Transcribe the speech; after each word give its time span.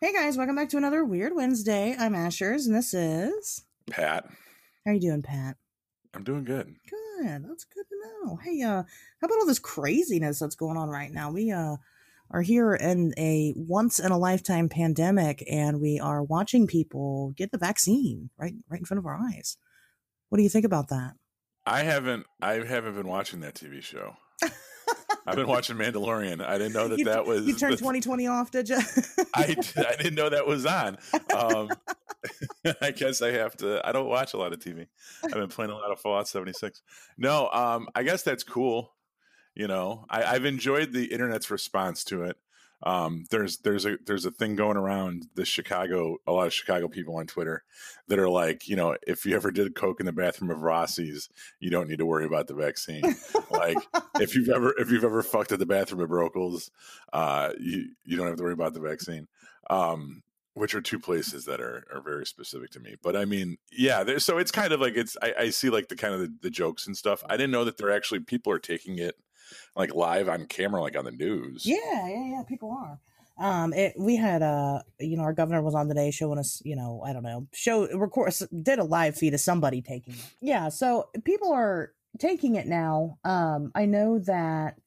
Hey 0.00 0.12
guys, 0.12 0.36
welcome 0.36 0.54
back 0.54 0.68
to 0.68 0.76
another 0.76 1.04
Weird 1.04 1.34
Wednesday. 1.34 1.96
I'm 1.98 2.12
Ashers, 2.12 2.66
and 2.66 2.74
this 2.76 2.94
is 2.94 3.64
Pat. 3.90 4.30
How 4.86 4.92
you 4.92 5.00
doing, 5.00 5.22
Pat? 5.22 5.56
I'm 6.14 6.22
doing 6.22 6.44
good. 6.44 6.72
Good. 6.88 7.44
That's 7.44 7.64
good 7.64 7.84
to 7.88 7.96
know. 8.24 8.36
Hey, 8.36 8.62
uh, 8.62 8.84
how 9.20 9.26
about 9.26 9.38
all 9.40 9.46
this 9.46 9.58
craziness 9.58 10.38
that's 10.38 10.54
going 10.54 10.76
on 10.76 10.88
right 10.88 11.10
now? 11.10 11.32
We 11.32 11.50
uh 11.50 11.78
are 12.30 12.42
here 12.42 12.74
in 12.74 13.12
a 13.18 13.54
once 13.56 13.98
in 13.98 14.12
a 14.12 14.18
lifetime 14.18 14.68
pandemic, 14.68 15.42
and 15.50 15.80
we 15.80 15.98
are 15.98 16.22
watching 16.22 16.68
people 16.68 17.32
get 17.36 17.50
the 17.50 17.58
vaccine 17.58 18.30
right 18.38 18.54
right 18.68 18.78
in 18.78 18.86
front 18.86 19.00
of 19.00 19.06
our 19.06 19.18
eyes. 19.20 19.56
What 20.28 20.36
do 20.36 20.44
you 20.44 20.48
think 20.48 20.64
about 20.64 20.90
that? 20.90 21.14
I 21.66 21.82
haven't. 21.82 22.24
I 22.40 22.52
haven't 22.64 22.94
been 22.94 23.08
watching 23.08 23.40
that 23.40 23.56
TV 23.56 23.82
show. 23.82 24.14
I've 25.28 25.36
been 25.36 25.46
watching 25.46 25.76
Mandalorian. 25.76 26.44
I 26.44 26.58
didn't 26.58 26.72
know 26.72 26.88
that 26.88 26.98
you, 26.98 27.04
that 27.04 27.26
was. 27.26 27.46
You 27.46 27.54
turned 27.54 27.74
the, 27.74 27.78
2020 27.78 28.26
off, 28.26 28.50
did 28.50 28.68
you? 28.68 28.78
I, 29.34 29.56
I 29.76 29.96
didn't 29.96 30.14
know 30.14 30.28
that 30.28 30.46
was 30.46 30.66
on. 30.66 30.98
Um, 31.34 31.68
I 32.82 32.90
guess 32.92 33.22
I 33.22 33.32
have 33.32 33.56
to. 33.58 33.86
I 33.86 33.92
don't 33.92 34.08
watch 34.08 34.34
a 34.34 34.36
lot 34.36 34.52
of 34.52 34.58
TV. 34.58 34.86
I've 35.24 35.32
been 35.32 35.48
playing 35.48 35.70
a 35.70 35.74
lot 35.74 35.90
of 35.90 36.00
Fallout 36.00 36.28
76. 36.28 36.82
No, 37.16 37.48
um, 37.50 37.88
I 37.94 38.02
guess 38.02 38.22
that's 38.22 38.42
cool. 38.42 38.94
You 39.54 39.66
know, 39.66 40.06
I, 40.08 40.22
I've 40.22 40.44
enjoyed 40.44 40.92
the 40.92 41.06
internet's 41.06 41.50
response 41.50 42.04
to 42.04 42.22
it 42.22 42.36
um, 42.82 43.24
there's 43.30 43.58
there's 43.58 43.84
a 43.86 43.98
there's 44.06 44.24
a 44.24 44.30
thing 44.30 44.54
going 44.54 44.76
around 44.76 45.26
the 45.34 45.44
Chicago 45.44 46.18
a 46.26 46.32
lot 46.32 46.46
of 46.46 46.52
Chicago 46.52 46.88
people 46.88 47.16
on 47.16 47.26
Twitter 47.26 47.64
that 48.06 48.18
are 48.18 48.28
like 48.28 48.68
you 48.68 48.76
know 48.76 48.96
if 49.06 49.26
you 49.26 49.34
ever 49.34 49.50
did 49.50 49.74
coke 49.74 50.00
in 50.00 50.06
the 50.06 50.12
bathroom 50.12 50.50
of 50.50 50.62
Rossi's 50.62 51.28
you 51.58 51.70
don't 51.70 51.88
need 51.88 51.98
to 51.98 52.06
worry 52.06 52.24
about 52.24 52.46
the 52.46 52.54
vaccine 52.54 53.02
like 53.50 53.78
if 54.20 54.34
you've 54.34 54.48
ever 54.48 54.74
if 54.78 54.90
you've 54.90 55.04
ever 55.04 55.22
fucked 55.22 55.52
at 55.52 55.58
the 55.58 55.66
bathroom 55.66 56.00
of 56.00 56.08
Brokel's 56.08 56.70
uh, 57.12 57.50
you 57.58 57.90
you 58.04 58.16
don't 58.16 58.28
have 58.28 58.36
to 58.36 58.42
worry 58.42 58.52
about 58.52 58.74
the 58.74 58.80
vaccine 58.80 59.26
um, 59.70 60.22
which 60.54 60.74
are 60.74 60.80
two 60.80 60.98
places 60.98 61.44
that 61.44 61.60
are, 61.60 61.86
are 61.92 62.00
very 62.00 62.26
specific 62.26 62.70
to 62.70 62.80
me. 62.80 62.96
But 63.02 63.16
I 63.16 63.24
mean, 63.24 63.58
yeah, 63.70 64.18
so 64.18 64.38
it's 64.38 64.50
kind 64.50 64.72
of 64.72 64.80
like 64.80 64.96
it's 64.96 65.16
I, 65.22 65.34
I 65.38 65.50
see 65.50 65.70
like 65.70 65.88
the 65.88 65.96
kind 65.96 66.14
of 66.14 66.20
the, 66.20 66.34
the, 66.42 66.50
jokes 66.50 66.86
and 66.86 66.96
stuff. 66.96 67.22
I 67.28 67.36
didn't 67.36 67.52
know 67.52 67.64
that 67.64 67.76
they're 67.76 67.92
actually 67.92 68.20
people 68.20 68.52
are 68.52 68.58
taking 68.58 68.98
it 68.98 69.14
like 69.76 69.94
live 69.94 70.28
on 70.28 70.46
camera, 70.46 70.82
like 70.82 70.96
on 70.96 71.04
the 71.04 71.10
news. 71.12 71.64
Yeah, 71.64 72.08
yeah, 72.08 72.26
yeah. 72.30 72.42
People 72.42 72.70
are. 72.70 73.00
Um, 73.38 73.72
it, 73.72 73.94
we 73.96 74.16
had 74.16 74.42
uh, 74.42 74.82
you 74.98 75.16
know, 75.16 75.22
our 75.22 75.32
governor 75.32 75.62
was 75.62 75.74
on 75.74 75.88
today 75.88 76.10
showing 76.10 76.38
us, 76.38 76.60
you 76.64 76.74
know, 76.74 77.02
I 77.06 77.12
don't 77.12 77.22
know, 77.22 77.46
show 77.52 77.88
record 77.96 78.34
did 78.62 78.80
a 78.80 78.84
live 78.84 79.16
feed 79.16 79.34
of 79.34 79.40
somebody 79.40 79.80
taking 79.80 80.14
it. 80.14 80.24
Yeah, 80.40 80.68
so 80.68 81.08
people 81.24 81.52
are 81.52 81.92
taking 82.18 82.56
it 82.56 82.66
now. 82.66 83.18
Um, 83.24 83.70
I 83.74 83.86
know 83.86 84.18
that. 84.20 84.78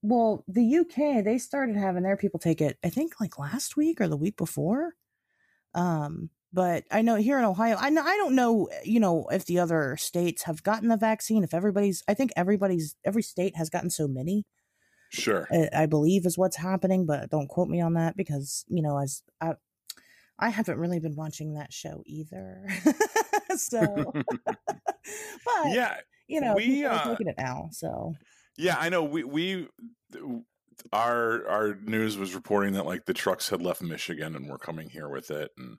Well, 0.00 0.44
the 0.46 0.78
UK 0.78 1.24
they 1.24 1.38
started 1.38 1.76
having 1.76 2.04
their 2.04 2.16
people 2.16 2.38
take 2.38 2.60
it. 2.60 2.78
I 2.84 2.88
think 2.88 3.20
like 3.20 3.38
last 3.38 3.76
week 3.76 4.00
or 4.00 4.08
the 4.08 4.16
week 4.16 4.36
before. 4.36 4.94
Um, 5.74 6.30
but 6.52 6.84
I 6.90 7.02
know 7.02 7.16
here 7.16 7.38
in 7.38 7.44
Ohio, 7.44 7.76
I 7.78 7.90
know 7.90 8.02
I 8.02 8.16
don't 8.16 8.34
know, 8.34 8.68
you 8.84 9.00
know, 9.00 9.26
if 9.30 9.44
the 9.44 9.58
other 9.58 9.96
states 9.98 10.44
have 10.44 10.62
gotten 10.62 10.88
the 10.88 10.96
vaccine. 10.96 11.44
If 11.44 11.52
everybody's, 11.52 12.02
I 12.08 12.14
think 12.14 12.32
everybody's, 12.36 12.96
every 13.04 13.22
state 13.22 13.56
has 13.56 13.68
gotten 13.68 13.90
so 13.90 14.08
many. 14.08 14.44
Sure, 15.10 15.48
I, 15.50 15.82
I 15.82 15.86
believe 15.86 16.26
is 16.26 16.38
what's 16.38 16.56
happening, 16.56 17.06
but 17.06 17.30
don't 17.30 17.48
quote 17.48 17.68
me 17.68 17.80
on 17.80 17.94
that 17.94 18.16
because 18.16 18.64
you 18.68 18.82
know, 18.82 18.98
as 18.98 19.22
I, 19.40 19.54
I 20.38 20.50
haven't 20.50 20.78
really 20.78 21.00
been 21.00 21.16
watching 21.16 21.54
that 21.54 21.72
show 21.72 22.02
either. 22.06 22.66
so, 23.56 24.12
but 24.44 25.66
yeah, 25.66 25.96
you 26.28 26.40
know, 26.40 26.54
we 26.54 26.84
are 26.84 26.92
uh, 26.92 27.08
taking 27.08 27.28
it 27.28 27.36
now. 27.38 27.68
So, 27.72 28.14
yeah, 28.56 28.76
I 28.78 28.88
know 28.88 29.02
we 29.02 29.24
we 29.24 29.68
our 30.92 31.46
our 31.48 31.74
news 31.82 32.16
was 32.16 32.34
reporting 32.34 32.74
that 32.74 32.86
like 32.86 33.04
the 33.04 33.14
trucks 33.14 33.48
had 33.48 33.62
left 33.62 33.82
Michigan 33.82 34.36
and 34.36 34.48
were 34.48 34.58
coming 34.58 34.88
here 34.88 35.08
with 35.08 35.30
it 35.30 35.50
and 35.56 35.78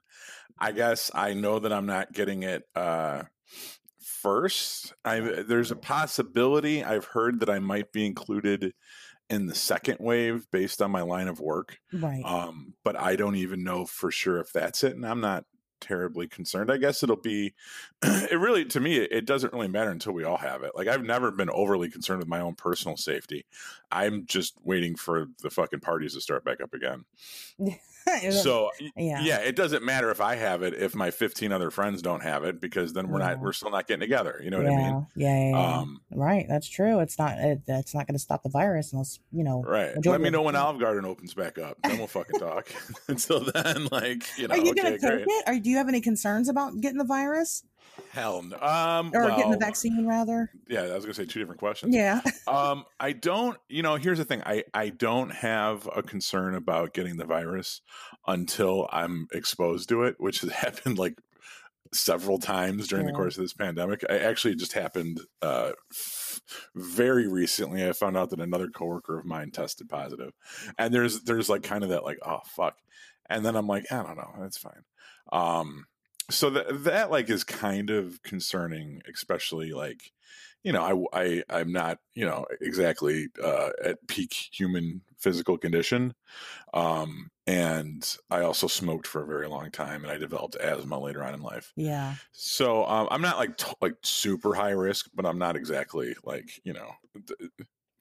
I 0.58 0.72
guess 0.72 1.10
I 1.14 1.32
know 1.34 1.58
that 1.58 1.72
I'm 1.72 1.86
not 1.86 2.12
getting 2.12 2.42
it 2.42 2.64
uh 2.74 3.22
first. 3.98 4.92
I 5.04 5.20
there's 5.20 5.70
a 5.70 5.76
possibility 5.76 6.84
I've 6.84 7.06
heard 7.06 7.40
that 7.40 7.50
I 7.50 7.58
might 7.58 7.92
be 7.92 8.06
included 8.06 8.74
in 9.28 9.46
the 9.46 9.54
second 9.54 9.98
wave 10.00 10.46
based 10.50 10.82
on 10.82 10.90
my 10.90 11.02
line 11.02 11.28
of 11.28 11.40
work. 11.40 11.78
Right. 11.92 12.22
Um 12.24 12.74
but 12.84 12.98
I 12.98 13.16
don't 13.16 13.36
even 13.36 13.64
know 13.64 13.86
for 13.86 14.10
sure 14.10 14.38
if 14.38 14.52
that's 14.52 14.84
it 14.84 14.96
and 14.96 15.06
I'm 15.06 15.20
not 15.20 15.44
terribly 15.80 16.26
concerned. 16.26 16.70
I 16.70 16.76
guess 16.76 17.02
it'll 17.02 17.16
be, 17.16 17.54
it 18.02 18.38
really, 18.38 18.64
to 18.66 18.80
me, 18.80 18.96
it 18.96 19.26
doesn't 19.26 19.52
really 19.52 19.68
matter 19.68 19.90
until 19.90 20.12
we 20.12 20.24
all 20.24 20.36
have 20.36 20.62
it. 20.62 20.72
Like, 20.74 20.88
I've 20.88 21.04
never 21.04 21.30
been 21.30 21.50
overly 21.50 21.90
concerned 21.90 22.20
with 22.20 22.28
my 22.28 22.40
own 22.40 22.54
personal 22.54 22.96
safety. 22.96 23.44
I'm 23.90 24.26
just 24.26 24.54
waiting 24.64 24.96
for 24.96 25.26
the 25.42 25.50
fucking 25.50 25.80
parties 25.80 26.14
to 26.14 26.20
start 26.20 26.44
back 26.44 26.60
up 26.60 26.74
again. 26.74 27.04
so 28.30 28.70
yeah. 28.96 29.20
yeah, 29.22 29.38
it 29.38 29.56
doesn't 29.56 29.84
matter 29.84 30.10
if 30.10 30.20
I 30.20 30.34
have 30.34 30.62
it 30.62 30.74
if 30.74 30.94
my 30.94 31.10
15 31.10 31.52
other 31.52 31.70
friends 31.70 32.02
don't 32.02 32.22
have 32.22 32.44
it 32.44 32.60
because 32.60 32.92
then 32.92 33.08
we're 33.08 33.20
yeah. 33.20 33.28
not 33.28 33.40
we're 33.40 33.52
still 33.52 33.70
not 33.70 33.86
getting 33.86 34.00
together. 34.00 34.40
You 34.42 34.50
know 34.50 34.60
yeah. 34.60 34.70
what 34.70 34.80
I 34.80 34.92
mean? 34.92 35.06
Yeah, 35.16 35.50
yeah, 35.50 35.78
um, 35.78 36.00
right. 36.10 36.46
That's 36.48 36.68
true. 36.68 37.00
It's 37.00 37.18
not 37.18 37.38
it, 37.38 37.62
it's 37.66 37.94
not 37.94 38.06
going 38.06 38.14
to 38.14 38.20
stop 38.20 38.42
the 38.42 38.48
virus 38.48 38.92
unless 38.92 39.20
you 39.32 39.44
know. 39.44 39.62
Right. 39.62 39.94
Let 40.04 40.20
me 40.20 40.30
know 40.30 40.42
when 40.42 40.56
Olive 40.56 40.80
Garden 40.80 41.04
opens 41.04 41.34
back 41.34 41.58
up. 41.58 41.78
Then 41.82 41.98
we'll 41.98 42.06
fucking 42.06 42.40
talk. 42.40 42.68
Until 43.08 43.40
then, 43.40 43.88
like 43.90 44.24
you 44.38 44.48
know, 44.48 44.54
are 44.54 44.58
you 44.58 44.70
okay, 44.72 44.82
going 44.82 44.92
to 44.92 44.98
take 44.98 45.26
it? 45.26 45.44
Or 45.46 45.52
do 45.70 45.72
you 45.72 45.78
have 45.78 45.88
any 45.88 46.00
concerns 46.00 46.48
about 46.48 46.80
getting 46.80 46.98
the 46.98 47.04
virus? 47.04 47.62
Hell 48.10 48.42
no. 48.42 48.56
Um, 48.56 49.12
or 49.14 49.26
well, 49.26 49.36
getting 49.36 49.52
the 49.52 49.56
vaccine 49.56 50.04
rather. 50.04 50.50
Yeah, 50.68 50.82
I 50.82 50.94
was 50.96 51.04
gonna 51.04 51.14
say 51.14 51.26
two 51.26 51.38
different 51.38 51.60
questions. 51.60 51.94
Yeah. 51.94 52.20
um, 52.48 52.84
I 52.98 53.12
don't. 53.12 53.56
You 53.68 53.84
know, 53.84 53.94
here's 53.94 54.18
the 54.18 54.24
thing. 54.24 54.42
I 54.44 54.64
I 54.74 54.88
don't 54.88 55.30
have 55.30 55.88
a 55.94 56.02
concern 56.02 56.56
about 56.56 56.92
getting 56.92 57.18
the 57.18 57.24
virus 57.24 57.82
until 58.26 58.88
I'm 58.90 59.28
exposed 59.32 59.88
to 59.90 60.02
it, 60.02 60.16
which 60.18 60.40
has 60.40 60.50
happened 60.64 60.98
like 60.98 61.20
several 61.94 62.38
times 62.38 62.88
during 62.88 63.06
yeah. 63.06 63.12
the 63.12 63.16
course 63.16 63.36
of 63.36 63.44
this 63.44 63.52
pandemic. 63.52 64.02
I 64.10 64.18
actually 64.18 64.56
just 64.56 64.72
happened 64.72 65.20
uh, 65.40 65.70
very 66.74 67.28
recently. 67.28 67.88
I 67.88 67.92
found 67.92 68.16
out 68.16 68.30
that 68.30 68.40
another 68.40 68.70
coworker 68.70 69.20
of 69.20 69.24
mine 69.24 69.52
tested 69.52 69.88
positive, 69.88 70.32
and 70.78 70.92
there's 70.92 71.20
there's 71.22 71.48
like 71.48 71.62
kind 71.62 71.84
of 71.84 71.90
that 71.90 72.02
like 72.02 72.18
oh 72.26 72.40
fuck, 72.44 72.74
and 73.28 73.46
then 73.46 73.54
I'm 73.54 73.68
like 73.68 73.84
I 73.92 74.02
don't 74.02 74.16
know, 74.16 74.32
that's 74.40 74.58
fine. 74.58 74.82
Um, 75.32 75.86
so 76.30 76.50
that 76.50 76.84
that 76.84 77.10
like 77.10 77.28
is 77.28 77.44
kind 77.44 77.90
of 77.90 78.22
concerning, 78.22 79.02
especially 79.12 79.72
like 79.72 80.12
you 80.62 80.72
know 80.72 81.08
I 81.12 81.20
I 81.20 81.44
I'm 81.48 81.72
not 81.72 81.98
you 82.14 82.24
know 82.24 82.46
exactly 82.60 83.28
uh, 83.42 83.70
at 83.82 84.06
peak 84.06 84.32
human 84.52 85.02
physical 85.18 85.58
condition, 85.58 86.14
um, 86.72 87.30
and 87.46 88.16
I 88.30 88.42
also 88.42 88.66
smoked 88.66 89.06
for 89.06 89.22
a 89.22 89.26
very 89.26 89.48
long 89.48 89.70
time, 89.70 90.02
and 90.04 90.12
I 90.12 90.18
developed 90.18 90.56
asthma 90.56 90.98
later 90.98 91.24
on 91.24 91.34
in 91.34 91.42
life. 91.42 91.72
Yeah. 91.76 92.14
So 92.32 92.84
um, 92.86 93.08
I'm 93.10 93.22
not 93.22 93.38
like 93.38 93.56
t- 93.56 93.72
like 93.80 93.94
super 94.04 94.54
high 94.54 94.70
risk, 94.70 95.10
but 95.14 95.26
I'm 95.26 95.38
not 95.38 95.56
exactly 95.56 96.14
like 96.24 96.60
you 96.64 96.72
know. 96.72 96.92
Th- 97.26 97.50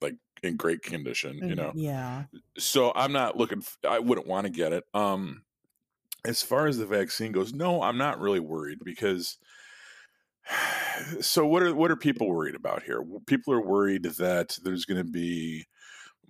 like 0.01 0.15
in 0.43 0.55
great 0.55 0.81
condition, 0.81 1.39
you 1.43 1.55
know. 1.55 1.73
Yeah. 1.75 2.25
So 2.57 2.93
I'm 2.95 3.11
not 3.11 3.37
looking. 3.37 3.63
I 3.87 3.99
wouldn't 3.99 4.27
want 4.27 4.45
to 4.45 4.49
get 4.49 4.71
it. 4.71 4.85
Um, 4.93 5.43
as 6.25 6.41
far 6.41 6.67
as 6.67 6.77
the 6.77 6.85
vaccine 6.85 7.31
goes, 7.31 7.53
no, 7.53 7.81
I'm 7.81 7.97
not 7.97 8.19
really 8.19 8.39
worried 8.39 8.79
because 8.83 9.37
so 11.21 11.45
what 11.45 11.63
are 11.63 11.73
what 11.75 11.91
are 11.91 11.95
people 11.95 12.29
worried 12.29 12.55
about 12.55 12.83
here? 12.83 13.03
People 13.25 13.53
are 13.53 13.65
worried 13.65 14.03
that 14.03 14.57
there's 14.63 14.85
going 14.85 15.03
to 15.03 15.11
be 15.11 15.65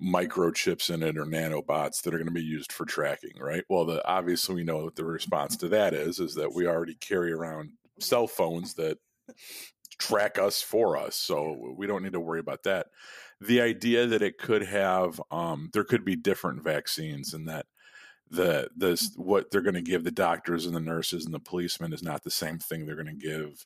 microchips 0.02 0.94
in 0.94 1.04
it 1.04 1.18
or 1.18 1.26
nanobots 1.26 2.02
that 2.02 2.14
are 2.14 2.18
going 2.18 2.26
to 2.26 2.32
be 2.32 2.42
used 2.42 2.72
for 2.72 2.86
tracking, 2.86 3.34
right? 3.40 3.64
Well, 3.70 3.86
the 3.86 4.06
obviously 4.08 4.56
we 4.56 4.64
know 4.64 4.90
the 4.90 5.06
response 5.06 5.58
to 5.58 5.68
that 5.70 5.94
is 5.94 6.20
is 6.20 6.36
that 6.36 6.54
we 6.54 6.68
already 6.68 6.96
carry 6.96 7.32
around 7.32 7.72
cell 8.00 8.28
phones 8.28 8.76
that 8.76 8.98
track 9.98 10.40
us 10.40 10.62
for 10.62 10.96
us, 10.98 11.16
so 11.16 11.74
we 11.78 11.88
don't 11.88 12.04
need 12.04 12.14
to 12.14 12.20
worry 12.20 12.40
about 12.40 12.64
that. 12.64 12.88
The 13.42 13.62
idea 13.62 14.06
that 14.06 14.22
it 14.22 14.38
could 14.38 14.64
have 14.64 15.22
um, 15.32 15.70
there 15.74 15.84
could 15.84 16.06
be 16.06 16.16
different 16.16 16.64
vaccines 16.64 17.34
and 17.34 17.48
that 17.48 17.66
the 18.30 18.70
the 18.76 19.10
what 19.16 19.50
they're 19.50 19.62
going 19.62 19.74
to 19.74 19.82
give 19.82 20.04
the 20.04 20.12
doctors 20.12 20.66
and 20.66 20.76
the 20.76 20.80
nurses 20.80 21.26
and 21.26 21.34
the 21.34 21.40
policemen 21.40 21.94
is 21.94 22.04
not 22.04 22.24
the 22.24 22.30
same 22.32 22.60
thing 22.60 22.86
they're 22.86 22.96
going 22.96 23.08
to 23.08 23.14
give 23.14 23.66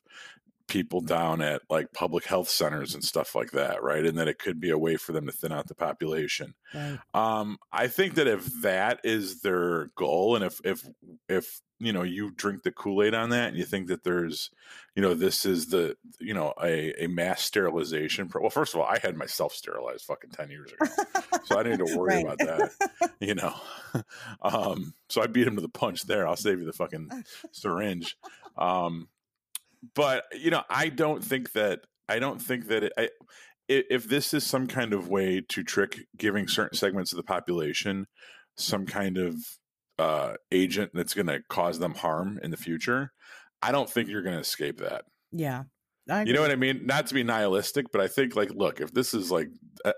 people 0.66 1.02
down 1.02 1.42
at 1.42 1.60
like 1.68 1.92
public 1.92 2.24
health 2.24 2.48
centers 2.48 2.94
and 2.94 3.04
stuff 3.04 3.34
like 3.34 3.50
that 3.50 3.82
right? 3.82 4.06
And 4.06 4.16
that 4.18 4.28
it 4.28 4.38
could 4.38 4.60
be 4.60 4.70
a 4.70 4.78
way 4.78 4.96
for 4.96 5.12
them 5.12 5.26
to 5.26 5.32
thin 5.32 5.52
out 5.52 5.68
the 5.68 5.74
population. 5.74 6.54
Right. 6.74 6.98
um 7.12 7.58
i 7.72 7.86
think 7.86 8.14
that 8.14 8.26
if 8.26 8.46
that 8.62 9.00
is 9.04 9.40
their 9.40 9.90
goal 9.96 10.36
and 10.36 10.44
if 10.44 10.60
if 10.64 10.82
if 11.28 11.60
you 11.84 11.92
know 11.92 12.02
you 12.02 12.30
drink 12.30 12.62
the 12.62 12.70
kool-aid 12.70 13.14
on 13.14 13.30
that 13.30 13.48
and 13.48 13.56
you 13.56 13.64
think 13.64 13.88
that 13.88 14.04
there's 14.04 14.50
you 14.94 15.02
know 15.02 15.14
this 15.14 15.44
is 15.44 15.66
the 15.66 15.96
you 16.18 16.32
know 16.32 16.54
a, 16.62 17.04
a 17.04 17.06
mass 17.08 17.42
sterilization 17.42 18.28
pro- 18.28 18.40
well 18.40 18.50
first 18.50 18.74
of 18.74 18.80
all 18.80 18.86
i 18.86 18.98
had 18.98 19.16
myself 19.16 19.52
sterilized 19.52 20.04
fucking 20.04 20.30
10 20.30 20.50
years 20.50 20.72
ago 20.72 20.90
so 21.44 21.58
i 21.58 21.62
didn't 21.62 21.80
need 21.80 21.88
to 21.88 21.96
worry 21.98 22.14
right. 22.14 22.24
about 22.24 22.38
that 22.38 23.12
you 23.20 23.34
know? 23.34 23.54
Um 24.42 24.94
so 25.08 25.22
i 25.22 25.26
beat 25.26 25.46
him 25.46 25.56
to 25.56 25.62
the 25.62 25.68
punch 25.68 26.02
there. 26.02 26.26
I'll 26.26 26.36
save 26.36 26.58
you 26.58 26.66
the 26.66 26.72
fucking 26.72 27.10
syringe. 27.52 28.16
Um 28.56 29.08
but 29.94 30.24
you 30.32 30.50
know 30.50 30.62
i 30.70 30.88
don't 30.88 31.22
think 31.22 31.52
that 31.52 31.80
i 32.08 32.18
don't 32.18 32.40
think 32.40 32.68
that 32.68 32.84
it, 32.84 32.92
I, 32.96 33.10
if 33.68 34.08
this 34.08 34.34
is 34.34 34.44
some 34.44 34.66
kind 34.66 34.92
of 34.92 35.08
way 35.08 35.42
to 35.48 35.62
trick 35.62 36.06
giving 36.16 36.48
certain 36.48 36.76
segments 36.76 37.12
of 37.12 37.16
the 37.18 37.22
population 37.22 38.06
some 38.56 38.86
kind 38.86 39.18
of 39.18 39.36
uh, 39.98 40.34
agent 40.50 40.92
that's 40.94 41.14
going 41.14 41.26
to 41.26 41.40
cause 41.48 41.78
them 41.78 41.94
harm 41.94 42.38
in 42.42 42.50
the 42.50 42.56
future, 42.56 43.12
I 43.62 43.72
don't 43.72 43.88
think 43.88 44.08
you're 44.08 44.22
going 44.22 44.36
to 44.36 44.40
escape 44.40 44.78
that. 44.78 45.04
Yeah. 45.32 45.64
You 46.06 46.34
know 46.34 46.42
what 46.42 46.50
I 46.50 46.56
mean? 46.56 46.84
Not 46.84 47.06
to 47.06 47.14
be 47.14 47.22
nihilistic, 47.22 47.86
but 47.90 48.02
I 48.02 48.08
think 48.08 48.36
like, 48.36 48.50
look, 48.50 48.80
if 48.80 48.92
this 48.92 49.14
is 49.14 49.30
like 49.30 49.48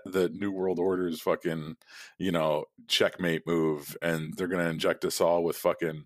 the 0.05 0.29
New 0.29 0.51
World 0.51 0.79
Order's 0.79 1.19
fucking, 1.19 1.75
you 2.17 2.31
know, 2.31 2.63
checkmate 2.87 3.45
move, 3.45 3.97
and 4.01 4.33
they're 4.37 4.47
gonna 4.47 4.69
inject 4.69 5.03
us 5.03 5.19
all 5.19 5.43
with 5.43 5.57
fucking, 5.57 6.05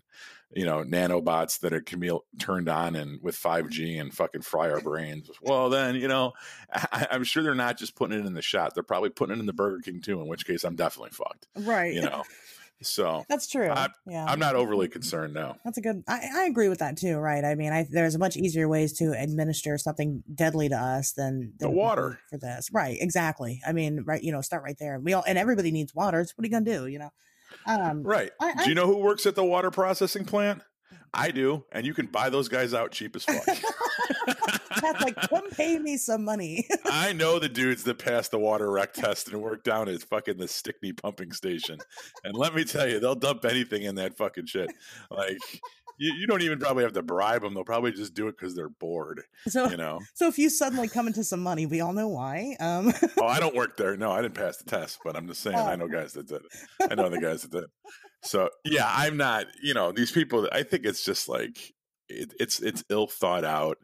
you 0.56 0.64
know, 0.64 0.82
nanobots 0.82 1.60
that 1.60 1.72
are 1.72 1.80
can 1.80 2.00
be 2.00 2.10
turned 2.40 2.68
on 2.68 2.96
and 2.96 3.20
with 3.22 3.36
five 3.36 3.70
G 3.70 3.98
and 3.98 4.12
fucking 4.12 4.42
fry 4.42 4.70
our 4.70 4.80
brains. 4.80 5.30
Well, 5.40 5.70
then 5.70 5.94
you 5.94 6.08
know, 6.08 6.32
I, 6.72 7.06
I'm 7.12 7.22
sure 7.22 7.44
they're 7.44 7.54
not 7.54 7.78
just 7.78 7.94
putting 7.94 8.18
it 8.18 8.26
in 8.26 8.34
the 8.34 8.42
shot; 8.42 8.74
they're 8.74 8.82
probably 8.82 9.10
putting 9.10 9.36
it 9.36 9.40
in 9.40 9.46
the 9.46 9.52
Burger 9.52 9.78
King 9.84 10.00
too. 10.00 10.20
In 10.20 10.26
which 10.26 10.46
case, 10.46 10.64
I'm 10.64 10.74
definitely 10.74 11.12
fucked. 11.12 11.46
Right. 11.56 11.94
You 11.94 12.02
know. 12.02 12.24
So 12.82 13.24
that's 13.28 13.46
true. 13.46 13.70
I, 13.70 13.88
yeah, 14.06 14.24
I'm 14.26 14.38
not 14.38 14.54
overly 14.54 14.88
concerned 14.88 15.34
now. 15.34 15.56
That's 15.64 15.78
a 15.78 15.80
good. 15.80 16.02
I, 16.08 16.20
I 16.34 16.44
agree 16.44 16.68
with 16.68 16.80
that 16.80 16.96
too. 16.96 17.18
Right. 17.18 17.44
I 17.44 17.54
mean, 17.54 17.72
I 17.72 17.86
there's 17.90 18.16
much 18.18 18.36
easier 18.36 18.68
ways 18.68 18.92
to 18.98 19.12
administer 19.12 19.78
something 19.78 20.22
deadly 20.34 20.68
to 20.68 20.76
us 20.76 21.12
than, 21.12 21.52
than 21.58 21.70
the 21.70 21.70
water 21.70 22.18
for 22.30 22.38
this. 22.38 22.68
Right. 22.72 22.96
Exactly. 23.00 23.60
I 23.66 23.72
mean, 23.72 24.04
right. 24.06 24.22
You 24.22 24.32
know, 24.32 24.40
start 24.40 24.62
right 24.62 24.76
there. 24.78 24.98
We 25.00 25.12
all 25.12 25.24
and 25.26 25.38
everybody 25.38 25.70
needs 25.70 25.94
water. 25.94 26.24
So 26.24 26.32
what 26.36 26.44
are 26.44 26.46
you 26.46 26.52
gonna 26.52 26.64
do? 26.64 26.86
You 26.86 26.98
know. 26.98 27.10
Um, 27.66 28.02
right. 28.02 28.30
I, 28.40 28.64
do 28.64 28.70
you 28.70 28.74
know 28.74 28.86
who 28.86 28.98
works 28.98 29.26
at 29.26 29.34
the 29.34 29.44
water 29.44 29.70
processing 29.70 30.24
plant? 30.24 30.62
I 31.14 31.30
do, 31.30 31.64
and 31.72 31.84
you 31.84 31.94
can 31.94 32.06
buy 32.06 32.30
those 32.30 32.48
guys 32.48 32.74
out 32.74 32.90
cheap 32.90 33.14
as 33.16 33.24
fuck. 33.24 33.44
That's 34.80 35.04
like, 35.04 35.16
come 35.28 35.50
pay 35.50 35.78
me 35.78 35.96
some 35.96 36.24
money. 36.24 36.66
I 36.86 37.12
know 37.12 37.38
the 37.38 37.48
dudes 37.48 37.84
that 37.84 37.98
passed 37.98 38.30
the 38.30 38.38
water 38.38 38.70
rec 38.70 38.94
test 38.94 39.28
and 39.28 39.40
work 39.40 39.62
down 39.62 39.88
at 39.88 40.02
fucking 40.02 40.38
the 40.38 40.48
Stickney 40.48 40.92
pumping 40.92 41.32
station, 41.32 41.78
and 42.24 42.34
let 42.34 42.54
me 42.54 42.64
tell 42.64 42.88
you, 42.88 42.98
they'll 42.98 43.14
dump 43.14 43.44
anything 43.44 43.82
in 43.82 43.96
that 43.96 44.16
fucking 44.16 44.46
shit. 44.46 44.70
Like 45.10 45.38
you, 45.98 46.12
you 46.14 46.26
don't 46.26 46.42
even 46.42 46.58
probably 46.58 46.82
have 46.84 46.94
to 46.94 47.02
bribe 47.02 47.42
them; 47.42 47.54
they'll 47.54 47.64
probably 47.64 47.92
just 47.92 48.14
do 48.14 48.28
it 48.28 48.36
because 48.36 48.54
they're 48.54 48.68
bored. 48.68 49.22
So 49.48 49.68
you 49.68 49.76
know. 49.76 50.00
So 50.14 50.26
if 50.26 50.38
you 50.38 50.50
suddenly 50.50 50.88
come 50.88 51.06
into 51.06 51.24
some 51.24 51.40
money, 51.40 51.66
we 51.66 51.80
all 51.80 51.92
know 51.92 52.08
why. 52.08 52.56
Um. 52.60 52.92
oh, 53.20 53.26
I 53.26 53.38
don't 53.38 53.54
work 53.54 53.76
there. 53.76 53.96
No, 53.96 54.10
I 54.10 54.22
didn't 54.22 54.34
pass 54.34 54.56
the 54.56 54.64
test, 54.64 54.98
but 55.04 55.16
I'm 55.16 55.26
just 55.28 55.42
saying 55.42 55.56
oh. 55.56 55.66
I 55.66 55.76
know 55.76 55.88
guys 55.88 56.14
that 56.14 56.26
did. 56.26 56.42
It. 56.42 56.90
I 56.90 56.94
know 56.94 57.08
the 57.08 57.20
guys 57.20 57.42
that 57.42 57.52
did. 57.52 57.64
So 58.22 58.50
yeah, 58.64 58.90
I'm 58.90 59.16
not. 59.16 59.46
You 59.62 59.74
know, 59.74 59.92
these 59.92 60.12
people. 60.12 60.48
I 60.52 60.62
think 60.62 60.84
it's 60.84 61.04
just 61.04 61.28
like 61.28 61.74
it, 62.08 62.32
it's 62.38 62.60
it's 62.60 62.84
ill 62.88 63.06
thought 63.06 63.44
out. 63.44 63.78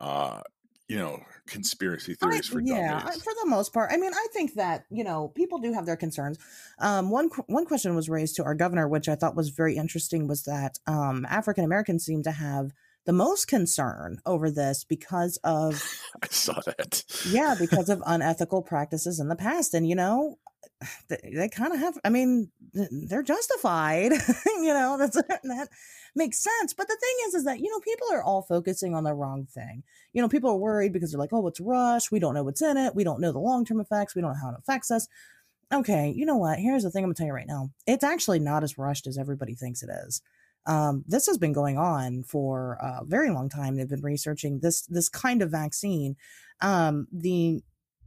Uh, 0.00 0.40
you 0.88 0.98
know, 0.98 1.22
conspiracy 1.46 2.14
theories 2.14 2.50
I, 2.50 2.52
for 2.52 2.60
yeah, 2.60 3.00
dummies. 3.00 3.22
for 3.22 3.32
the 3.42 3.48
most 3.48 3.72
part. 3.72 3.90
I 3.92 3.96
mean, 3.96 4.12
I 4.12 4.26
think 4.32 4.54
that 4.54 4.84
you 4.90 5.04
know 5.04 5.28
people 5.28 5.58
do 5.58 5.72
have 5.72 5.86
their 5.86 5.96
concerns. 5.96 6.38
Um, 6.78 7.10
one 7.10 7.30
one 7.46 7.66
question 7.66 7.94
was 7.94 8.08
raised 8.08 8.36
to 8.36 8.44
our 8.44 8.54
governor, 8.54 8.88
which 8.88 9.08
I 9.08 9.14
thought 9.14 9.36
was 9.36 9.50
very 9.50 9.76
interesting, 9.76 10.26
was 10.26 10.42
that 10.44 10.78
um, 10.86 11.26
African 11.28 11.64
Americans 11.64 12.04
seem 12.04 12.22
to 12.24 12.32
have 12.32 12.72
the 13.06 13.12
most 13.12 13.48
concern 13.48 14.18
over 14.24 14.50
this 14.50 14.84
because 14.84 15.38
of 15.44 15.82
I 16.22 16.26
saw 16.30 16.60
that. 16.66 17.04
yeah, 17.28 17.54
because 17.58 17.88
of 17.88 18.02
unethical 18.06 18.62
practices 18.62 19.20
in 19.20 19.28
the 19.28 19.36
past, 19.36 19.74
and 19.74 19.88
you 19.88 19.94
know, 19.94 20.38
they, 21.08 21.32
they 21.34 21.48
kind 21.48 21.72
of 21.72 21.80
have. 21.80 21.98
I 22.04 22.10
mean, 22.10 22.50
they're 22.72 23.22
justified. 23.22 24.12
you 24.46 24.74
know, 24.74 24.96
that's 24.98 25.16
that 25.42 25.68
makes 26.14 26.42
sense. 26.42 26.74
But 26.74 26.88
the 26.88 26.96
thing 27.00 27.16
is, 27.26 27.34
is 27.34 27.44
that 27.44 27.60
you 27.60 27.70
know, 27.70 27.80
people 27.80 28.08
are 28.12 28.22
all 28.22 28.42
focusing 28.42 28.94
on 28.94 29.04
the 29.04 29.14
wrong 29.14 29.46
thing. 29.46 29.82
You 30.12 30.22
know, 30.22 30.28
people 30.28 30.50
are 30.50 30.56
worried 30.56 30.92
because 30.92 31.12
they're 31.12 31.20
like, 31.20 31.32
oh, 31.32 31.46
it's 31.46 31.60
rush. 31.60 32.10
We 32.10 32.18
don't 32.18 32.34
know 32.34 32.44
what's 32.44 32.62
in 32.62 32.76
it. 32.76 32.94
We 32.94 33.04
don't 33.04 33.20
know 33.20 33.32
the 33.32 33.38
long 33.38 33.64
term 33.64 33.80
effects. 33.80 34.14
We 34.14 34.22
don't 34.22 34.32
know 34.32 34.40
how 34.42 34.50
it 34.50 34.58
affects 34.58 34.90
us. 34.90 35.08
Okay, 35.72 36.12
you 36.14 36.26
know 36.26 36.36
what? 36.36 36.58
Here's 36.58 36.82
the 36.82 36.90
thing 36.90 37.04
I'm 37.04 37.08
gonna 37.08 37.14
tell 37.14 37.26
you 37.26 37.32
right 37.32 37.48
now. 37.48 37.70
It's 37.86 38.04
actually 38.04 38.38
not 38.38 38.62
as 38.62 38.78
rushed 38.78 39.06
as 39.06 39.18
everybody 39.18 39.54
thinks 39.54 39.82
it 39.82 39.90
is. 40.06 40.22
Um, 40.66 41.04
this 41.06 41.26
has 41.26 41.36
been 41.36 41.52
going 41.52 41.76
on 41.76 42.22
for 42.22 42.78
a 42.80 43.04
very 43.04 43.30
long 43.30 43.48
time. 43.48 43.76
They've 43.76 43.88
been 43.88 44.02
researching 44.02 44.60
this 44.60 44.82
this 44.82 45.08
kind 45.08 45.42
of 45.42 45.50
vaccine. 45.50 46.16
Um, 46.60 47.06
the 47.12 47.62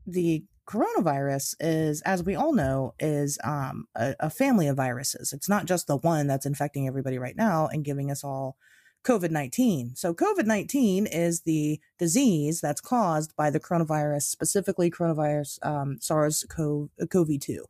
the 0.06 0.44
coronavirus 0.68 1.56
is, 1.60 2.02
as 2.02 2.24
we 2.24 2.36
all 2.36 2.54
know, 2.54 2.94
is 3.00 3.40
um, 3.44 3.88
a, 3.96 4.16
a, 4.20 4.30
family 4.30 4.68
of 4.68 4.76
viruses. 4.76 5.32
It's 5.32 5.48
not 5.48 5.66
just 5.66 5.88
the 5.88 5.98
one 5.98 6.28
that's 6.28 6.46
infecting 6.46 6.88
everybody 6.88 7.18
right 7.18 7.36
now 7.38 7.68
and 7.68 7.86
giving 7.86 8.12
us 8.12 8.24
all 8.24 8.58
COVID 9.06 9.32
19. 9.32 9.96
So, 9.96 10.14
COVID 10.14 10.46
19 10.46 11.08
is 11.08 11.42
the 11.42 11.80
disease 11.98 12.60
that's 12.60 12.82
caused 12.82 13.36
by 13.36 13.50
the 13.50 13.60
coronavirus, 13.60 14.24
specifically 14.24 14.92
coronavirus 14.92 15.66
um, 15.66 15.98
SARS 16.02 16.46
CoV 16.50 17.40
2. 17.40 17.66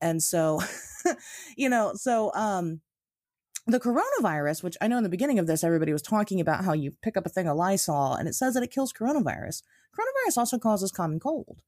And 0.00 0.22
so, 0.22 0.60
you 1.56 1.68
know, 1.68 1.92
so 1.94 2.32
um, 2.34 2.80
the 3.66 3.80
coronavirus, 3.80 4.62
which 4.62 4.76
I 4.80 4.88
know 4.88 4.98
in 4.98 5.04
the 5.04 5.08
beginning 5.08 5.38
of 5.38 5.46
this, 5.46 5.62
everybody 5.62 5.92
was 5.92 6.02
talking 6.02 6.40
about 6.40 6.64
how 6.64 6.72
you 6.72 6.92
pick 7.00 7.16
up 7.16 7.26
a 7.26 7.30
thing 7.30 7.46
of 7.46 7.56
Lysol 7.56 8.14
and 8.14 8.28
it 8.28 8.34
says 8.34 8.54
that 8.54 8.64
it 8.64 8.72
kills 8.72 8.92
coronavirus. 8.92 9.62
Coronavirus 9.96 10.38
also 10.38 10.58
causes 10.58 10.90
common 10.90 11.20
cold. 11.20 11.60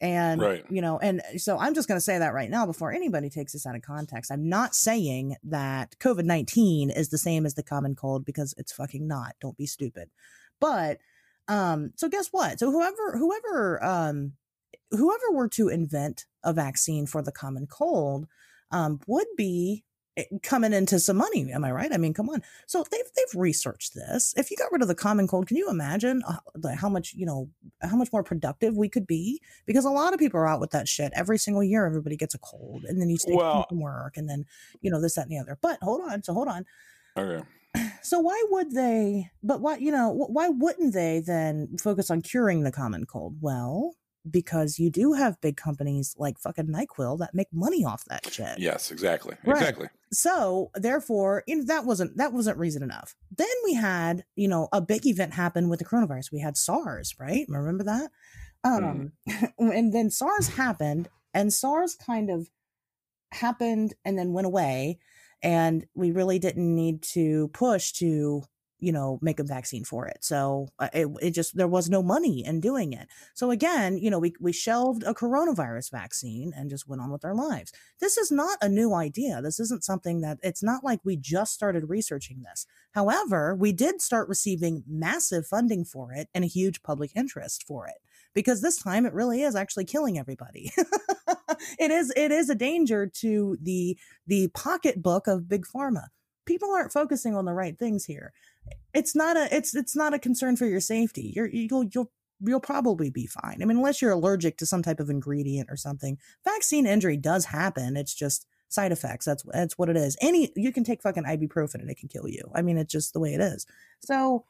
And, 0.00 0.40
right. 0.40 0.64
you 0.70 0.80
know, 0.80 0.98
and 0.98 1.20
so 1.38 1.58
I'm 1.58 1.74
just 1.74 1.88
going 1.88 1.96
to 1.96 2.04
say 2.04 2.18
that 2.18 2.32
right 2.32 2.50
now 2.50 2.66
before 2.66 2.92
anybody 2.92 3.28
takes 3.28 3.52
this 3.52 3.66
out 3.66 3.74
of 3.74 3.82
context. 3.82 4.30
I'm 4.30 4.48
not 4.48 4.74
saying 4.74 5.36
that 5.44 5.98
COVID 5.98 6.24
19 6.24 6.90
is 6.90 7.08
the 7.08 7.18
same 7.18 7.44
as 7.44 7.54
the 7.54 7.64
common 7.64 7.96
cold 7.96 8.24
because 8.24 8.54
it's 8.56 8.72
fucking 8.72 9.08
not. 9.08 9.34
Don't 9.40 9.56
be 9.56 9.66
stupid. 9.66 10.10
But, 10.60 10.98
um, 11.48 11.92
so 11.96 12.08
guess 12.08 12.28
what? 12.28 12.60
So 12.60 12.70
whoever, 12.70 13.18
whoever, 13.18 13.84
um, 13.84 14.32
whoever 14.90 15.32
were 15.32 15.48
to 15.48 15.68
invent 15.68 16.26
a 16.44 16.52
vaccine 16.52 17.06
for 17.06 17.22
the 17.22 17.32
common 17.32 17.66
cold, 17.66 18.26
um, 18.70 19.00
would 19.06 19.26
be 19.36 19.84
coming 20.42 20.72
into 20.72 20.98
some 20.98 21.16
money. 21.16 21.50
Am 21.52 21.64
I 21.64 21.70
right? 21.70 21.92
I 21.92 21.96
mean, 21.96 22.14
come 22.14 22.28
on. 22.28 22.42
So 22.66 22.84
they've 22.90 23.10
they've 23.16 23.40
researched 23.40 23.94
this. 23.94 24.34
If 24.36 24.50
you 24.50 24.56
got 24.56 24.72
rid 24.72 24.82
of 24.82 24.88
the 24.88 24.94
common 24.94 25.28
cold, 25.28 25.46
can 25.46 25.56
you 25.56 25.70
imagine 25.70 26.22
uh, 26.26 26.36
how 26.74 26.88
much 26.88 27.14
you 27.14 27.26
know 27.26 27.48
how 27.82 27.96
much 27.96 28.12
more 28.12 28.22
productive 28.22 28.76
we 28.76 28.88
could 28.88 29.06
be? 29.06 29.40
Because 29.66 29.84
a 29.84 29.90
lot 29.90 30.12
of 30.12 30.18
people 30.18 30.40
are 30.40 30.48
out 30.48 30.60
with 30.60 30.70
that 30.70 30.88
shit 30.88 31.12
every 31.14 31.38
single 31.38 31.62
year. 31.62 31.86
Everybody 31.86 32.16
gets 32.16 32.34
a 32.34 32.38
cold, 32.38 32.84
and 32.84 33.00
then 33.00 33.08
you 33.10 33.16
stay 33.18 33.34
well, 33.34 33.66
from 33.68 33.80
work, 33.80 34.16
and 34.16 34.28
then 34.28 34.44
you 34.80 34.90
know 34.90 35.00
this, 35.00 35.14
that, 35.14 35.22
and 35.22 35.32
the 35.32 35.38
other. 35.38 35.58
But 35.60 35.78
hold 35.82 36.00
on. 36.10 36.22
So 36.22 36.32
hold 36.32 36.48
on. 36.48 36.64
Okay. 37.16 37.44
So 38.02 38.20
why 38.20 38.42
would 38.48 38.72
they? 38.72 39.30
But 39.42 39.60
why 39.60 39.76
you 39.76 39.92
know 39.92 40.10
why 40.10 40.48
wouldn't 40.48 40.94
they 40.94 41.20
then 41.20 41.76
focus 41.78 42.10
on 42.10 42.22
curing 42.22 42.62
the 42.62 42.72
common 42.72 43.04
cold? 43.04 43.36
Well, 43.40 43.94
because 44.30 44.78
you 44.78 44.90
do 44.90 45.12
have 45.12 45.40
big 45.40 45.56
companies 45.56 46.14
like 46.18 46.38
fucking 46.38 46.66
NyQuil 46.66 47.18
that 47.18 47.34
make 47.34 47.48
money 47.52 47.84
off 47.84 48.04
that 48.06 48.32
shit. 48.32 48.58
Yes, 48.58 48.90
exactly. 48.90 49.36
Right. 49.44 49.56
Exactly. 49.56 49.88
So 50.12 50.70
therefore, 50.74 51.44
you 51.46 51.56
know, 51.56 51.64
that 51.64 51.84
wasn't 51.84 52.16
that 52.16 52.32
wasn't 52.32 52.58
reason 52.58 52.82
enough. 52.82 53.14
Then 53.36 53.48
we 53.64 53.74
had, 53.74 54.24
you 54.36 54.48
know, 54.48 54.68
a 54.72 54.80
big 54.80 55.06
event 55.06 55.34
happen 55.34 55.68
with 55.68 55.78
the 55.78 55.84
coronavirus. 55.84 56.32
We 56.32 56.40
had 56.40 56.56
SARS, 56.56 57.14
right? 57.18 57.46
Remember 57.48 57.84
that? 57.84 58.10
Um 58.64 59.12
mm. 59.28 59.52
and 59.58 59.92
then 59.92 60.10
SARS 60.10 60.48
happened 60.48 61.08
and 61.34 61.52
SARS 61.52 61.94
kind 61.94 62.30
of 62.30 62.48
happened 63.32 63.94
and 64.04 64.18
then 64.18 64.32
went 64.32 64.46
away 64.46 64.98
and 65.42 65.86
we 65.94 66.10
really 66.10 66.38
didn't 66.38 66.74
need 66.74 67.02
to 67.02 67.48
push 67.48 67.92
to 67.92 68.42
you 68.80 68.92
know 68.92 69.18
make 69.22 69.38
a 69.38 69.44
vaccine 69.44 69.84
for 69.84 70.06
it. 70.06 70.18
So 70.20 70.68
uh, 70.78 70.88
it, 70.92 71.08
it 71.20 71.30
just 71.30 71.56
there 71.56 71.68
was 71.68 71.88
no 71.88 72.02
money 72.02 72.44
in 72.44 72.60
doing 72.60 72.92
it. 72.92 73.08
So 73.34 73.50
again 73.50 73.98
you 73.98 74.10
know 74.10 74.18
we, 74.18 74.34
we 74.40 74.52
shelved 74.52 75.02
a 75.04 75.14
coronavirus 75.14 75.90
vaccine 75.90 76.52
and 76.56 76.70
just 76.70 76.88
went 76.88 77.02
on 77.02 77.10
with 77.10 77.24
our 77.24 77.34
lives. 77.34 77.72
This 78.00 78.16
is 78.16 78.30
not 78.30 78.58
a 78.62 78.68
new 78.68 78.94
idea. 78.94 79.40
This 79.42 79.60
isn't 79.60 79.84
something 79.84 80.20
that 80.22 80.38
it's 80.42 80.62
not 80.62 80.84
like 80.84 81.00
we 81.04 81.16
just 81.16 81.54
started 81.54 81.88
researching 81.88 82.42
this. 82.42 82.66
However 82.92 83.54
we 83.54 83.72
did 83.72 84.00
start 84.00 84.28
receiving 84.28 84.84
massive 84.86 85.46
funding 85.46 85.84
for 85.84 86.12
it 86.12 86.28
and 86.34 86.44
a 86.44 86.48
huge 86.48 86.82
public 86.82 87.10
interest 87.14 87.64
for 87.66 87.86
it 87.86 87.96
because 88.34 88.60
this 88.60 88.76
time 88.80 89.06
it 89.06 89.14
really 89.14 89.42
is 89.42 89.56
actually 89.56 89.84
killing 89.84 90.18
everybody. 90.18 90.70
It 91.78 91.90
is 91.90 92.12
it 92.16 92.30
is 92.30 92.50
a 92.50 92.54
danger 92.54 93.06
to 93.20 93.56
the 93.60 93.96
the 94.26 94.48
pocketbook 94.48 95.26
of 95.26 95.48
big 95.48 95.64
pharma. 95.66 96.08
People 96.46 96.70
aren't 96.72 96.92
focusing 96.92 97.34
on 97.34 97.44
the 97.44 97.52
right 97.52 97.78
things 97.78 98.04
here 98.04 98.32
it's 98.98 99.14
not 99.14 99.36
a 99.36 99.54
it's 99.54 99.74
it's 99.74 99.94
not 99.94 100.12
a 100.12 100.18
concern 100.18 100.56
for 100.56 100.66
your 100.66 100.80
safety. 100.80 101.32
You're 101.34 101.46
you'll 101.46 101.84
you'll 101.94 102.10
you'll 102.40 102.60
probably 102.60 103.10
be 103.10 103.26
fine. 103.26 103.58
I 103.62 103.64
mean, 103.64 103.78
unless 103.78 104.02
you're 104.02 104.12
allergic 104.12 104.58
to 104.58 104.66
some 104.66 104.82
type 104.82 105.00
of 105.00 105.08
ingredient 105.08 105.70
or 105.70 105.76
something. 105.76 106.18
Vaccine 106.44 106.86
injury 106.86 107.16
does 107.16 107.46
happen. 107.46 107.96
It's 107.96 108.14
just 108.14 108.46
side 108.68 108.92
effects. 108.92 109.24
That's 109.24 109.44
that's 109.52 109.78
what 109.78 109.88
it 109.88 109.96
is. 109.96 110.16
Any 110.20 110.52
you 110.56 110.72
can 110.72 110.84
take 110.84 111.02
fucking 111.02 111.24
ibuprofen 111.24 111.76
and 111.76 111.90
it 111.90 111.98
can 111.98 112.08
kill 112.08 112.28
you. 112.28 112.50
I 112.54 112.62
mean, 112.62 112.76
it's 112.76 112.92
just 112.92 113.12
the 113.12 113.20
way 113.20 113.34
it 113.34 113.40
is. 113.40 113.66
So 114.00 114.44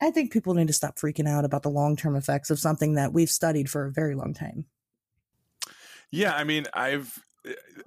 I 0.00 0.10
think 0.10 0.32
people 0.32 0.54
need 0.54 0.68
to 0.68 0.72
stop 0.72 0.96
freaking 0.96 1.28
out 1.28 1.44
about 1.44 1.62
the 1.62 1.70
long 1.70 1.96
term 1.96 2.14
effects 2.14 2.50
of 2.50 2.60
something 2.60 2.94
that 2.94 3.12
we've 3.12 3.30
studied 3.30 3.68
for 3.68 3.86
a 3.86 3.92
very 3.92 4.14
long 4.14 4.32
time. 4.32 4.66
Yeah, 6.12 6.34
I 6.34 6.44
mean, 6.44 6.66
I've 6.72 7.18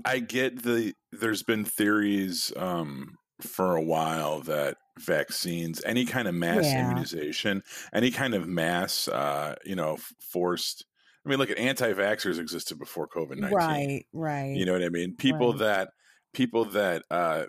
I 0.04 0.20
get 0.20 0.62
the 0.64 0.94
there's 1.12 1.44
been 1.44 1.66
theories 1.66 2.52
um 2.58 3.16
for 3.42 3.76
a 3.76 3.82
while 3.82 4.42
that 4.42 4.78
vaccines, 5.00 5.82
any 5.86 6.06
kind 6.06 6.28
of 6.28 6.36
mass 6.36 6.66
yeah. 6.66 6.84
immunization, 6.84 7.64
any 7.94 8.12
kind 8.12 8.34
of 8.34 8.48
mass, 8.48 9.08
uh, 9.08 9.56
you 9.66 9.76
know, 9.76 9.98
forced. 10.20 10.86
I 11.26 11.30
mean, 11.30 11.40
look 11.40 11.52
at 11.52 11.58
anti-vaxxers 11.58 12.40
existed 12.40 12.80
before 12.80 13.08
COVID 13.08 13.38
nineteen. 13.38 13.58
Right, 13.58 14.06
right. 14.14 14.56
You 14.56 14.66
know 14.66 14.74
what 14.74 14.84
I 14.84 14.90
mean? 14.90 15.16
People 15.16 15.52
right. 15.52 15.60
that 15.60 15.90
people 16.34 16.66
that 16.66 17.04
uh, 17.12 17.46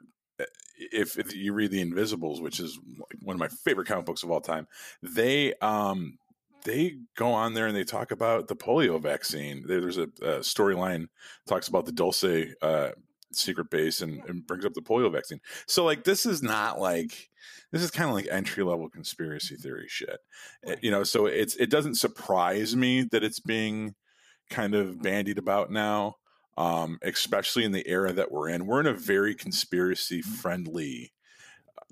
if, 0.77 1.19
if 1.19 1.35
you 1.35 1.53
read 1.53 1.71
the 1.71 1.81
Invisibles, 1.81 2.41
which 2.41 2.59
is 2.59 2.79
one 3.23 3.35
of 3.37 3.41
my 3.41 3.49
favorite 3.49 3.87
comic 3.87 4.07
books 4.07 4.23
of 4.23 4.31
all 4.31 4.41
time, 4.41 4.67
they 5.03 5.55
um 5.61 6.19
they 6.65 6.97
go 7.17 7.33
on 7.33 7.55
there 7.55 7.67
and 7.67 7.77
they 7.77 7.85
talk 7.85 8.11
about 8.11 8.49
the 8.49 8.57
polio 8.57 9.01
vaccine. 9.01 9.65
There's 9.67 9.99
a, 9.99 10.09
a 10.21 10.41
storyline 10.41 11.07
talks 11.47 11.69
about 11.69 11.87
the 11.87 11.93
Dulce 11.93 12.25
uh, 12.61 12.91
secret 13.33 13.71
base 13.71 14.01
and, 14.01 14.23
and, 14.27 14.47
brings 14.47 14.65
up 14.65 14.75
the 14.75 14.81
polio 14.81 15.13
vaccine. 15.13 15.41
So 15.67 15.85
like 15.85 16.05
this 16.05 16.27
is 16.27 16.43
not 16.43 16.81
like 16.81 17.31
this 17.73 17.83
is 17.83 17.91
kind 17.91 18.09
of 18.09 18.15
like 18.15 18.27
entry 18.31 18.65
level 18.65 18.89
conspiracy 18.89 19.57
theory 19.57 19.87
shit. 19.89 20.19
Eh, 20.65 20.77
you 20.83 20.91
know, 20.91 21.05
so 21.05 21.27
it's 21.27 21.57
it 21.57 21.71
doesn't 21.71 21.97
surprise 21.97 22.75
me 22.75 23.03
that 23.11 23.25
it's 23.25 23.41
being 23.41 23.95
kind 24.51 24.75
of 24.75 25.03
bandied 25.03 25.39
about 25.39 25.71
now. 25.71 26.17
Um, 26.57 26.99
especially 27.03 27.65
in 27.65 27.73
the 27.73 27.89
era 27.89 28.13
that 28.13 28.31
we're 28.31 28.51
in. 28.51 28.67
We're 28.67 28.81
in 28.81 28.87
a 28.87 28.93
very 28.93 29.35
conspiracy 29.35 30.21
friendly 30.21 31.13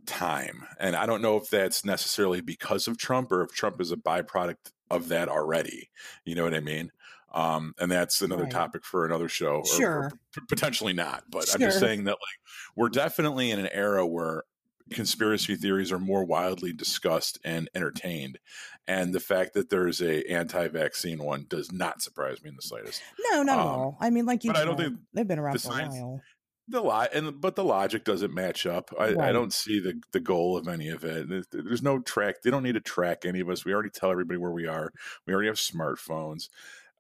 time. 0.09 0.67
And 0.81 0.97
I 0.97 1.07
don't 1.07 1.23
know 1.23 1.37
if 1.37 1.49
that's 1.49 1.85
necessarily 1.85 2.41
because 2.41 2.89
of 2.89 2.99
Trump 2.99 3.31
or 3.31 3.43
if 3.43 3.53
Trump 3.53 3.81
is 3.81 3.93
a 3.93 3.97
byproduct 3.97 4.73
of 4.91 5.09
that 5.09 5.29
already. 5.29 5.91
You 6.25 6.35
know 6.35 6.45
what 6.45 6.55
I 6.55 6.61
mean? 6.61 6.91
Um, 7.33 7.75
and 7.79 7.91
that's 7.91 8.23
another 8.23 8.45
right. 8.45 8.53
topic 8.53 8.85
for 8.85 9.05
another 9.05 9.29
show. 9.29 9.63
Sure. 9.77 9.91
Or, 9.91 10.05
or 10.07 10.43
potentially 10.49 10.93
not. 10.93 11.25
But 11.31 11.47
sure. 11.47 11.55
I'm 11.55 11.61
just 11.61 11.81
saying 11.81 12.05
that 12.05 12.13
like 12.13 12.41
we're 12.77 12.89
definitely 12.89 13.51
in 13.51 13.59
an 13.59 13.69
era 13.73 14.07
where 14.07 14.45
conspiracy 14.91 15.55
theories 15.55 15.93
are 15.93 15.99
more 15.99 16.25
widely 16.25 16.73
discussed 16.73 17.39
and 17.45 17.69
entertained 17.75 18.39
and 18.87 19.13
the 19.13 19.21
fact 19.21 19.53
that 19.53 19.69
there's 19.69 20.01
a 20.01 20.25
anti-vaccine 20.31 21.23
one 21.23 21.45
does 21.49 21.71
not 21.71 22.01
surprise 22.01 22.43
me 22.43 22.49
in 22.49 22.57
the 22.57 22.63
slightest 22.63 23.03
no 23.31 23.43
not 23.43 23.59
um, 23.59 23.61
at 23.61 23.71
all 23.71 23.99
i 24.01 24.09
mean 24.09 24.25
like 24.25 24.45
you 24.45 24.53
but 24.53 24.61
i 24.61 24.65
don't 24.65 24.79
think 24.79 24.99
they've 25.13 25.29
been 25.29 25.39
around 25.39 25.53
for 25.53 25.59
science, 25.59 25.95
a 25.95 25.99
while 25.99 26.23
the 26.69 26.81
lot 26.81 27.15
and 27.15 27.41
but 27.41 27.57
the 27.57 27.65
logic 27.65 28.05
doesn't 28.05 28.35
match 28.35 28.67
up. 28.67 28.91
I, 28.99 29.13
right. 29.13 29.29
I, 29.31 29.33
don't 29.33 29.53
see 29.53 29.81
the 29.81 30.01
the 30.13 30.21
goal 30.21 30.57
of 30.57 30.69
any 30.69 30.89
of 30.89 31.05
it. 31.05 31.47
There's 31.51 31.83
no 31.83 31.99
track. 32.01 32.43
They 32.43 32.51
don't 32.51 32.63
need 32.63 32.75
to 32.75 32.81
track 32.81 33.25
any 33.25 33.41
of 33.41 33.49
us. 33.49 33.65
We 33.65 33.73
already 33.73 33.91
tell 33.91 34.11
everybody 34.11 34.39
where 34.39 34.53
we 34.53 34.67
are. 34.67 34.93
We 35.27 35.33
already 35.33 35.49
have 35.49 35.57
smartphones. 35.57 36.49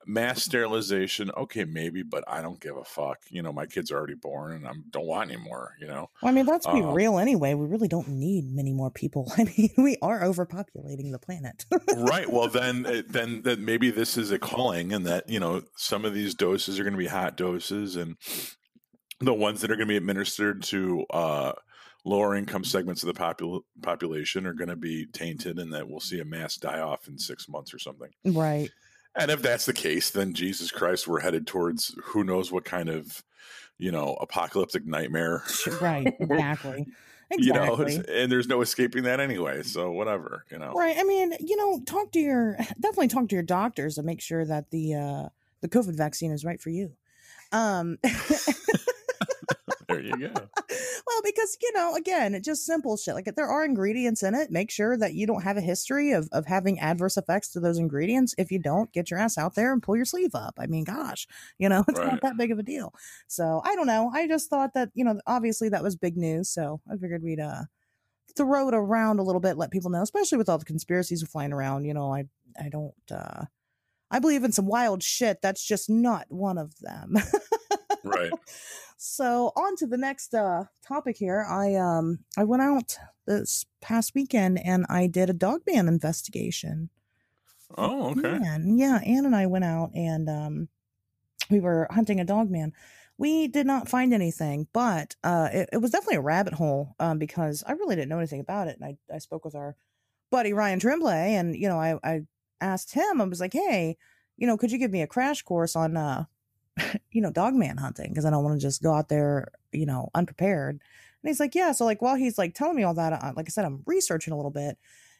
Mass 0.06 0.42
sterilization, 0.42 1.30
okay, 1.36 1.64
maybe, 1.64 2.02
but 2.02 2.24
I 2.26 2.40
don't 2.40 2.60
give 2.60 2.76
a 2.76 2.84
fuck. 2.84 3.18
You 3.30 3.42
know, 3.42 3.52
my 3.52 3.66
kids 3.66 3.90
are 3.90 3.96
already 3.96 4.14
born, 4.14 4.54
and 4.54 4.66
I 4.66 4.72
don't 4.90 5.06
want 5.06 5.30
any 5.30 5.40
more. 5.40 5.74
You 5.80 5.86
know, 5.86 6.10
well, 6.22 6.30
I 6.30 6.32
mean, 6.32 6.46
let's 6.46 6.66
be 6.66 6.82
uh, 6.82 6.92
real. 6.92 7.18
Anyway, 7.18 7.54
we 7.54 7.66
really 7.66 7.88
don't 7.88 8.08
need 8.08 8.50
many 8.50 8.72
more 8.72 8.90
people. 8.90 9.30
I 9.38 9.44
mean, 9.44 9.70
we 9.76 9.96
are 10.00 10.22
overpopulating 10.22 11.12
the 11.12 11.18
planet. 11.18 11.66
right. 11.96 12.30
Well, 12.30 12.48
then, 12.48 12.86
eh, 12.86 13.02
then, 13.06 13.42
that 13.42 13.58
maybe 13.58 13.90
this 13.90 14.16
is 14.16 14.30
a 14.30 14.38
calling, 14.38 14.92
and 14.92 15.06
that 15.06 15.28
you 15.28 15.40
know, 15.40 15.62
some 15.76 16.04
of 16.04 16.14
these 16.14 16.34
doses 16.34 16.78
are 16.78 16.84
going 16.84 16.94
to 16.94 16.98
be 16.98 17.06
hot 17.06 17.36
doses, 17.36 17.96
and 17.96 18.16
the 19.20 19.34
ones 19.34 19.60
that 19.60 19.70
are 19.70 19.76
going 19.76 19.88
to 19.88 19.92
be 19.92 19.96
administered 19.96 20.62
to 20.62 21.04
uh, 21.10 21.52
lower 22.04 22.34
income 22.34 22.64
segments 22.64 23.02
of 23.02 23.08
the 23.08 23.20
popul- 23.20 23.62
population 23.82 24.46
are 24.46 24.54
going 24.54 24.68
to 24.68 24.76
be 24.76 25.06
tainted 25.06 25.58
and 25.58 25.72
that 25.72 25.88
we'll 25.88 26.00
see 26.00 26.20
a 26.20 26.24
mass 26.24 26.56
die 26.56 26.80
off 26.80 27.08
in 27.08 27.18
six 27.18 27.48
months 27.48 27.74
or 27.74 27.78
something. 27.78 28.10
Right. 28.24 28.70
And 29.18 29.30
if 29.30 29.42
that's 29.42 29.66
the 29.66 29.72
case, 29.72 30.10
then 30.10 30.32
Jesus 30.32 30.70
Christ, 30.70 31.08
we're 31.08 31.20
headed 31.20 31.46
towards 31.46 31.94
who 32.04 32.24
knows 32.24 32.52
what 32.52 32.64
kind 32.64 32.88
of, 32.88 33.22
you 33.78 33.90
know, 33.90 34.16
apocalyptic 34.20 34.86
nightmare. 34.86 35.42
Right. 35.80 36.14
Exactly. 36.18 36.86
Exactly. 37.30 37.92
You 37.92 37.98
know, 37.98 38.14
and 38.14 38.32
there's 38.32 38.48
no 38.48 38.62
escaping 38.62 39.02
that 39.02 39.20
anyway. 39.20 39.62
So 39.62 39.92
whatever, 39.92 40.46
you 40.50 40.58
know. 40.58 40.72
Right. 40.72 40.96
I 40.98 41.04
mean, 41.04 41.34
you 41.40 41.56
know, 41.56 41.78
talk 41.84 42.10
to 42.12 42.18
your 42.18 42.56
definitely 42.80 43.08
talk 43.08 43.28
to 43.28 43.36
your 43.36 43.42
doctors 43.42 43.98
and 43.98 44.06
make 44.06 44.22
sure 44.22 44.46
that 44.46 44.70
the 44.70 44.94
uh 44.94 45.28
the 45.60 45.68
COVID 45.68 45.94
vaccine 45.94 46.32
is 46.32 46.42
right 46.42 46.58
for 46.58 46.70
you. 46.70 46.92
Um 47.52 47.98
there 50.02 50.18
you 50.18 50.28
go. 50.28 50.32
well, 51.06 51.22
because 51.24 51.56
you 51.60 51.72
know, 51.74 51.94
again, 51.94 52.34
it's 52.34 52.46
just 52.46 52.64
simple 52.64 52.96
shit. 52.96 53.14
Like 53.14 53.28
if 53.28 53.34
there 53.34 53.48
are 53.48 53.64
ingredients 53.64 54.22
in 54.22 54.34
it, 54.34 54.50
make 54.50 54.70
sure 54.70 54.96
that 54.96 55.14
you 55.14 55.26
don't 55.26 55.42
have 55.42 55.56
a 55.56 55.62
history 55.62 56.12
of 56.12 56.28
of 56.32 56.46
having 56.46 56.78
adverse 56.80 57.16
effects 57.16 57.48
to 57.50 57.60
those 57.60 57.78
ingredients. 57.78 58.34
If 58.38 58.50
you 58.50 58.58
don't, 58.58 58.92
get 58.92 59.10
your 59.10 59.20
ass 59.20 59.38
out 59.38 59.54
there 59.54 59.72
and 59.72 59.82
pull 59.82 59.96
your 59.96 60.04
sleeve 60.04 60.34
up. 60.34 60.54
I 60.58 60.66
mean, 60.66 60.84
gosh, 60.84 61.26
you 61.58 61.68
know, 61.68 61.84
it's 61.88 61.98
right. 61.98 62.12
not 62.12 62.22
that 62.22 62.36
big 62.36 62.50
of 62.50 62.58
a 62.58 62.62
deal. 62.62 62.94
So 63.26 63.60
I 63.64 63.74
don't 63.74 63.86
know. 63.86 64.10
I 64.14 64.26
just 64.26 64.50
thought 64.50 64.74
that 64.74 64.90
you 64.94 65.04
know, 65.04 65.20
obviously 65.26 65.68
that 65.70 65.82
was 65.82 65.96
big 65.96 66.16
news. 66.16 66.48
So 66.48 66.80
I 66.90 66.96
figured 66.96 67.22
we'd 67.22 67.40
uh 67.40 67.62
throw 68.36 68.68
it 68.68 68.74
around 68.74 69.18
a 69.18 69.24
little 69.24 69.40
bit, 69.40 69.56
let 69.56 69.70
people 69.70 69.90
know, 69.90 70.02
especially 70.02 70.38
with 70.38 70.48
all 70.48 70.58
the 70.58 70.64
conspiracies 70.64 71.22
flying 71.26 71.52
around. 71.52 71.84
You 71.84 71.94
know, 71.94 72.12
I 72.12 72.24
I 72.58 72.68
don't. 72.68 72.94
uh 73.10 73.44
I 74.10 74.20
believe 74.20 74.42
in 74.42 74.52
some 74.52 74.66
wild 74.66 75.02
shit. 75.02 75.42
That's 75.42 75.62
just 75.62 75.90
not 75.90 76.24
one 76.30 76.56
of 76.56 76.78
them. 76.80 77.16
right. 78.08 78.32
So 79.00 79.52
on 79.54 79.76
to 79.76 79.86
the 79.86 79.96
next 79.96 80.34
uh, 80.34 80.64
topic 80.86 81.16
here. 81.16 81.46
I 81.48 81.76
um 81.76 82.18
I 82.36 82.42
went 82.42 82.62
out 82.62 82.98
this 83.26 83.64
past 83.80 84.12
weekend 84.14 84.58
and 84.62 84.84
I 84.88 85.06
did 85.06 85.30
a 85.30 85.32
dogman 85.32 85.86
investigation. 85.86 86.90
Oh, 87.76 88.10
okay. 88.10 88.38
Man, 88.38 88.76
yeah, 88.76 88.98
Anne 89.06 89.24
and 89.24 89.36
I 89.36 89.46
went 89.46 89.64
out 89.64 89.92
and 89.94 90.28
um 90.28 90.68
we 91.48 91.60
were 91.60 91.86
hunting 91.92 92.18
a 92.18 92.24
dogman. 92.24 92.72
We 93.18 93.46
did 93.46 93.66
not 93.66 93.88
find 93.88 94.12
anything, 94.12 94.66
but 94.72 95.14
uh 95.22 95.48
it, 95.52 95.68
it 95.74 95.78
was 95.78 95.92
definitely 95.92 96.16
a 96.16 96.22
rabbit 96.22 96.54
hole 96.54 96.96
um 96.98 97.18
because 97.18 97.62
I 97.68 97.72
really 97.72 97.94
didn't 97.94 98.08
know 98.08 98.18
anything 98.18 98.40
about 98.40 98.66
it. 98.66 98.78
And 98.80 98.84
I, 98.84 99.14
I 99.14 99.18
spoke 99.18 99.44
with 99.44 99.54
our 99.54 99.76
buddy 100.32 100.52
Ryan 100.52 100.80
Tremblay 100.80 101.34
and 101.36 101.54
you 101.54 101.68
know, 101.68 101.78
I, 101.78 102.00
I 102.02 102.22
asked 102.60 102.94
him, 102.94 103.20
I 103.20 103.24
was 103.26 103.38
like, 103.38 103.52
Hey, 103.52 103.96
you 104.36 104.48
know, 104.48 104.56
could 104.56 104.72
you 104.72 104.78
give 104.78 104.90
me 104.90 105.02
a 105.02 105.06
crash 105.06 105.42
course 105.42 105.76
on 105.76 105.96
uh 105.96 106.24
you 107.12 107.20
know, 107.20 107.30
dog 107.30 107.54
man 107.54 107.76
hunting 107.76 108.08
because 108.10 108.24
I 108.24 108.30
don't 108.30 108.44
want 108.44 108.60
to 108.60 108.66
just 108.66 108.82
go 108.82 108.92
out 108.92 109.08
there, 109.08 109.48
you 109.72 109.86
know, 109.86 110.10
unprepared. 110.14 110.74
And 110.74 111.28
he's 111.28 111.40
like, 111.40 111.54
yeah. 111.54 111.72
So 111.72 111.84
like 111.84 112.02
while 112.02 112.16
he's 112.16 112.38
like 112.38 112.54
telling 112.54 112.76
me 112.76 112.84
all 112.84 112.94
that, 112.94 113.12
I, 113.12 113.32
like 113.36 113.46
I 113.48 113.50
said, 113.50 113.64
I'm 113.64 113.82
researching 113.86 114.32
a 114.32 114.36
little 114.36 114.50
bit 114.50 114.78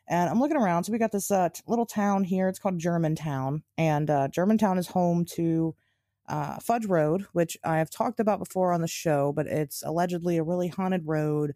and 0.09 0.31
I'm 0.31 0.41
looking 0.41 0.57
around. 0.57 0.85
So 0.85 0.93
we 0.93 0.99
got 0.99 1.13
this 1.13 1.31
uh, 1.31 1.51
t- 1.51 1.63
little 1.67 1.87
town 1.87 2.25
here. 2.25 2.49
It's 2.49 2.59
called 2.59 2.79
Germantown, 2.79 3.63
and 3.77 4.11
uh, 4.11 4.29
Germantown 4.29 4.79
is 4.79 4.89
home 4.89 5.25
to 5.33 5.75
uh, 6.29 6.59
Fudge 6.59 6.87
Road, 6.87 7.27
which 7.33 7.57
I 7.65 7.79
have 7.79 7.91
talked 7.91 8.21
about 8.21 8.39
before 8.39 8.73
on 8.73 8.81
the 8.81 8.89
show, 8.89 9.33
but 9.33 9.47
it's 9.47 9.83
allegedly 9.83 10.39
a 10.39 10.43
really 10.43 10.69
haunted 10.69 11.07
road. 11.07 11.55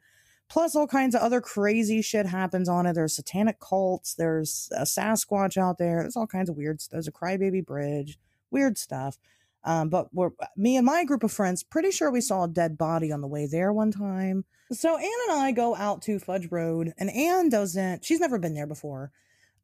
Plus, 0.49 0.77
all 0.77 0.87
kinds 0.87 1.15
of 1.15 1.23
other 1.23 1.41
crazy 1.41 2.03
shit 2.03 2.27
happens 2.27 2.69
on 2.69 2.85
it. 2.85 2.93
There's 2.93 3.17
satanic 3.17 3.59
cults. 3.59 4.15
There's 4.15 4.69
a 4.77 4.83
Sasquatch 4.83 5.57
out 5.57 5.79
there. 5.79 6.01
There's 6.01 6.17
all 6.17 6.27
kinds 6.27 6.51
of 6.51 6.57
weird. 6.57 6.81
There's 6.91 7.09
a 7.09 7.13
crybaby 7.13 7.65
bridge. 7.65 8.19
Weird 8.51 8.77
stuff. 8.77 9.17
Um, 9.65 9.89
but 9.89 10.13
we're 10.13 10.31
me 10.57 10.77
and 10.77 10.87
my 10.87 11.05
group 11.05 11.23
of 11.23 11.33
friends 11.33 11.63
pretty 11.63 11.91
sure 11.91 12.11
we 12.11 12.21
saw 12.21 12.45
a 12.45 12.49
dead 12.49 12.77
body 12.77 13.13
on 13.13 13.21
the 13.21 13.29
way 13.29 13.47
there 13.47 13.73
one 13.73 13.93
time. 13.93 14.45
So 14.73 14.97
Anne 14.97 15.11
and 15.29 15.39
I 15.39 15.53
go 15.53 15.77
out 15.77 16.03
to 16.03 16.19
Fudge 16.19 16.49
Road, 16.51 16.93
and 16.99 17.11
Anne 17.11 17.49
doesn't. 17.49 18.05
She's 18.05 18.21
never 18.21 18.39
been 18.39 18.55
there 18.55 18.67
before. 18.67 19.13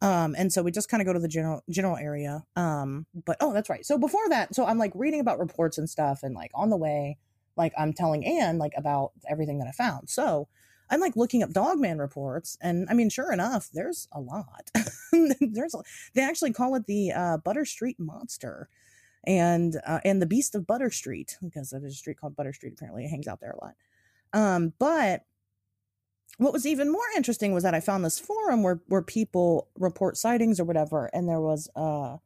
Um, 0.00 0.36
and 0.38 0.52
so 0.52 0.62
we 0.62 0.70
just 0.70 0.88
kind 0.88 1.00
of 1.00 1.06
go 1.06 1.12
to 1.12 1.18
the 1.18 1.28
general 1.28 1.62
general 1.70 1.96
area. 1.96 2.44
Um, 2.54 3.06
but 3.24 3.36
oh, 3.40 3.52
that's 3.52 3.68
right. 3.68 3.84
So 3.84 3.98
before 3.98 4.28
that, 4.28 4.54
so 4.54 4.64
I'm 4.64 4.78
like 4.78 4.92
reading 4.94 5.20
about 5.20 5.38
reports 5.38 5.78
and 5.78 5.90
stuff, 5.90 6.22
and 6.22 6.34
like 6.34 6.50
on 6.54 6.70
the 6.70 6.76
way, 6.76 7.18
like 7.56 7.72
I'm 7.76 7.92
telling 7.92 8.24
Anne 8.24 8.58
like 8.58 8.74
about 8.76 9.12
everything 9.28 9.58
that 9.58 9.68
I 9.68 9.72
found. 9.72 10.08
So 10.08 10.48
I'm 10.90 11.00
like 11.00 11.16
looking 11.16 11.42
up 11.42 11.50
Dogman 11.50 11.98
reports, 11.98 12.56
and 12.60 12.86
I 12.88 12.94
mean, 12.94 13.10
sure 13.10 13.32
enough, 13.32 13.70
there's 13.72 14.06
a 14.12 14.20
lot. 14.20 14.70
there's 15.40 15.74
a, 15.74 15.82
they 16.14 16.22
actually 16.22 16.52
call 16.52 16.76
it 16.76 16.86
the 16.86 17.12
uh, 17.12 17.36
Butter 17.38 17.64
Street 17.64 17.96
Monster 17.98 18.68
and 19.24 19.80
uh, 19.86 20.00
and 20.04 20.22
the 20.22 20.26
Beast 20.26 20.54
of 20.54 20.66
Butter 20.66 20.90
Street 20.90 21.36
because 21.42 21.70
there's 21.70 21.84
a 21.84 21.90
street 21.90 22.18
called 22.18 22.36
Butter 22.36 22.52
Street. 22.52 22.74
Apparently, 22.74 23.04
it 23.04 23.10
hangs 23.10 23.28
out 23.28 23.40
there 23.40 23.52
a 23.58 23.64
lot. 23.64 23.74
Um, 24.32 24.72
but 24.78 25.24
what 26.38 26.52
was 26.52 26.66
even 26.66 26.90
more 26.90 27.02
interesting 27.16 27.52
was 27.52 27.64
that 27.64 27.74
I 27.74 27.80
found 27.80 28.04
this 28.04 28.18
forum 28.18 28.62
where 28.62 28.80
where 28.86 29.02
people 29.02 29.68
report 29.78 30.16
sightings 30.16 30.60
or 30.60 30.64
whatever, 30.64 31.10
and 31.12 31.28
there 31.28 31.40
was 31.40 31.68
uh, 31.74 32.18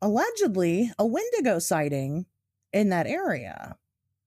allegedly 0.00 0.90
a 0.98 1.06
Wendigo 1.06 1.58
sighting 1.58 2.26
in 2.72 2.88
that 2.88 3.06
area. 3.06 3.76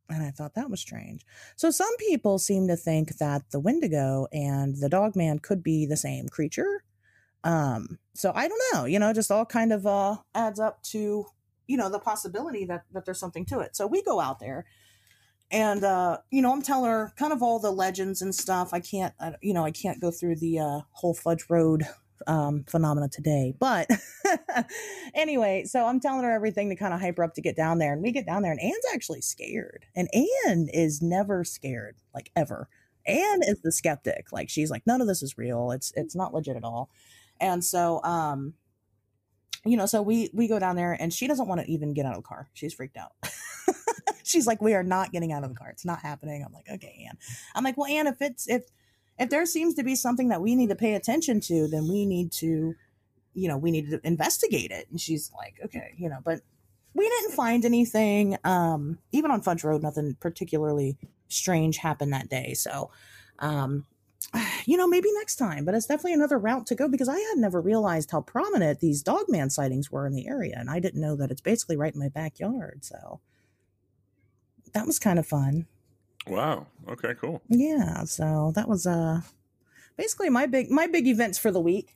And 0.10 0.24
I 0.24 0.32
thought 0.32 0.56
that 0.56 0.70
was 0.70 0.80
strange. 0.80 1.26
So 1.58 1.70
some 1.70 1.96
people 1.98 2.40
seem 2.40 2.68
to 2.70 2.78
think 2.78 3.18
that 3.18 3.52
the 3.52 3.60
Wendigo 3.60 4.28
and 4.32 4.78
the 4.78 4.88
Dogman 4.88 5.40
could 5.40 5.62
be 5.62 5.86
the 5.86 5.98
same 5.98 6.30
creature. 6.30 6.82
Um, 7.44 8.00
so 8.14 8.32
I 8.34 8.48
don't 8.48 8.62
know, 8.74 8.86
you 8.86 9.00
know, 9.00 9.12
just 9.14 9.32
all 9.32 9.46
kind 9.46 9.74
of 9.74 9.86
uh 9.86 10.18
adds 10.34 10.60
up 10.60 10.82
to 10.84 11.26
you 11.68 11.78
know 11.78 11.90
the 11.90 12.00
possibility 12.00 12.66
that 12.66 12.86
that 12.94 13.06
there's 13.06 13.20
something 13.20 13.46
to 13.46 13.60
it. 13.60 13.76
So 13.76 13.88
we 13.88 14.02
go 14.04 14.20
out 14.20 14.40
there 14.40 14.66
and 15.50 15.84
uh 15.84 16.18
you 16.30 16.42
know 16.42 16.52
i'm 16.52 16.62
telling 16.62 16.92
her 16.92 17.14
kind 17.18 17.32
of 17.32 17.42
all 17.42 17.60
the 17.60 17.72
legends 17.72 18.22
and 18.22 18.34
stuff. 18.36 18.74
I 18.74 18.80
can't 18.80 19.14
uh, 19.20 19.32
you 19.42 19.54
know 19.54 19.64
i 19.64 19.72
can't 19.72 20.02
go 20.02 20.12
through 20.12 20.38
the 20.38 20.60
uh 20.60 20.80
whole 20.92 21.14
fudge 21.14 21.46
road 21.50 21.84
um 22.26 22.66
phenomena 22.68 23.08
today 23.08 23.54
but 23.60 23.88
anyway 25.14 25.64
so 25.66 25.86
i'm 25.86 26.00
telling 26.00 26.24
her 26.24 26.32
everything 26.32 26.68
to 26.68 26.76
kind 26.76 26.94
of 26.94 27.00
hype 27.00 27.16
her 27.18 27.24
up 27.24 27.36
to 27.36 27.42
get 27.42 27.56
down 27.56 27.78
there. 27.78 27.94
And 27.94 28.02
we 28.02 28.12
get 28.12 28.26
down 28.26 28.42
there 28.42 28.52
and 28.52 28.62
anne's 28.62 28.76
actually 28.94 29.22
scared. 29.22 29.86
And 29.96 30.10
anne 30.14 30.68
is 30.74 31.02
never 31.02 31.44
scared 31.44 31.98
like 32.14 32.32
ever. 32.36 32.68
Anne 33.06 33.42
is 33.44 33.62
the 33.62 33.72
skeptic. 33.72 34.32
Like 34.32 34.50
she's 34.50 34.70
like 34.72 34.86
none 34.86 35.00
of 35.00 35.08
this 35.08 35.22
is 35.22 35.38
real. 35.38 35.72
It's 35.72 35.94
it's 35.96 36.16
not 36.16 36.34
legit 36.34 36.58
at 36.58 36.64
all. 36.64 36.90
And 37.40 37.64
so 37.64 38.04
um 38.04 38.56
you 39.66 39.78
know, 39.78 39.86
so 39.86 40.02
we 40.02 40.30
we 40.34 40.48
go 40.48 40.60
down 40.60 40.76
there 40.76 40.94
and 40.94 41.14
she 41.14 41.28
doesn't 41.28 41.48
want 41.48 41.62
to 41.62 41.72
even 41.72 41.94
get 41.94 42.06
out 42.06 42.16
of 42.16 42.24
the 42.24 42.28
car. 42.28 42.50
She's 42.54 42.74
freaked 42.74 42.98
out. 42.98 43.14
She's 44.24 44.46
like, 44.46 44.62
we 44.62 44.74
are 44.74 44.84
not 44.84 45.12
getting 45.12 45.32
out 45.32 45.44
of 45.44 45.50
the 45.50 45.56
car. 45.56 45.70
It's 45.70 45.86
not 45.86 46.02
happening. 46.02 46.44
I'm 46.46 46.54
like, 46.54 46.70
okay, 46.70 47.06
Anne. 47.08 47.18
I'm 47.56 47.64
like, 47.64 47.78
well, 47.78 47.88
Anne, 47.88 48.08
if 48.08 48.22
it's 48.22 48.48
if 48.48 48.66
if 49.18 49.30
there 49.30 49.46
seems 49.46 49.74
to 49.76 49.84
be 49.84 49.96
something 49.96 50.30
that 50.30 50.42
we 50.42 50.56
need 50.56 50.70
to 50.70 50.76
pay 50.76 50.94
attention 50.96 51.40
to, 51.42 51.68
then 51.68 51.88
we 51.88 52.06
need 52.06 52.32
to, 52.34 52.76
you 53.34 53.48
know, 53.48 53.58
we 53.58 53.72
need 53.72 53.90
to 53.90 54.00
investigate 54.04 54.72
it. 54.72 54.88
And 54.92 55.00
she's 55.00 55.32
like, 55.36 55.56
okay, 55.66 55.94
you 55.98 56.10
know, 56.10 56.20
but 56.24 56.42
we 56.94 57.08
didn't 57.08 57.34
find 57.34 57.66
anything. 57.66 58.38
Um, 58.44 59.00
even 59.12 59.32
on 59.32 59.42
Fudge 59.42 59.64
Road, 59.64 59.82
nothing 59.84 60.18
particularly 60.20 60.98
strange 61.30 61.78
happened 61.78 62.14
that 62.14 62.30
day. 62.30 62.54
So, 62.54 62.92
um, 63.40 63.86
you 64.66 64.78
know, 64.78 64.88
maybe 64.88 65.10
next 65.14 65.36
time, 65.36 65.66
but 65.66 65.76
it's 65.76 65.86
definitely 65.86 66.14
another 66.14 66.38
route 66.38 66.66
to 66.68 66.76
go 66.76 66.88
because 66.88 67.10
I 67.10 67.18
had 67.18 67.38
never 67.38 67.62
realized 67.62 68.12
how 68.12 68.22
prominent 68.22 68.80
these 68.80 69.04
dogman 69.04 69.50
sightings 69.50 69.92
were 69.92 70.06
in 70.08 70.14
the 70.14 70.28
area. 70.28 70.56
And 70.58 70.70
I 70.70 70.80
didn't 70.80 71.02
know 71.02 71.16
that 71.16 71.32
it's 71.32 71.42
basically 71.42 71.78
right 71.78 71.94
in 71.94 72.00
my 72.00 72.10
backyard. 72.10 72.84
So 72.84 73.20
that 74.74 74.86
was 74.86 75.00
kind 75.00 75.20
of 75.20 75.26
fun. 75.26 75.66
Wow. 76.28 76.68
Okay, 76.90 77.14
cool. 77.20 77.42
Yeah. 77.48 78.04
So 78.04 78.52
that 78.56 78.68
was, 78.68 78.86
uh, 78.86 79.22
basically 79.96 80.30
my 80.30 80.46
big, 80.46 80.70
my 80.70 80.88
big 80.88 81.08
events 81.08 81.38
for 81.38 81.52
the 81.52 81.62
week. 81.62 81.96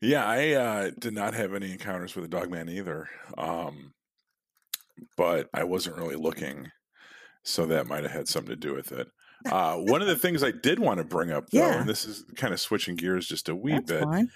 Yeah, 0.00 0.24
I 0.24 0.52
uh, 0.52 0.90
did 0.98 1.12
not 1.12 1.34
have 1.34 1.54
any 1.54 1.72
encounters 1.72 2.14
with 2.14 2.24
a 2.24 2.28
dogman 2.28 2.68
either. 2.68 3.08
Um, 3.36 3.92
but 5.16 5.48
I 5.52 5.64
wasn't 5.64 5.96
really 5.96 6.16
looking. 6.16 6.70
So 7.42 7.66
that 7.66 7.86
might 7.86 8.02
have 8.02 8.12
had 8.12 8.28
something 8.28 8.50
to 8.50 8.56
do 8.56 8.74
with 8.74 8.92
it. 8.92 9.08
Uh, 9.50 9.76
one 9.76 10.00
of 10.02 10.08
the 10.08 10.16
things 10.16 10.42
I 10.42 10.50
did 10.50 10.78
want 10.78 10.98
to 10.98 11.04
bring 11.04 11.30
up, 11.30 11.50
though, 11.50 11.58
Yeah. 11.60 11.80
and 11.80 11.88
this 11.88 12.04
is 12.04 12.24
kind 12.36 12.52
of 12.52 12.60
switching 12.60 12.96
gears 12.96 13.26
just 13.28 13.48
a 13.48 13.54
wee 13.54 13.72
That's 13.72 13.84
bit, 13.92 14.02
fine. 14.04 14.30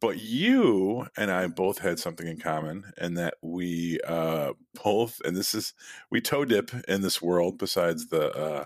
but 0.00 0.20
you 0.20 1.06
and 1.16 1.30
I 1.30 1.46
both 1.46 1.78
had 1.78 1.98
something 1.98 2.26
in 2.26 2.38
common, 2.38 2.92
and 2.98 3.16
that 3.16 3.34
we 3.42 3.98
uh, 4.06 4.52
both, 4.82 5.20
and 5.24 5.36
this 5.36 5.54
is, 5.54 5.72
we 6.10 6.20
toe 6.20 6.44
dip 6.44 6.70
in 6.88 7.00
this 7.00 7.22
world 7.22 7.58
besides 7.58 8.08
the 8.08 8.30
uh, 8.36 8.64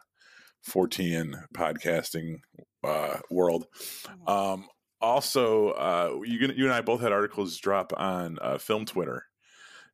14 0.62 1.44
podcasting 1.54 2.40
uh, 2.82 3.18
world. 3.30 3.66
Um, 4.26 4.66
also, 5.00 5.70
uh, 5.70 6.18
you, 6.24 6.38
you 6.56 6.64
and 6.64 6.72
I 6.72 6.80
both 6.80 7.00
had 7.00 7.12
articles 7.12 7.56
drop 7.58 7.92
on 7.96 8.38
uh, 8.40 8.58
Film 8.58 8.84
Twitter 8.86 9.26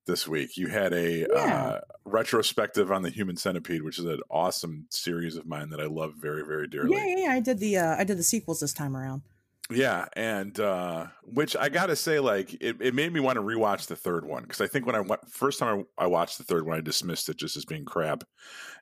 this 0.07 0.27
week. 0.29 0.57
You 0.57 0.69
had 0.69 0.93
a 0.93 1.21
Yeah. 1.21 1.27
uh, 1.65 1.81
retrospective 2.05 2.91
on 2.91 3.03
the 3.03 3.11
Human 3.11 3.37
Centipede, 3.37 3.83
which 3.83 3.99
is 3.99 4.05
an 4.05 4.21
awesome 4.31 4.87
series 4.91 5.37
of 5.37 5.47
mine 5.47 5.71
that 5.71 5.81
I 5.81 5.87
love 5.87 6.15
very, 6.21 6.45
very 6.45 6.67
dearly. 6.67 6.97
Yeah, 6.97 7.07
yeah, 7.07 7.17
yeah. 7.27 7.33
I 7.33 7.41
did 7.41 7.59
the, 7.59 7.79
uh, 7.79 7.97
I 7.97 8.05
did 8.05 8.19
the 8.19 8.23
sequels 8.23 8.61
this 8.61 8.73
time 8.73 8.97
around. 8.97 9.23
Yeah, 9.71 10.07
and 10.15 10.59
uh, 10.61 11.07
which 11.23 11.57
I 11.57 11.69
gotta 11.71 11.97
say, 11.97 12.19
like 12.21 12.53
it, 12.61 12.77
it 12.81 12.95
made 12.95 13.11
me 13.13 13.21
want 13.21 13.37
to 13.37 13.43
rewatch 13.43 13.87
the 13.87 13.97
third 13.97 14.27
one 14.27 14.43
because 14.43 14.61
I 14.61 14.67
think 14.67 14.85
when 14.85 14.97
I 14.97 15.01
went 15.01 15.27
first 15.31 15.59
time 15.61 15.87
I, 15.97 16.05
I 16.05 16.07
watched 16.09 16.37
the 16.37 16.45
third 16.45 16.67
one, 16.67 16.77
I 16.77 16.81
dismissed 16.83 17.29
it 17.31 17.39
just 17.39 17.57
as 17.57 17.65
being 17.65 17.87
crap, 17.87 18.25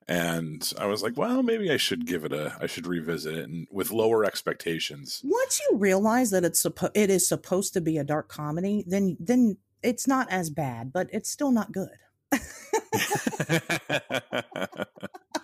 and 0.08 0.72
I 0.78 0.86
was 0.86 1.02
like, 1.02 1.16
well, 1.16 1.42
maybe 1.44 1.70
I 1.70 1.76
should 1.76 2.06
give 2.06 2.24
it 2.24 2.32
a, 2.32 2.56
I 2.60 2.66
should 2.66 2.86
revisit 2.88 3.36
it 3.36 3.48
and 3.48 3.68
with 3.70 3.92
lower 3.92 4.24
expectations. 4.24 5.20
once 5.22 5.60
you 5.70 5.76
realize 5.76 6.30
that 6.30 6.44
it's 6.44 6.62
suppo- 6.62 6.90
it 6.94 7.10
is 7.10 7.28
supposed 7.28 7.72
to 7.74 7.80
be 7.80 7.96
a 7.98 8.02
dark 8.02 8.28
comedy, 8.28 8.82
then 8.88 9.16
then 9.20 9.58
it's 9.82 10.06
not 10.06 10.30
as 10.30 10.50
bad, 10.50 10.92
but 10.92 11.08
it's 11.12 11.30
still 11.30 11.50
not 11.50 11.72
good. 11.72 11.88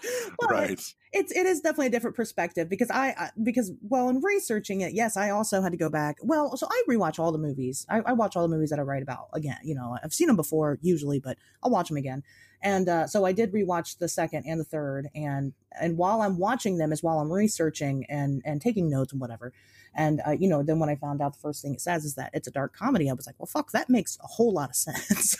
Right. 0.48 0.80
It's 1.12 1.32
it 1.32 1.46
is 1.46 1.60
definitely 1.60 1.86
a 1.86 1.90
different 1.90 2.16
perspective 2.16 2.68
because 2.68 2.90
I, 2.90 3.08
I 3.08 3.30
because 3.42 3.72
well 3.82 4.08
in 4.08 4.20
researching 4.22 4.82
it, 4.82 4.92
yes, 4.92 5.16
I 5.16 5.30
also 5.30 5.62
had 5.62 5.72
to 5.72 5.78
go 5.78 5.88
back. 5.88 6.16
Well, 6.22 6.56
so 6.56 6.66
I 6.70 6.82
rewatch 6.88 7.18
all 7.18 7.32
the 7.32 7.38
movies. 7.38 7.86
I, 7.88 8.00
I 8.00 8.12
watch 8.12 8.36
all 8.36 8.42
the 8.42 8.54
movies 8.54 8.70
that 8.70 8.78
I 8.78 8.82
write 8.82 9.02
about 9.02 9.28
again. 9.32 9.58
You 9.64 9.74
know, 9.74 9.96
I've 10.02 10.14
seen 10.14 10.26
them 10.26 10.36
before 10.36 10.78
usually, 10.82 11.20
but 11.20 11.38
I'll 11.62 11.70
watch 11.70 11.88
them 11.88 11.96
again. 11.96 12.22
And 12.62 12.88
uh, 12.88 13.06
so 13.06 13.24
I 13.24 13.32
did 13.32 13.52
rewatch 13.52 13.98
the 13.98 14.08
second 14.08 14.44
and 14.46 14.60
the 14.60 14.64
third, 14.64 15.08
and 15.14 15.52
and 15.78 15.96
while 15.96 16.22
I'm 16.22 16.38
watching 16.38 16.78
them 16.78 16.92
is 16.92 17.02
while 17.02 17.18
I'm 17.18 17.32
researching 17.32 18.04
and 18.08 18.42
and 18.44 18.60
taking 18.60 18.90
notes 18.90 19.12
and 19.12 19.20
whatever. 19.20 19.52
And 19.96 20.20
uh, 20.26 20.32
you 20.32 20.48
know, 20.48 20.62
then 20.62 20.78
when 20.78 20.88
I 20.90 20.96
found 20.96 21.20
out 21.22 21.32
the 21.34 21.40
first 21.40 21.62
thing 21.62 21.74
it 21.74 21.80
says 21.80 22.04
is 22.04 22.14
that 22.16 22.30
it's 22.34 22.48
a 22.48 22.50
dark 22.50 22.76
comedy, 22.76 23.08
I 23.10 23.14
was 23.14 23.26
like, 23.26 23.36
well, 23.38 23.46
fuck, 23.46 23.72
that 23.72 23.88
makes 23.90 24.18
a 24.22 24.26
whole 24.26 24.52
lot 24.52 24.70
of 24.70 24.76
sense. 24.86 25.36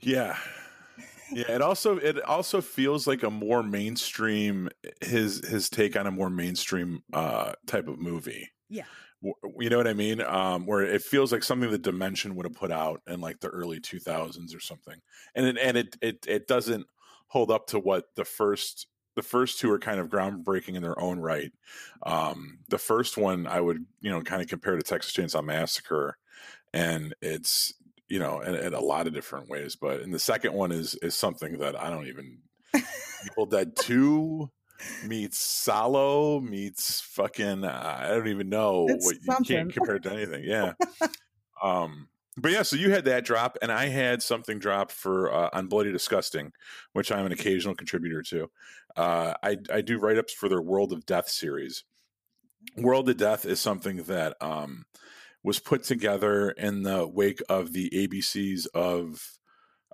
Yeah. 0.00 0.36
Yeah, 1.32 1.52
it 1.52 1.62
also 1.62 1.96
it 1.96 2.20
also 2.24 2.60
feels 2.60 3.06
like 3.06 3.22
a 3.22 3.30
more 3.30 3.62
mainstream 3.62 4.68
his 5.00 5.46
his 5.46 5.70
take 5.70 5.96
on 5.96 6.06
a 6.08 6.10
more 6.10 6.28
mainstream 6.30 7.04
uh 7.12 7.52
type 7.66 7.86
of 7.86 8.00
movie. 8.00 8.50
yeah, 8.68 8.86
You 9.22 9.68
know 9.68 9.76
what 9.76 9.86
I 9.86 9.92
mean? 9.94 10.20
Um, 10.22 10.66
where 10.66 10.82
it 10.82 11.02
feels 11.02 11.30
like 11.30 11.44
something 11.44 11.70
the 11.70 11.78
Dimension 11.78 12.34
would 12.34 12.46
have 12.46 12.54
put 12.54 12.72
out 12.72 13.02
in 13.06 13.20
like 13.20 13.40
the 13.40 13.48
early 13.48 13.78
2000s 13.78 14.56
or 14.56 14.60
something, 14.60 15.00
and 15.34 15.46
it, 15.46 15.58
and 15.58 15.76
it 15.76 15.96
it 16.00 16.26
it 16.26 16.46
doesn't 16.48 16.86
hold 17.28 17.50
up 17.50 17.66
to 17.68 17.78
what 17.78 18.06
the 18.16 18.24
first 18.24 18.86
the 19.16 19.22
first 19.22 19.58
two 19.58 19.70
are 19.70 19.78
kind 19.78 20.00
of 20.00 20.08
groundbreaking 20.08 20.74
in 20.74 20.82
their 20.82 20.98
own 21.00 21.20
right. 21.20 21.52
Um, 22.04 22.60
the 22.68 22.78
first 22.78 23.16
one 23.16 23.46
I 23.46 23.60
would 23.60 23.84
you 24.00 24.10
know 24.10 24.20
kind 24.22 24.42
of 24.42 24.48
compare 24.48 24.76
to 24.76 24.82
Texas 24.82 25.12
Chainsaw 25.12 25.44
Massacre, 25.44 26.16
and 26.72 27.14
it's 27.20 27.74
you 28.08 28.18
know 28.18 28.40
in, 28.40 28.54
in 28.54 28.74
a 28.74 28.80
lot 28.80 29.06
of 29.06 29.14
different 29.14 29.48
ways. 29.48 29.76
But 29.76 30.00
and 30.00 30.14
the 30.14 30.18
second 30.18 30.54
one 30.54 30.72
is 30.72 30.94
is 31.02 31.16
something 31.16 31.58
that 31.58 31.80
I 31.80 31.90
don't 31.90 32.06
even 32.06 32.38
Evil 33.26 33.46
Dead 33.46 33.76
Two 33.76 34.50
meets 35.06 35.38
Salo 35.38 36.40
meets 36.40 37.00
fucking 37.00 37.64
uh, 37.64 37.98
I 38.00 38.08
don't 38.08 38.28
even 38.28 38.48
know 38.48 38.86
It's 38.88 39.04
what 39.04 39.16
you 39.22 39.44
can't 39.44 39.72
compare 39.72 39.96
it 39.96 40.04
to 40.04 40.12
anything. 40.12 40.44
Yeah. 40.44 40.72
um 41.62 42.08
but 42.36 42.52
yeah, 42.52 42.62
so 42.62 42.76
you 42.76 42.90
had 42.90 43.04
that 43.06 43.24
drop, 43.24 43.58
and 43.60 43.70
I 43.72 43.86
had 43.86 44.22
something 44.22 44.58
drop 44.58 44.90
for 44.90 45.32
uh, 45.32 45.50
on 45.52 45.66
Bloody 45.66 45.92
Disgusting, 45.92 46.52
which 46.92 47.12
I'm 47.12 47.26
an 47.26 47.32
occasional 47.32 47.74
contributor 47.74 48.22
to. 48.22 48.50
Uh, 48.96 49.34
I 49.42 49.56
I 49.72 49.80
do 49.80 49.98
write 49.98 50.18
ups 50.18 50.32
for 50.32 50.48
their 50.48 50.62
World 50.62 50.92
of 50.92 51.06
Death 51.06 51.28
series. 51.28 51.84
World 52.76 53.08
of 53.08 53.16
Death 53.16 53.44
is 53.44 53.60
something 53.60 53.98
that 54.04 54.36
um, 54.40 54.84
was 55.42 55.58
put 55.58 55.82
together 55.84 56.50
in 56.50 56.82
the 56.82 57.06
wake 57.06 57.40
of 57.48 57.72
the 57.72 57.90
ABCs 57.90 58.66
of 58.74 59.22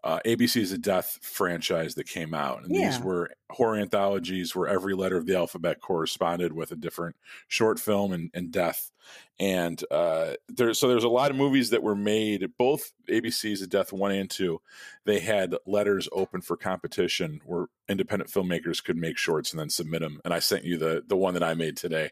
uh, 0.03 0.21
ABC's 0.25 0.73
of 0.73 0.83
Death 0.83 1.19
franchise 1.23 1.95
that 1.95 2.09
came 2.09 2.35
out, 2.35 2.63
and 2.63 2.75
these 2.75 3.01
were 3.01 3.31
horror 3.51 3.77
anthologies 3.77 4.55
where 4.55 4.69
every 4.69 4.95
letter 4.95 5.17
of 5.17 5.27
the 5.27 5.37
alphabet 5.37 5.81
corresponded 5.81 6.53
with 6.53 6.73
a 6.73 6.77
different 6.77 7.17
short 7.49 7.79
film 7.79 8.13
and, 8.13 8.31
and 8.35 8.51
death. 8.51 8.91
And 9.39 9.83
uh, 9.91 10.35
so 10.73 10.89
there's 10.89 11.05
a 11.05 11.09
lot 11.09 11.31
of 11.31 11.37
movies 11.37 11.71
that 11.71 11.83
were 11.83 11.95
made. 11.95 12.51
Both 12.59 12.93
ABC's 13.09 13.61
of 13.63 13.69
Death 13.69 13.93
one 13.93 14.13
and 14.13 14.31
two, 14.31 14.61
they 15.05 15.21
had 15.21 15.55
letters 15.67 16.09
open 16.11 16.41
for 16.41 16.57
competition 16.57 17.41
where 17.45 17.67
independent 17.89 18.31
filmmakers 18.31 18.83
could 18.83 18.97
make 18.97 19.19
shorts 19.19 19.53
and 19.53 19.61
then 19.61 19.69
submit 19.69 20.01
them. 20.01 20.21
And 20.25 20.33
I 20.33 20.39
sent 20.39 20.65
you 20.65 20.79
the 20.79 21.05
the 21.07 21.17
one 21.17 21.35
that 21.35 21.43
I 21.43 21.53
made 21.53 21.77
today, 21.77 22.11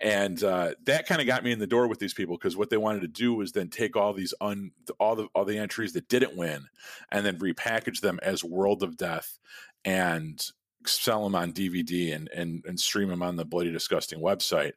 and 0.00 0.42
uh, 0.44 0.74
that 0.84 1.06
kind 1.06 1.20
of 1.20 1.26
got 1.26 1.44
me 1.44 1.52
in 1.52 1.58
the 1.58 1.66
door 1.66 1.88
with 1.88 1.98
these 1.98 2.14
people 2.14 2.36
because 2.36 2.56
what 2.56 2.68
they 2.68 2.76
wanted 2.76 3.00
to 3.00 3.08
do 3.08 3.34
was 3.34 3.52
then 3.52 3.68
take 3.68 3.96
all 3.96 4.12
these 4.12 4.34
un 4.40 4.72
all 4.98 5.16
the 5.16 5.28
all 5.34 5.46
the 5.46 5.58
entries 5.58 5.94
that 5.94 6.08
didn't 6.08 6.36
win 6.36 6.66
and 7.10 7.24
then 7.24 7.38
repackage 7.38 8.02
them 8.02 8.20
as 8.22 8.44
World 8.44 8.82
of 8.82 8.98
Death 8.98 9.38
and 9.84 10.44
sell 10.90 11.24
them 11.24 11.34
on 11.34 11.52
DVD 11.52 12.14
and 12.14 12.28
and 12.28 12.64
and 12.66 12.78
stream 12.78 13.08
them 13.08 13.22
on 13.22 13.36
the 13.36 13.44
Bloody 13.44 13.70
Disgusting 13.70 14.20
website. 14.20 14.72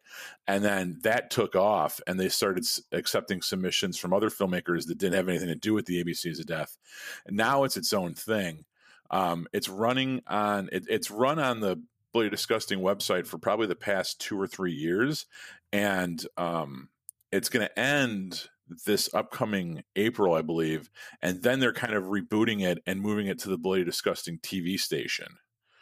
And 0.47 0.63
then 0.63 0.99
that 1.03 1.29
took 1.29 1.55
off, 1.55 1.99
and 2.07 2.19
they 2.19 2.29
started 2.29 2.65
accepting 2.91 3.41
submissions 3.41 3.97
from 3.97 4.13
other 4.13 4.29
filmmakers 4.29 4.87
that 4.87 4.97
didn't 4.97 5.15
have 5.15 5.29
anything 5.29 5.47
to 5.47 5.55
do 5.55 5.73
with 5.73 5.85
the 5.85 6.03
ABCs 6.03 6.39
of 6.39 6.45
Death. 6.45 6.77
And 7.25 7.37
now 7.37 7.63
it's 7.63 7.77
its 7.77 7.93
own 7.93 8.13
thing. 8.13 8.65
Um, 9.11 9.47
it's 9.53 9.69
running 9.69 10.21
on 10.27 10.69
it, 10.71 10.85
it's 10.89 11.11
run 11.11 11.39
on 11.39 11.59
the 11.59 11.81
Bloody 12.13 12.29
Disgusting 12.29 12.79
website 12.79 13.25
for 13.25 13.37
probably 13.37 13.67
the 13.67 13.75
past 13.75 14.19
two 14.21 14.39
or 14.39 14.47
three 14.47 14.73
years, 14.73 15.25
and 15.71 16.25
um, 16.37 16.89
it's 17.31 17.49
going 17.49 17.65
to 17.67 17.79
end 17.79 18.47
this 18.85 19.13
upcoming 19.13 19.83
April, 19.95 20.33
I 20.33 20.41
believe, 20.41 20.89
and 21.21 21.41
then 21.41 21.59
they're 21.59 21.73
kind 21.73 21.93
of 21.93 22.05
rebooting 22.05 22.61
it 22.61 22.81
and 22.85 23.01
moving 23.01 23.27
it 23.27 23.39
to 23.39 23.49
the 23.49 23.57
Bloody 23.57 23.83
Disgusting 23.83 24.39
TV 24.39 24.79
station, 24.79 25.27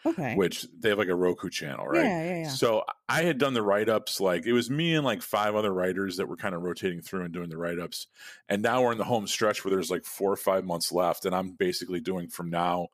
okay, 0.05 0.35
which 0.35 0.65
they 0.79 0.89
have 0.89 0.97
like 0.97 1.07
a 1.07 1.15
Roku 1.15 1.49
channel, 1.49 1.85
right? 1.85 2.03
yeah, 2.03 2.23
yeah, 2.23 2.41
yeah. 2.43 2.49
So 2.49 2.83
I 3.07 3.23
had 3.23 3.37
done 3.37 3.53
the 3.53 3.61
write 3.61 3.89
ups, 3.89 4.19
like 4.19 4.45
it 4.45 4.53
was 4.53 4.69
me 4.69 4.95
and 4.95 5.05
like 5.05 5.21
five 5.21 5.55
other 5.55 5.73
writers 5.73 6.17
that 6.17 6.27
were 6.27 6.37
kind 6.37 6.55
of 6.55 6.61
rotating 6.61 7.01
through 7.01 7.23
and 7.23 7.33
doing 7.33 7.49
the 7.49 7.57
write 7.57 7.79
ups. 7.79 8.07
And 8.49 8.61
now 8.61 8.83
we're 8.83 8.91
in 8.93 8.97
the 8.97 9.03
home 9.03 9.27
stretch 9.27 9.63
where 9.63 9.71
there's 9.71 9.91
like 9.91 10.05
four 10.05 10.31
or 10.31 10.37
five 10.37 10.65
months 10.65 10.91
left, 10.91 11.25
and 11.25 11.35
I'm 11.35 11.51
basically 11.51 11.99
doing 11.99 12.27
from 12.27 12.49
now 12.49 12.89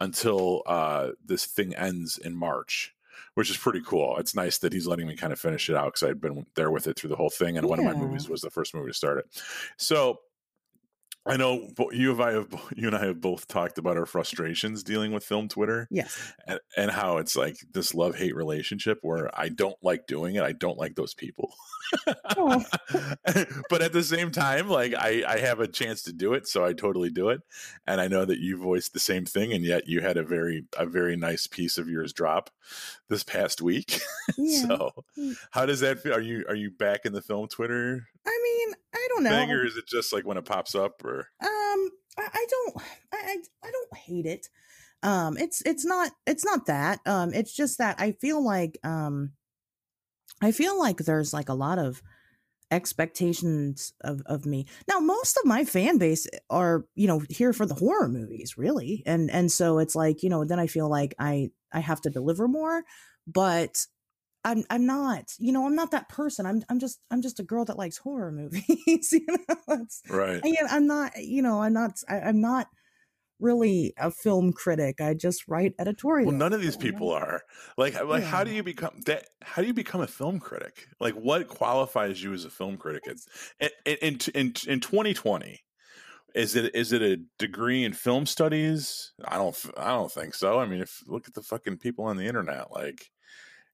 until 0.00 0.62
uh, 0.66 1.10
this 1.24 1.44
thing 1.46 1.74
ends 1.74 2.18
in 2.18 2.36
March. 2.36 2.94
Which 3.34 3.50
is 3.50 3.56
pretty 3.56 3.82
cool. 3.84 4.16
It's 4.18 4.34
nice 4.34 4.58
that 4.58 4.72
he's 4.72 4.86
letting 4.86 5.06
me 5.06 5.14
kind 5.14 5.32
of 5.32 5.38
finish 5.38 5.68
it 5.70 5.76
out 5.76 5.86
because 5.86 6.08
I'd 6.08 6.20
been 6.20 6.46
there 6.56 6.72
with 6.72 6.88
it 6.88 6.96
through 6.96 7.10
the 7.10 7.16
whole 7.16 7.30
thing, 7.30 7.56
and 7.56 7.68
one 7.68 7.78
of 7.78 7.84
my 7.84 7.94
movies 7.94 8.28
was 8.28 8.40
the 8.40 8.50
first 8.50 8.74
movie 8.74 8.90
to 8.90 8.94
start 8.94 9.18
it. 9.18 9.42
So 9.76 10.20
I 11.26 11.36
know 11.36 11.68
you 11.92 12.08
have 12.08 12.20
I 12.20 12.32
have 12.32 12.48
you 12.76 12.86
and 12.86 12.96
I 12.96 13.04
have 13.06 13.20
both 13.20 13.46
talked 13.48 13.78
about 13.78 13.96
our 13.96 14.06
frustrations 14.06 14.82
dealing 14.82 15.12
with 15.12 15.24
film 15.24 15.48
Twitter. 15.48 15.86
Yes, 15.90 16.32
and, 16.46 16.58
and 16.76 16.90
how 16.90 17.18
it's 17.18 17.36
like 17.36 17.56
this 17.72 17.94
love 17.94 18.16
hate 18.16 18.34
relationship 18.34 18.98
where 19.02 19.30
I 19.38 19.48
don't 19.48 19.76
like 19.82 20.06
doing 20.06 20.36
it. 20.36 20.42
I 20.42 20.52
don't 20.52 20.78
like 20.78 20.94
those 20.94 21.14
people. 21.14 21.54
oh. 22.36 22.64
but 23.70 23.82
at 23.82 23.92
the 23.92 24.02
same 24.02 24.30
time, 24.30 24.68
like 24.68 24.94
I, 24.94 25.22
I 25.26 25.38
have 25.38 25.60
a 25.60 25.68
chance 25.68 26.02
to 26.04 26.12
do 26.12 26.34
it, 26.34 26.46
so 26.46 26.64
I 26.64 26.72
totally 26.72 27.10
do 27.10 27.28
it. 27.28 27.40
And 27.86 28.00
I 28.00 28.08
know 28.08 28.24
that 28.24 28.38
you 28.38 28.58
voiced 28.58 28.92
the 28.92 29.00
same 29.00 29.24
thing, 29.24 29.52
and 29.52 29.64
yet 29.64 29.88
you 29.88 30.00
had 30.00 30.16
a 30.16 30.22
very 30.22 30.64
a 30.76 30.86
very 30.86 31.16
nice 31.16 31.46
piece 31.46 31.78
of 31.78 31.88
yours 31.88 32.12
drop 32.12 32.50
this 33.08 33.22
past 33.22 33.62
week. 33.62 34.00
Yeah. 34.36 34.66
so 34.66 35.04
mm. 35.18 35.36
how 35.50 35.64
does 35.66 35.80
that 35.80 36.00
feel? 36.00 36.12
Are 36.12 36.20
you 36.20 36.44
are 36.48 36.54
you 36.54 36.70
back 36.70 37.06
in 37.06 37.12
the 37.12 37.22
film 37.22 37.48
Twitter? 37.48 38.06
I 38.26 38.40
mean, 38.42 38.74
I 38.94 39.08
don't 39.08 39.24
know. 39.24 39.30
Thing, 39.30 39.50
or 39.50 39.64
is 39.64 39.76
it 39.76 39.86
just 39.86 40.12
like 40.12 40.26
when 40.26 40.36
it 40.36 40.44
pops 40.44 40.74
up 40.74 41.02
or 41.04 41.17
um 41.40 41.90
I, 42.18 42.28
I 42.32 42.46
don't 42.50 42.76
I, 43.12 43.36
I 43.64 43.70
don't 43.70 43.96
hate 43.96 44.26
it. 44.26 44.48
Um 45.02 45.36
it's 45.36 45.62
it's 45.62 45.84
not 45.84 46.12
it's 46.26 46.44
not 46.44 46.66
that. 46.66 47.00
Um 47.06 47.32
it's 47.32 47.54
just 47.54 47.78
that 47.78 48.00
I 48.00 48.12
feel 48.12 48.44
like 48.44 48.78
um 48.84 49.32
I 50.40 50.52
feel 50.52 50.78
like 50.78 50.98
there's 50.98 51.32
like 51.32 51.48
a 51.48 51.54
lot 51.54 51.78
of 51.78 52.02
expectations 52.70 53.92
of, 54.02 54.22
of 54.26 54.44
me. 54.46 54.66
Now, 54.88 55.00
most 55.00 55.36
of 55.38 55.46
my 55.46 55.64
fan 55.64 55.98
base 55.98 56.26
are, 56.50 56.84
you 56.94 57.06
know, 57.06 57.22
here 57.30 57.52
for 57.52 57.66
the 57.66 57.74
horror 57.74 58.08
movies, 58.08 58.58
really. 58.58 59.02
And 59.06 59.30
and 59.30 59.50
so 59.50 59.78
it's 59.78 59.94
like, 59.94 60.22
you 60.22 60.30
know, 60.30 60.44
then 60.44 60.58
I 60.60 60.66
feel 60.66 60.88
like 60.88 61.14
I 61.18 61.50
I 61.72 61.80
have 61.80 62.00
to 62.02 62.10
deliver 62.10 62.48
more, 62.48 62.84
but 63.26 63.86
I'm 64.44 64.64
I'm 64.70 64.86
not, 64.86 65.32
you 65.38 65.52
know, 65.52 65.66
I'm 65.66 65.74
not 65.74 65.90
that 65.90 66.08
person. 66.08 66.46
I'm 66.46 66.62
I'm 66.68 66.78
just 66.78 67.00
I'm 67.10 67.22
just 67.22 67.40
a 67.40 67.42
girl 67.42 67.64
that 67.66 67.78
likes 67.78 67.98
horror 67.98 68.32
movies. 68.32 69.12
you 69.12 69.26
know, 69.26 69.56
it's, 69.68 70.02
right. 70.08 70.40
I, 70.44 70.56
I'm 70.70 70.86
not, 70.86 71.12
you 71.16 71.42
know, 71.42 71.62
I'm 71.62 71.72
not 71.72 72.00
I, 72.08 72.20
I'm 72.20 72.40
not 72.40 72.68
really 73.40 73.94
a 73.98 74.10
film 74.10 74.52
critic. 74.52 75.00
I 75.00 75.14
just 75.14 75.46
write 75.48 75.74
editorial. 75.78 76.28
Well, 76.28 76.36
none 76.36 76.52
of 76.52 76.60
these 76.60 76.76
people 76.76 77.10
are. 77.10 77.42
Like, 77.76 78.02
like 78.04 78.22
yeah. 78.22 78.28
how 78.28 78.44
do 78.44 78.52
you 78.52 78.62
become 78.62 79.00
that? 79.06 79.26
How 79.42 79.62
do 79.62 79.68
you 79.68 79.74
become 79.74 80.00
a 80.00 80.06
film 80.06 80.40
critic? 80.40 80.88
Like, 81.00 81.14
what 81.14 81.48
qualifies 81.48 82.22
you 82.22 82.32
as 82.32 82.44
a 82.44 82.50
film 82.50 82.76
critic? 82.76 83.04
In 83.60 83.68
in 83.84 84.18
in, 84.34 84.54
in 84.66 84.80
2020, 84.80 85.60
is 86.34 86.56
it 86.56 86.74
is 86.74 86.92
it 86.92 87.02
a 87.02 87.18
degree 87.38 87.84
in 87.84 87.92
film 87.92 88.26
studies? 88.26 89.12
I 89.24 89.36
don't 89.36 89.56
I 89.76 89.88
don't 89.88 90.12
think 90.12 90.34
so. 90.34 90.58
I 90.58 90.66
mean, 90.66 90.80
if 90.80 91.02
look 91.06 91.28
at 91.28 91.34
the 91.34 91.42
fucking 91.42 91.78
people 91.78 92.04
on 92.04 92.16
the 92.16 92.26
internet, 92.26 92.70
like 92.72 93.10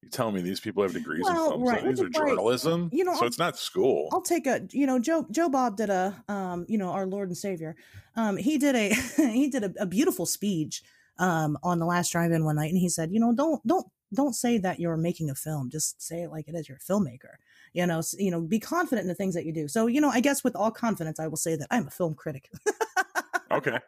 you 0.05 0.11
telling 0.11 0.35
me 0.35 0.43
these 0.43 0.61
people 0.61 0.83
have 0.83 0.93
degrees 0.93 1.23
well, 1.25 1.45
in 1.45 1.51
film 1.51 1.63
right. 1.65 1.81
studies 1.81 2.01
or 2.01 2.09
journalism? 2.09 2.91
You 2.93 3.05
know, 3.05 3.15
so 3.15 3.21
I'll, 3.21 3.27
it's 3.27 3.39
not 3.39 3.59
school. 3.59 4.09
I'll 4.13 4.23
take 4.23 4.47
a 4.47 4.67
you 4.71 4.87
know 4.87 4.99
Joe 4.99 5.27
Joe 5.31 5.49
Bob 5.49 5.77
did 5.77 5.91
a 5.91 6.23
um 6.29 6.67
you 6.69 6.79
know 6.79 6.91
our 6.91 7.07
Lord 7.07 7.29
and 7.29 7.37
Savior, 7.37 7.77
um 8.17 8.37
he 8.37 8.59
did 8.59 8.75
a 8.77 8.95
he 9.17 9.49
did 9.49 9.65
a, 9.65 9.73
a 9.81 9.87
beautiful 9.87 10.27
speech 10.27 10.83
um 11.19 11.57
on 11.63 11.79
the 11.79 11.87
last 11.87 12.13
drive-in 12.13 12.45
one 12.45 12.57
night, 12.57 12.71
and 12.71 12.79
he 12.79 12.89
said 12.89 13.11
you 13.13 13.21
know 13.21 13.35
don't 13.35 13.67
don't 13.67 13.87
don't 14.15 14.35
say 14.35 14.59
that 14.59 14.79
you're 14.79 14.97
making 14.97 15.29
a 15.29 15.35
film, 15.35 15.71
just 15.71 16.01
say 16.01 16.23
it 16.23 16.31
like 16.31 16.49
it 16.49 16.55
is. 16.55 16.69
You're 16.69 16.79
a 16.79 16.93
filmmaker. 16.93 17.35
You 17.73 17.87
know, 17.87 18.03
you 18.19 18.31
know, 18.31 18.41
be 18.41 18.61
confident 18.61 19.03
in 19.03 19.09
the 19.09 19.15
things 19.15 19.35
that 19.35 19.45
you 19.45 19.53
do. 19.53 19.69
So 19.69 19.87
you 19.89 20.01
know, 20.01 20.11
I 20.11 20.21
guess 20.21 20.45
with 20.45 20.57
all 20.57 20.71
confidence, 20.71 21.19
I 21.19 21.27
will 21.27 21.37
say 21.37 21.57
that 21.57 21.67
I'm 21.71 21.89
a 21.89 21.91
film 21.91 22.15
critic. 22.15 22.51
okay. 23.67 23.79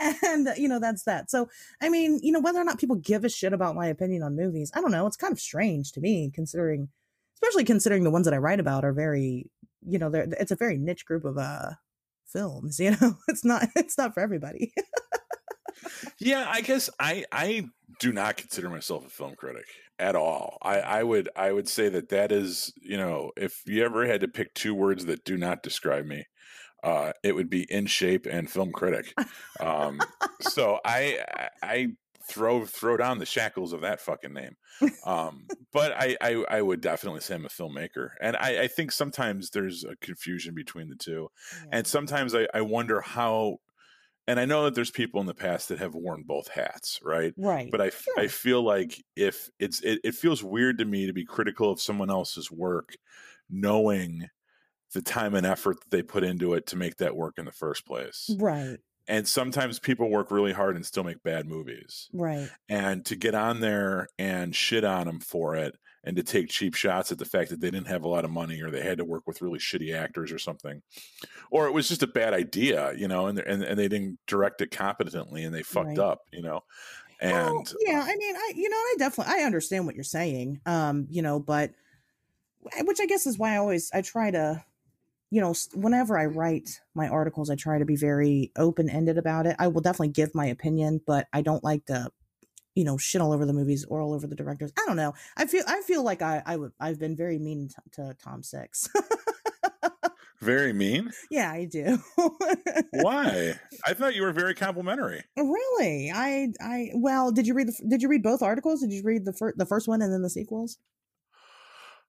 and 0.22 0.48
you 0.56 0.68
know 0.68 0.78
that's 0.78 1.04
that. 1.04 1.30
So 1.30 1.48
I 1.80 1.88
mean, 1.88 2.20
you 2.22 2.32
know, 2.32 2.40
whether 2.40 2.60
or 2.60 2.64
not 2.64 2.78
people 2.78 2.96
give 2.96 3.24
a 3.24 3.28
shit 3.28 3.52
about 3.52 3.74
my 3.74 3.86
opinion 3.86 4.22
on 4.22 4.36
movies, 4.36 4.70
I 4.74 4.80
don't 4.80 4.92
know. 4.92 5.06
It's 5.06 5.16
kind 5.16 5.32
of 5.32 5.40
strange 5.40 5.92
to 5.92 6.00
me, 6.00 6.30
considering, 6.34 6.88
especially 7.34 7.64
considering 7.64 8.04
the 8.04 8.10
ones 8.10 8.24
that 8.24 8.34
I 8.34 8.38
write 8.38 8.60
about 8.60 8.84
are 8.84 8.92
very, 8.92 9.50
you 9.86 9.98
know, 9.98 10.10
they're 10.10 10.26
it's 10.40 10.52
a 10.52 10.56
very 10.56 10.78
niche 10.78 11.04
group 11.04 11.24
of 11.24 11.38
uh 11.38 11.70
films. 12.26 12.78
You 12.86 12.96
know, 13.00 13.16
it's 13.28 13.44
not 13.44 13.68
it's 13.76 13.98
not 13.98 14.14
for 14.14 14.20
everybody. 14.20 14.72
yeah, 16.18 16.46
I 16.48 16.60
guess 16.60 16.90
I 17.00 17.24
I 17.32 17.68
do 18.00 18.12
not 18.12 18.36
consider 18.36 18.68
myself 18.68 19.06
a 19.06 19.10
film 19.10 19.34
critic 19.36 19.66
at 19.98 20.14
all. 20.14 20.58
I, 20.62 20.80
I 20.80 21.02
would 21.02 21.28
I 21.36 21.52
would 21.52 21.68
say 21.68 21.88
that 21.88 22.10
that 22.10 22.32
is 22.32 22.72
you 22.80 22.96
know 22.96 23.32
if 23.36 23.62
you 23.66 23.84
ever 23.84 24.06
had 24.06 24.20
to 24.20 24.28
pick 24.28 24.54
two 24.54 24.74
words 24.74 25.06
that 25.06 25.24
do 25.24 25.36
not 25.36 25.62
describe 25.62 26.06
me, 26.06 26.26
uh, 26.86 27.12
it 27.24 27.34
would 27.34 27.50
be 27.50 27.62
in 27.70 27.86
shape 27.86 28.26
and 28.26 28.48
film 28.48 28.70
critic. 28.70 29.12
Um, 29.58 30.00
so 30.40 30.78
I 30.84 31.24
I 31.60 31.88
throw 32.28 32.64
throw 32.64 32.96
down 32.96 33.18
the 33.18 33.26
shackles 33.26 33.72
of 33.72 33.80
that 33.80 34.00
fucking 34.00 34.32
name. 34.32 34.56
Um, 35.04 35.46
but 35.72 35.92
I, 35.92 36.16
I, 36.20 36.44
I 36.48 36.62
would 36.62 36.80
definitely 36.80 37.20
say 37.20 37.34
I'm 37.34 37.44
a 37.44 37.48
filmmaker, 37.48 38.10
and 38.20 38.36
I, 38.36 38.62
I 38.62 38.68
think 38.68 38.92
sometimes 38.92 39.50
there's 39.50 39.84
a 39.84 39.96
confusion 39.96 40.54
between 40.54 40.88
the 40.88 40.96
two, 40.96 41.28
yeah. 41.52 41.78
and 41.78 41.86
sometimes 41.86 42.34
I, 42.34 42.46
I 42.54 42.60
wonder 42.60 43.00
how. 43.00 43.58
And 44.28 44.40
I 44.40 44.44
know 44.44 44.64
that 44.64 44.74
there's 44.74 44.90
people 44.90 45.20
in 45.20 45.26
the 45.28 45.34
past 45.34 45.68
that 45.68 45.78
have 45.78 45.94
worn 45.94 46.24
both 46.26 46.48
hats, 46.48 46.98
right? 47.00 47.32
Right. 47.38 47.70
But 47.70 47.80
I, 47.80 47.90
sure. 47.90 48.14
I 48.18 48.26
feel 48.26 48.60
like 48.60 49.04
if 49.14 49.48
it's 49.60 49.80
it, 49.82 50.00
it 50.02 50.16
feels 50.16 50.42
weird 50.42 50.78
to 50.78 50.84
me 50.84 51.06
to 51.06 51.12
be 51.12 51.24
critical 51.24 51.70
of 51.70 51.80
someone 51.80 52.10
else's 52.10 52.50
work, 52.50 52.96
knowing 53.48 54.28
the 54.92 55.02
time 55.02 55.34
and 55.34 55.46
effort 55.46 55.80
that 55.80 55.90
they 55.90 56.02
put 56.02 56.24
into 56.24 56.54
it 56.54 56.66
to 56.68 56.76
make 56.76 56.96
that 56.96 57.16
work 57.16 57.34
in 57.38 57.44
the 57.44 57.52
first 57.52 57.86
place. 57.86 58.30
Right. 58.38 58.78
And 59.08 59.26
sometimes 59.28 59.78
people 59.78 60.10
work 60.10 60.30
really 60.30 60.52
hard 60.52 60.74
and 60.74 60.84
still 60.84 61.04
make 61.04 61.22
bad 61.22 61.46
movies. 61.46 62.08
Right. 62.12 62.48
And 62.68 63.04
to 63.06 63.16
get 63.16 63.34
on 63.34 63.60
there 63.60 64.08
and 64.18 64.54
shit 64.54 64.84
on 64.84 65.06
them 65.06 65.20
for 65.20 65.54
it 65.54 65.76
and 66.06 66.16
to 66.16 66.22
take 66.22 66.48
cheap 66.48 66.74
shots 66.74 67.10
at 67.10 67.18
the 67.18 67.24
fact 67.24 67.50
that 67.50 67.60
they 67.60 67.70
didn't 67.70 67.88
have 67.88 68.04
a 68.04 68.08
lot 68.08 68.24
of 68.24 68.30
money 68.30 68.62
or 68.62 68.70
they 68.70 68.80
had 68.80 68.98
to 68.98 69.04
work 69.04 69.24
with 69.26 69.42
really 69.42 69.58
shitty 69.58 69.94
actors 69.94 70.32
or 70.32 70.38
something 70.38 70.80
or 71.50 71.66
it 71.66 71.72
was 71.72 71.88
just 71.88 72.02
a 72.02 72.06
bad 72.06 72.32
idea 72.32 72.94
you 72.96 73.08
know 73.08 73.26
and 73.26 73.40
and, 73.40 73.62
and 73.62 73.78
they 73.78 73.88
didn't 73.88 74.18
direct 74.26 74.62
it 74.62 74.70
competently 74.70 75.42
and 75.42 75.54
they 75.54 75.62
fucked 75.62 75.88
right. 75.88 75.98
up 75.98 76.20
you 76.32 76.40
know 76.40 76.62
and 77.20 77.32
well, 77.32 77.64
yeah 77.80 78.02
i 78.06 78.16
mean 78.16 78.36
i 78.36 78.52
you 78.54 78.70
know 78.70 78.76
i 78.76 78.94
definitely 78.98 79.34
i 79.36 79.44
understand 79.44 79.84
what 79.84 79.94
you're 79.94 80.04
saying 80.04 80.60
um 80.64 81.06
you 81.10 81.20
know 81.20 81.40
but 81.40 81.72
which 82.82 83.00
i 83.00 83.06
guess 83.06 83.26
is 83.26 83.38
why 83.38 83.54
i 83.54 83.56
always 83.56 83.90
i 83.92 84.00
try 84.00 84.30
to 84.30 84.62
you 85.30 85.40
know, 85.40 85.54
whenever 85.74 86.18
I 86.18 86.26
write 86.26 86.80
my 86.94 87.08
articles, 87.08 87.50
I 87.50 87.56
try 87.56 87.78
to 87.78 87.84
be 87.84 87.96
very 87.96 88.52
open 88.56 88.88
ended 88.88 89.18
about 89.18 89.46
it. 89.46 89.56
I 89.58 89.68
will 89.68 89.80
definitely 89.80 90.08
give 90.08 90.34
my 90.34 90.46
opinion, 90.46 91.00
but 91.06 91.26
I 91.32 91.42
don't 91.42 91.64
like 91.64 91.86
to, 91.86 92.10
you 92.74 92.84
know, 92.84 92.96
shit 92.96 93.20
all 93.20 93.32
over 93.32 93.44
the 93.44 93.52
movies 93.52 93.84
or 93.88 94.00
all 94.00 94.14
over 94.14 94.26
the 94.26 94.36
directors. 94.36 94.72
I 94.78 94.84
don't 94.86 94.96
know. 94.96 95.14
I 95.36 95.46
feel 95.46 95.64
I 95.66 95.82
feel 95.82 96.04
like 96.04 96.22
I 96.22 96.42
I 96.46 96.56
would 96.56 96.72
I've 96.78 96.98
been 96.98 97.16
very 97.16 97.38
mean 97.38 97.68
to, 97.68 98.02
to 98.02 98.16
Tom 98.22 98.42
Six. 98.42 98.88
very 100.40 100.72
mean? 100.72 101.10
Yeah, 101.28 101.50
I 101.50 101.64
do. 101.64 101.98
Why? 102.92 103.58
I 103.84 103.94
thought 103.94 104.14
you 104.14 104.22
were 104.22 104.32
very 104.32 104.54
complimentary. 104.54 105.24
Really? 105.36 106.12
I 106.14 106.52
I 106.60 106.90
well, 106.94 107.32
did 107.32 107.48
you 107.48 107.54
read 107.54 107.68
the 107.68 107.88
did 107.88 108.00
you 108.00 108.08
read 108.08 108.22
both 108.22 108.42
articles? 108.42 108.80
Did 108.80 108.92
you 108.92 109.02
read 109.02 109.24
the 109.24 109.32
first 109.32 109.58
the 109.58 109.66
first 109.66 109.88
one 109.88 110.02
and 110.02 110.12
then 110.12 110.22
the 110.22 110.30
sequels? 110.30 110.78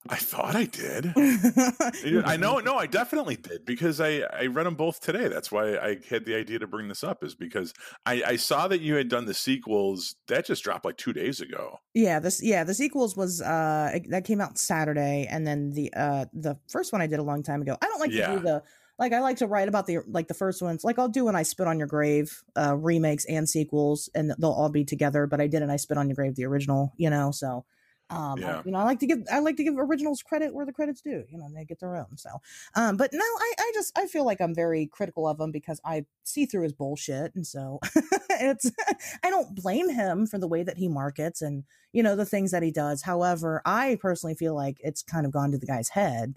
I 0.09 0.15
thought 0.15 0.55
I 0.55 0.65
did. 0.65 1.13
I 2.25 2.37
know, 2.37 2.59
no, 2.59 2.75
I 2.77 2.85
definitely 2.85 3.35
did 3.35 3.65
because 3.65 3.99
I 3.99 4.19
I 4.19 4.47
read 4.47 4.65
them 4.65 4.75
both 4.75 4.99
today. 4.99 5.27
That's 5.27 5.51
why 5.51 5.77
I 5.77 5.97
had 6.09 6.25
the 6.25 6.35
idea 6.35 6.59
to 6.59 6.67
bring 6.67 6.87
this 6.87 7.03
up 7.03 7.23
is 7.23 7.35
because 7.35 7.73
I 8.05 8.23
I 8.25 8.35
saw 8.35 8.67
that 8.67 8.81
you 8.81 8.95
had 8.95 9.09
done 9.09 9.25
the 9.25 9.33
sequels 9.33 10.15
that 10.27 10.45
just 10.45 10.63
dropped 10.63 10.85
like 10.85 10.97
two 10.97 11.13
days 11.13 11.41
ago. 11.41 11.79
Yeah, 11.93 12.19
this 12.19 12.41
yeah 12.41 12.63
the 12.63 12.73
sequels 12.73 13.17
was 13.17 13.41
uh 13.41 13.99
that 14.09 14.23
came 14.23 14.41
out 14.41 14.57
Saturday, 14.57 15.27
and 15.29 15.45
then 15.45 15.71
the 15.71 15.93
uh 15.95 16.25
the 16.33 16.57
first 16.69 16.93
one 16.93 17.01
I 17.01 17.07
did 17.07 17.19
a 17.19 17.23
long 17.23 17.43
time 17.43 17.61
ago. 17.61 17.77
I 17.81 17.87
don't 17.87 17.99
like 17.99 18.11
yeah. 18.11 18.27
to 18.27 18.35
do 18.37 18.43
the 18.43 18.63
like 18.99 19.13
I 19.13 19.19
like 19.19 19.37
to 19.37 19.47
write 19.47 19.67
about 19.67 19.87
the 19.87 19.99
like 20.07 20.27
the 20.27 20.33
first 20.33 20.61
ones. 20.61 20.83
Like 20.83 20.99
I'll 20.99 21.09
do 21.09 21.25
when 21.25 21.35
I 21.35 21.43
spit 21.43 21.67
on 21.67 21.79
your 21.79 21.87
grave 21.87 22.43
uh 22.55 22.75
remakes 22.77 23.25
and 23.25 23.47
sequels, 23.49 24.09
and 24.15 24.33
they'll 24.39 24.51
all 24.51 24.69
be 24.69 24.85
together. 24.85 25.27
But 25.27 25.41
I 25.41 25.47
did 25.47 25.63
and 25.63 25.71
I 25.71 25.77
spit 25.77 25.97
on 25.97 26.07
your 26.07 26.15
grave 26.15 26.35
the 26.35 26.45
original, 26.45 26.93
you 26.97 27.09
know, 27.09 27.31
so. 27.31 27.65
Um, 28.09 28.39
yeah. 28.39 28.61
you 28.65 28.71
know, 28.71 28.77
I 28.77 28.83
like 28.83 28.99
to 28.99 29.07
give 29.07 29.19
I 29.31 29.39
like 29.39 29.57
to 29.57 29.63
give 29.63 29.75
originals 29.77 30.21
credit 30.21 30.53
where 30.53 30.65
the 30.65 30.71
credit's 30.71 31.01
due. 31.01 31.25
You 31.29 31.37
know, 31.37 31.47
they 31.53 31.65
get 31.65 31.79
their 31.79 31.97
own. 31.97 32.17
So, 32.17 32.29
um, 32.75 32.95
but 32.95 33.11
no, 33.11 33.19
I 33.19 33.53
I 33.59 33.71
just 33.73 33.97
I 33.97 34.07
feel 34.07 34.25
like 34.25 34.39
I'm 34.39 34.55
very 34.55 34.87
critical 34.87 35.27
of 35.27 35.39
him 35.39 35.51
because 35.51 35.81
I 35.83 36.05
see 36.23 36.45
through 36.45 36.63
his 36.63 36.73
bullshit, 36.73 37.35
and 37.35 37.45
so 37.45 37.79
it's 38.29 38.71
I 39.23 39.29
don't 39.29 39.55
blame 39.55 39.89
him 39.89 40.25
for 40.25 40.37
the 40.37 40.47
way 40.47 40.63
that 40.63 40.77
he 40.77 40.87
markets 40.87 41.41
and 41.41 41.63
you 41.91 42.01
know 42.01 42.15
the 42.15 42.25
things 42.25 42.51
that 42.51 42.63
he 42.63 42.71
does. 42.71 43.03
However, 43.03 43.61
I 43.65 43.97
personally 44.01 44.35
feel 44.35 44.55
like 44.55 44.77
it's 44.81 45.03
kind 45.03 45.25
of 45.25 45.31
gone 45.31 45.51
to 45.51 45.57
the 45.57 45.67
guy's 45.67 45.89
head 45.89 46.35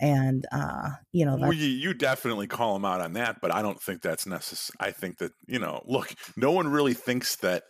and 0.00 0.46
uh 0.50 0.88
you 1.12 1.26
know 1.26 1.36
well, 1.36 1.52
you, 1.52 1.66
you, 1.66 1.92
definitely 1.92 2.46
call 2.46 2.74
him 2.74 2.86
out 2.86 3.02
on 3.02 3.12
that 3.12 3.38
but 3.42 3.54
i 3.54 3.60
don't 3.60 3.80
think 3.80 4.00
that's 4.00 4.26
necessary 4.26 4.74
i 4.80 4.90
think 4.90 5.18
that 5.18 5.32
you 5.46 5.58
know 5.58 5.82
look 5.84 6.14
no 6.36 6.50
one 6.52 6.66
really 6.66 6.94
thinks 6.94 7.36
that 7.36 7.64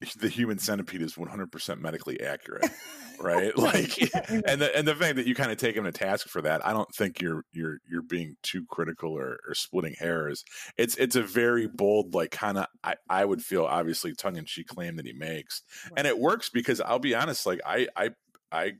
the 0.20 0.28
human 0.28 0.58
centipede 0.58 1.02
is 1.02 1.14
100% 1.14 1.80
medically 1.80 2.20
accurate 2.20 2.70
right? 3.20 3.56
Like 3.56 3.98
and 4.28 4.60
the 4.60 4.70
and 4.76 4.86
the 4.86 4.94
fact 4.94 5.16
that 5.16 5.26
you 5.26 5.34
kind 5.34 5.50
of 5.50 5.58
take 5.58 5.76
him 5.76 5.84
to 5.84 5.92
task 5.92 6.28
for 6.28 6.40
that 6.42 6.64
i 6.64 6.72
don't 6.72 6.88
think 6.94 7.20
you're 7.20 7.42
you're 7.52 7.78
you're 7.90 8.02
being 8.02 8.36
too 8.42 8.64
critical 8.70 9.12
or, 9.12 9.38
or 9.48 9.54
splitting 9.54 9.94
hairs. 9.98 10.44
It's 10.76 10.96
it's 10.96 11.16
a 11.16 11.22
very 11.22 11.66
bold 11.66 12.14
like 12.14 12.30
kind 12.30 12.58
of 12.58 12.66
I, 12.82 12.94
I 13.08 13.24
would 13.24 13.42
feel 13.42 13.64
obviously 13.64 14.14
tongue-in-cheek 14.14 14.68
claim 14.68 14.96
that 14.96 15.06
he 15.06 15.12
makes. 15.12 15.62
Right. 15.84 15.98
and 15.98 16.06
it 16.06 16.18
works 16.18 16.50
because 16.50 16.80
i'll 16.80 16.98
be 16.98 17.14
honest 17.14 17.46
like 17.46 17.60
i 17.66 17.88
i 17.96 18.10
i 18.52 18.72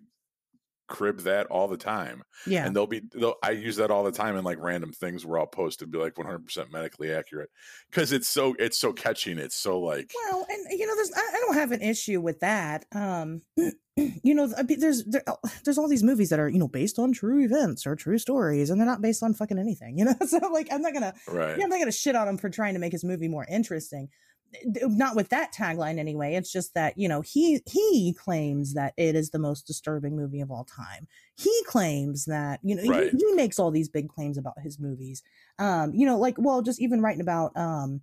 crib 0.89 1.21
that 1.21 1.47
all 1.47 1.69
the 1.69 1.77
time. 1.77 2.23
Yeah. 2.47 2.67
And 2.67 2.75
they'll 2.75 2.87
be, 2.87 3.03
they'll, 3.15 3.37
I 3.43 3.53
use 3.53 3.77
that 3.77 3.91
all 3.91 4.05
the 4.05 4.13
time 4.13 4.37
in 4.37 4.45
like 4.45 4.59
random 4.61 4.93
things 4.93 5.25
where 5.25 5.39
I'll 5.39 5.47
post 5.47 5.83
and 5.83 5.93
be 5.93 5.99
like 5.99 6.15
100% 6.15 6.73
medically 6.73 7.13
accurate 7.13 7.51
because 7.91 8.13
it's 8.13 8.29
so, 8.29 8.55
it's 8.59 8.79
so 8.79 8.93
catchy 8.93 9.31
and 9.31 9.41
it's 9.41 9.57
so 9.57 9.79
like, 9.81 10.11
well, 10.31 10.47
and 10.49 10.79
you 10.79 10.87
know, 10.87 10.97
there's, 10.97 11.13
I, 11.15 11.21
I 11.21 11.41
don't 11.47 11.55
have 11.55 11.73
an 11.73 11.83
issue 11.83 12.21
with 12.21 12.41
that. 12.41 12.87
Um, 12.93 13.43
you 13.97 14.35
know, 14.35 14.47
there's, 14.47 15.05
there, 15.05 15.23
oh, 15.27 15.37
there's 15.65 15.79
all 15.79 15.89
these 15.89 16.03
movies 16.03 16.31
that 16.31 16.41
are, 16.41 16.49
you 16.49 16.59
know, 16.59 16.69
based 16.69 16.99
on 16.99 17.13
true 17.13 17.45
events 17.45 17.87
or 17.87 17.95
true 17.95 18.19
stories 18.19 18.71
and 18.71 18.81
they're 18.81 18.87
not 18.87 19.03
based 19.03 19.23
on 19.23 19.35
fucking 19.35 19.59
anything, 19.59 19.99
you 19.99 20.05
know? 20.05 20.15
So 20.27 20.39
like, 20.53 20.69
I'm 20.73 20.83
not 20.83 20.93
gonna, 20.93 21.15
right. 21.29 21.59
yeah, 21.59 21.65
I'm 21.65 21.71
not 21.71 21.79
gonna 21.79 21.93
shit 21.93 22.17
on 22.17 22.29
him 22.29 22.39
for 22.39 22.51
trying 22.51 22.75
to 22.75 22.81
make 22.81 22.93
his 22.93 23.05
movie 23.05 23.29
more 23.29 23.47
interesting. 23.51 24.09
Not 24.65 25.15
with 25.15 25.29
that 25.29 25.53
tagline 25.53 25.99
anyway. 25.99 26.35
It's 26.35 26.51
just 26.51 26.75
that 26.75 26.97
you 26.97 27.09
know 27.09 27.21
he 27.21 27.61
he 27.67 28.15
claims 28.15 28.75
that 28.75 28.95
it 28.97 29.15
is 29.15 29.31
the 29.31 29.39
most 29.39 29.67
disturbing 29.67 30.17
movie 30.17 30.41
of 30.41 30.51
all 30.51 30.65
time. 30.65 31.07
He 31.37 31.53
claims 31.67 32.25
that 32.25 32.61
you 32.63 32.75
know 32.75 32.83
Right. 32.91 33.11
he, 33.13 33.19
he 33.19 33.33
makes 33.35 33.59
all 33.59 33.71
these 33.71 33.89
big 33.89 34.09
claims 34.09 34.39
about 34.39 34.61
his 34.61 34.79
movies. 34.79 35.23
Um, 35.59 35.95
you 35.95 36.07
know, 36.07 36.19
like 36.19 36.37
well, 36.39 36.63
just 36.63 36.81
even 36.81 37.03
writing 37.03 37.21
about 37.21 37.57
um, 37.57 38.01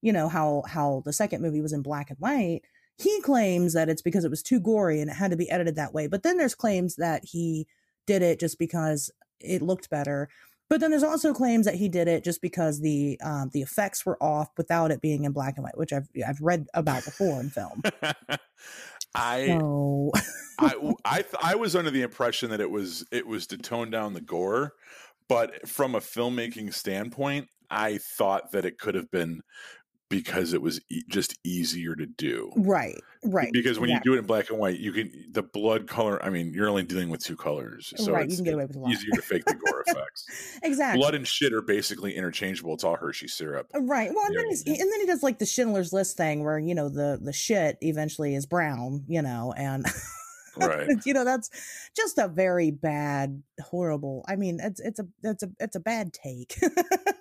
you 0.00 0.12
know 0.12 0.28
how 0.28 0.62
how 0.68 1.02
the 1.04 1.12
second 1.12 1.42
movie 1.42 1.60
was 1.60 1.72
in 1.72 1.82
black 1.82 2.10
and 2.10 2.18
white. 2.18 2.60
He 2.96 3.20
claims 3.22 3.74
that 3.74 3.88
it's 3.88 4.02
because 4.02 4.24
it 4.24 4.30
was 4.30 4.42
too 4.42 4.60
gory 4.60 5.00
and 5.00 5.10
it 5.10 5.14
had 5.14 5.30
to 5.30 5.36
be 5.36 5.50
edited 5.50 5.76
that 5.76 5.94
way. 5.94 6.06
But 6.06 6.22
then 6.22 6.36
there's 6.36 6.54
claims 6.54 6.96
that 6.96 7.24
he 7.24 7.66
did 8.06 8.22
it 8.22 8.40
just 8.40 8.58
because 8.58 9.10
it 9.40 9.62
looked 9.62 9.88
better. 9.90 10.28
But 10.68 10.80
then 10.80 10.90
there's 10.90 11.02
also 11.02 11.32
claims 11.32 11.64
that 11.64 11.76
he 11.76 11.88
did 11.88 12.08
it 12.08 12.24
just 12.24 12.42
because 12.42 12.80
the 12.80 13.18
um, 13.22 13.50
the 13.52 13.62
effects 13.62 14.04
were 14.04 14.22
off 14.22 14.48
without 14.56 14.90
it 14.90 15.00
being 15.00 15.24
in 15.24 15.32
black 15.32 15.56
and 15.56 15.64
white, 15.64 15.78
which 15.78 15.92
I've 15.92 16.08
I've 16.26 16.40
read 16.40 16.66
about 16.74 17.04
before 17.04 17.40
in 17.40 17.50
film. 17.50 17.82
I, 19.14 19.46
So 19.46 20.12
I, 20.58 20.94
I, 21.04 21.22
th- 21.22 21.34
I 21.42 21.54
was 21.54 21.74
under 21.74 21.90
the 21.90 22.02
impression 22.02 22.50
that 22.50 22.60
it 22.60 22.70
was, 22.70 23.04
it 23.10 23.26
was 23.26 23.46
to 23.48 23.58
tone 23.58 23.90
down 23.90 24.12
the 24.12 24.20
gore, 24.20 24.74
but 25.28 25.68
from 25.68 25.94
a 25.94 26.00
filmmaking 26.00 26.74
standpoint, 26.74 27.48
I 27.70 27.98
thought 27.98 28.52
that 28.52 28.64
it 28.64 28.78
could 28.78 28.94
have 28.94 29.10
been 29.10 29.42
because 30.10 30.52
it 30.54 30.62
was 30.62 30.80
e- 30.88 31.02
just 31.08 31.38
easier 31.44 31.94
to 31.94 32.06
do. 32.06 32.50
right, 32.56 32.98
right, 33.24 33.50
Because 33.52 33.78
when 33.78 33.90
exactly. 33.90 34.10
you 34.10 34.14
do 34.14 34.16
it 34.16 34.20
in 34.20 34.26
black 34.26 34.48
and 34.50 34.58
white, 34.58 34.78
you 34.78 34.92
can 34.92 35.12
the 35.32 35.42
blood 35.42 35.86
color. 35.86 36.24
I 36.24 36.30
mean, 36.30 36.52
you're 36.54 36.68
only 36.68 36.82
dealing 36.84 37.10
with 37.10 37.22
two 37.22 37.36
colors, 37.36 37.92
so 37.96 38.12
right, 38.12 38.24
it's, 38.24 38.32
you 38.32 38.36
can 38.38 38.44
get 38.44 38.54
away 38.54 38.64
with 38.64 38.76
a 38.76 38.78
lot. 38.78 38.90
easier 38.90 39.10
to 39.14 39.22
fake 39.22 39.44
the 39.44 39.54
gore 39.54 39.84
effects. 39.86 40.58
exactly. 40.62 40.98
Blood 41.00 41.14
and 41.14 41.26
shit 41.26 41.52
are 41.52 41.62
basically 41.62 42.14
interchangeable. 42.16 42.74
It's 42.74 42.84
all 42.84 42.96
Hershey 42.96 43.28
syrup. 43.28 43.68
Uh, 43.74 43.80
right. 43.82 44.10
Well, 44.14 44.24
and 44.26 44.34
Yeah, 44.34 44.40
then, 44.40 44.48
he's, 44.48 44.62
and 44.66 44.76
then 44.92 45.00
he 45.00 45.06
does 45.06 45.22
like 45.22 45.38
the 45.38 45.46
Schindler's 45.46 45.92
List 45.92 46.16
thing, 46.16 46.42
where 46.44 46.58
you 46.58 46.74
know 46.74 46.88
the 46.88 47.18
the 47.22 47.32
shit 47.32 47.76
eventually 47.82 48.34
is 48.34 48.46
brown, 48.46 49.04
you 49.08 49.20
know, 49.22 49.52
and 49.56 49.84
Right. 50.56 50.88
you 51.06 51.14
know 51.14 51.24
that's 51.24 51.50
just 51.96 52.18
a 52.18 52.26
very 52.26 52.70
bad, 52.72 53.42
horrible. 53.62 54.24
I 54.26 54.34
mean, 54.36 54.58
it's 54.60 54.80
it's 54.80 54.98
a 54.98 55.06
it's 55.22 55.42
a 55.44 55.50
it's 55.60 55.76
a 55.76 55.80
bad 55.80 56.12
take. 56.12 56.56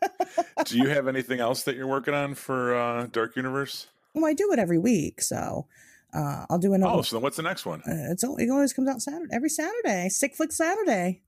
do 0.65 0.77
you 0.77 0.89
have 0.89 1.07
anything 1.07 1.39
else 1.39 1.63
that 1.63 1.75
you're 1.75 1.87
working 1.87 2.13
on 2.13 2.35
for 2.35 2.75
uh, 2.75 3.07
Dark 3.11 3.35
Universe? 3.35 3.87
well, 4.17 4.25
I 4.25 4.33
do 4.33 4.51
it 4.51 4.59
every 4.59 4.77
week, 4.79 5.21
so 5.21 5.67
uh, 6.13 6.45
I'll 6.49 6.59
do 6.59 6.73
another. 6.73 6.95
Oh, 6.95 7.01
so 7.01 7.15
then 7.15 7.23
what's 7.23 7.37
the 7.37 7.43
next 7.43 7.65
one? 7.65 7.81
Uh, 7.81 8.11
it's 8.11 8.23
it 8.23 8.49
always 8.49 8.73
comes 8.73 8.89
out 8.89 9.01
Saturday 9.01 9.33
every 9.33 9.49
Saturday. 9.49 10.09
Sick 10.09 10.35
Flick 10.35 10.51
Saturday. 10.51 11.21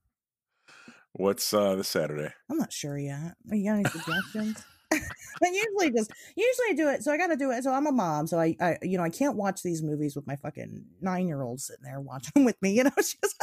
What's 1.13 1.53
uh, 1.53 1.75
this 1.75 1.87
Saturday? 1.87 2.31
I'm 2.49 2.57
not 2.57 2.71
sure 2.71 2.97
yet. 2.97 3.35
You 3.45 3.65
got 3.65 3.79
any 3.79 3.85
suggestions? 3.85 4.63
I 4.91 5.47
usually 5.47 5.91
just 5.91 6.11
usually 6.35 6.67
I 6.69 6.73
do 6.75 6.89
it. 6.89 7.03
So 7.03 7.11
I 7.11 7.17
got 7.17 7.27
to 7.27 7.37
do 7.37 7.51
it. 7.51 7.63
So 7.63 7.71
I'm 7.71 7.85
a 7.85 7.91
mom. 7.91 8.25
So 8.25 8.39
I, 8.39 8.55
I 8.59 8.77
you 8.81 8.97
know 8.97 9.03
I 9.03 9.09
can't 9.09 9.35
watch 9.35 9.61
these 9.61 9.83
movies 9.83 10.15
with 10.15 10.25
my 10.25 10.35
fucking 10.35 10.83
nine 11.01 11.27
year 11.27 11.43
old 11.43 11.61
sitting 11.61 11.83
there 11.83 11.99
watching 11.99 12.31
them 12.35 12.45
with 12.45 12.59
me. 12.61 12.71
You 12.71 12.85
know, 12.85 12.91
she's 12.97 13.35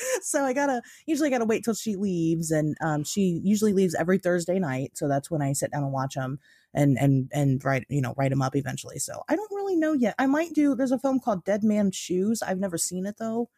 so 0.22 0.44
I 0.44 0.52
gotta 0.52 0.82
usually 1.06 1.30
gotta 1.30 1.44
wait 1.44 1.64
till 1.64 1.74
she 1.74 1.96
leaves, 1.96 2.50
and 2.50 2.76
um 2.80 3.04
she 3.04 3.40
usually 3.44 3.72
leaves 3.72 3.94
every 3.94 4.18
Thursday 4.18 4.58
night. 4.58 4.92
So 4.94 5.08
that's 5.08 5.30
when 5.30 5.42
I 5.42 5.52
sit 5.52 5.72
down 5.72 5.84
and 5.84 5.92
watch 5.92 6.14
them 6.14 6.38
and 6.74 6.98
and 6.98 7.30
and 7.32 7.64
write 7.64 7.86
you 7.88 8.00
know 8.00 8.14
write 8.16 8.30
them 8.30 8.42
up 8.42 8.56
eventually. 8.56 8.98
So 8.98 9.22
I 9.28 9.36
don't 9.36 9.52
really 9.52 9.76
know 9.76 9.92
yet. 9.92 10.14
I 10.18 10.26
might 10.26 10.52
do. 10.54 10.74
There's 10.74 10.92
a 10.92 10.98
film 10.98 11.20
called 11.20 11.44
Dead 11.44 11.62
Man's 11.64 11.96
Shoes. 11.96 12.42
I've 12.42 12.60
never 12.60 12.78
seen 12.78 13.06
it 13.06 13.16
though. 13.18 13.50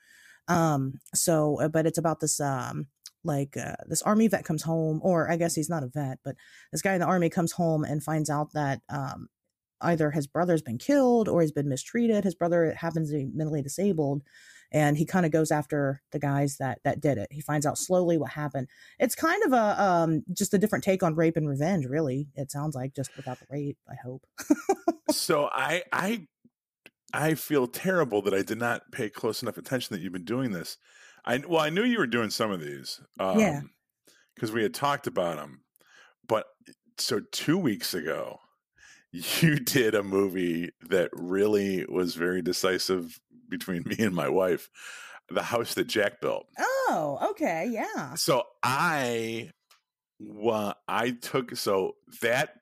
Um. 0.49 1.01
So, 1.15 1.61
uh, 1.61 1.69
but 1.69 1.87
it's 1.87 1.99
about 1.99 2.21
this 2.21 2.41
um 2.41 2.87
like 3.25 3.57
uh, 3.57 3.77
this 3.87 4.03
army 4.03 4.29
vet 4.29 4.45
comes 4.45 4.63
home, 4.63 5.01
or 5.03 5.31
I 5.31 5.37
guess 5.37 5.55
he's 5.55 5.71
not 5.71 5.83
a 5.83 5.89
vet, 5.89 6.19
but 6.25 6.37
this 6.73 6.83
guy 6.83 6.95
in 6.95 7.01
the 7.01 7.07
army 7.07 7.31
comes 7.31 7.53
home 7.53 7.85
and 7.85 8.03
finds 8.03 8.31
out 8.31 8.53
that 8.53 8.81
um, 8.89 9.29
either 9.81 10.11
his 10.11 10.27
brother's 10.27 10.63
been 10.63 10.79
killed 10.79 11.29
or 11.29 11.41
he's 11.41 11.53
been 11.53 11.69
mistreated. 11.69 12.25
His 12.25 12.35
brother 12.35 12.75
happens 12.77 13.11
to 13.11 13.17
be 13.19 13.31
mentally 13.33 13.63
disabled, 13.63 14.23
and 14.73 14.97
he 14.97 15.05
kind 15.05 15.27
of 15.27 15.33
goes 15.33 15.51
after 15.51 16.03
the 16.11 16.19
guys 16.19 16.57
that 16.57 16.81
that 16.85 17.01
did 17.01 17.19
it. 17.19 17.29
He 17.31 17.41
finds 17.41 17.67
out 17.67 17.79
slowly 17.79 18.17
what 18.17 18.33
happened. 18.33 18.69
It's 18.99 19.15
kind 19.15 19.43
of 19.45 19.53
a 19.53 19.83
um, 19.83 20.25
just 20.33 20.55
a 20.55 20.59
different 20.59 20.83
take 20.83 21.03
on 21.03 21.15
rape 21.15 21.37
and 21.37 21.49
revenge. 21.49 21.87
Really, 21.87 22.29
it 22.35 22.51
sounds 22.51 22.75
like 22.75 22.95
just 22.95 23.17
without 23.17 23.39
the 23.39 23.47
rape. 23.51 23.79
I 23.89 23.95
hope. 24.03 24.27
so 25.11 25.49
I 25.53 25.83
I 25.93 26.27
I 27.13 27.35
feel 27.35 27.67
terrible 27.67 28.23
that 28.23 28.35
I 28.35 28.43
did 28.43 28.59
not 28.59 28.91
pay 28.91 29.11
close 29.11 29.43
enough 29.43 29.59
attention 29.59 29.95
that 29.95 30.03
you've 30.03 30.13
been 30.13 30.25
doing 30.25 30.53
this. 30.53 30.79
I 31.25 31.43
well, 31.47 31.61
I 31.61 31.71
knew 31.71 31.85
you 31.85 31.99
were 31.99 32.07
doing 32.07 32.31
some 32.31 32.51
of 32.51 32.61
these. 32.61 33.01
Um, 33.21 33.39
Yeah. 33.39 33.61
Because 34.35 34.51
we 34.51 34.63
had 34.63 34.73
talked 34.73 35.07
about 35.07 35.37
them, 35.37 35.61
but 36.27 36.47
so 36.97 37.21
two 37.33 37.59
weeks 37.59 37.93
ago, 37.93 38.41
you 39.13 39.57
did 39.57 39.95
a 39.95 40.03
movie 40.03 40.71
that 40.89 41.11
really 41.13 41.85
was 41.87 42.15
very 42.15 42.41
decisive 42.41 43.21
between 43.53 43.83
me 43.87 43.97
and 44.01 44.15
my 44.15 44.29
wife, 44.29 44.69
the 45.29 45.43
house 45.43 45.75
that 45.75 45.87
Jack 45.87 46.21
built. 46.21 46.47
Oh, 46.59 47.29
okay, 47.31 47.69
yeah, 47.71 48.15
So 48.15 48.43
I, 48.62 49.51
well, 50.19 50.75
I 50.88 51.11
took 51.12 51.57
so 51.57 51.95
that 52.23 52.55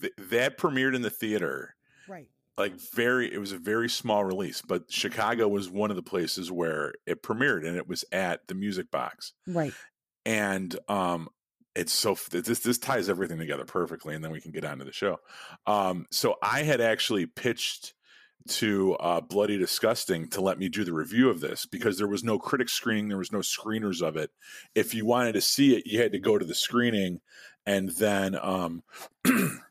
th- 0.00 0.12
that 0.30 0.58
premiered 0.58 0.94
in 0.94 1.02
the 1.02 1.10
theater 1.10 1.74
right. 2.08 2.26
like 2.58 2.74
very 2.94 3.32
it 3.32 3.38
was 3.38 3.52
a 3.52 3.58
very 3.58 3.88
small 3.88 4.24
release 4.24 4.60
but 4.60 4.90
chicago 4.90 5.46
was 5.46 5.70
one 5.70 5.90
of 5.90 5.96
the 5.96 6.02
places 6.02 6.50
where 6.50 6.94
it 7.06 7.22
premiered 7.22 7.64
and 7.66 7.76
it 7.76 7.86
was 7.88 8.04
at 8.10 8.40
the 8.48 8.54
music 8.56 8.90
box 8.90 9.32
Right. 9.46 9.72
and 10.26 10.76
um 10.88 11.28
it's 11.76 11.92
so 11.92 12.16
this 12.32 12.58
this 12.60 12.78
ties 12.78 13.08
everything 13.08 13.38
together 13.38 13.64
perfectly 13.64 14.16
and 14.16 14.24
then 14.24 14.32
we 14.32 14.40
can 14.40 14.50
get 14.50 14.64
on 14.64 14.78
to 14.80 14.84
the 14.84 14.92
show 14.92 15.18
um 15.68 16.06
so 16.10 16.34
i 16.42 16.62
had 16.64 16.80
actually 16.80 17.26
pitched 17.26 17.94
to 18.48 18.94
uh 18.94 19.20
bloody 19.20 19.58
disgusting 19.58 20.28
to 20.28 20.40
let 20.40 20.58
me 20.58 20.68
do 20.68 20.84
the 20.84 20.92
review 20.92 21.30
of 21.30 21.40
this 21.40 21.66
because 21.66 21.98
there 21.98 22.08
was 22.08 22.24
no 22.24 22.38
critic 22.38 22.68
screening 22.68 23.08
there 23.08 23.18
was 23.18 23.32
no 23.32 23.40
screeners 23.40 24.02
of 24.02 24.16
it 24.16 24.30
if 24.74 24.94
you 24.94 25.04
wanted 25.04 25.32
to 25.32 25.40
see 25.40 25.76
it 25.76 25.86
you 25.86 26.00
had 26.00 26.12
to 26.12 26.18
go 26.18 26.38
to 26.38 26.44
the 26.44 26.54
screening 26.54 27.20
and 27.66 27.90
then 27.90 28.36
um 28.40 28.82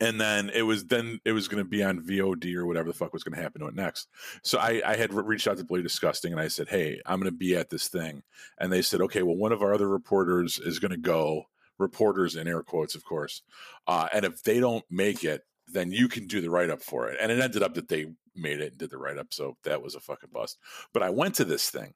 and 0.00 0.20
then 0.20 0.50
it 0.50 0.62
was 0.62 0.84
then 0.86 1.20
it 1.24 1.32
was 1.32 1.48
going 1.48 1.62
to 1.62 1.68
be 1.68 1.82
on 1.82 2.00
VOD 2.00 2.54
or 2.54 2.66
whatever 2.66 2.88
the 2.88 2.94
fuck 2.94 3.12
was 3.12 3.24
going 3.24 3.34
to 3.34 3.42
happen 3.42 3.60
to 3.60 3.68
it 3.68 3.74
next. 3.74 4.08
So 4.42 4.58
I, 4.58 4.82
I 4.84 4.96
had 4.96 5.12
re- 5.12 5.24
reached 5.24 5.48
out 5.48 5.56
to 5.58 5.64
Bloody 5.64 5.82
Disgusting 5.82 6.32
and 6.32 6.40
I 6.40 6.48
said, 6.48 6.68
"Hey, 6.68 7.00
I'm 7.06 7.18
going 7.18 7.30
to 7.30 7.36
be 7.36 7.56
at 7.56 7.70
this 7.70 7.88
thing," 7.88 8.22
and 8.58 8.72
they 8.72 8.82
said, 8.82 9.00
"Okay, 9.02 9.22
well, 9.22 9.36
one 9.36 9.52
of 9.52 9.62
our 9.62 9.72
other 9.72 9.88
reporters 9.88 10.58
is 10.58 10.78
going 10.78 10.92
to 10.92 10.96
go." 10.96 11.44
Reporters 11.78 12.36
in 12.36 12.48
air 12.48 12.62
quotes, 12.62 12.94
of 12.94 13.04
course, 13.04 13.42
uh, 13.86 14.08
and 14.10 14.24
if 14.24 14.42
they 14.42 14.60
don't 14.60 14.84
make 14.90 15.24
it, 15.24 15.44
then 15.68 15.92
you 15.92 16.08
can 16.08 16.26
do 16.26 16.40
the 16.40 16.50
write 16.50 16.70
up 16.70 16.82
for 16.82 17.08
it. 17.08 17.18
And 17.20 17.30
it 17.32 17.40
ended 17.40 17.62
up 17.62 17.74
that 17.74 17.88
they 17.88 18.06
made 18.34 18.60
it 18.60 18.72
and 18.72 18.78
did 18.78 18.90
the 18.90 18.98
write 18.98 19.18
up, 19.18 19.32
so 19.32 19.56
that 19.64 19.82
was 19.82 19.94
a 19.94 20.00
fucking 20.00 20.30
bust. 20.32 20.58
But 20.92 21.02
I 21.02 21.10
went 21.10 21.34
to 21.36 21.44
this 21.44 21.70
thing, 21.70 21.94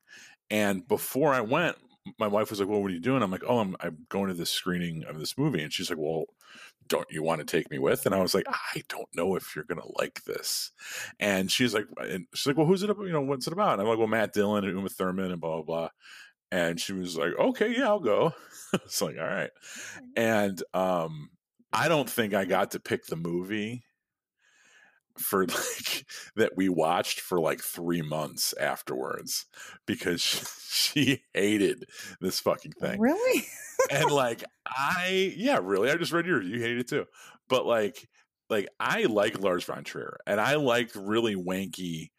and 0.51 0.87
before 0.87 1.33
I 1.33 1.41
went, 1.41 1.77
my 2.19 2.27
wife 2.27 2.51
was 2.51 2.61
like, 2.61 2.69
"Well, 2.69 2.81
what 2.83 2.91
are 2.91 2.95
you 2.95 3.01
doing?" 3.01 3.23
I'm 3.23 3.31
like, 3.31 3.45
"Oh, 3.47 3.59
I'm, 3.59 3.77
I'm 3.81 4.07
going 4.09 4.29
to 4.29 4.35
this 4.35 4.51
screening 4.51 5.05
of 5.05 5.19
this 5.19 5.37
movie," 5.39 5.63
and 5.63 5.73
she's 5.73 5.91
like, 5.91 5.99
"Well." 5.99 6.27
don't 6.91 7.07
you 7.09 7.23
want 7.23 7.39
to 7.39 7.47
take 7.47 7.71
me 7.71 7.79
with? 7.79 8.05
And 8.05 8.15
I 8.15 8.21
was 8.21 8.35
like, 8.35 8.47
I 8.49 8.83
don't 8.89 9.09
know 9.15 9.37
if 9.37 9.55
you're 9.55 9.65
gonna 9.65 9.87
like 9.99 10.25
this. 10.25 10.73
And 11.21 11.51
she's 11.51 11.73
like, 11.73 11.87
and 11.99 12.27
she's 12.35 12.49
like, 12.49 12.57
well, 12.57 12.67
who's 12.67 12.83
it 12.83 12.91
about? 12.91 13.07
You 13.07 13.13
know, 13.13 13.21
what's 13.23 13.47
it 13.47 13.53
about? 13.53 13.75
And 13.75 13.83
I'm 13.83 13.89
like, 13.89 13.99
well, 13.99 14.09
Matt 14.09 14.33
Dillon 14.33 14.65
and 14.65 14.77
Uma 14.77 14.89
Thurman 14.89 15.31
and 15.31 15.41
blah 15.41 15.63
blah 15.63 15.63
blah. 15.63 15.89
And 16.53 16.81
she 16.81 16.93
was 16.93 17.17
like, 17.17 17.33
okay, 17.39 17.73
yeah, 17.77 17.87
I'll 17.87 18.01
go. 18.01 18.35
it's 18.73 19.01
like, 19.01 19.17
all 19.19 19.25
right. 19.25 19.51
And 20.17 20.61
um, 20.75 21.31
I 21.73 21.89
don't 21.89 22.09
think 22.11 22.35
I 22.35 22.45
got 22.45 22.73
to 22.73 22.81
pick 22.81 23.07
the 23.07 23.17
movie 23.17 23.85
for 25.19 25.47
like 25.47 26.07
that 26.37 26.53
we 26.57 26.69
watched 26.69 27.21
for 27.21 27.41
like 27.41 27.61
three 27.61 28.03
months 28.03 28.55
afterwards 28.59 29.47
because 29.87 30.21
she, 30.21 30.45
she 31.05 31.23
hated 31.35 31.85
this 32.21 32.41
fucking 32.41 32.73
thing 32.73 33.01
Really? 33.01 33.45
and 33.91 34.11
like 34.11 34.45
I 34.67 35.33
yeah, 35.37 35.59
really, 35.63 35.91
I 35.91 35.97
just 35.97 36.13
read 36.13 36.27
your 36.27 36.43
you 36.43 36.61
hated 36.61 36.79
it 36.81 36.89
too. 36.89 37.07
But 37.49 37.67
like 37.67 38.09
like 38.49 38.69
I 38.79 39.05
like 39.05 39.41
Lars 39.41 39.65
von 39.65 39.85
Trier 39.85 40.19
and 40.27 40.41
I 40.41 40.57
like 40.57 40.91
really 40.95 41.35
wanky 41.37 42.11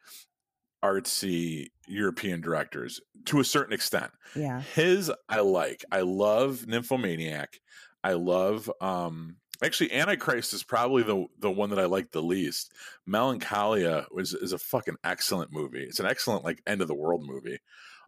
artsy 0.84 1.68
European 1.88 2.42
directors 2.42 3.00
to 3.26 3.40
a 3.40 3.44
certain 3.44 3.74
extent. 3.74 4.12
yeah. 4.36 4.62
His 4.62 5.12
I 5.30 5.42
like. 5.42 5.86
I 5.92 6.02
love 6.02 6.66
Nymphomaniac. 6.68 7.60
I 8.04 8.14
love 8.14 8.72
um 8.82 9.38
actually 9.64 9.94
Antichrist 9.94 10.54
is 10.54 10.64
probably 10.64 11.04
the 11.04 11.26
the 11.40 11.52
one 11.52 11.70
that 11.72 11.80
I 11.80 11.86
like 11.86 12.12
the 12.12 12.22
least. 12.22 12.72
Melancholia 13.06 14.06
was 14.12 14.34
is 14.34 14.54
a 14.54 14.58
fucking 14.58 14.98
excellent 15.04 15.52
movie. 15.52 15.84
It's 15.84 16.00
an 16.00 16.06
excellent 16.06 16.44
like 16.44 16.62
end 16.66 16.82
of 16.82 16.88
the 16.88 16.96
world 16.96 17.24
movie. 17.26 17.60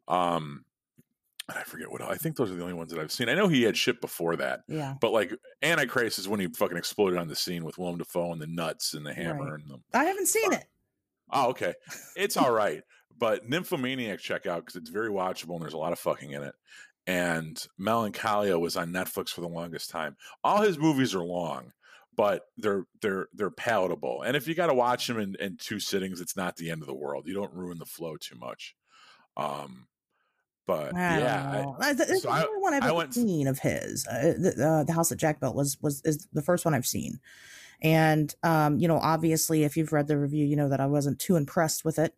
Um, 0.07 0.65
and 1.49 1.57
I 1.57 1.63
forget 1.63 1.91
what 1.91 2.01
I 2.01 2.15
think 2.15 2.37
those 2.37 2.51
are 2.51 2.55
the 2.55 2.61
only 2.61 2.73
ones 2.73 2.91
that 2.91 2.99
I've 3.01 3.11
seen. 3.11 3.27
I 3.29 3.35
know 3.35 3.47
he 3.49 3.63
had 3.63 3.75
shit 3.77 3.99
before 3.99 4.35
that, 4.37 4.61
Yeah. 4.67 4.95
but 5.01 5.11
like 5.11 5.33
Antichrist 5.61 6.17
is 6.19 6.27
when 6.27 6.39
he 6.39 6.47
fucking 6.47 6.77
exploded 6.77 7.19
on 7.19 7.27
the 7.27 7.35
scene 7.35 7.65
with 7.65 7.77
Willem 7.77 7.97
Dafoe 7.97 8.31
and 8.31 8.41
the 8.41 8.47
nuts 8.47 8.93
and 8.93 9.05
the 9.05 9.13
hammer 9.13 9.51
Right. 9.51 9.59
and 9.61 9.69
the 9.69 9.97
I 9.97 10.05
haven't 10.05 10.27
seen 10.27 10.53
it. 10.53 10.63
Oh, 11.31 11.49
okay. 11.49 11.73
It's 12.15 12.37
all 12.37 12.51
right. 12.53 12.81
But 13.17 13.47
Nymphomaniac, 13.47 14.19
check 14.19 14.45
out 14.47 14.61
because 14.65 14.75
it's 14.77 14.89
very 14.89 15.09
watchable 15.09 15.53
and 15.55 15.61
there's 15.61 15.73
a 15.73 15.77
lot 15.77 15.91
of 15.93 15.99
fucking 15.99 16.31
in 16.31 16.43
it. 16.43 16.55
And 17.05 17.61
Melancholia 17.77 18.57
was 18.57 18.77
on 18.77 18.91
Netflix 18.93 19.29
for 19.29 19.41
the 19.41 19.47
longest 19.49 19.89
time. 19.89 20.15
All 20.43 20.61
his 20.61 20.77
movies 20.77 21.13
are 21.13 21.23
long, 21.23 21.73
but 22.15 22.43
they're 22.57 22.85
they're 23.01 23.27
they're 23.33 23.49
palatable. 23.49 24.21
And 24.21 24.37
if 24.37 24.47
you 24.47 24.55
got 24.55 24.67
to 24.67 24.73
watch 24.73 25.07
them 25.07 25.19
in, 25.19 25.35
in 25.39 25.57
two 25.57 25.79
sittings, 25.79 26.21
it's 26.21 26.37
not 26.37 26.55
the 26.55 26.71
end 26.71 26.81
of 26.81 26.87
the 26.87 26.93
world. 26.93 27.27
You 27.27 27.33
don't 27.33 27.53
ruin 27.53 27.77
the 27.77 27.85
flow 27.85 28.15
too 28.15 28.37
much. 28.37 28.75
Um, 29.35 29.87
but 30.65 30.93
yeah, 30.93 31.49
I- 31.51 31.61
know. 31.61 31.75
I, 31.79 31.93
th- 31.93 32.07
so 32.07 32.29
the 32.29 32.29
I- 32.29 32.45
only 32.45 32.61
one 32.61 32.73
I've 32.73 32.83
I 32.83 32.87
ever 32.87 32.95
went- 32.95 33.13
seen 33.13 33.47
of 33.47 33.59
his. 33.59 34.07
Uh, 34.07 34.33
the, 34.37 34.65
uh, 34.65 34.83
the 34.85 34.93
House 34.93 35.09
that 35.09 35.17
Jack 35.17 35.41
built 35.41 35.55
was 35.57 35.77
was 35.81 36.01
is 36.05 36.25
the 36.31 36.41
first 36.41 36.63
one 36.63 36.73
I've 36.73 36.85
seen, 36.87 37.19
and 37.81 38.33
um, 38.43 38.79
you 38.79 38.87
know, 38.87 38.97
obviously, 38.97 39.65
if 39.65 39.75
you've 39.75 39.91
read 39.91 40.07
the 40.07 40.17
review, 40.17 40.45
you 40.45 40.55
know 40.55 40.69
that 40.69 40.79
I 40.79 40.85
wasn't 40.85 41.19
too 41.19 41.35
impressed 41.35 41.83
with 41.83 41.99
it. 41.99 42.15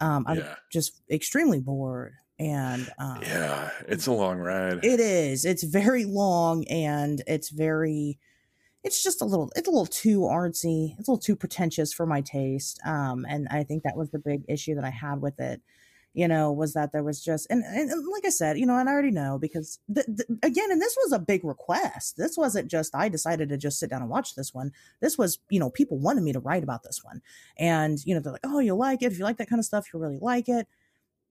Um, 0.00 0.24
I'm 0.26 0.38
yeah, 0.38 0.56
just 0.72 1.00
extremely 1.08 1.60
bored, 1.60 2.14
and 2.38 2.90
um, 2.98 3.20
yeah, 3.22 3.70
it's 3.88 4.06
a 4.06 4.12
long 4.12 4.38
ride. 4.38 4.84
it 4.84 5.00
is. 5.00 5.44
It's 5.44 5.62
very 5.62 6.04
long, 6.04 6.64
and 6.68 7.22
it's 7.26 7.50
very. 7.50 8.18
It's 8.84 9.02
just 9.02 9.22
a 9.22 9.24
little. 9.24 9.50
It's 9.56 9.68
a 9.68 9.70
little 9.70 9.86
too 9.86 10.20
artsy. 10.20 10.94
It's 10.98 11.08
a 11.08 11.10
little 11.10 11.18
too 11.18 11.36
pretentious 11.36 11.92
for 11.92 12.06
my 12.06 12.20
taste. 12.20 12.80
Um, 12.84 13.26
and 13.28 13.48
I 13.50 13.64
think 13.64 13.82
that 13.82 13.96
was 13.96 14.10
the 14.10 14.18
big 14.18 14.44
issue 14.48 14.74
that 14.74 14.84
I 14.84 14.90
had 14.90 15.22
with 15.22 15.40
it. 15.40 15.62
You 16.12 16.28
know, 16.28 16.50
was 16.50 16.72
that 16.72 16.92
there 16.92 17.02
was 17.02 17.22
just 17.22 17.46
and, 17.50 17.62
and, 17.62 17.90
and 17.90 18.08
like 18.10 18.24
I 18.24 18.30
said, 18.30 18.58
you 18.58 18.64
know, 18.64 18.78
and 18.78 18.88
I 18.88 18.92
already 18.92 19.10
know 19.10 19.38
because 19.38 19.80
the, 19.86 20.02
the, 20.08 20.38
again, 20.42 20.70
and 20.70 20.80
this 20.80 20.96
was 20.96 21.12
a 21.12 21.18
big 21.18 21.44
request. 21.44 22.16
This 22.16 22.38
wasn't 22.38 22.70
just 22.70 22.94
I 22.94 23.10
decided 23.10 23.50
to 23.50 23.58
just 23.58 23.78
sit 23.78 23.90
down 23.90 24.00
and 24.00 24.10
watch 24.10 24.34
this 24.34 24.54
one. 24.54 24.72
This 25.00 25.18
was, 25.18 25.38
you 25.50 25.60
know, 25.60 25.68
people 25.68 25.98
wanted 25.98 26.22
me 26.22 26.32
to 26.32 26.40
write 26.40 26.62
about 26.62 26.84
this 26.84 27.00
one, 27.02 27.20
and 27.58 27.98
you 28.06 28.14
know, 28.14 28.20
they're 28.20 28.32
like, 28.32 28.46
oh, 28.46 28.60
you'll 28.60 28.78
like 28.78 29.02
it 29.02 29.12
if 29.12 29.18
you 29.18 29.24
like 29.24 29.36
that 29.38 29.48
kind 29.50 29.58
of 29.58 29.66
stuff. 29.66 29.88
you'll 29.92 30.02
really 30.02 30.18
like 30.20 30.48
it 30.48 30.68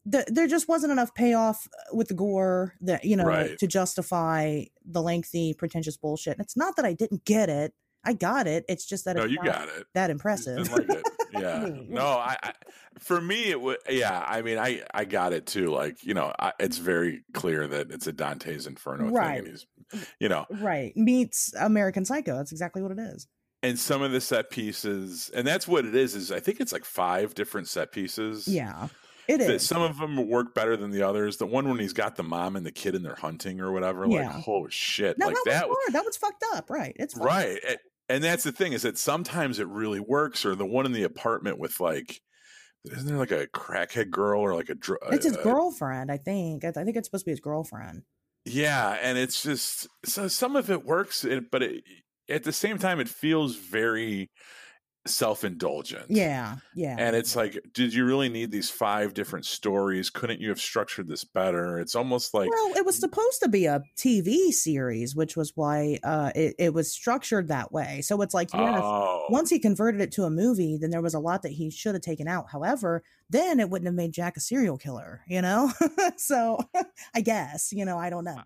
the, 0.05 0.23
there 0.27 0.47
just 0.47 0.67
wasn't 0.67 0.91
enough 0.91 1.13
payoff 1.15 1.67
with 1.91 2.07
the 2.09 2.13
gore 2.13 2.73
that 2.81 3.03
you 3.05 3.15
know 3.15 3.25
Right. 3.25 3.57
to 3.57 3.67
justify 3.67 4.63
the 4.85 5.01
lengthy 5.01 5.53
pretentious 5.53 5.97
bullshit. 5.97 6.33
And 6.37 6.41
it's 6.43 6.55
not 6.57 6.75
that 6.75 6.85
I 6.85 6.93
didn't 6.93 7.25
get 7.25 7.49
it; 7.49 7.73
I 8.03 8.13
got 8.13 8.47
it. 8.47 8.65
It's 8.69 8.85
just 8.85 9.05
that 9.05 9.15
no, 9.15 9.23
it's 9.23 9.31
you 9.31 9.37
not 9.37 9.45
got 9.45 9.67
it. 9.69 9.85
that 9.95 10.09
impressive. 10.09 10.71
like 10.71 10.89
it. 10.89 11.03
Yeah. 11.33 11.69
no, 11.89 12.05
I, 12.05 12.37
I 12.43 12.53
for 12.99 13.19
me 13.19 13.45
it 13.49 13.59
would. 13.59 13.77
Yeah, 13.89 14.23
I 14.25 14.41
mean, 14.41 14.57
I 14.59 14.83
I 14.93 15.05
got 15.05 15.33
it 15.33 15.45
too. 15.47 15.67
Like 15.67 16.03
you 16.03 16.13
know, 16.13 16.31
I, 16.39 16.53
it's 16.59 16.77
very 16.77 17.23
clear 17.33 17.67
that 17.67 17.91
it's 17.91 18.07
a 18.07 18.13
Dante's 18.13 18.67
Inferno 18.67 19.09
Right. 19.09 19.43
thing, 19.43 19.47
and 19.47 19.47
he's 19.47 20.07
you 20.19 20.29
know, 20.29 20.45
right 20.49 20.95
meets 20.95 21.53
American 21.59 22.05
Psycho. 22.05 22.35
That's 22.37 22.51
exactly 22.51 22.81
what 22.81 22.91
it 22.91 22.99
is. 22.99 23.27
and 23.63 23.77
some 23.79 24.01
of 24.03 24.11
the 24.11 24.21
set 24.21 24.49
pieces, 24.51 25.31
and 25.33 25.45
that's 25.47 25.67
what 25.67 25.85
it 25.85 25.95
is. 25.95 26.15
Is 26.15 26.31
I 26.31 26.39
think 26.39 26.59
it's 26.59 26.71
like 26.71 26.85
five 26.85 27.33
different 27.35 27.67
set 27.67 27.91
pieces. 27.91 28.47
Yeah, 28.47 28.87
it 29.27 29.37
That 29.39 29.49
is. 29.55 29.67
some 29.67 29.81
of 29.81 29.97
them 29.97 30.27
work 30.29 30.53
better 30.53 30.75
than 30.77 30.91
the 30.91 31.03
others. 31.03 31.37
The 31.37 31.45
one 31.45 31.67
when 31.69 31.79
he's 31.79 31.93
got 31.93 32.15
the 32.15 32.23
mom 32.23 32.55
and 32.55 32.65
the 32.65 32.71
kid 32.71 32.95
and 32.95 33.03
they're 33.05 33.15
hunting 33.15 33.59
or 33.61 33.71
whatever, 33.71 34.07
like 34.07 34.21
Yeah. 34.21 34.31
holy 34.31 34.71
shit, 34.71 35.17
No, 35.17 35.27
like 35.27 35.35
that, 35.45 35.51
that. 35.51 35.69
was 35.69 35.77
hard. 35.85 35.93
That 35.93 36.05
was 36.05 36.17
fucked 36.17 36.43
up. 36.53 36.69
Right. 36.69 36.95
It's 36.97 37.13
fucked. 37.13 37.25
right 37.25 37.59
A- 37.67 37.77
and 38.07 38.23
that's 38.23 38.43
the 38.43 38.51
thing 38.51 38.73
is 38.73 38.83
that 38.83 38.97
sometimes 38.97 39.59
it 39.59 39.67
really 39.67 39.99
works 39.99 40.45
or 40.45 40.53
the 40.55 40.65
one 40.65 40.85
in 40.85 40.91
the 40.91 41.03
apartment 41.03 41.57
with 41.59 41.79
like 41.79 42.21
isn't 42.91 43.07
there 43.07 43.17
like 43.17 43.31
a 43.31 43.47
crackhead 43.47 44.11
girl 44.11 44.41
or 44.41 44.53
like 44.53 44.69
a 44.69 44.75
dr- 44.75 44.99
It's 45.11 45.25
his 45.25 45.35
uh, 45.37 45.41
girlfriend. 45.41 46.11
I 46.11 46.17
think. 46.17 46.63
I, 46.63 46.67
I 46.67 46.83
think 46.83 46.95
it's 46.97 47.07
supposed 47.07 47.23
to 47.23 47.29
be 47.29 47.31
his 47.31 47.39
girlfriend. 47.39 48.03
yeah 48.45 48.97
and 49.01 49.17
it's 49.17 49.41
just 49.41 49.87
so 50.05 50.27
some 50.27 50.55
of 50.55 50.69
it 50.69 50.85
works 50.85 51.25
but 51.51 51.63
it, 51.63 51.83
at 52.29 52.43
the 52.43 52.51
same 52.53 52.77
time 52.77 52.99
it 52.99 53.09
feels 53.09 53.55
very 53.55 54.29
self-indulgent 55.07 56.05
Yeah. 56.09 56.57
Yeah. 56.73 56.95
and 56.97 57.15
it's 57.15 57.35
like 57.35 57.59
did 57.73 57.93
you 57.93 58.05
really 58.05 58.29
need 58.29 58.51
these 58.51 58.69
five 58.69 59.13
different 59.13 59.45
stories 59.45 60.09
couldn't 60.09 60.41
you 60.41 60.49
have 60.49 60.59
structured 60.59 61.07
this 61.07 61.23
better 61.23 61.79
it's 61.79 61.95
almost 61.95 62.33
like 62.33 62.49
well, 62.49 62.73
it 62.75 62.85
was 62.85 62.97
supposed 62.99 63.41
to 63.41 63.49
be 63.49 63.65
a 63.65 63.81
TV 63.97 64.51
series, 64.51 65.15
which 65.15 65.35
was 65.35 65.53
why 65.55 65.99
uh, 66.03 66.31
it, 66.35 66.55
it 66.57 66.73
was 66.73 66.91
structured 66.91 67.47
that 67.47 67.71
way. 67.71 68.01
So 68.01 68.21
it's 68.21 68.33
like, 68.33 68.49
yes, 68.53 68.81
oh 68.83 69.25
once 69.29 69.49
he 69.49 69.59
converted 69.59 70.01
it 70.01 70.11
to 70.13 70.23
a 70.23 70.29
movie, 70.29 70.77
then 70.77 70.89
there 70.89 71.01
was 71.01 71.13
a 71.13 71.19
lot 71.19 71.41
that 71.43 71.51
he 71.51 71.69
should 71.69 71.95
have 71.95 72.01
taken 72.01 72.27
out. 72.27 72.49
However, 72.51 73.03
then 73.29 73.59
it 73.59 73.69
wouldn't 73.69 73.87
have 73.87 73.95
made 73.95 74.11
Jack 74.11 74.37
a 74.37 74.39
serial 74.39 74.77
killer, 74.77 75.21
you 75.27 75.41
know? 75.41 75.71
so 76.17 76.59
I 77.15 77.21
guess, 77.21 77.71
you 77.71 77.85
know, 77.85 77.97
I 77.97 78.09
don't 78.09 78.25
know. 78.25 78.41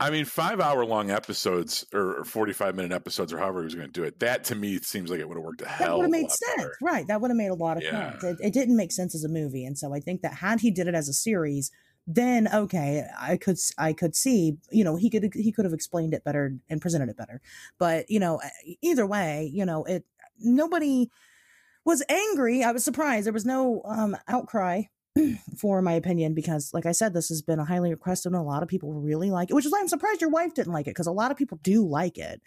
I 0.00 0.10
mean, 0.10 0.24
five 0.24 0.60
hour 0.60 0.84
long 0.84 1.10
episodes 1.10 1.84
or 1.92 2.24
45 2.24 2.74
minute 2.76 2.92
episodes 2.92 3.32
or 3.32 3.38
however 3.38 3.60
he 3.60 3.64
was 3.64 3.74
going 3.74 3.86
to 3.88 3.92
do 3.92 4.04
it, 4.04 4.20
that 4.20 4.44
to 4.44 4.54
me 4.54 4.78
seems 4.78 5.10
like 5.10 5.20
it 5.20 5.28
would 5.28 5.36
have 5.36 5.44
worked 5.44 5.60
a 5.62 5.64
That 5.64 5.70
hell 5.72 5.96
would 5.98 6.02
have 6.04 6.10
made 6.10 6.30
sense. 6.30 6.40
better. 6.56 6.76
Right. 6.82 7.06
That 7.06 7.20
would 7.20 7.30
have 7.30 7.36
made 7.36 7.48
a 7.50 7.54
lot 7.54 7.76
of 7.76 7.82
Yeah. 7.82 8.12
sense. 8.18 8.24
It, 8.24 8.36
it 8.40 8.52
didn't 8.52 8.76
make 8.76 8.92
sense 8.92 9.14
as 9.14 9.24
a 9.24 9.28
movie. 9.28 9.64
And 9.64 9.76
so 9.78 9.94
I 9.94 10.00
think 10.00 10.22
that 10.22 10.34
had 10.34 10.60
he 10.60 10.70
did 10.70 10.88
it 10.88 10.94
as 10.94 11.08
a 11.08 11.12
series, 11.12 11.70
then 12.06 12.48
okay, 12.54 13.04
I 13.20 13.36
could 13.36 13.58
I 13.76 13.92
could 13.92 14.14
see, 14.16 14.56
you 14.70 14.84
know, 14.84 14.96
he 14.96 15.10
could 15.10 15.30
he 15.34 15.52
could 15.52 15.64
have 15.64 15.74
explained 15.74 16.14
it 16.14 16.24
better 16.24 16.54
and 16.70 16.80
presented 16.80 17.08
it 17.10 17.16
better. 17.16 17.40
But, 17.78 18.08
you 18.08 18.18
know, 18.20 18.40
either 18.80 19.06
way, 19.06 19.50
you 19.52 19.64
know, 19.66 19.84
it 19.84 20.04
nobody 20.38 21.10
was 21.84 22.02
angry. 22.08 22.62
I 22.62 22.72
was 22.72 22.84
surprised. 22.84 23.26
There 23.26 23.32
was 23.32 23.44
no 23.46 23.82
um 23.84 24.16
outcry 24.28 24.82
for 25.58 25.82
my 25.82 25.92
opinion 25.92 26.34
because 26.34 26.70
like 26.72 26.86
I 26.86 26.92
said 26.92 27.12
this 27.12 27.28
has 27.28 27.42
been 27.42 27.58
a 27.58 27.64
highly 27.64 27.90
requested 27.90 28.32
and 28.32 28.40
a 28.40 28.44
lot 28.44 28.62
of 28.62 28.68
people 28.68 28.92
really 28.92 29.30
like 29.30 29.50
it, 29.50 29.54
which 29.54 29.66
is 29.66 29.72
why 29.72 29.80
I'm 29.80 29.88
surprised 29.88 30.20
your 30.20 30.30
wife 30.30 30.54
didn't 30.54 30.72
like 30.72 30.86
it 30.86 30.90
because 30.90 31.06
a 31.06 31.12
lot 31.12 31.30
of 31.30 31.36
people 31.36 31.58
do 31.62 31.86
like 31.86 32.18
it. 32.18 32.40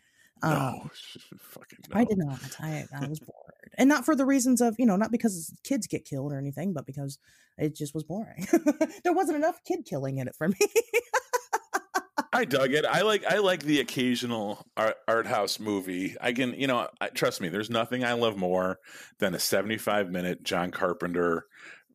Um, 0.43 0.53
no, 0.53 0.89
fucking 1.39 1.79
no. 1.89 1.99
I 1.99 2.03
did 2.03 2.17
not. 2.17 2.39
I, 2.59 2.85
I 2.93 3.07
was 3.07 3.19
bored. 3.19 3.51
And 3.77 3.87
not 3.87 4.05
for 4.05 4.15
the 4.15 4.25
reasons 4.25 4.61
of, 4.61 4.75
you 4.77 4.85
know, 4.85 4.95
not 4.95 5.11
because 5.11 5.53
kids 5.63 5.87
get 5.87 6.05
killed 6.05 6.31
or 6.31 6.37
anything, 6.37 6.73
but 6.73 6.85
because 6.85 7.19
it 7.57 7.75
just 7.75 7.93
was 7.93 8.03
boring. 8.03 8.47
there 9.03 9.13
wasn't 9.13 9.37
enough 9.37 9.63
kid 9.63 9.85
killing 9.85 10.17
in 10.17 10.27
it 10.27 10.35
for 10.35 10.47
me. 10.47 10.57
I 12.33 12.45
dug 12.45 12.73
it. 12.73 12.85
I 12.85 13.01
like 13.01 13.25
I 13.25 13.39
like 13.39 13.63
the 13.63 13.81
occasional 13.81 14.65
art, 14.77 14.95
art 15.07 15.27
house 15.27 15.59
movie. 15.59 16.15
I 16.21 16.31
can, 16.31 16.53
you 16.53 16.65
know, 16.65 16.87
I, 17.01 17.09
trust 17.09 17.41
me. 17.41 17.49
There's 17.49 17.69
nothing 17.69 18.05
I 18.05 18.13
love 18.13 18.37
more 18.37 18.79
than 19.19 19.35
a 19.35 19.39
75 19.39 20.09
minute 20.09 20.41
John 20.41 20.71
Carpenter 20.71 21.45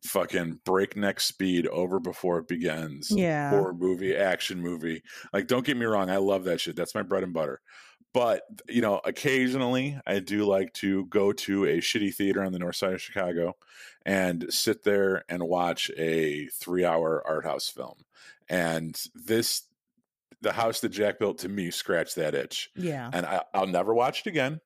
fucking 0.03 0.59
breakneck 0.65 1.19
speed 1.19 1.67
over 1.67 1.99
before 1.99 2.39
it 2.39 2.47
begins. 2.47 3.09
yeah. 3.11 3.49
horror 3.49 3.73
movie, 3.73 4.15
action 4.15 4.61
movie. 4.61 5.01
Like, 5.33 5.47
don't 5.47 5.65
get 5.65 5.77
me 5.77 5.85
wrong, 5.85 6.09
I 6.09 6.17
love 6.17 6.45
that 6.45 6.61
shit. 6.61 6.75
That's 6.75 6.95
my 6.95 7.03
bread 7.03 7.23
and 7.23 7.33
butter. 7.33 7.61
But 8.13 8.41
you 8.67 8.81
know, 8.81 8.99
occasionally 9.03 9.99
I 10.07 10.19
do 10.19 10.45
like 10.45 10.73
to 10.75 11.05
go 11.05 11.33
to 11.33 11.65
a 11.65 11.77
shitty 11.77 12.15
theater 12.15 12.43
on 12.43 12.51
the 12.51 12.57
north 12.57 12.77
side 12.77 12.93
of 12.93 13.01
Chicago 13.01 13.55
and 14.05 14.45
sit 14.49 14.83
there 14.83 15.23
and 15.29 15.43
watch 15.43 15.91
a 15.97 16.47
three-hour 16.47 17.21
art 17.27 17.45
house 17.45 17.67
film. 17.69 18.05
And 18.49 18.99
this, 19.13 19.63
the 20.41 20.53
house 20.53 20.79
that 20.79 20.89
Jack 20.89 21.19
built 21.19 21.39
to 21.39 21.49
me, 21.49 21.69
scratched 21.69 22.15
that 22.15 22.33
itch. 22.33 22.69
Yeah. 22.75 23.09
And 23.11 23.25
I, 23.25 23.43
I'll 23.53 23.67
never 23.67 23.93
watch 23.93 24.21
it 24.21 24.29
again. 24.29 24.61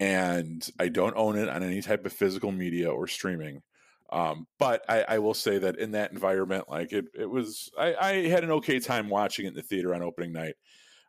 And 0.00 0.66
I 0.80 0.88
don't 0.88 1.16
own 1.16 1.36
it 1.36 1.48
on 1.48 1.62
any 1.62 1.82
type 1.82 2.04
of 2.06 2.12
physical 2.12 2.50
media 2.50 2.90
or 2.90 3.06
streaming. 3.06 3.62
Um, 4.12 4.46
but 4.58 4.84
I, 4.88 5.04
I 5.08 5.18
will 5.18 5.34
say 5.34 5.58
that 5.58 5.78
in 5.78 5.92
that 5.92 6.12
environment, 6.12 6.68
like 6.68 6.92
it, 6.92 7.06
it 7.14 7.28
was, 7.28 7.70
I, 7.78 7.94
I 7.94 8.12
had 8.28 8.44
an 8.44 8.50
okay 8.52 8.78
time 8.78 9.08
watching 9.08 9.46
it 9.46 9.48
in 9.48 9.54
the 9.54 9.62
theater 9.62 9.94
on 9.94 10.02
opening 10.02 10.32
night. 10.32 10.54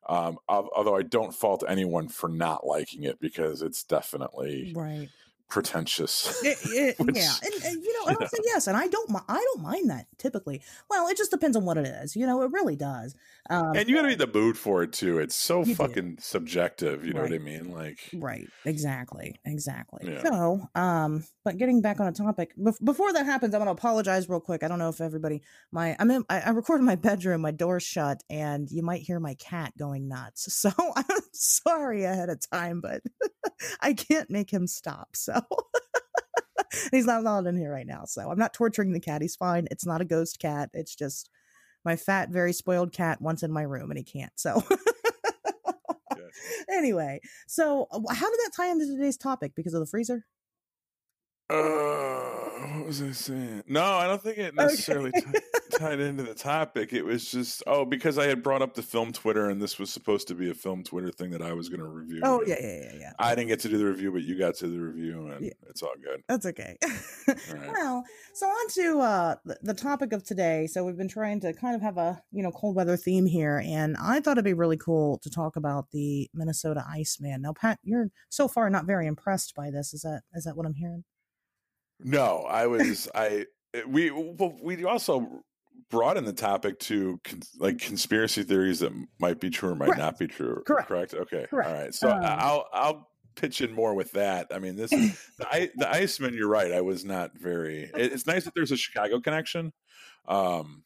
Um, 0.07 0.37
although 0.49 0.95
I 0.95 1.03
don't 1.03 1.33
fault 1.33 1.63
anyone 1.67 2.09
for 2.09 2.27
not 2.29 2.65
liking 2.65 3.03
it 3.03 3.19
because 3.21 3.61
it's 3.61 3.83
definitely 3.83 4.73
Right. 4.75 5.09
Pretentious. 5.49 6.41
It- 6.43 6.58
it- 6.65 6.99
Which, 7.06 7.15
yeah. 7.17 7.32
And, 7.43 7.53
and, 7.65 7.84
you 7.84 7.93
know, 7.99 8.08
and 8.08 8.17
I'll 8.19 8.27
say 8.27 8.38
yes. 8.45 8.67
And 8.67 8.75
I 8.77 8.88
don't, 8.88 9.10
I 9.27 9.38
don't 9.53 9.62
mind 9.62 9.89
that 9.89 10.08
typically. 10.17 10.62
Well, 10.89 11.08
it 11.08 11.17
just 11.17 11.32
depends 11.32 11.56
on 11.58 11.65
what 11.65 11.77
it 11.77 11.86
is. 11.86 12.15
You 12.15 12.25
know, 12.25 12.41
it 12.43 12.51
really 12.51 12.75
does. 12.75 13.15
Um, 13.49 13.75
and 13.75 13.88
you 13.89 13.95
got 13.95 14.03
to 14.03 14.08
be 14.08 14.13
in 14.13 14.19
the 14.19 14.27
mood 14.39 14.58
for 14.58 14.84
it 14.84 14.93
too. 14.93 15.19
It's 15.19 15.36
so 15.36 15.60
You 15.60 15.65
do. 15.65 15.75
fucking 15.75 16.17
subjective. 16.19 17.06
You 17.06 17.13
know 17.13 17.21
what 17.21 17.34
I 17.34 17.38
mean? 17.39 17.71
Like, 17.71 17.99
Right. 18.13 18.47
Exactly. 18.65 19.39
Exactly. 19.45 20.12
Yeah. 20.12 20.23
So, 20.23 20.69
um, 20.75 21.25
but 21.43 21.58
getting 21.58 21.82
back 21.82 21.99
on 21.99 22.08
a 22.08 22.12
topic 22.13 22.53
bef- 22.58 22.84
before 22.84 23.12
that 23.13 23.25
happens, 23.25 23.53
I'm 23.53 23.60
gonna 23.60 23.71
apologize 23.71 24.29
real 24.29 24.39
quick. 24.39 24.63
I 24.63 24.67
don't 24.69 24.79
know 24.79 24.89
if 24.89 25.01
everybody, 25.01 25.41
my, 25.71 25.95
I'm 25.99 26.10
in, 26.10 26.23
I, 26.29 26.39
I 26.41 26.49
record 26.51 26.79
in 26.79 26.86
my 26.86 26.95
bedroom, 26.95 27.41
my 27.41 27.51
door's 27.51 27.84
shut, 27.84 28.23
and 28.29 28.71
you 28.71 28.82
might 28.82 29.01
hear 29.01 29.19
my 29.19 29.34
cat 29.36 29.73
going 29.77 30.08
nuts. 30.08 30.47
So 30.63 30.71
I'm 30.95 31.03
sorry 31.34 32.06
ahead 32.06 32.30
of 32.30 32.39
time, 32.49 32.80
but 32.80 33.01
I 33.82 33.91
can't 33.93 34.30
make 34.30 34.49
him 34.49 34.65
stop. 34.67 35.09
So. 35.17 35.41
He's 36.91 37.05
not 37.05 37.21
allowed 37.21 37.47
in 37.47 37.57
here 37.57 37.71
right 37.71 37.87
now, 37.87 38.05
so 38.05 38.29
I'm 38.29 38.39
not 38.39 38.53
torturing 38.53 38.93
the 38.93 38.99
cat. 38.99 39.21
He's 39.21 39.35
fine. 39.35 39.67
It's 39.71 39.85
not 39.85 40.01
a 40.01 40.05
ghost 40.05 40.39
cat. 40.39 40.69
It's 40.73 40.95
just 40.95 41.29
my 41.85 41.95
fat, 41.95 42.29
very 42.29 42.53
spoiled 42.53 42.93
cat 42.93 43.21
wants 43.21 43.43
in 43.43 43.51
my 43.51 43.63
room 43.63 43.91
and 43.91 43.97
he 43.97 44.03
can't. 44.03 44.31
So, 44.35 44.63
Yeah. 46.17 46.23
anyway, 46.69 47.19
so 47.47 47.87
how 47.91 48.29
did 48.29 48.39
that 48.39 48.51
tie 48.55 48.69
into 48.69 48.85
today's 48.85 49.17
topic? 49.17 49.53
Because 49.55 49.73
of 49.73 49.79
the 49.79 49.85
freezer? 49.87 50.25
Uh, 51.49 52.43
what 52.75 52.87
was 52.87 53.01
I 53.01 53.11
saying? 53.11 53.63
No, 53.67 53.83
I 53.83 54.07
don't 54.07 54.21
think 54.21 54.37
it 54.37 54.55
necessarily 54.55 55.11
okay. 55.15 55.31
t- 55.33 55.77
tied 55.77 55.99
into 55.99 56.23
the 56.23 56.33
topic. 56.33 56.93
It 56.93 57.03
was 57.03 57.29
just 57.29 57.63
oh, 57.67 57.83
because 57.83 58.17
I 58.17 58.27
had 58.27 58.41
brought 58.41 58.61
up 58.61 58.75
the 58.75 58.81
film 58.81 59.11
Twitter, 59.11 59.49
and 59.49 59.61
this 59.61 59.77
was 59.77 59.89
supposed 59.89 60.29
to 60.29 60.35
be 60.35 60.49
a 60.49 60.53
film 60.53 60.83
Twitter 60.83 61.11
thing 61.11 61.31
that 61.31 61.41
I 61.41 61.51
was 61.53 61.67
going 61.67 61.81
to 61.81 61.87
review. 61.87 62.21
Oh 62.23 62.41
yeah, 62.47 62.55
yeah, 62.61 62.79
yeah, 62.81 62.91
yeah. 62.99 63.11
I 63.19 63.35
didn't 63.35 63.49
get 63.49 63.59
to 63.61 63.69
do 63.69 63.77
the 63.77 63.85
review, 63.85 64.11
but 64.11 64.23
you 64.23 64.37
got 64.37 64.55
to 64.55 64.67
the 64.67 64.79
review, 64.79 65.27
and 65.27 65.45
yeah. 65.45 65.51
it's 65.69 65.83
all 65.83 65.93
good. 66.01 66.21
That's 66.29 66.45
okay. 66.45 66.77
right. 67.27 67.71
Well, 67.73 68.05
so 68.33 68.47
on 68.47 68.69
to 68.69 68.99
uh, 68.99 69.35
the 69.61 69.73
topic 69.73 70.13
of 70.13 70.23
today. 70.23 70.67
So 70.67 70.85
we've 70.85 70.97
been 70.97 71.09
trying 71.09 71.41
to 71.41 71.53
kind 71.53 71.75
of 71.75 71.81
have 71.81 71.97
a 71.97 72.21
you 72.31 72.41
know 72.41 72.51
cold 72.51 72.75
weather 72.75 72.95
theme 72.95 73.25
here, 73.25 73.61
and 73.65 73.97
I 74.01 74.21
thought 74.21 74.33
it'd 74.33 74.45
be 74.45 74.53
really 74.53 74.77
cool 74.77 75.19
to 75.19 75.29
talk 75.29 75.57
about 75.57 75.91
the 75.91 76.29
Minnesota 76.33 76.85
Iceman. 76.89 77.41
Now, 77.41 77.53
Pat, 77.53 77.79
you're 77.83 78.09
so 78.29 78.47
far 78.47 78.69
not 78.69 78.85
very 78.85 79.07
impressed 79.07 79.53
by 79.55 79.71
this. 79.71 79.93
Is 79.93 80.03
that 80.03 80.21
is 80.33 80.45
that 80.45 80.55
what 80.55 80.65
I'm 80.65 80.75
hearing? 80.75 81.03
No, 82.04 82.39
I 82.49 82.68
was 82.68 83.10
I 83.14 83.45
we 83.88 84.12
we 84.12 84.84
also 84.86 85.43
brought 85.89 86.18
in 86.18 86.26
the 86.26 86.34
topic 86.34 86.80
to 86.80 87.20
con- 87.24 87.41
like 87.60 87.78
conspiracy 87.78 88.43
theories 88.43 88.80
that 88.80 88.91
might 89.20 89.39
be 89.39 89.49
true 89.49 89.70
or 89.70 89.76
might 89.76 89.86
correct. 89.86 89.99
not 89.99 90.20
be 90.20 90.28
true. 90.28 90.64
Correct. 90.66 90.88
Correct. 90.88 91.14
Okay. 91.14 91.45
Correct. 91.49 91.70
All 91.70 91.76
right. 91.76 91.93
So 91.93 92.10
um, 92.10 92.22
I'll 92.24 92.68
I'll 92.74 93.10
pitch 93.36 93.62
in 93.62 93.74
more 93.74 93.93
with 93.93 94.12
that. 94.12 94.47
I 94.54 94.60
mean, 94.60 94.76
this 94.76 94.89
the 95.38 95.72
the 95.76 95.89
Iceman. 95.89 96.34
You're 96.34 96.49
right. 96.49 96.72
I 96.72 96.82
was 96.82 97.06
not 97.06 97.32
very. 97.38 97.84
It, 97.95 98.12
it's 98.14 98.28
nice 98.28 98.45
that 98.45 98.54
there's 98.56 98.72
a 98.72 98.78
Chicago 98.78 99.20
connection. 99.20 99.72
Um, 100.28 100.84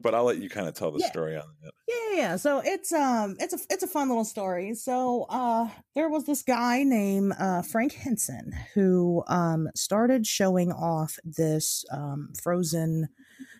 but 0.00 0.14
I'll 0.14 0.24
let 0.24 0.38
you 0.38 0.48
kind 0.48 0.68
of 0.68 0.74
tell 0.74 0.90
the 0.90 1.00
yeah. 1.00 1.10
story 1.10 1.36
on 1.36 1.44
that. 1.62 1.72
Yeah, 1.88 2.16
yeah. 2.16 2.36
So 2.36 2.62
it's 2.64 2.92
um 2.92 3.36
it's 3.38 3.54
a 3.54 3.58
it's 3.68 3.82
a 3.82 3.86
fun 3.86 4.08
little 4.08 4.24
story. 4.24 4.74
So 4.74 5.26
uh 5.28 5.68
there 5.94 6.08
was 6.08 6.24
this 6.24 6.42
guy 6.42 6.82
named 6.82 7.34
uh 7.38 7.62
Frank 7.62 7.92
Henson 7.92 8.52
who 8.74 9.22
um 9.28 9.68
started 9.74 10.26
showing 10.26 10.72
off 10.72 11.18
this 11.24 11.84
um 11.92 12.32
frozen 12.40 13.08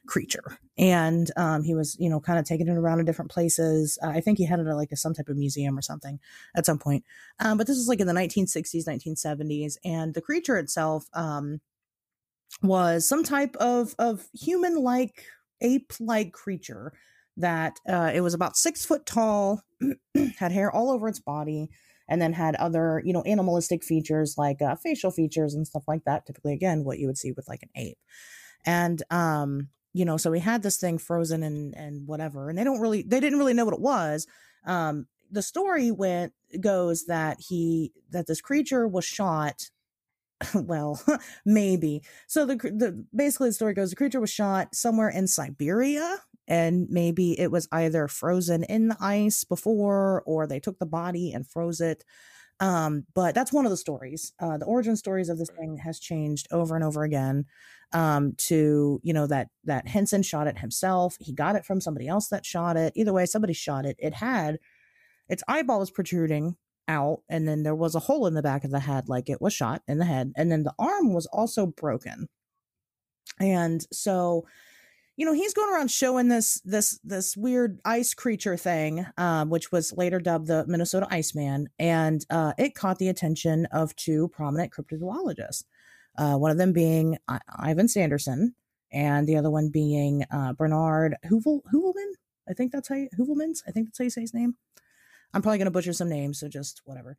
creature 0.07 0.59
and 0.76 1.30
um 1.36 1.62
he 1.62 1.74
was 1.74 1.97
you 2.01 2.09
know 2.11 2.18
kind 2.18 2.38
of 2.38 2.45
taking 2.45 2.66
it 2.66 2.76
around 2.76 2.99
to 2.99 3.05
different 3.05 3.30
places 3.30 3.97
uh, 4.03 4.09
i 4.09 4.20
think 4.20 4.38
he 4.38 4.45
had 4.45 4.59
it 4.59 4.66
at 4.66 4.74
like 4.74 4.91
a, 4.91 4.97
some 4.97 5.14
type 5.14 5.28
of 5.28 5.36
museum 5.36 5.78
or 5.78 5.82
something 5.82 6.18
at 6.57 6.66
some 6.66 6.78
point 6.78 7.05
um 7.38 7.57
but 7.57 7.66
this 7.66 7.76
is 7.76 7.86
like 7.86 8.01
in 8.01 8.09
the 8.09 8.12
1960s 8.12 8.88
1970s 8.88 9.76
and 9.84 10.14
the 10.14 10.20
creature 10.20 10.57
itself 10.57 11.07
um 11.12 11.61
was 12.62 13.07
some 13.07 13.22
type 13.22 13.55
of 13.57 13.95
of 13.99 14.28
human 14.32 14.82
like 14.82 15.26
ape 15.61 15.93
like 16.01 16.33
creature 16.33 16.93
that 17.37 17.79
uh, 17.89 18.11
it 18.15 18.21
was 18.21 18.35
about 18.35 18.57
six 18.57 18.85
foot 18.85 19.07
tall, 19.07 19.63
had 20.39 20.53
hair 20.53 20.71
all 20.71 20.91
over 20.91 21.09
its 21.09 21.21
body, 21.21 21.71
and 22.09 22.21
then 22.21 22.33
had 22.33 22.57
other, 22.57 23.03
you 23.05 23.13
know, 23.13 23.23
animalistic 23.23 23.85
features 23.85 24.35
like 24.37 24.61
uh, 24.61 24.77
facial 24.77 25.11
features 25.11 25.55
and 25.55 25.67
stuff 25.67 25.85
like 25.87 26.05
that. 26.05 26.27
Typically, 26.27 26.53
again, 26.53 26.85
what 26.85 26.99
you 26.99 27.07
would 27.07 27.19
see 27.19 27.33
with 27.33 27.49
like 27.49 27.63
an 27.63 27.71
ape. 27.77 27.99
And, 28.67 29.03
um, 29.11 29.69
you 29.93 30.05
know, 30.05 30.17
so 30.17 30.31
we 30.31 30.41
had 30.41 30.63
this 30.63 30.77
thing 30.77 30.99
frozen 30.99 31.43
and 31.43 31.75
and 31.75 32.07
whatever, 32.07 32.49
and 32.49 32.59
they 32.59 32.65
don't 32.65 32.81
really, 32.81 33.03
they 33.03 33.21
didn't 33.21 33.39
really 33.39 33.55
know 33.55 33.65
what 33.65 33.75
it 33.75 33.81
was. 33.81 34.27
Um, 34.65 35.07
the 35.31 35.43
story 35.43 35.91
went 35.91 36.33
goes 36.61 37.07
that 37.07 37.39
he 37.49 37.93
that 38.11 38.27
this 38.27 38.41
creature 38.41 38.87
was 38.87 39.05
shot 39.05 39.71
well, 40.55 41.03
maybe. 41.45 42.03
So 42.26 42.47
the 42.47 42.57
the 42.57 43.05
basically 43.14 43.51
the 43.51 43.55
story 43.55 43.74
goes 43.74 43.91
the 43.91 43.97
creature 43.97 44.20
was 44.20 44.30
shot 44.30 44.74
somewhere 44.74 45.11
in 45.11 45.26
Siberia 45.26 46.18
and 46.49 46.88
maybe 46.91 47.38
it 47.38 47.51
was 47.51 47.68
either 47.72 48.09
frozen 48.09 48.64
in 48.64 48.88
the 48.88 48.97
ice 49.01 49.45
before 49.45 50.22
or 50.26 50.47
they 50.47 50.61
took 50.61 50.78
the 50.78 50.86
body 50.86 51.32
and 51.32 51.47
froze 51.47 51.80
it. 51.80 52.05
Um, 52.59 53.07
but 53.14 53.34
that's 53.34 53.53
one 53.53 53.64
of 53.64 53.70
the 53.70 53.76
stories. 53.76 54.32
Uh, 54.38 54.59
the 54.59 54.66
origin 54.66 54.97
stories 54.97 55.28
of 55.28 55.38
this 55.38 55.49
thing 55.51 55.78
has 55.78 55.99
changed 55.99 56.49
over 56.51 56.74
and 56.74 56.84
over 56.84 57.05
again. 57.05 57.47
Um, 57.93 58.34
to 58.38 59.01
you 59.03 59.12
know 59.12 59.26
that 59.26 59.49
that 59.64 59.88
Henson 59.88 60.22
shot 60.22 60.47
it 60.47 60.59
himself. 60.59 61.16
He 61.18 61.32
got 61.32 61.57
it 61.57 61.64
from 61.64 61.80
somebody 61.80 62.07
else 62.07 62.28
that 62.28 62.47
shot 62.47 62.76
it. 62.76 62.93
Either 62.95 63.12
way, 63.12 63.26
somebody 63.26 63.53
shot 63.53 63.84
it. 63.84 63.97
It 63.99 64.14
had 64.14 64.59
its 65.28 65.43
eyeball 65.49 65.80
was 65.80 65.91
protruding 65.91 66.57
out 66.91 67.22
and 67.28 67.49
then 67.49 67.62
there 67.62 67.74
was 67.74 67.95
a 67.95 68.01
hole 68.01 68.26
in 68.26 68.34
the 68.34 68.43
back 68.43 68.64
of 68.64 68.70
the 68.70 68.80
head 68.80 69.09
like 69.09 69.30
it 69.30 69.41
was 69.41 69.55
shot 69.55 69.82
in 69.88 69.99
the 69.99 70.05
head 70.05 70.32
and 70.36 70.51
then 70.51 70.64
the 70.64 70.74
arm 70.78 71.14
was 71.14 71.26
also 71.26 71.66
broken. 71.66 72.28
And 73.38 73.86
so 73.93 74.45
you 75.20 75.26
know 75.26 75.34
he's 75.34 75.53
going 75.53 75.70
around 75.70 75.91
showing 75.91 76.28
this 76.28 76.62
this 76.64 76.99
this 77.05 77.36
weird 77.36 77.78
ice 77.84 78.14
creature 78.14 78.57
thing 78.57 79.05
um, 79.18 79.51
which 79.51 79.70
was 79.70 79.93
later 79.93 80.18
dubbed 80.18 80.47
the 80.47 80.64
minnesota 80.66 81.07
iceman 81.11 81.68
and 81.78 82.24
uh, 82.30 82.55
it 82.57 82.74
caught 82.74 82.99
the 82.99 83.09
attention 83.09 83.66
of 83.66 83.95
two 83.97 84.28
prominent 84.28 84.72
cryptozoologists 84.72 85.64
uh, 86.16 86.36
one 86.36 86.51
of 86.51 86.57
them 86.57 86.72
being 86.72 87.18
I- 87.28 87.41
ivan 87.59 87.86
sanderson 87.86 88.55
and 88.93 89.28
the 89.28 89.36
other 89.36 89.51
one 89.51 89.68
being 89.68 90.24
uh, 90.30 90.55
bernard 90.55 91.16
Hoovel- 91.26 91.64
Heuvelman 91.70 92.12
i 92.49 92.55
think 92.55 92.72
that's 92.72 92.88
how 92.88 92.95
you 92.95 93.11
Heuvelmans 93.18 93.59
i 93.68 93.72
think 93.72 93.88
that's 93.88 93.99
how 93.99 94.05
you 94.05 94.11
say 94.11 94.22
his 94.22 94.32
name 94.32 94.55
I'm 95.33 95.43
probably 95.43 95.59
going 95.59 95.66
to 95.66 95.72
butcher 95.72 95.93
some 95.93 96.09
names, 96.09 96.41
so 96.41 96.49
just 96.49 96.83
whatever. 96.85 97.16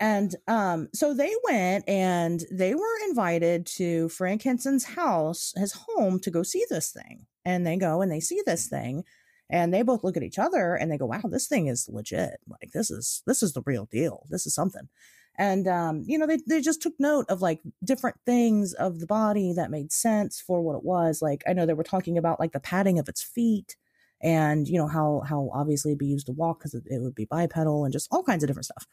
And 0.00 0.34
um, 0.48 0.88
so 0.92 1.14
they 1.14 1.32
went 1.44 1.88
and 1.88 2.42
they 2.50 2.74
were 2.74 3.08
invited 3.08 3.64
to 3.66 4.08
Frank 4.08 4.42
Henson's 4.42 4.84
house, 4.84 5.52
his 5.56 5.72
home, 5.72 6.18
to 6.20 6.30
go 6.30 6.42
see 6.42 6.64
this 6.68 6.90
thing. 6.90 7.26
And 7.44 7.66
they 7.66 7.76
go 7.76 8.02
and 8.02 8.10
they 8.10 8.20
see 8.20 8.42
this 8.44 8.68
thing, 8.68 9.04
and 9.50 9.72
they 9.72 9.82
both 9.82 10.02
look 10.02 10.16
at 10.16 10.22
each 10.22 10.38
other 10.38 10.74
and 10.74 10.90
they 10.90 10.96
go, 10.96 11.06
"Wow, 11.06 11.20
this 11.24 11.46
thing 11.46 11.66
is 11.66 11.88
legit. 11.92 12.40
Like 12.48 12.72
this 12.72 12.90
is 12.90 13.22
this 13.26 13.42
is 13.42 13.52
the 13.52 13.62
real 13.66 13.86
deal. 13.86 14.26
This 14.30 14.46
is 14.46 14.54
something." 14.54 14.88
And 15.36 15.66
um, 15.68 16.04
you 16.06 16.18
know, 16.18 16.26
they 16.26 16.38
they 16.48 16.60
just 16.60 16.80
took 16.80 16.94
note 16.98 17.26
of 17.28 17.42
like 17.42 17.60
different 17.84 18.16
things 18.24 18.72
of 18.72 19.00
the 19.00 19.06
body 19.06 19.52
that 19.52 19.70
made 19.70 19.92
sense 19.92 20.40
for 20.40 20.62
what 20.62 20.76
it 20.76 20.84
was. 20.84 21.20
Like 21.20 21.42
I 21.46 21.52
know 21.52 21.66
they 21.66 21.74
were 21.74 21.84
talking 21.84 22.16
about 22.16 22.40
like 22.40 22.52
the 22.52 22.60
padding 22.60 22.98
of 22.98 23.08
its 23.08 23.22
feet 23.22 23.76
and 24.22 24.68
you 24.68 24.78
know 24.78 24.88
how 24.88 25.22
how 25.28 25.50
obviously 25.52 25.92
it'd 25.92 25.98
be 25.98 26.06
used 26.06 26.26
to 26.26 26.32
walk 26.32 26.58
because 26.58 26.74
it, 26.74 26.84
it, 26.86 27.00
would 27.02 27.14
be 27.14 27.26
bipedal 27.26 27.84
and 27.84 27.92
just 27.92 28.08
all 28.10 28.22
kinds 28.22 28.42
of 28.42 28.48
different 28.48 28.66
stuff. 28.66 28.86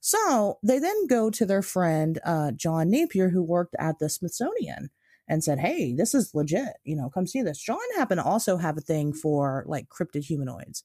So 0.00 0.58
they 0.62 0.78
then 0.78 1.06
go 1.06 1.30
to 1.30 1.46
their 1.46 1.62
friend 1.62 2.18
uh, 2.24 2.52
john 2.52 2.90
napier 2.90 3.30
who 3.30 3.42
worked 3.42 3.76
at 3.78 3.98
the 3.98 4.08
smithsonian 4.08 4.90
and 5.28 5.44
said 5.44 5.60
hey 5.60 5.94
this 5.94 6.14
is 6.14 6.34
legit 6.34 6.74
you 6.84 6.96
know 6.96 7.10
come 7.10 7.26
see 7.26 7.42
this. 7.42 7.58
John 7.58 7.78
happened 7.96 8.20
to 8.20 8.24
also 8.24 8.56
have 8.56 8.76
a 8.76 8.82
thing 8.82 9.12
for 9.12 9.64
like 9.66 9.88
cryptid 9.88 10.24
humanoids. 10.24 10.84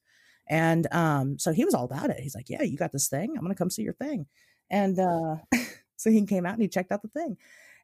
And 0.49 0.87
um, 0.93 1.37
so 1.37 1.51
he 1.51 1.65
was 1.65 1.73
all 1.73 1.83
about 1.83 2.09
it. 2.09 2.19
He's 2.19 2.35
like 2.35 2.49
yeah 2.49 2.63
you 2.63 2.77
got 2.77 2.91
this 2.91 3.09
thing. 3.09 3.33
I'm 3.35 3.43
gonna 3.43 3.55
come 3.55 3.69
see 3.69 3.83
your 3.83 3.93
thing. 3.93 4.27
And 4.69 4.99
uh, 4.99 5.37
so 5.97 6.11
he 6.11 6.25
came 6.25 6.45
out 6.45 6.53
and 6.53 6.61
he 6.61 6.67
checked 6.67 6.91
out 6.91 7.01
the 7.01 7.07
thing 7.07 7.37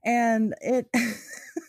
and 0.06 0.54
it 0.62 0.88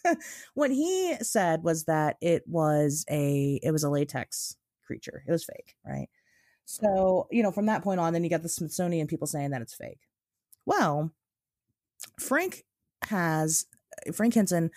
what 0.54 0.70
he 0.70 1.16
said 1.22 1.62
was 1.62 1.84
that 1.84 2.16
it 2.20 2.42
was 2.46 3.04
a 3.10 3.60
it 3.62 3.70
was 3.70 3.84
a 3.84 3.90
latex 3.90 4.56
creature. 4.86 5.22
It 5.26 5.30
was 5.32 5.44
fake 5.44 5.74
right? 5.86 6.08
So 6.64 7.26
you 7.30 7.42
know 7.42 7.52
from 7.52 7.66
that 7.66 7.82
point 7.82 8.00
on 8.00 8.12
then 8.12 8.24
you 8.24 8.30
got 8.30 8.42
the 8.42 8.48
smithsonian 8.48 9.06
people 9.06 9.26
saying 9.26 9.50
that 9.50 9.62
it's 9.62 9.74
fake. 9.74 10.00
Well 10.66 11.10
frank 12.18 12.64
has 13.08 13.66
frank 14.12 14.34
henson 14.34 14.70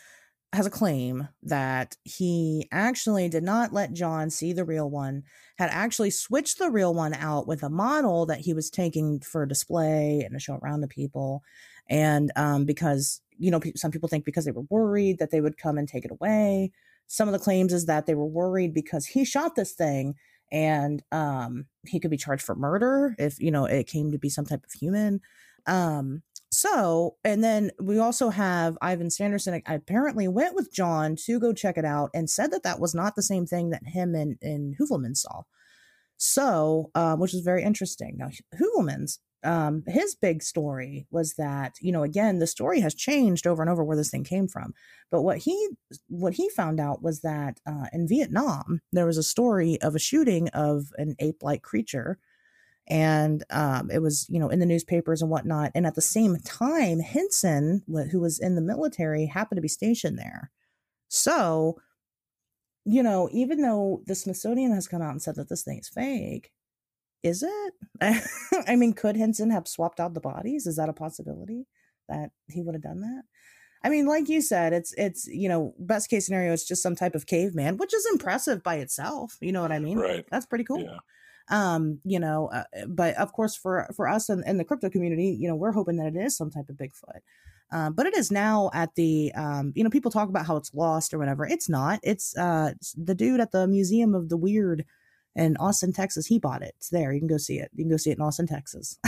has 0.53 0.65
a 0.65 0.71
claim 0.71 1.27
that 1.43 1.97
he 2.03 2.67
actually 2.71 3.27
did 3.27 3.43
not 3.43 3.73
let 3.73 3.93
John 3.93 4.29
see 4.29 4.53
the 4.53 4.63
real 4.63 4.89
one, 4.89 5.23
had 5.57 5.69
actually 5.71 6.09
switched 6.09 6.57
the 6.57 6.69
real 6.69 6.93
one 6.93 7.13
out 7.13 7.47
with 7.47 7.63
a 7.63 7.69
model 7.69 8.25
that 8.27 8.39
he 8.39 8.53
was 8.53 8.69
taking 8.69 9.19
for 9.19 9.45
display 9.45 10.21
and 10.21 10.33
to 10.33 10.39
show 10.39 10.55
around 10.55 10.81
to 10.81 10.87
people. 10.87 11.43
And 11.89 12.31
um, 12.35 12.65
because 12.65 13.21
you 13.37 13.51
know, 13.51 13.61
some 13.75 13.91
people 13.91 14.09
think 14.09 14.25
because 14.25 14.45
they 14.45 14.51
were 14.51 14.65
worried 14.69 15.19
that 15.19 15.31
they 15.31 15.41
would 15.41 15.57
come 15.57 15.77
and 15.77 15.87
take 15.87 16.05
it 16.05 16.11
away. 16.11 16.71
Some 17.07 17.27
of 17.27 17.33
the 17.33 17.39
claims 17.39 17.73
is 17.73 17.85
that 17.85 18.05
they 18.05 18.15
were 18.15 18.25
worried 18.25 18.73
because 18.73 19.05
he 19.05 19.23
shot 19.25 19.55
this 19.55 19.73
thing 19.73 20.15
and 20.51 21.03
um, 21.11 21.65
he 21.85 21.99
could 21.99 22.11
be 22.11 22.17
charged 22.17 22.43
for 22.43 22.55
murder 22.55 23.15
if, 23.17 23.39
you 23.39 23.51
know, 23.51 23.65
it 23.65 23.87
came 23.87 24.11
to 24.11 24.17
be 24.17 24.29
some 24.29 24.45
type 24.45 24.63
of 24.63 24.71
human. 24.71 25.21
Um, 25.65 26.23
so, 26.49 27.15
and 27.23 27.43
then 27.43 27.71
we 27.81 27.99
also 27.99 28.29
have 28.29 28.77
Ivan 28.81 29.09
Sanderson 29.09 29.61
apparently 29.65 30.27
went 30.27 30.55
with 30.55 30.73
John 30.73 31.15
to 31.25 31.39
go 31.39 31.53
check 31.53 31.77
it 31.77 31.85
out 31.85 32.09
and 32.13 32.29
said 32.29 32.51
that 32.51 32.63
that 32.63 32.79
was 32.79 32.95
not 32.95 33.15
the 33.15 33.23
same 33.23 33.45
thing 33.45 33.69
that 33.71 33.85
him 33.85 34.15
and, 34.15 34.37
and 34.41 34.75
Heuvelman 34.77 35.15
saw. 35.15 35.43
So, 36.17 36.89
um, 36.95 37.19
which 37.19 37.33
is 37.33 37.41
very 37.41 37.63
interesting. 37.63 38.15
Now, 38.17 38.29
Heuvelman's 38.57 39.19
um, 39.47 39.83
his 39.87 40.13
big 40.13 40.43
story 40.43 41.07
was 41.09 41.35
that 41.35 41.75
you 41.79 41.91
know 41.91 42.03
again 42.03 42.39
the 42.39 42.47
story 42.47 42.81
has 42.81 42.93
changed 42.93 43.47
over 43.47 43.63
and 43.63 43.71
over 43.71 43.83
where 43.83 43.97
this 43.97 44.11
thing 44.11 44.23
came 44.23 44.47
from 44.47 44.73
but 45.09 45.21
what 45.21 45.37
he 45.37 45.69
what 46.07 46.33
he 46.33 46.49
found 46.49 46.79
out 46.79 47.01
was 47.01 47.21
that 47.21 47.59
uh, 47.65 47.85
in 47.93 48.07
vietnam 48.07 48.81
there 48.91 49.05
was 49.05 49.17
a 49.17 49.23
story 49.23 49.79
of 49.81 49.95
a 49.95 49.99
shooting 49.99 50.49
of 50.49 50.87
an 50.97 51.15
ape-like 51.19 51.61
creature 51.61 52.19
and 52.87 53.43
um, 53.49 53.91
it 53.91 54.01
was 54.01 54.25
you 54.29 54.39
know 54.39 54.49
in 54.49 54.59
the 54.59 54.65
newspapers 54.65 55.21
and 55.21 55.29
whatnot 55.29 55.71
and 55.75 55.85
at 55.85 55.95
the 55.95 56.01
same 56.01 56.37
time 56.45 56.99
henson 56.99 57.81
who 58.11 58.19
was 58.19 58.39
in 58.39 58.55
the 58.55 58.61
military 58.61 59.25
happened 59.25 59.57
to 59.57 59.61
be 59.61 59.67
stationed 59.67 60.17
there. 60.17 60.51
So 61.09 61.77
you 62.85 63.03
know 63.03 63.29
even 63.31 63.61
though 63.61 64.01
the 64.05 64.15
smithsonian 64.15 64.73
has 64.73 64.87
come 64.87 65.01
out 65.01 65.11
and 65.11 65.21
said 65.21 65.35
that 65.35 65.49
this 65.49 65.63
thing 65.63 65.79
is 65.79 65.89
fake 65.89 66.51
is 67.23 67.43
it? 67.43 67.73
I 68.67 68.75
mean, 68.75 68.93
could 68.93 69.17
Henson 69.17 69.49
have 69.51 69.67
swapped 69.67 69.99
out 69.99 70.13
the 70.13 70.21
bodies? 70.21 70.67
Is 70.67 70.75
that 70.77 70.89
a 70.89 70.93
possibility 70.93 71.65
that 72.07 72.31
he 72.49 72.61
would 72.61 72.75
have 72.75 72.83
done 72.83 73.01
that? 73.01 73.23
I 73.83 73.89
mean, 73.89 74.07
like 74.07 74.27
you 74.27 74.41
said, 74.41 74.73
it's 74.73 74.93
it's 74.97 75.27
you 75.27 75.49
know, 75.49 75.73
best 75.79 76.09
case 76.09 76.25
scenario, 76.25 76.53
it's 76.53 76.67
just 76.67 76.83
some 76.83 76.95
type 76.95 77.15
of 77.15 77.25
caveman, 77.25 77.77
which 77.77 77.93
is 77.93 78.07
impressive 78.11 78.63
by 78.63 78.75
itself. 78.75 79.37
You 79.39 79.51
know 79.51 79.61
what 79.61 79.71
I 79.71 79.79
mean? 79.79 79.97
Right. 79.97 80.25
That's 80.31 80.45
pretty 80.45 80.63
cool. 80.63 80.81
Yeah. 80.81 80.97
Um, 81.49 81.99
you 82.03 82.19
know, 82.19 82.47
uh, 82.47 82.63
but 82.87 83.15
of 83.15 83.31
course, 83.33 83.55
for 83.55 83.87
for 83.95 84.07
us 84.07 84.29
in, 84.29 84.43
in 84.45 84.57
the 84.57 84.65
crypto 84.65 84.89
community, 84.89 85.37
you 85.39 85.47
know, 85.47 85.55
we're 85.55 85.71
hoping 85.71 85.97
that 85.97 86.07
it 86.07 86.17
is 86.17 86.35
some 86.35 86.49
type 86.49 86.69
of 86.69 86.75
Bigfoot. 86.75 87.21
Um, 87.71 87.93
but 87.93 88.05
it 88.05 88.15
is 88.15 88.31
now 88.31 88.69
at 88.73 88.95
the 88.95 89.31
um, 89.35 89.73
you 89.75 89.83
know 89.83 89.89
people 89.89 90.11
talk 90.11 90.29
about 90.29 90.45
how 90.45 90.55
it's 90.55 90.73
lost 90.73 91.13
or 91.13 91.17
whatever 91.17 91.45
it's 91.45 91.67
not 91.67 91.99
it's 92.01 92.35
uh 92.37 92.71
it's 92.73 92.93
the 92.93 93.13
dude 93.13 93.41
at 93.41 93.51
the 93.51 93.67
museum 93.67 94.15
of 94.15 94.29
the 94.29 94.37
weird 94.37 94.85
in 95.37 95.55
austin 95.57 95.93
texas 95.93 96.25
he 96.25 96.39
bought 96.39 96.61
it. 96.61 96.73
It's 96.77 96.89
there. 96.89 97.13
You 97.13 97.19
can 97.19 97.27
go 97.27 97.37
see 97.37 97.59
it. 97.59 97.71
You 97.73 97.85
can 97.85 97.91
go 97.91 97.97
see 97.97 98.11
it 98.11 98.17
in 98.17 98.23
austin 98.23 98.47
texas. 98.47 98.99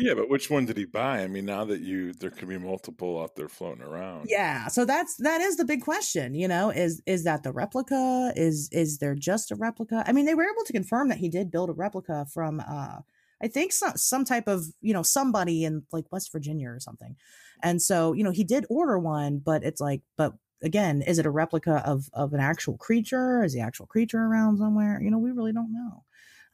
Yeah, 0.00 0.14
but 0.14 0.28
which 0.28 0.50
one 0.50 0.66
did 0.66 0.76
he 0.76 0.86
buy? 0.86 1.22
I 1.22 1.28
mean, 1.28 1.46
now 1.46 1.64
that 1.66 1.80
you 1.80 2.12
there 2.14 2.30
could 2.30 2.48
be 2.48 2.58
multiple 2.58 3.22
out 3.22 3.36
there 3.36 3.48
floating 3.48 3.82
around. 3.82 4.26
yeah 4.28 4.68
so 4.68 4.84
that's 4.84 5.16
that 5.18 5.40
is 5.40 5.56
the 5.56 5.64
big 5.64 5.82
question 5.82 6.34
you 6.34 6.48
know 6.48 6.70
is 6.70 7.00
is 7.06 7.24
that 7.24 7.42
the 7.42 7.52
replica? 7.52 8.32
Is 8.36 8.68
is 8.72 8.98
there 8.98 9.14
just 9.14 9.50
a 9.50 9.56
replica? 9.56 10.04
I 10.06 10.12
mean 10.12 10.26
they 10.26 10.34
were 10.34 10.50
able 10.50 10.64
to 10.64 10.72
confirm 10.72 11.08
that 11.08 11.18
he 11.18 11.28
did 11.28 11.50
build 11.50 11.70
a 11.70 11.72
replica 11.72 12.26
from 12.32 12.60
uh 12.60 12.98
i 13.42 13.48
think 13.48 13.72
some 13.72 13.96
some 13.96 14.24
type 14.24 14.48
of 14.48 14.64
you 14.80 14.92
know 14.92 15.02
somebody 15.02 15.64
in 15.64 15.82
like 15.92 16.10
west 16.12 16.32
virginia 16.32 16.70
or 16.70 16.80
something. 16.80 17.16
And 17.62 17.80
so 17.80 18.12
you 18.12 18.24
know 18.24 18.30
he 18.30 18.44
did 18.44 18.66
order 18.68 18.98
one 18.98 19.38
but 19.38 19.64
it's 19.64 19.80
like 19.80 20.02
but 20.16 20.34
again 20.64 21.02
is 21.02 21.18
it 21.18 21.26
a 21.26 21.30
replica 21.30 21.82
of 21.86 22.08
of 22.12 22.32
an 22.32 22.40
actual 22.40 22.76
creature? 22.76 23.44
Is 23.44 23.52
the 23.52 23.60
actual 23.60 23.86
creature 23.86 24.18
around 24.18 24.58
somewhere? 24.58 25.00
You 25.00 25.10
know 25.10 25.18
we 25.18 25.30
really 25.30 25.52
don't 25.52 25.72
know. 25.72 26.04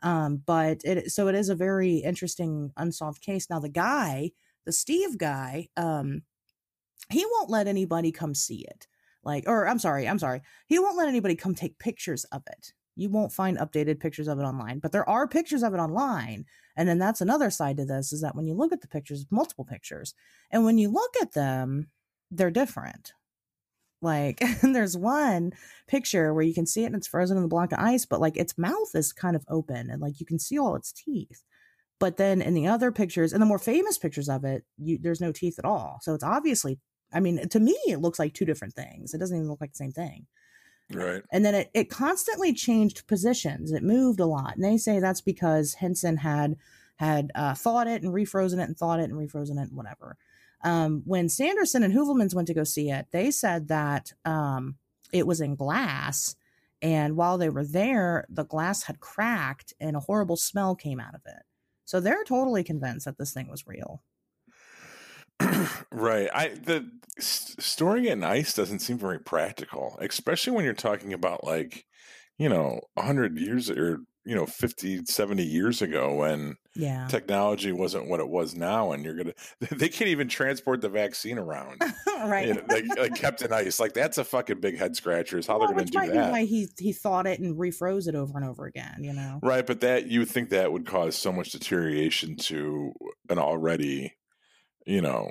Um 0.03 0.43
but 0.45 0.83
it 0.85 1.13
so 1.13 1.29
it 1.29 1.35
is 1.35 1.49
a 1.49 1.55
very 1.55 1.97
interesting 1.99 2.73
unsolved 2.77 3.23
case. 3.23 3.49
Now 3.49 3.61
the 3.61 3.69
guy 3.69 4.33
the 4.67 4.73
steve 4.73 5.17
guy 5.17 5.69
um 5.77 6.23
he 7.09 7.25
won't 7.25 7.51
let 7.51 7.67
anybody 7.69 8.13
come 8.13 8.35
see 8.35 8.67
it. 8.69 8.87
Like 9.25 9.45
or 9.47 9.69
i'm 9.69 9.79
sorry 9.79 10.09
i'm 10.09 10.19
sorry. 10.19 10.43
He 10.67 10.79
won't 10.79 10.99
let 10.99 11.09
anybody 11.09 11.37
come 11.37 11.55
take 11.55 11.79
pictures 11.79 12.25
of 12.25 12.43
it. 12.51 12.73
You 12.97 13.09
won't 13.09 13.33
find 13.33 13.57
updated 13.57 14.01
pictures 14.01 14.29
of 14.29 14.39
it 14.39 14.43
online 14.43 14.81
but 14.81 14.93
there 14.93 15.09
are 15.09 15.29
pictures 15.29 15.63
of 15.63 15.73
it 15.73 15.79
online. 15.79 16.45
And 16.77 16.89
then 16.89 16.99
that's 16.99 17.21
another 17.21 17.51
side 17.51 17.77
to 17.77 17.85
this 17.85 18.13
is 18.13 18.23
that 18.23 18.35
when 18.35 18.47
you 18.47 18.55
look 18.55 18.73
at 18.73 18.81
the 18.81 18.89
pictures 18.89 19.27
multiple 19.31 19.65
pictures 19.65 20.15
and 20.51 20.65
when 20.65 20.79
you 20.79 20.91
look 20.91 21.15
at 21.23 21.33
them 21.33 21.91
they're 22.31 22.51
different 22.51 23.13
like 24.03 24.43
there's 24.63 24.97
one 24.97 25.53
picture 25.87 26.33
where 26.33 26.45
you 26.45 26.55
can 26.55 26.67
see 26.67 26.83
it 26.85 26.87
and 26.87 26.97
it's 26.97 27.07
frozen 27.07 27.37
in 27.37 27.43
the 27.43 27.49
block 27.49 27.73
of 27.73 27.79
ice 27.79 28.07
but 28.07 28.21
like 28.21 28.37
its 28.37 28.57
mouth 28.57 28.91
is 28.95 29.13
kind 29.13 29.37
of 29.37 29.45
open 29.49 29.91
and 29.91 30.01
like 30.01 30.21
you 30.21 30.27
can 30.27 30.39
see 30.39 30.59
all 30.59 30.77
its 30.77 30.93
teeth. 30.93 31.43
But 31.99 32.17
then 32.17 32.41
in 32.41 32.55
the 32.55 32.67
other 32.67 32.93
pictures 32.93 33.33
and 33.33 33.43
the 33.43 33.47
more 33.47 33.59
famous 33.59 33.99
pictures 33.99 34.29
of 34.29 34.45
it 34.45 34.65
you 34.79 34.99
there's 35.01 35.21
no 35.21 35.33
teeth 35.33 35.59
at 35.59 35.65
all. 35.65 35.99
So 36.03 36.15
it's 36.15 36.25
obviously 36.25 36.79
i 37.13 37.21
mean 37.21 37.49
to 37.49 37.61
me 37.61 37.77
it 37.89 38.01
looks 38.01 38.19
like 38.19 38.35
two 38.35 38.45
different 38.45 38.75
things. 38.75 39.15
It 39.15 39.19
doesn't 39.19 39.37
even 39.37 39.49
look 39.49 39.61
like 39.61 39.73
the 39.73 39.77
same 39.77 39.93
thing. 39.93 40.27
Right. 40.93 41.23
and 41.31 41.45
then 41.45 41.55
it, 41.55 41.71
it 41.73 41.89
constantly 41.89 42.53
changed 42.53 43.07
positions. 43.07 43.71
It 43.71 43.85
moved 43.85 44.19
a 44.19 44.27
lot. 44.27 44.57
And 44.57 44.65
they 44.65 44.77
say 44.77 44.99
that's 44.99 45.21
because 45.21 45.75
henson 45.75 46.17
had 46.17 46.57
had 46.97 47.31
uh, 47.35 47.55
thought 47.55 47.87
it 47.87 48.03
and 48.03 48.13
refrozen 48.13 48.61
it 48.61 48.69
and 48.69 48.77
thought 48.77 49.01
it 49.01 49.09
and 49.09 49.15
refrozen 49.15 49.53
it 49.53 49.69
and 49.69 49.77
whatever 49.77 50.19
um, 50.63 51.03
when 51.05 51.29
sanderson 51.29 51.83
and 51.83 51.95
Heuvelmans 51.95 52.35
went 52.35 52.49
to 52.49 52.55
go 52.55 52.65
see 52.65 52.91
it 52.91 53.07
they 53.11 53.31
said 53.31 53.69
that 53.69 54.13
um, 54.25 54.77
it 55.13 55.27
was 55.27 55.41
in 55.41 55.55
glass 55.55 56.37
and 56.83 57.17
while 57.17 57.39
they 57.39 57.49
were 57.49 57.65
there 57.65 58.27
the 58.29 58.45
glass 58.45 58.85
had 58.85 59.01
cracked 59.01 59.73
and 59.81 59.97
a 59.97 60.01
horrible 60.01 60.37
smell 60.37 60.75
came 60.75 61.01
out 61.01 61.15
of 61.15 61.23
it 61.27 61.43
so 61.85 62.01
they're 62.01 62.25
totally 62.25 62.63
convinced 62.63 63.05
that 63.05 63.19
this 63.19 63.33
thing 63.33 63.49
was 63.51 63.67
real 63.67 64.03
right. 65.91 66.29
I 66.35 66.49
the 66.49 66.91
s- 67.19 67.57
storing 67.59 68.05
it 68.05 68.13
in 68.13 68.25
ice 68.25 68.55
doesn't 68.55 68.81
seem 68.81 68.99
very 68.99 69.19
practical, 69.19 69.97
especially 70.01 70.53
when 70.53 70.65
you're 70.65 70.75
talking 70.75 71.13
about 71.13 71.45
like, 71.45 71.87
you 72.39 72.49
know, 72.49 72.81
100 72.95 73.39
years 73.39 73.71
or 73.71 74.01
you 74.31 74.37
know 74.37 74.47
50 74.47 75.07
70 75.07 75.43
years 75.43 75.83
ago 75.83 76.15
when 76.15 76.55
yeah. 76.77 77.09
technology 77.09 77.73
wasn't 77.73 78.09
what 78.09 78.21
it 78.21 78.29
was 78.29 78.55
now 78.55 78.93
and 78.93 79.05
you're 79.05 79.17
gonna 79.17 79.35
they 79.73 79.89
can't 79.89 80.09
even 80.09 80.29
transport 80.29 80.81
the 80.81 80.89
vaccine 80.89 81.37
around. 81.37 81.83
Right. 82.23 82.49
You 82.49 82.55
know, 82.55 82.63
like, 82.69 82.85
like 82.99 83.15
kept 83.15 83.41
in 83.41 83.51
ice 83.51 83.81
like 83.81 83.95
that's 83.95 84.19
a 84.19 84.25
fucking 84.25 84.61
big 84.61 84.79
head 84.79 84.95
scratcher 84.95 85.39
is 85.39 85.47
how 85.47 85.59
Well, 85.59 85.69
they're 85.69 85.75
gonna 85.75 85.85
which 85.85 85.91
do 85.91 85.99
might 85.99 86.13
that. 86.13 86.27
be 86.27 86.31
why 86.31 86.45
he 86.45 86.69
he 86.79 86.93
thought 86.93 87.27
it 87.27 87.41
and 87.41 87.57
refroze 87.59 88.07
it 88.07 88.15
over 88.15 88.37
and 88.37 88.47
over 88.47 88.67
again 88.67 89.03
you 89.03 89.13
know? 89.15 89.41
Right, 89.43 89.67
but 89.67 89.81
that 89.81 90.07
you 90.07 90.21
would 90.21 90.29
think 90.29 90.51
that 90.51 90.71
would 90.71 90.87
cause 90.87 91.17
so 91.17 91.33
much 91.33 91.51
deterioration 91.51 92.37
to 92.37 92.93
an 93.29 93.39
already, 93.39 94.15
you 94.87 95.01
know, 95.01 95.31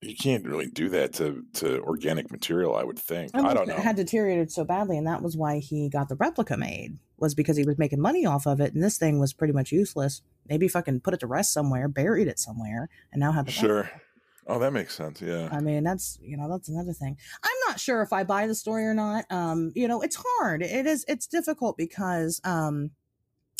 you 0.00 0.14
can't 0.14 0.46
really 0.46 0.66
do 0.68 0.88
that 0.90 1.12
to 1.14 1.44
to 1.54 1.80
organic 1.82 2.30
material. 2.30 2.76
I 2.76 2.84
would 2.84 2.98
think. 2.98 3.32
I 3.34 3.38
Unless 3.40 3.54
don't 3.54 3.68
know. 3.68 3.74
it 3.76 3.80
had 3.80 3.96
deteriorated 3.96 4.50
so 4.52 4.64
badly, 4.64 4.96
and 4.96 5.06
that 5.06 5.22
was 5.22 5.36
why 5.36 5.58
he 5.58 5.88
got 5.88 6.08
the 6.08 6.16
replica 6.16 6.56
made. 6.56 6.98
Was 7.18 7.34
because 7.34 7.56
he 7.56 7.64
was 7.64 7.78
making 7.78 8.00
money 8.00 8.24
off 8.24 8.46
of 8.46 8.60
it, 8.60 8.74
and 8.74 8.82
this 8.82 8.96
thing 8.96 9.18
was 9.18 9.32
pretty 9.32 9.52
much 9.52 9.72
useless. 9.72 10.22
Maybe 10.48 10.68
fucking 10.68 11.00
put 11.00 11.14
it 11.14 11.20
to 11.20 11.26
rest 11.26 11.52
somewhere, 11.52 11.88
buried 11.88 12.28
it 12.28 12.38
somewhere, 12.38 12.88
and 13.12 13.18
now 13.20 13.32
have 13.32 13.46
the 13.46 13.50
replica. 13.52 13.66
Sure. 13.88 14.00
Oh, 14.46 14.58
that 14.60 14.72
makes 14.72 14.94
sense. 14.94 15.20
Yeah. 15.20 15.48
I 15.52 15.60
mean, 15.60 15.82
that's 15.84 16.18
you 16.22 16.36
know 16.36 16.48
that's 16.48 16.68
another 16.68 16.92
thing. 16.92 17.16
I'm 17.42 17.56
not 17.68 17.80
sure 17.80 18.00
if 18.02 18.12
I 18.12 18.22
buy 18.24 18.46
the 18.46 18.54
story 18.54 18.84
or 18.84 18.94
not. 18.94 19.24
Um, 19.30 19.72
you 19.74 19.88
know, 19.88 20.00
it's 20.00 20.16
hard. 20.38 20.62
It 20.62 20.86
is. 20.86 21.04
It's 21.08 21.26
difficult 21.26 21.76
because 21.76 22.40
um, 22.44 22.92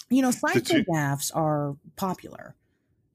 you 0.09 0.23
know, 0.23 0.31
sideshow 0.31 0.77
you- 0.77 0.85
gaffs 0.85 1.31
are 1.33 1.77
popular. 1.97 2.55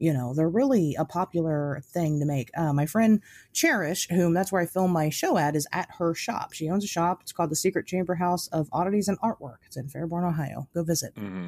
You 0.03 0.11
know, 0.11 0.33
they're 0.33 0.49
really 0.49 0.95
a 0.99 1.05
popular 1.05 1.81
thing 1.85 2.19
to 2.19 2.25
make. 2.25 2.49
Uh, 2.57 2.73
my 2.73 2.85
friend 2.85 3.21
Cherish, 3.53 4.09
whom 4.09 4.33
that's 4.33 4.51
where 4.51 4.61
I 4.61 4.65
film 4.65 4.91
my 4.91 5.09
show 5.09 5.37
at, 5.37 5.55
is 5.55 5.65
at 5.71 5.87
her 5.97 6.13
shop. 6.13 6.51
She 6.51 6.69
owns 6.69 6.83
a 6.83 6.87
shop. 6.87 7.21
It's 7.21 7.31
called 7.31 7.51
the 7.51 7.55
Secret 7.55 7.87
Chamber 7.87 8.15
House 8.15 8.47
of 8.47 8.67
Oddities 8.73 9.07
and 9.07 9.17
Artwork. 9.21 9.59
It's 9.65 9.77
in 9.77 9.87
Fairborn, 9.87 10.27
Ohio. 10.27 10.67
Go 10.73 10.83
visit 10.83 11.13
hmm 11.15 11.47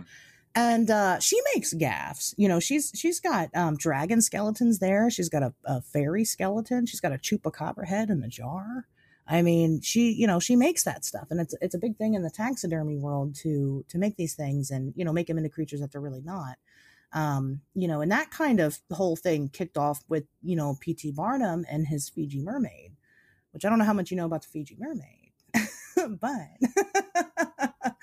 and 0.56 0.89
uh 0.89 1.20
she 1.20 1.38
makes 1.53 1.74
gaffs 1.74 2.34
you 2.38 2.47
know 2.47 2.60
she's 2.62 2.91
she's 2.95 3.20
got 3.20 3.49
um 3.56 3.76
dragon 3.76 4.22
skeletons 4.22 4.80
there 4.80 5.10
she's 5.10 5.28
got 5.28 5.43
a, 5.43 5.53
a 5.66 5.82
fairy 5.82 6.24
skeleton 6.24 6.86
she's 6.86 7.01
got 7.01 7.12
a 7.12 7.18
chupacabra 7.18 7.86
head 7.86 8.10
in 8.10 8.24
a 8.24 8.30
jar 8.30 8.88
i 9.28 9.41
mean 9.41 9.82
she 9.82 10.12
you 10.12 10.26
know 10.26 10.39
she 10.39 10.56
makes 10.56 10.84
that 10.84 11.03
stuff 11.03 11.28
and 11.30 11.41
it's 11.41 11.53
it's 11.60 11.76
a 11.76 11.80
big 11.80 11.97
thing 11.97 12.14
in 12.14 12.24
the 12.24 12.30
taxidermy 12.30 12.97
world 12.97 13.36
to 13.36 13.84
to 13.89 13.97
make 13.97 14.16
these 14.16 14.34
things 14.34 14.72
and 14.72 14.93
you 14.95 15.03
know 15.03 15.12
make 15.12 15.28
them 15.28 15.38
into 15.38 15.49
creatures 15.49 15.82
that 15.82 15.91
they're 15.91 15.99
really 15.99 16.22
not 16.22 16.56
um 17.14 17.62
you 17.74 17.88
know 17.88 18.01
and 18.01 18.12
that 18.12 18.32
kind 18.32 18.60
of 18.60 18.80
whole 18.91 19.16
thing 19.16 19.49
kicked 19.49 19.78
off 19.78 20.03
with 20.10 20.26
you 20.41 20.56
know 20.56 20.78
pt 20.82 21.16
barnum 21.16 21.66
and 21.70 21.88
his 21.88 22.10
fiji 22.10 22.41
mermaid 22.41 22.91
which 23.51 23.66
i 23.66 23.70
don't 23.70 23.80
know 23.80 23.86
how 23.86 23.93
much 23.93 24.12
you 24.12 24.18
know 24.18 24.26
about 24.26 24.41
the 24.41 24.47
fiji 24.47 24.78
mermaid 24.80 25.32
but 26.20 27.93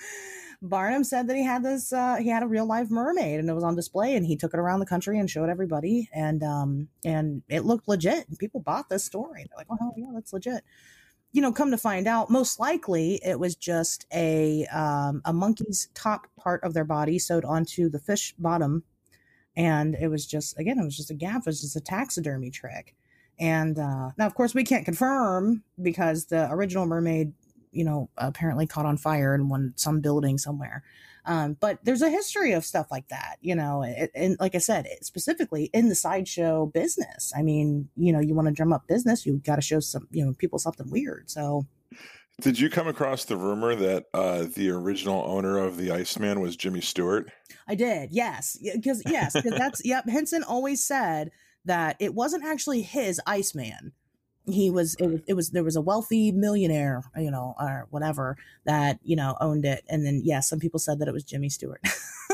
Barnum 0.62 1.02
said 1.02 1.26
that 1.26 1.36
he 1.36 1.44
had 1.44 1.64
this 1.64 1.92
uh 1.92 2.16
he 2.16 2.28
had 2.28 2.44
a 2.44 2.46
real 2.46 2.64
live 2.64 2.90
mermaid 2.90 3.40
and 3.40 3.50
it 3.50 3.52
was 3.52 3.64
on 3.64 3.74
display 3.74 4.14
and 4.14 4.24
he 4.24 4.36
took 4.36 4.54
it 4.54 4.60
around 4.60 4.78
the 4.78 4.86
country 4.86 5.18
and 5.18 5.28
showed 5.28 5.48
everybody 5.48 6.08
and 6.14 6.44
um 6.44 6.88
and 7.04 7.42
it 7.48 7.64
looked 7.64 7.88
legit 7.88 8.28
and 8.28 8.38
people 8.38 8.60
bought 8.60 8.88
this 8.88 9.04
story. 9.04 9.44
They're 9.48 9.58
like, 9.58 9.66
"Oh 9.68 9.76
hell 9.78 9.94
yeah, 9.96 10.10
that's 10.14 10.32
legit." 10.32 10.62
You 11.32 11.42
know, 11.42 11.50
come 11.50 11.72
to 11.72 11.78
find 11.78 12.06
out, 12.06 12.30
most 12.30 12.60
likely 12.60 13.20
it 13.24 13.40
was 13.40 13.56
just 13.56 14.06
a 14.14 14.64
um 14.66 15.20
a 15.24 15.32
monkey's 15.32 15.88
top 15.94 16.28
part 16.36 16.62
of 16.62 16.74
their 16.74 16.84
body 16.84 17.18
sewed 17.18 17.44
onto 17.44 17.88
the 17.88 17.98
fish 17.98 18.32
bottom 18.38 18.84
and 19.56 19.94
it 19.94 20.08
was 20.08 20.26
just 20.26 20.58
again, 20.58 20.78
it 20.78 20.84
was 20.84 20.96
just 20.96 21.10
a 21.10 21.14
gaff, 21.14 21.40
it 21.40 21.46
was 21.46 21.60
just 21.60 21.76
a 21.76 21.80
taxidermy 21.80 22.50
trick. 22.50 22.94
And 23.38 23.78
uh 23.78 24.10
now 24.18 24.26
of 24.26 24.34
course 24.34 24.54
we 24.54 24.64
can't 24.64 24.84
confirm 24.84 25.62
because 25.80 26.26
the 26.26 26.50
original 26.50 26.86
mermaid 26.86 27.32
you 27.72 27.84
know 27.84 28.08
apparently 28.18 28.66
caught 28.66 28.86
on 28.86 28.96
fire 28.96 29.34
in 29.34 29.48
one 29.48 29.72
some 29.76 30.00
building 30.00 30.38
somewhere. 30.38 30.82
Um, 31.24 31.56
but 31.60 31.78
there's 31.84 32.02
a 32.02 32.10
history 32.10 32.52
of 32.52 32.64
stuff 32.64 32.88
like 32.90 33.08
that 33.08 33.36
you 33.40 33.54
know 33.54 33.82
it, 33.84 34.10
and 34.14 34.36
like 34.40 34.56
i 34.56 34.58
said 34.58 34.88
specifically 35.02 35.70
in 35.72 35.88
the 35.88 35.94
sideshow 35.94 36.66
business. 36.66 37.32
I 37.36 37.42
mean 37.42 37.88
you 37.96 38.12
know 38.12 38.20
you 38.20 38.34
want 38.34 38.48
to 38.48 38.54
drum 38.54 38.72
up 38.72 38.86
business 38.86 39.24
you 39.24 39.38
got 39.38 39.56
to 39.56 39.62
show 39.62 39.80
some 39.80 40.08
you 40.10 40.24
know 40.24 40.34
people 40.34 40.58
something 40.58 40.90
weird. 40.90 41.30
So 41.30 41.66
Did 42.42 42.58
you 42.58 42.68
come 42.70 42.88
across 42.88 43.24
the 43.24 43.36
rumor 43.36 43.76
that 43.76 44.06
uh, 44.12 44.46
the 44.52 44.70
original 44.70 45.24
owner 45.24 45.58
of 45.58 45.76
the 45.76 45.92
Iceman 45.92 46.40
was 46.40 46.56
Jimmy 46.56 46.80
Stewart? 46.80 47.30
i 47.68 47.74
did 47.74 48.10
yes. 48.10 48.58
Because 48.74 49.02
yes, 49.06 49.32
because 49.34 49.56
that's 49.56 49.80
yep 49.84 50.08
henson 50.08 50.42
always 50.42 50.84
said 50.84 51.30
that 51.64 51.96
it 52.00 52.14
wasn't 52.14 52.44
actually 52.44 52.82
his 52.82 53.20
iceman. 53.26 53.92
He 54.44 54.70
was 54.70 54.96
it, 54.98 55.06
was 55.06 55.20
it 55.28 55.34
was 55.34 55.50
there 55.50 55.62
was 55.62 55.76
a 55.76 55.80
wealthy 55.80 56.32
millionaire 56.32 57.04
you 57.16 57.30
know 57.30 57.54
or 57.60 57.86
whatever 57.90 58.36
that 58.66 58.98
you 59.04 59.14
know 59.14 59.36
owned 59.40 59.64
it. 59.64 59.84
And 59.88 60.04
then 60.04 60.22
yeah 60.24 60.40
some 60.40 60.58
people 60.58 60.80
said 60.80 60.98
that 60.98 61.08
it 61.08 61.14
was 61.14 61.24
jimmy 61.24 61.48
stewart. 61.48 61.80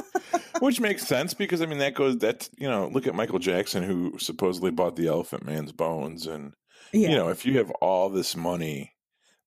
Which 0.61 0.81
makes 0.81 1.07
sense 1.07 1.35
because 1.35 1.61
I 1.61 1.67
mean 1.67 1.79
that 1.79 1.95
goes 1.95 2.19
that 2.19 2.49
you 2.57 2.69
know 2.69 2.89
look 2.89 3.07
at 3.07 3.15
Michael 3.15 3.39
Jackson 3.39 3.83
who 3.83 4.19
supposedly 4.19 4.71
bought 4.71 4.97
the 4.97 5.09
Elephant 5.09 5.45
Man's 5.45 5.73
bones. 5.73 6.27
And 6.27 6.55
yeah. 6.93 7.11
you 7.11 7.17
know 7.17 7.29
if 7.29 7.45
you 7.45 7.59
have 7.59 7.71
all 7.83 8.09
this 8.09 8.35
money 8.35 8.95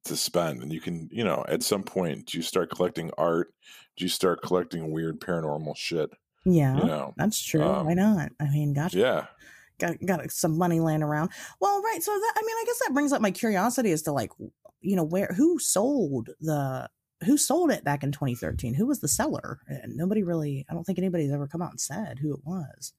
to 0.04 0.16
spend 0.16 0.62
and 0.62 0.74
you 0.74 0.82
can 0.82 1.08
you 1.12 1.24
know 1.24 1.46
at 1.48 1.62
some 1.64 1.84
point 1.84 2.26
do 2.26 2.38
you 2.38 2.42
start 2.42 2.72
collecting 2.72 3.12
art 3.18 3.54
do 3.98 4.06
you 4.06 4.10
start 4.10 4.42
collecting 4.42 4.92
weird 4.92 5.20
paranormal 5.20 5.76
shit 5.78 6.10
yeah 6.46 6.76
you 6.78 6.86
know 6.86 7.14
That's 7.18 7.42
true. 7.42 7.64
Um, 7.64 7.86
Why 7.86 7.94
not? 7.94 8.32
I 8.40 8.50
mean, 8.50 8.74
gosh, 8.74 8.94
yeah 8.94 9.28
got 9.82 9.96
got 10.06 10.32
some 10.32 10.58
money 10.58 10.80
laying 10.80 11.04
around. 11.04 11.32
Well, 11.60 11.82
right. 11.82 12.02
So 12.02 12.12
that 12.12 12.34
I 12.38 12.42
mean, 12.42 12.56
I 12.56 12.64
guess 12.66 12.80
that 12.80 12.94
brings 12.94 13.12
up 13.12 13.22
my 13.22 13.32
curiosity 13.32 13.92
as 13.92 14.04
to 14.04 14.12
like, 14.12 14.32
you 14.80 14.96
know, 14.96 15.04
where 15.04 15.34
who 15.36 15.60
sold 15.60 16.30
the 16.40 16.88
who 17.26 17.38
sold 17.38 17.72
it 17.72 17.84
back 17.84 18.04
in 18.04 18.12
2013? 18.12 18.76
Who 18.76 18.88
was 18.88 19.00
the 19.00 19.08
seller? 19.08 19.60
And 19.68 19.98
nobody 19.98 20.24
really. 20.24 20.66
I 20.70 20.74
don't 20.74 20.84
think 20.86 21.00
anybody's 21.00 21.32
ever 21.32 21.48
come 21.48 21.62
out 21.62 21.72
and 21.72 21.82
said 21.82 22.20
who 22.20 22.34
it 22.34 22.42
was. 22.46 22.94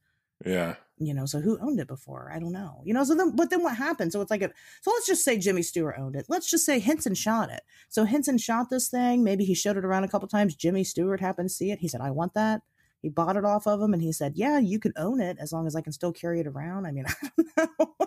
Yeah. 0.44 0.74
You 1.04 1.14
know, 1.14 1.26
so 1.26 1.40
who 1.40 1.58
owned 1.60 1.80
it 1.80 1.88
before? 1.88 2.30
I 2.34 2.38
don't 2.38 2.52
know. 2.52 2.82
You 2.84 2.94
know, 2.94 3.04
so 3.04 3.14
then, 3.14 3.34
but 3.34 3.50
then 3.50 3.62
what 3.62 3.76
happened? 3.76 4.12
So 4.12 4.20
it's 4.20 4.30
like, 4.30 4.42
a, 4.42 4.50
so 4.80 4.90
let's 4.90 5.06
just 5.06 5.24
say 5.24 5.38
Jimmy 5.38 5.62
Stewart 5.62 5.96
owned 5.98 6.16
it. 6.16 6.26
Let's 6.28 6.50
just 6.50 6.64
say 6.64 6.78
Henson 6.78 7.14
shot 7.14 7.50
it. 7.50 7.62
So 7.88 8.04
Henson 8.04 8.38
shot 8.38 8.70
this 8.70 8.88
thing. 8.88 9.24
Maybe 9.24 9.44
he 9.44 9.54
showed 9.54 9.76
it 9.76 9.84
around 9.84 10.04
a 10.04 10.08
couple 10.08 10.28
times. 10.28 10.54
Jimmy 10.54 10.84
Stewart 10.84 11.20
happened 11.20 11.48
to 11.48 11.54
see 11.54 11.70
it. 11.70 11.80
He 11.80 11.88
said, 11.88 12.00
I 12.00 12.10
want 12.10 12.34
that. 12.34 12.62
He 13.02 13.08
bought 13.08 13.36
it 13.36 13.44
off 13.44 13.66
of 13.66 13.80
him 13.80 13.92
and 13.92 14.02
he 14.02 14.12
said, 14.12 14.34
Yeah, 14.36 14.58
you 14.58 14.78
can 14.78 14.92
own 14.96 15.20
it 15.20 15.36
as 15.40 15.52
long 15.52 15.66
as 15.66 15.74
I 15.74 15.80
can 15.80 15.92
still 15.92 16.12
carry 16.12 16.38
it 16.40 16.46
around. 16.46 16.86
I 16.86 16.92
mean, 16.92 17.04
I 17.22 17.66
don't 17.66 17.78
know. 17.78 18.06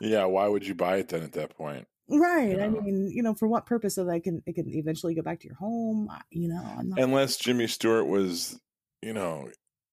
yeah. 0.00 0.24
Why 0.26 0.46
would 0.46 0.66
you 0.66 0.74
buy 0.74 0.98
it 0.98 1.08
then 1.08 1.22
at 1.22 1.32
that 1.32 1.56
point? 1.56 1.86
Right. 2.08 2.50
You 2.50 2.60
I 2.60 2.68
mean, 2.68 3.10
you 3.10 3.22
know, 3.22 3.34
for 3.34 3.48
what 3.48 3.66
purpose 3.66 3.94
so 3.94 4.04
that 4.04 4.12
I 4.12 4.20
can 4.20 4.42
it 4.46 4.54
can 4.54 4.68
eventually 4.68 5.14
go 5.14 5.22
back 5.22 5.40
to 5.40 5.46
your 5.46 5.56
home? 5.56 6.08
You 6.30 6.48
know, 6.48 6.62
I'm 6.78 6.90
not, 6.90 7.00
Unless 7.00 7.38
Jimmy 7.38 7.66
Stewart 7.66 8.06
was, 8.06 8.60
you 9.02 9.12
know, 9.12 9.48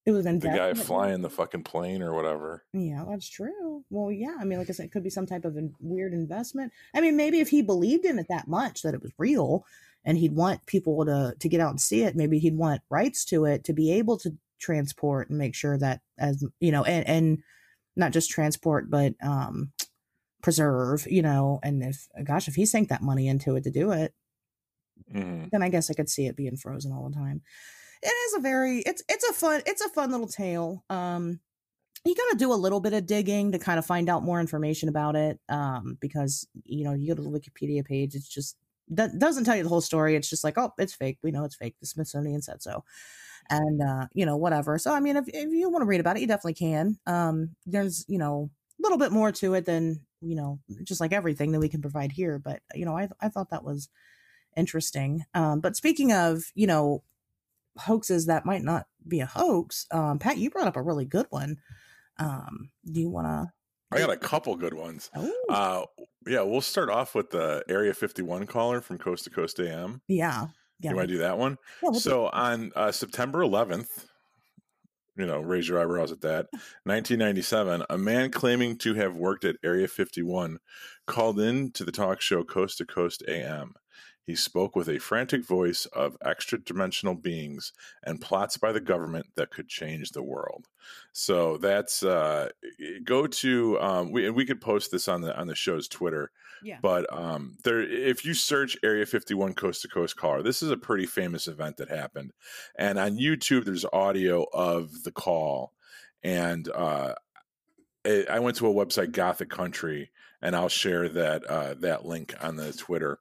it 0.06 0.12
was 0.12 0.26
the 0.26 0.34
guy 0.40 0.74
flying 0.74 1.22
the 1.22 1.30
fucking 1.30 1.64
plane 1.64 2.02
or 2.02 2.14
whatever. 2.14 2.66
Yeah, 2.74 3.06
that's 3.08 3.30
true. 3.30 3.86
Well, 3.90 4.12
yeah. 4.12 4.36
I 4.40 4.44
mean, 4.44 4.60
like 4.60 4.70
I 4.70 4.74
said, 4.74 4.88
it 4.88 4.92
could 4.92 5.04
be 5.04 5.10
some 5.10 5.26
type 5.26 5.46
of 5.46 5.56
in- 5.56 5.76
weird 5.80 6.14
investment. 6.14 6.74
I 6.94 7.02
mean, 7.02 7.16
maybe 7.16 7.40
if 7.40 7.50
he 7.50 7.62
believed 7.62 8.04
in 8.06 8.20
it 8.20 8.28
that 8.30 8.48
much 8.48 8.82
that 8.82 8.94
it 8.94 9.02
was 9.02 9.14
real, 9.18 9.66
and 10.04 10.18
he'd 10.18 10.36
want 10.36 10.66
people 10.66 11.06
to 11.06 11.36
to 11.40 11.50
get 11.50 11.62
out 11.62 11.70
and 11.72 11.80
see 11.82 12.04
it, 12.04 12.16
maybe 12.16 12.40
he'd 12.40 12.58
want 12.58 12.82
rights 12.90 13.24
to 13.26 13.46
it 13.46 13.64
to 13.66 13.74
be 13.74 13.92
able 13.94 14.18
to 14.20 14.36
transport 14.60 15.30
and 15.30 15.38
make 15.38 15.56
sure 15.56 15.78
that 15.78 16.02
as 16.18 16.44
you 16.60 16.72
know, 16.72 16.84
and 16.84 17.08
and 17.08 17.44
not 17.96 18.12
just 18.12 18.30
transport, 18.30 18.90
but 18.90 19.14
um 19.24 19.72
preserve. 20.42 21.08
You 21.10 21.22
know, 21.22 21.60
and 21.64 21.82
if 21.84 22.08
gosh, 22.24 22.48
if 22.50 22.56
he 22.56 22.66
sank 22.66 22.90
that 22.90 23.02
money 23.02 23.28
into 23.28 23.56
it 23.56 23.64
to 23.64 23.72
do 23.72 23.92
it, 23.92 24.14
hmm 25.12 25.46
then 25.52 25.64
I 25.64 25.70
guess 25.70 25.90
I 25.90 25.94
could 25.94 26.10
see 26.10 26.28
it 26.28 26.36
being 26.36 26.58
frozen 26.58 26.92
all 26.92 27.10
the 27.10 27.16
time. 27.16 27.42
It 28.04 28.08
is 28.10 28.34
a 28.36 28.40
very 28.40 28.80
it's 28.80 29.04
it's 29.10 29.28
a 29.30 29.34
fun 29.34 29.62
it's 29.66 29.82
a 29.82 29.90
fun 29.90 30.12
little 30.12 30.28
tale. 30.28 30.84
Um 30.90 31.40
you 32.06 32.16
got 32.16 32.32
to 32.32 32.38
do 32.38 32.54
a 32.54 32.56
little 32.56 32.82
bit 32.82 32.94
of 32.94 33.06
digging 33.06 33.54
to 33.54 33.60
kind 33.60 33.80
of 33.80 33.86
find 33.86 34.10
out 34.10 34.24
more 34.24 34.40
information 34.42 34.90
about 34.90 35.16
it 35.16 35.40
um 35.50 35.98
because 36.02 36.48
you 36.66 36.84
know, 36.84 36.94
you 36.94 37.08
go 37.10 37.16
to 37.16 37.30
the 37.30 37.30
Wikipedia 37.40 37.86
page 37.86 38.16
it's 38.16 38.28
just 38.28 38.58
that 38.90 39.18
doesn't 39.20 39.46
tell 39.46 39.56
you 39.56 39.64
the 39.64 39.70
whole 39.70 39.82
story. 39.82 40.16
It's 40.16 40.30
just 40.30 40.44
like, 40.44 40.58
oh, 40.58 40.74
it's 40.78 40.94
fake. 40.94 41.18
We 41.24 41.32
know 41.32 41.46
it's 41.46 41.56
fake. 41.56 41.76
The 41.80 41.88
Smithsonian 41.88 42.42
said 42.42 42.62
so. 42.62 42.84
And 43.50 43.82
uh, 43.82 44.08
you 44.14 44.26
know, 44.26 44.38
whatever. 44.38 44.78
So 44.78 44.94
I 44.94 45.00
mean, 45.00 45.18
if 45.18 45.26
if 45.30 45.52
you 45.52 45.70
want 45.70 45.84
to 45.84 45.88
read 45.88 46.02
about 46.02 46.18
it, 46.18 46.22
you 46.22 46.28
definitely 46.28 46.56
can. 46.56 46.98
Um 47.08 47.56
there's, 47.66 48.06
you 48.08 48.18
know, 48.20 48.50
a 48.80 48.84
little 48.84 48.98
bit 48.98 49.12
more 49.12 49.32
to 49.34 49.54
it 49.56 49.66
than, 49.66 50.02
you 50.22 50.36
know, 50.36 50.60
just 50.84 51.02
like 51.02 51.14
everything 51.14 51.52
that 51.54 51.60
we 51.60 51.70
can 51.70 51.82
provide 51.82 52.12
here, 52.12 52.40
but 52.40 52.62
you 52.76 52.86
know, 52.86 52.98
I 52.98 53.10
I 53.22 53.30
thought 53.30 53.52
that 53.52 53.64
was 53.64 53.90
interesting. 54.56 55.26
Um, 55.34 55.60
but 55.62 55.76
speaking 55.76 56.12
of, 56.12 56.44
you 56.56 56.68
know, 56.68 57.04
hoaxes 57.78 58.26
that 58.28 58.46
might 58.46 58.64
not 58.64 58.86
be 59.08 59.20
a 59.20 59.26
hoax, 59.26 59.86
um, 59.92 60.20
Pat, 60.20 60.38
you 60.38 60.50
brought 60.50 60.68
up 60.68 60.76
a 60.78 60.82
really 60.82 61.06
good 61.06 61.26
one. 61.30 61.58
Um, 62.20 62.70
do 62.92 63.00
you 63.02 63.10
want 63.10 63.28
to? 63.28 63.52
I 63.92 64.00
got 64.00 64.10
a 64.10 64.18
couple 64.18 64.56
good 64.56 64.74
ones. 64.74 65.10
Oh, 65.16 65.34
Uh, 65.50 65.86
yeah, 66.28 66.42
we'll 66.42 66.62
start 66.62 66.90
off 66.90 67.14
with 67.14 67.30
the 67.30 67.64
Area 67.70 67.94
51 67.94 68.48
caller 68.48 68.82
from 68.82 68.98
Coast 68.98 69.24
to 69.26 69.30
Coast 69.30 69.60
AM. 69.60 70.02
yeah, 70.08 70.48
yeah. 70.80 70.90
You 70.92 70.96
want 70.96 71.08
to 71.10 71.14
do 71.14 71.20
that 71.20 71.38
one? 71.38 71.52
Yeah, 71.52 71.58
we'll 71.84 71.92
do- 71.94 72.00
so 72.00 72.28
on 72.30 72.72
uh, 72.76 72.92
September 72.92 73.40
11th, 73.40 73.88
you 75.16 75.28
know, 75.28 75.42
raise 75.42 75.68
your 75.70 75.80
eyebrows 75.80 76.12
at 76.12 76.22
that. 76.22 76.48
1997, 76.86 77.84
a 77.90 77.98
man 77.98 78.32
claiming 78.32 78.78
to 78.80 78.94
have 78.96 79.16
worked 79.16 79.46
at 79.46 79.58
Area 79.64 79.88
51 79.88 80.58
called 81.06 81.40
in 81.40 81.72
to 81.74 81.84
the 81.86 81.92
talk 81.92 82.20
show 82.20 82.44
Coast 82.44 82.80
to 82.80 82.86
Coast 82.86 83.22
AM. 83.28 83.74
He 84.26 84.36
spoke 84.36 84.76
with 84.76 84.88
a 84.88 85.00
frantic 85.00 85.46
voice 85.46 85.86
of 85.88 86.18
extra 86.24 86.58
dimensional 86.58 87.14
beings 87.14 87.74
and 88.04 88.22
plots 88.22 88.58
by 88.58 88.72
the 88.72 88.80
government 88.80 89.28
that 89.36 89.52
could 89.52 89.68
change 89.68 90.12
the 90.12 90.24
world. 90.24 90.68
So 91.12 91.58
that's 91.58 92.04
uh, 92.04 92.50
go 93.04 93.28
to 93.28 93.80
um, 93.82 94.12
we 94.12 94.26
and 94.26 94.36
we 94.36 94.46
could 94.46 94.62
post 94.62 94.92
this 94.92 95.10
on 95.10 95.22
the 95.22 95.38
on 95.38 95.48
the 95.48 95.56
show's 95.56 95.90
Twitter. 95.90 96.32
yeah, 96.64 96.78
But 96.82 97.12
um, 97.12 97.58
there, 97.66 97.82
if 97.82 98.24
you 98.24 98.34
search 98.34 98.78
Area 98.82 99.06
51 99.06 99.56
Coast 99.56 99.82
to 99.82 99.90
Coast 99.90 100.16
caller, 100.16 100.42
this 100.42 100.64
is 100.64 100.72
a 100.72 100.78
pretty 100.78 101.06
famous 101.06 101.48
event 101.48 101.76
that 101.78 101.90
happened. 101.90 102.32
And 102.78 102.98
on 102.98 103.18
YouTube, 103.18 103.66
there's 103.66 103.86
audio 103.92 104.46
of 104.54 105.04
the 105.04 105.12
call. 105.12 105.74
And 106.24 106.70
uh, 106.70 107.16
I 108.06 108.26
I 108.30 108.40
went 108.40 108.56
to 108.58 108.68
a 108.68 108.74
website, 108.74 109.12
Gothic 109.12 109.50
Country, 109.50 110.12
and 110.42 110.56
I'll 110.56 110.70
share 110.70 111.10
that 111.10 111.44
uh, 111.46 111.74
that 111.80 112.06
link 112.06 112.34
on 112.42 112.56
the 112.56 112.72
Twitter. 112.72 113.20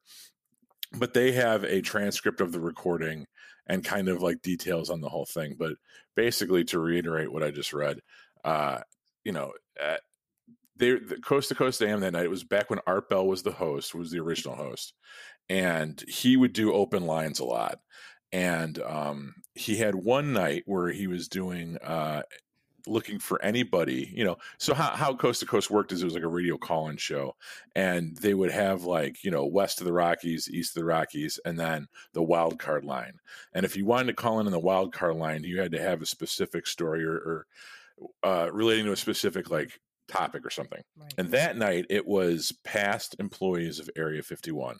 But 0.99 1.15
they 1.15 1.33
have 1.33 1.65
a 1.65 1.81
transcript 1.81 2.41
of 2.41 2.53
the 2.53 2.61
recording 2.61 3.27
and 3.67 3.85
kind 3.85 4.09
of 4.09 4.23
like 4.23 4.43
details 4.43 4.91
on 4.91 5.01
the 5.01 5.09
whole 5.09 5.25
thing. 5.25 5.57
But 5.59 5.75
basically, 6.17 6.65
to 6.65 6.79
reiterate 6.79 7.33
what 7.33 7.43
I 7.43 7.51
just 7.51 7.73
read, 7.73 8.01
uh, 8.45 8.81
you 9.25 9.33
know, 9.33 9.53
uh, 9.83 9.97
they 10.77 10.99
the 10.99 11.17
coast 11.17 11.49
to 11.49 11.55
coast 11.55 11.83
AM 11.83 12.01
that 12.01 12.13
night. 12.13 12.25
It 12.25 12.31
was 12.31 12.45
back 12.45 12.71
when 12.71 12.81
Art 12.87 13.09
Bell 13.09 13.27
was 13.27 13.43
the 13.43 13.53
host, 13.53 13.95
was 13.95 14.11
the 14.11 14.21
original 14.21 14.57
host, 14.57 14.95
and 15.49 16.03
he 16.09 16.37
would 16.37 16.53
do 16.53 16.73
open 16.73 17.07
lines 17.07 17.41
a 17.41 17.45
lot. 17.45 17.79
And 18.33 18.81
um, 18.81 19.35
he 19.55 19.77
had 19.77 19.95
one 19.95 20.33
night 20.33 20.63
where 20.67 20.89
he 20.89 21.07
was 21.07 21.29
doing 21.29 21.77
uh, 21.85 22.23
looking 22.87 23.19
for 23.19 23.43
anybody, 23.43 24.11
you 24.15 24.25
know. 24.25 24.37
So 24.59 24.75
how 24.75 24.91
how 24.91 25.15
coast 25.15 25.41
to 25.41 25.47
coast 25.47 25.71
worked 25.71 25.93
is 25.93 26.03
it 26.03 26.05
was 26.05 26.15
like 26.15 26.23
a 26.23 26.29
radio 26.29 26.57
call-in 26.57 26.97
show, 26.97 27.37
and 27.75 28.17
they 28.17 28.35
would 28.35 28.51
have 28.51 28.85
like 28.85 29.23
you 29.25 29.31
know 29.31 29.47
west 29.47 29.81
of 29.81 29.87
the 29.87 29.93
Rockies, 29.93 30.49
east 30.51 30.77
of 30.77 30.81
the 30.81 30.87
Rockies, 30.87 31.39
and 31.45 31.59
then 31.59 31.87
the 32.13 32.23
wild 32.23 32.59
card 32.59 32.85
line. 32.85 33.15
And 33.53 33.65
if 33.65 33.77
you 33.77 33.85
wanted 33.85 34.09
to 34.09 34.23
call 34.23 34.41
in 34.41 34.47
on 34.47 34.53
the 34.53 34.59
wild 34.59 34.93
card 34.93 35.17
line, 35.17 35.45
you 35.45 35.61
had 35.61 35.73
to 35.73 35.83
have 35.83 36.03
a 36.03 36.07
specific 36.07 36.67
story 36.67 37.05
or, 37.05 37.15
or 37.15 37.47
uh, 38.23 38.49
relating 38.53 38.87
to 38.87 38.93
a 38.93 38.97
specific 38.97 39.51
like 39.51 39.81
topic 40.09 40.45
or 40.45 40.51
something. 40.51 40.83
right. 40.99 41.15
And 41.19 41.31
that 41.31 41.57
night, 41.57 41.87
it 41.91 42.07
was 42.07 42.53
past 42.65 43.17
employees 43.19 43.79
of 43.79 43.89
Area 43.97 44.23
51. 44.23 44.77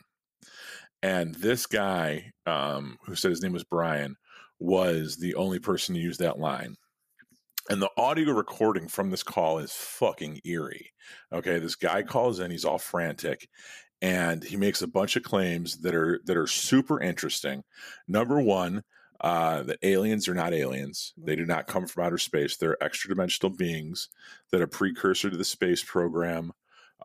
And 1.03 1.35
this 1.35 1.67
guy, 1.67 2.33
um, 2.47 2.97
who 3.05 3.15
said 3.15 3.31
his 3.31 3.43
name 3.43 3.53
was 3.53 3.65
Brian, 3.65 4.17
was 4.61 5.17
the 5.17 5.35
only 5.35 5.59
person 5.59 5.95
to 5.95 6.01
use 6.01 6.19
that 6.19 6.39
line. 6.39 6.77
And 7.71 7.81
the 7.81 7.91
audio 7.97 8.33
recording 8.33 8.89
from 8.89 9.11
this 9.11 9.23
call 9.23 9.59
is 9.59 9.73
fucking 9.73 10.41
eerie. 10.45 10.93
Okay, 11.33 11.59
this 11.59 11.77
guy 11.77 12.03
calls 12.03 12.41
in, 12.41 12.51
he's 12.51 12.65
all 12.65 12.79
frantic, 12.79 13.49
and 14.01 14.43
he 14.43 14.57
makes 14.57 14.83
a 14.83 14.89
bunch 14.89 15.15
of 15.15 15.23
claims 15.23 15.79
that 15.83 15.95
are 15.95 16.21
that 16.25 16.37
are 16.37 16.49
super 16.49 17.01
interesting. 17.01 17.63
Number 18.09 18.41
one, 18.41 18.83
uh, 19.21 19.63
that 19.63 19.79
aliens 19.83 20.29
are 20.29 20.35
not 20.35 20.53
aliens. 20.53 21.15
They 21.17 21.37
do 21.37 21.47
not 21.47 21.69
come 21.69 21.87
from 21.87 22.05
outer 22.05 22.19
space. 22.19 22.57
They're 22.57 22.83
extra 22.83 23.09
dimensional 23.09 23.57
beings 23.57 24.09
that 24.51 24.63
a 24.63 24.67
precursor 24.67 25.31
to 25.31 25.37
the 25.37 25.45
space 25.45 25.85
program 25.85 26.53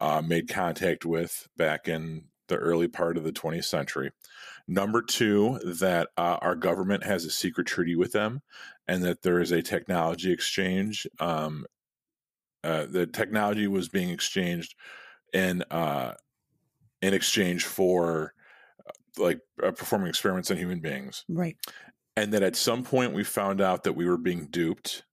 uh, 0.02 0.24
made 0.26 0.50
contact 0.50 1.06
with 1.06 1.48
back 1.56 1.88
in 1.88 2.24
the 2.48 2.56
early 2.56 2.88
part 2.88 3.18
of 3.18 3.24
the 3.24 3.32
20th 3.32 3.66
century. 3.66 4.12
Number 4.68 5.02
two, 5.02 5.60
that 5.64 6.10
uh, 6.18 6.38
our 6.42 6.56
government 6.56 7.04
has 7.04 7.26
a 7.26 7.32
secret 7.32 7.68
treaty 7.68 7.96
with 7.96 8.12
them 8.12 8.42
and 8.88 9.04
that 9.04 9.22
there 9.22 9.40
is 9.40 9.52
a 9.52 9.62
technology 9.62 10.32
exchange. 10.32 11.08
Um, 11.20 11.66
uh, 12.64 12.86
the 12.86 13.08
technology 13.08 13.68
was 13.68 13.88
being 13.88 14.10
exchanged 14.10 14.76
in, 15.34 15.64
uh, 15.72 16.14
in 17.02 17.14
exchange 17.14 17.66
for 17.66 18.34
uh, 18.86 18.92
like 19.22 19.40
uh, 19.64 19.72
performing 19.72 20.10
experiments 20.10 20.52
on 20.52 20.58
human 20.58 20.80
beings 20.80 21.24
right. 21.30 21.56
and 22.16 22.34
that 22.34 22.44
at 22.44 22.56
some 22.56 22.84
point 22.84 23.14
we 23.14 23.24
found 23.24 23.62
out 23.62 23.84
that 23.84 23.94
we 23.94 24.06
were 24.06 24.18
being 24.18 24.48
duped 24.48 25.04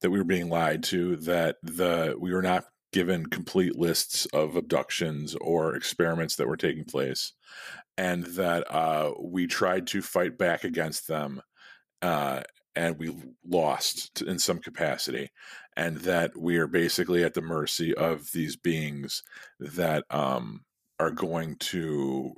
that 0.00 0.10
we 0.10 0.18
were 0.18 0.24
being 0.24 0.48
lied 0.48 0.82
to 0.82 1.16
that 1.16 1.56
the 1.62 2.16
we 2.18 2.32
were 2.32 2.42
not 2.42 2.64
given 2.92 3.26
complete 3.26 3.76
lists 3.76 4.26
of 4.26 4.56
abductions 4.56 5.34
or 5.40 5.74
experiments 5.74 6.36
that 6.36 6.48
were 6.48 6.56
taking 6.56 6.84
place 6.84 7.32
and 7.96 8.24
that 8.26 8.64
uh, 8.72 9.12
we 9.20 9.46
tried 9.46 9.86
to 9.86 10.00
fight 10.00 10.38
back 10.38 10.64
against 10.64 11.08
them 11.08 11.42
uh, 12.02 12.40
and 12.76 12.98
we 12.98 13.14
lost 13.44 14.22
in 14.22 14.38
some 14.38 14.58
capacity 14.58 15.28
and 15.76 15.98
that 15.98 16.36
we 16.36 16.56
are 16.56 16.66
basically 16.66 17.24
at 17.24 17.34
the 17.34 17.42
mercy 17.42 17.94
of 17.94 18.30
these 18.32 18.56
beings 18.56 19.22
that 19.58 20.04
um, 20.10 20.64
are 20.98 21.10
going 21.10 21.56
to 21.56 22.32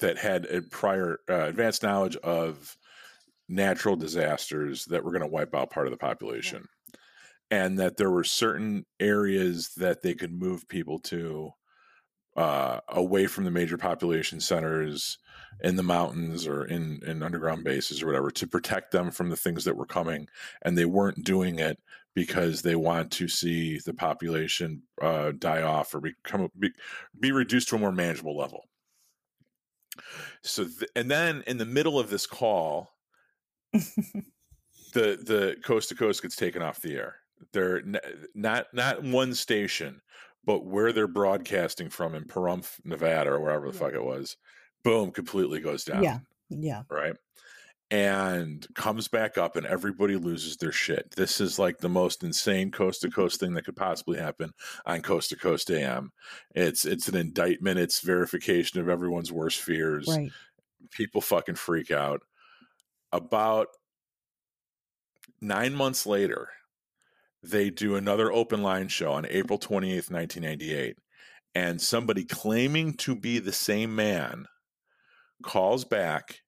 that 0.00 0.18
had 0.18 0.46
a 0.46 0.60
prior 0.62 1.20
uh, 1.30 1.44
advanced 1.44 1.82
knowledge 1.82 2.16
of 2.16 2.76
natural 3.48 3.94
disasters 3.94 4.84
that 4.86 5.04
were 5.04 5.12
going 5.12 5.22
to 5.22 5.28
wipe 5.28 5.54
out 5.54 5.70
part 5.70 5.86
of 5.86 5.92
the 5.92 5.96
population 5.96 6.66
and 7.50 7.78
that 7.78 7.96
there 7.96 8.10
were 8.10 8.24
certain 8.24 8.84
areas 9.00 9.70
that 9.76 10.02
they 10.02 10.14
could 10.14 10.32
move 10.32 10.68
people 10.68 10.98
to 10.98 11.50
uh, 12.36 12.80
away 12.88 13.26
from 13.26 13.44
the 13.44 13.50
major 13.50 13.78
population 13.78 14.40
centers 14.40 15.18
in 15.62 15.76
the 15.76 15.82
mountains 15.82 16.48
or 16.48 16.64
in, 16.64 17.00
in 17.06 17.22
underground 17.22 17.62
bases 17.62 18.02
or 18.02 18.06
whatever 18.06 18.30
to 18.30 18.46
protect 18.46 18.90
them 18.90 19.10
from 19.10 19.30
the 19.30 19.36
things 19.36 19.64
that 19.64 19.76
were 19.76 19.86
coming 19.86 20.26
and 20.62 20.76
they 20.76 20.84
weren't 20.84 21.22
doing 21.22 21.60
it 21.60 21.78
because 22.14 22.62
they 22.62 22.74
want 22.74 23.10
to 23.12 23.28
see 23.28 23.78
the 23.84 23.94
population 23.94 24.82
uh, 25.02 25.32
die 25.38 25.62
off 25.62 25.94
or 25.94 26.00
become 26.00 26.48
be, 26.58 26.70
be 27.18 27.32
reduced 27.32 27.68
to 27.68 27.76
a 27.76 27.78
more 27.78 27.92
manageable 27.92 28.36
level. 28.36 28.64
So, 30.42 30.64
th- 30.64 30.90
and 30.96 31.10
then 31.10 31.42
in 31.46 31.58
the 31.58 31.64
middle 31.64 31.98
of 31.98 32.10
this 32.10 32.26
call, 32.26 32.90
the 33.72 34.22
the 34.92 35.56
coast 35.64 35.88
to 35.90 35.94
coast 35.94 36.22
gets 36.22 36.36
taken 36.36 36.62
off 36.62 36.80
the 36.80 36.94
air. 36.94 37.16
They're 37.52 37.78
uh, 37.78 37.98
not 38.34 38.66
not 38.72 39.02
one 39.02 39.34
station, 39.34 40.00
but 40.44 40.64
where 40.66 40.92
they're 40.92 41.06
broadcasting 41.06 41.88
from 41.90 42.14
in 42.14 42.24
Pahrump, 42.24 42.68
Nevada, 42.84 43.30
or 43.30 43.40
wherever 43.40 43.68
the 43.70 43.74
Yeah. 43.74 43.80
fuck 43.80 43.94
it 43.94 44.04
was. 44.04 44.36
Boom, 44.82 45.10
completely 45.10 45.60
goes 45.60 45.84
down. 45.84 46.02
Yeah. 46.02 46.18
Yeah. 46.50 46.82
Right. 46.90 47.16
And 47.90 48.66
comes 48.74 49.08
back 49.08 49.38
up, 49.38 49.56
and 49.56 49.66
everybody 49.66 50.16
loses 50.16 50.56
their 50.56 50.72
shit. 50.72 51.10
This 51.16 51.40
is 51.40 51.58
like 51.58 51.78
the 51.78 51.88
most 51.88 52.22
insane 52.24 52.70
coast 52.70 53.02
to 53.02 53.10
coast 53.10 53.38
thing 53.38 53.54
that 53.54 53.64
could 53.66 53.76
possibly 53.76 54.18
happen 54.18 54.52
on 54.86 55.00
Coast 55.02 55.28
to 55.30 55.36
Coast 55.36 55.70
AM. 55.70 56.10
It's 56.54 56.84
it's 56.84 57.08
an 57.08 57.14
indictment. 57.14 57.78
It's 57.78 58.00
verification 58.00 58.80
of 58.80 58.88
everyone's 58.88 59.30
worst 59.32 59.60
fears 59.60 60.08
Right. 60.08 60.32
people 60.90 61.20
fucking 61.20 61.54
freak 61.56 61.90
out. 61.90 62.22
About 63.12 63.68
nine 65.40 65.74
months 65.74 66.06
later, 66.06 66.48
they 67.50 67.70
do 67.70 67.96
another 67.96 68.32
open 68.32 68.62
line 68.62 68.88
show 68.88 69.12
on 69.12 69.26
April 69.28 69.58
28th, 69.58 70.10
1998. 70.10 70.96
And 71.54 71.80
somebody 71.80 72.24
claiming 72.24 72.94
to 72.94 73.14
be 73.14 73.38
the 73.38 73.52
same 73.52 73.94
man 73.94 74.46
calls 75.42 75.84
back 75.84 76.40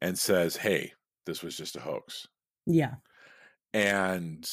and 0.00 0.18
says, 0.18 0.56
Hey, 0.56 0.92
this 1.26 1.42
was 1.42 1.56
just 1.56 1.76
a 1.76 1.80
hoax. 1.80 2.26
Yeah. 2.66 2.94
And 3.72 4.48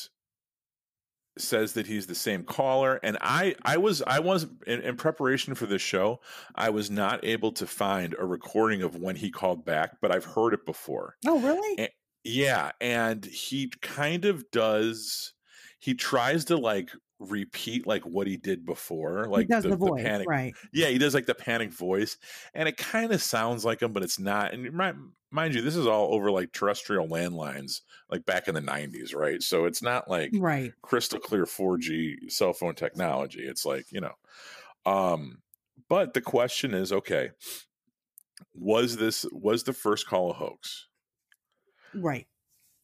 says 1.37 1.73
that 1.73 1.87
he's 1.87 2.07
the 2.07 2.13
same 2.15 2.43
caller 2.43 2.99
and 3.03 3.17
i 3.21 3.55
i 3.63 3.77
was 3.77 4.01
i 4.05 4.19
was 4.19 4.45
in, 4.67 4.81
in 4.81 4.97
preparation 4.97 5.55
for 5.55 5.65
this 5.65 5.81
show 5.81 6.19
i 6.55 6.69
was 6.69 6.91
not 6.91 7.23
able 7.23 7.53
to 7.53 7.65
find 7.65 8.13
a 8.19 8.25
recording 8.25 8.81
of 8.81 8.97
when 8.97 9.15
he 9.15 9.31
called 9.31 9.63
back 9.63 9.91
but 10.01 10.13
i've 10.13 10.25
heard 10.25 10.53
it 10.53 10.65
before 10.65 11.15
Oh, 11.25 11.39
really? 11.39 11.79
Eh, 11.79 11.87
yeah 12.25 12.71
and 12.81 13.23
he 13.23 13.71
kind 13.81 14.25
of 14.25 14.51
does 14.51 15.33
he 15.81 15.93
tries 15.93 16.45
to 16.45 16.57
like 16.57 16.91
repeat 17.19 17.85
like 17.85 18.03
what 18.03 18.25
he 18.25 18.37
did 18.37 18.65
before 18.65 19.27
like 19.27 19.43
he 19.43 19.47
does 19.47 19.63
the, 19.63 19.75
voice, 19.75 20.01
panic 20.03 20.27
right? 20.27 20.55
yeah 20.73 20.87
he 20.87 20.97
does 20.97 21.13
like 21.13 21.27
the 21.27 21.35
panic 21.35 21.71
voice 21.71 22.17
and 22.55 22.67
it 22.67 22.77
kind 22.77 23.11
of 23.11 23.21
sounds 23.21 23.63
like 23.63 23.81
him 23.81 23.93
but 23.93 24.01
it's 24.03 24.17
not 24.17 24.53
and 24.53 24.71
mind, 24.73 24.97
mind 25.29 25.53
you 25.53 25.61
this 25.61 25.75
is 25.75 25.85
all 25.85 26.13
over 26.15 26.31
like 26.31 26.51
terrestrial 26.51 27.07
landlines 27.07 27.81
like 28.09 28.25
back 28.25 28.47
in 28.47 28.55
the 28.55 28.61
90s 28.61 29.13
right 29.13 29.43
so 29.43 29.65
it's 29.65 29.83
not 29.83 30.09
like 30.09 30.33
Right. 30.33 30.73
crystal 30.81 31.19
clear 31.19 31.45
4G 31.45 32.27
cell 32.27 32.53
phone 32.53 32.75
technology. 32.75 33.41
It's 33.45 33.65
like, 33.65 33.91
you 33.91 34.01
know. 34.01 34.15
Um 34.85 35.41
but 35.89 36.13
the 36.13 36.21
question 36.21 36.73
is, 36.73 36.91
okay, 36.93 37.31
was 38.53 38.97
this 38.97 39.25
was 39.31 39.63
the 39.63 39.73
first 39.73 40.07
call 40.07 40.31
a 40.31 40.33
hoax? 40.33 40.87
Right. 41.93 42.27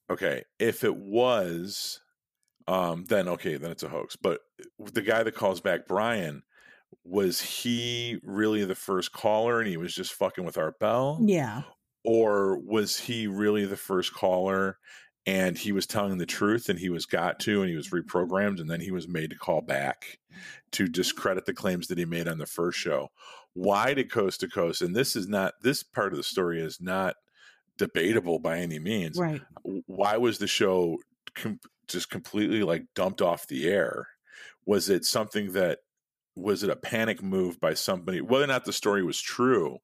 Okay, 0.09 0.43
if 0.59 0.83
it 0.83 0.95
was 0.95 2.01
um 2.67 3.05
then 3.05 3.27
okay, 3.27 3.55
then 3.57 3.71
it's 3.71 3.83
a 3.83 3.89
hoax. 3.89 4.15
But 4.15 4.41
the 4.79 5.01
guy 5.01 5.23
that 5.23 5.33
calls 5.35 5.61
back 5.61 5.87
Brian 5.87 6.43
was 7.03 7.41
he 7.41 8.19
really 8.23 8.63
the 8.65 8.75
first 8.75 9.11
caller 9.11 9.59
and 9.59 9.67
he 9.69 9.77
was 9.77 9.93
just 9.93 10.13
fucking 10.13 10.43
with 10.45 10.57
Art 10.57 10.79
Bell? 10.79 11.19
Yeah. 11.21 11.63
or 12.03 12.57
was 12.59 12.97
he 12.99 13.27
really 13.27 13.65
the 13.65 13.75
first 13.77 14.13
caller 14.13 14.77
and 15.25 15.57
he 15.57 15.73
was 15.73 15.85
telling 15.85 16.17
the 16.17 16.25
truth 16.25 16.69
and 16.69 16.79
he 16.79 16.89
was 16.89 17.05
got 17.05 17.37
to 17.41 17.61
and 17.61 17.69
he 17.69 17.75
was 17.75 17.89
reprogrammed 17.89 18.61
and 18.61 18.69
then 18.69 18.79
he 18.79 18.91
was 18.91 19.07
made 19.09 19.29
to 19.29 19.35
call 19.37 19.61
back 19.61 20.19
to 20.71 20.87
discredit 20.87 21.45
the 21.45 21.53
claims 21.53 21.87
that 21.87 21.97
he 21.97 22.05
made 22.05 22.27
on 22.29 22.37
the 22.37 22.45
first 22.45 22.77
show 22.79 23.09
why 23.53 23.93
did 23.93 24.09
coast 24.11 24.39
to 24.39 24.47
coast 24.47 24.81
and 24.81 24.95
this 24.95 25.15
is 25.17 25.27
not 25.27 25.53
this 25.61 25.83
part 25.83 26.13
of 26.13 26.17
the 26.17 26.23
story 26.23 26.61
is 26.61 26.79
not 26.79 27.15
debatable 27.77 28.39
by 28.39 28.59
any 28.59 28.79
means 28.79 29.17
Right. 29.19 29.41
why 29.63 30.15
was 30.15 30.37
the 30.37 30.47
show 30.47 30.97
just 31.87 32.09
completely 32.09 32.63
like 32.63 32.85
dumped 32.95 33.21
off 33.21 33.47
the 33.47 33.67
air. 33.67 34.07
Was 34.65 34.89
it 34.89 35.05
something 35.05 35.53
that 35.53 35.79
was 36.35 36.63
it 36.63 36.69
a 36.69 36.75
panic 36.75 37.23
move 37.23 37.59
by 37.59 37.73
somebody 37.73 38.21
whether 38.21 38.43
or 38.43 38.47
not 38.47 38.63
the 38.63 38.73
story 38.73 39.03
was 39.03 39.19
true 39.19 39.79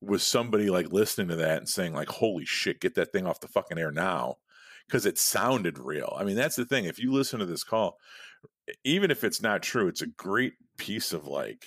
was 0.00 0.22
somebody 0.22 0.70
like 0.70 0.92
listening 0.92 1.28
to 1.28 1.36
that 1.36 1.58
and 1.58 1.68
saying 1.68 1.92
like 1.92 2.08
holy 2.08 2.44
shit 2.44 2.80
get 2.80 2.94
that 2.94 3.12
thing 3.12 3.26
off 3.26 3.40
the 3.40 3.48
fucking 3.48 3.78
air 3.78 3.90
now 3.90 4.36
because 4.86 5.04
it 5.04 5.18
sounded 5.18 5.78
real. 5.78 6.16
I 6.16 6.22
mean 6.22 6.36
that's 6.36 6.56
the 6.56 6.64
thing 6.64 6.84
if 6.84 6.98
you 6.98 7.12
listen 7.12 7.40
to 7.40 7.46
this 7.46 7.64
call 7.64 7.98
even 8.84 9.10
if 9.10 9.24
it's 9.24 9.42
not 9.42 9.62
true 9.62 9.88
it's 9.88 10.02
a 10.02 10.06
great 10.06 10.54
piece 10.76 11.12
of 11.12 11.26
like 11.26 11.64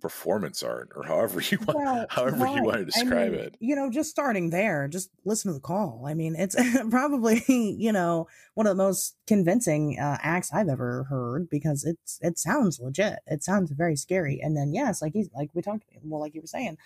performance 0.00 0.62
art 0.62 0.90
or 0.94 1.02
however 1.04 1.40
you 1.50 1.58
want 1.58 1.78
Well, 1.78 2.06
however 2.08 2.36
you 2.36 2.42
want 2.44 2.64
to 2.64 2.64
right. 2.64 2.80
I 2.80 2.84
describe 2.84 3.32
mean, 3.32 3.40
it 3.40 3.56
You 3.60 3.76
know, 3.76 3.90
just 3.90 4.10
starting 4.10 4.50
there, 4.50 4.88
just 4.88 5.10
listen 5.24 5.50
to 5.50 5.54
the 5.54 5.60
call. 5.60 6.04
I 6.06 6.14
mean, 6.14 6.36
it's 6.36 6.56
probably 6.90 7.42
you 7.48 7.92
know 7.92 8.26
one 8.54 8.66
of 8.66 8.76
the 8.76 8.82
most 8.82 9.16
convincing 9.26 9.98
uh, 9.98 10.18
acts 10.22 10.52
I've 10.52 10.68
ever 10.68 11.04
heard 11.04 11.48
because 11.48 11.84
it's 11.84 12.18
it 12.22 12.38
sounds 12.38 12.80
legit. 12.80 13.18
It 13.26 13.42
sounds 13.42 13.70
very 13.70 13.96
scary. 13.96 14.40
And 14.42 14.56
then 14.56 14.72
yes, 14.72 15.02
like 15.02 15.12
he's 15.12 15.30
like 15.34 15.50
we 15.54 15.62
talked, 15.62 15.84
well, 16.02 16.20
like 16.20 16.34
you 16.34 16.40
were 16.40 16.46
saying, 16.46 16.78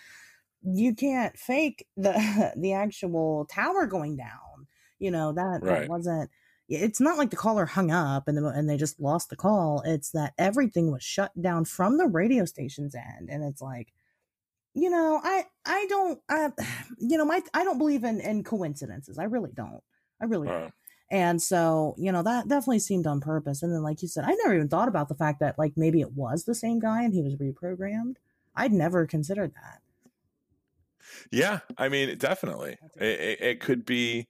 you 0.63 0.95
can't 0.95 1.39
fake 1.39 1.87
the 1.97 2.53
the 2.57 2.73
actual 2.73 3.47
tower 3.47 3.87
going 3.87 4.17
down. 4.17 4.67
You 4.99 5.11
know 5.11 5.33
that, 5.33 5.61
that 5.63 5.89
wasn't. 5.89 6.31
It's 6.71 7.01
not 7.01 7.19
like 7.19 7.31
the 7.31 7.37
caller 7.37 7.67
hung 7.67 7.91
up 7.91 8.29
and 8.29 8.39
the, 8.39 8.47
and 8.47 8.71
they 8.71 8.77
just 8.77 9.01
lost 9.01 9.29
the 9.29 9.37
call. 9.37 9.83
It's 9.85 10.11
that 10.13 10.35
everything 10.39 10.93
was 10.93 11.03
shut 11.03 11.33
down 11.41 11.65
from 11.65 11.97
the 11.97 12.07
radio 12.07 12.45
station's 12.45 12.95
end, 12.95 13.29
and 13.29 13.45
it's 13.45 13.61
like 13.61 13.93
you 14.73 14.89
know 14.89 15.21
i 15.25 15.45
i 15.67 15.85
don't 15.89 16.21
I, 16.29 16.51
you 16.99 17.19
know 17.19 17.25
my 17.25 17.43
i 17.55 17.65
don't 17.65 17.79
believe 17.79 18.05
in 18.05 18.21
in 18.21 18.45
coincidences. 18.45 19.19
I 19.19 19.25
really 19.25 19.51
don't. 19.53 19.83
I 20.21 20.27
really 20.27 20.49
don't. 20.49 20.65
Uh, 20.65 20.71
and 21.11 21.43
so 21.43 21.97
you 21.99 22.13
know 22.13 22.23
that 22.23 22.47
definitely 22.47 22.79
seemed 22.79 23.07
on 23.07 23.21
purpose. 23.21 23.63
And 23.63 23.73
then 23.73 23.83
like 23.83 24.01
you 24.03 24.09
said 24.09 24.25
i 24.25 24.33
never 24.33 24.55
even 24.55 24.69
thought 24.69 24.89
about 24.89 25.09
the 25.09 25.17
fact 25.17 25.41
that 25.41 25.59
like 25.59 25.73
maybe 25.77 26.01
it 26.01 26.13
was 26.13 26.45
the 26.45 26.55
same 26.55 26.79
guy 26.79 27.03
and 27.03 27.13
he 27.13 27.23
was 27.23 27.35
reprogrammed. 27.37 28.17
I'd 28.55 28.73
never 28.73 29.07
considered 29.07 29.55
that. 29.55 29.81
Yeah, 31.33 31.61
I 31.77 31.89
mean, 31.89 32.17
definitely. 32.19 32.79
It, 32.97 33.21
it, 33.21 33.41
it 33.41 33.61
could 33.61 33.85
be 33.85 34.29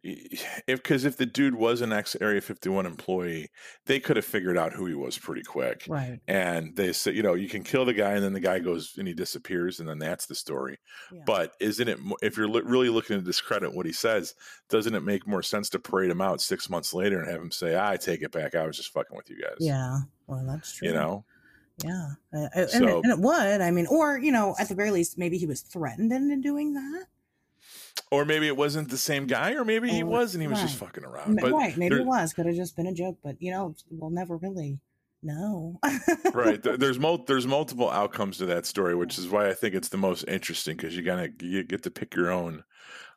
if 0.04 0.82
because 0.82 1.04
if 1.04 1.16
the 1.16 1.26
dude 1.26 1.54
was 1.54 1.80
an 1.80 1.92
ex 1.92 2.16
Area 2.20 2.40
51 2.40 2.86
employee, 2.86 3.48
they 3.86 4.00
could 4.00 4.16
have 4.16 4.24
figured 4.24 4.56
out 4.58 4.72
who 4.72 4.86
he 4.86 4.94
was 4.94 5.18
pretty 5.18 5.42
quick. 5.42 5.84
right 5.88 6.18
And 6.28 6.74
they 6.76 6.92
said, 6.92 7.14
you 7.16 7.22
know, 7.22 7.34
you 7.34 7.48
can 7.48 7.62
kill 7.62 7.84
the 7.84 7.92
guy, 7.94 8.12
and 8.12 8.24
then 8.24 8.32
the 8.32 8.40
guy 8.40 8.58
goes 8.58 8.94
and 8.98 9.06
he 9.08 9.14
disappears, 9.14 9.80
and 9.80 9.88
then 9.88 9.98
that's 9.98 10.26
the 10.26 10.34
story. 10.34 10.78
yeah. 11.12 11.22
But 11.26 11.52
isn't 11.60 11.88
it 11.88 11.98
if 12.22 12.36
you're 12.36 12.50
really 12.50 12.88
looking 12.88 13.18
to 13.18 13.24
discredit 13.24 13.74
what 13.74 13.86
he 13.86 13.92
says, 13.92 14.34
doesn't 14.68 14.94
it 14.94 15.02
make 15.04 15.26
more 15.26 15.42
sense 15.42 15.68
to 15.70 15.78
parade 15.78 16.10
him 16.10 16.20
out 16.20 16.40
six 16.40 16.68
months 16.70 16.92
later 16.94 17.20
and 17.20 17.30
have 17.30 17.40
him 17.40 17.50
say, 17.50 17.78
"I 17.78 17.96
take 17.96 18.22
it 18.22 18.32
back, 18.32 18.54
I 18.54 18.66
was 18.66 18.76
just 18.76 18.92
fucking 18.92 19.16
with 19.16 19.30
you 19.30 19.40
guys." 19.40 19.56
yeah 19.60 19.98
well 20.26 20.44
that's 20.46 20.72
true 20.72 20.88
you 20.88 20.94
know. 20.94 21.24
yeah 21.84 22.08
Uh, 22.34 22.38
uh, 22.38 22.48
and, 22.54 22.70
So- 22.70 22.98
it, 22.98 23.04
and 23.04 23.12
it 23.12 23.18
would 23.20 23.60
i 23.60 23.70
mean 23.70 23.86
or 23.88 24.18
you 24.18 24.32
know 24.32 24.54
at 24.58 24.68
the 24.68 24.74
very 24.74 24.90
least 24.90 25.18
maybe 25.18 25.38
he 25.38 25.46
was 25.46 25.60
threatened 25.60 26.10
into 26.12 26.36
doing 26.36 26.74
that 26.74 27.04
Or 28.10 28.24
maybe 28.24 28.46
it 28.46 28.56
wasn't 28.56 28.88
the 28.90 28.98
same 28.98 29.26
guy, 29.26 29.54
or 29.54 29.64
maybe 29.64 29.88
he 29.90 30.04
was 30.04 30.34
and 30.34 30.42
he 30.42 30.48
was 30.48 30.60
just 30.60 30.76
fucking 30.76 31.04
around. 31.04 31.38
But 31.40 31.52
right 31.52 31.76
maybe 31.76 31.94
there- 31.96 32.02
it 32.02 32.06
was 32.06 32.32
could 32.32 32.46
have 32.46 32.54
just 32.54 32.76
been 32.76 32.86
a 32.86 32.94
joke 32.94 33.18
but 33.22 33.36
you 33.40 33.50
know 33.50 33.74
we'll 33.90 34.10
never 34.10 34.36
really 34.36 34.78
know 35.22 35.80
right 36.34 36.62
there's 36.62 36.98
mul- 37.04 37.24
there's 37.26 37.46
multiple 37.46 37.90
outcomes 37.90 38.38
to 38.38 38.46
that 38.46 38.64
story 38.66 38.94
which 38.94 39.18
is 39.18 39.28
why 39.28 39.48
i 39.48 39.54
think 39.54 39.74
it's 39.74 39.88
the 39.88 39.96
most 39.96 40.22
interesting 40.28 40.76
because 40.76 40.94
you 40.94 41.02
gotta 41.02 41.30
you 41.40 41.64
get 41.64 41.82
to 41.82 41.90
pick 41.90 42.14
your 42.14 42.30
own 42.30 42.62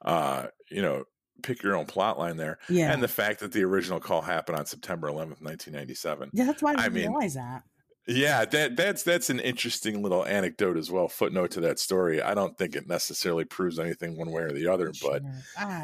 uh 0.05 0.47
you 0.71 0.82
know 0.82 1.03
pick 1.43 1.61
your 1.61 1.75
own 1.75 1.86
plot 1.86 2.17
line 2.17 2.38
there 2.38 2.57
yeah 2.69 2.91
and 2.91 3.03
the 3.03 3.07
fact 3.07 3.41
that 3.41 3.51
the 3.51 3.63
original 3.63 3.99
call 3.99 4.21
happened 4.21 4.57
on 4.57 4.65
september 4.65 5.07
11th 5.09 5.41
1997 5.41 6.32
Yeah, 6.34 6.45
that's 6.45 6.63
why 6.63 6.71
I 6.71 6.73
I 6.73 6.75
didn't 6.84 6.93
mean, 6.95 7.09
realize 7.11 7.34
that. 7.36 7.63
Yeah 8.08 8.43
that 8.45 8.76
that's 8.76 9.04
that's 9.04 9.30
an 9.30 9.39
interesting 9.39 10.02
little 10.02 10.26
anecdote 10.26 10.78
as 10.78 10.89
well 10.89 11.08
footnote 11.08 11.52
to 11.52 11.60
that 11.60 11.78
story 11.78 12.22
i 12.22 12.34
don't 12.34 12.58
think 12.58 12.76
it 12.76 12.88
necessarily 12.88 13.45
proves 13.45 13.78
anything 13.78 14.18
one 14.18 14.32
way 14.32 14.41
or 14.41 14.52
the 14.52 14.66
other 14.68 14.91
but 15.02 15.22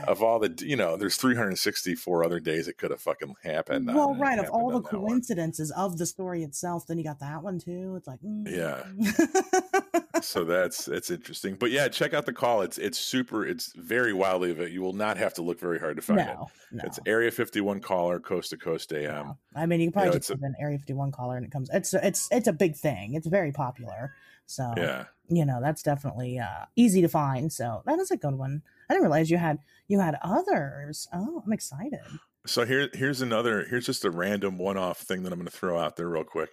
of 0.08 0.24
all 0.24 0.40
the 0.40 0.52
you 0.66 0.76
know 0.76 0.98
there's 0.98 1.18
364 1.18 2.24
other 2.24 2.40
days 2.40 2.68
it 2.68 2.78
could 2.78 2.90
have 2.92 3.02
fucking 3.02 3.36
happened 3.44 3.88
well, 3.94 4.10
on- 4.10 4.20
right. 4.20 4.40
Of 4.40 4.50
all 4.50 4.72
the 4.72 4.82
that 4.82 4.94
one. 4.94 5.08
coincidences 5.08 5.72
of 5.72 5.98
the 5.98 6.06
story 6.06 6.44
itself, 6.44 6.88
then 6.88 6.98
you 6.98 7.04
got 7.04 7.20
that 7.20 7.44
one 7.44 7.60
too. 7.60 7.96
It's 7.98 8.08
like, 8.08 8.20
Yeah. 8.46 8.84
yeah. 8.98 10.22
so 10.22 10.44
that's 10.46 10.88
it's 10.88 11.10
interesting. 11.12 11.56
But 11.56 11.72
yeah, 11.72 11.88
check 11.88 12.14
out 12.14 12.26
the 12.26 12.34
call. 12.34 12.62
It's 12.62 12.78
it's 12.78 12.98
super. 12.98 13.46
It's 13.46 13.74
very 13.76 14.14
wildly 14.14 14.52
of 14.52 14.60
it. 14.60 14.72
You 14.72 14.82
will 14.82 14.94
not 14.94 15.18
have 15.18 15.34
to 15.36 15.42
look 15.42 15.60
very 15.60 15.80
hard 15.80 15.96
to 15.98 16.02
find 16.02 16.20
it. 16.22 16.26
no, 16.26 16.48
no. 16.72 16.84
It's 16.86 17.00
Area 17.06 17.32
51 17.32 17.82
caller, 17.82 18.20
coast 18.20 18.50
to 18.52 18.58
coast 18.58 18.92
AM. 18.94 19.28
no. 19.28 19.38
I 19.56 19.66
mean, 19.66 19.80
you 19.80 19.88
can 19.88 19.94
probably 19.94 20.12
know, 20.12 20.18
just 20.18 20.30
put 20.30 20.40
an 20.42 20.56
Area 20.60 20.78
51 20.78 21.12
caller 21.12 21.38
and 21.38 21.46
it 21.46 21.52
comes. 21.52 21.70
It's 21.74 21.94
it's 22.06 22.30
it's 22.32 22.48
a 22.48 22.54
big 22.54 22.76
thing. 22.76 23.14
It's 23.16 23.28
very 23.28 23.52
popular. 23.52 24.14
So 24.46 24.74
Yeah, 24.78 25.06
you 25.28 25.46
know 25.46 25.60
that's 25.62 25.84
definitely 25.84 26.40
uh, 26.40 26.66
easy 26.76 27.02
to 27.02 27.10
find. 27.10 27.52
So 27.52 27.82
that 27.86 28.00
is 28.00 28.12
a 28.12 28.18
good 28.18 28.36
one. 28.36 28.62
I 28.90 28.94
didn't 28.94 29.04
realize 29.04 29.32
you 29.32 29.38
had 29.38 29.60
you 29.88 30.00
had 30.00 30.18
others. 30.22 31.08
Oh, 31.14 31.44
I'm 31.46 31.54
excited. 31.54 32.02
So 32.48 32.64
here, 32.64 32.90
here's 32.94 33.22
another. 33.22 33.66
Here's 33.68 33.88
just 33.88 34.06
a 34.06 34.12
random 34.12 34.60
one-off 34.60 35.00
thing 35.00 35.24
that 35.24 35.34
I'm 35.34 35.40
going 35.40 35.48
to 35.50 35.58
throw 35.58 35.80
out 35.80 35.96
there 35.96 36.08
real 36.08 36.24
quick. 36.24 36.52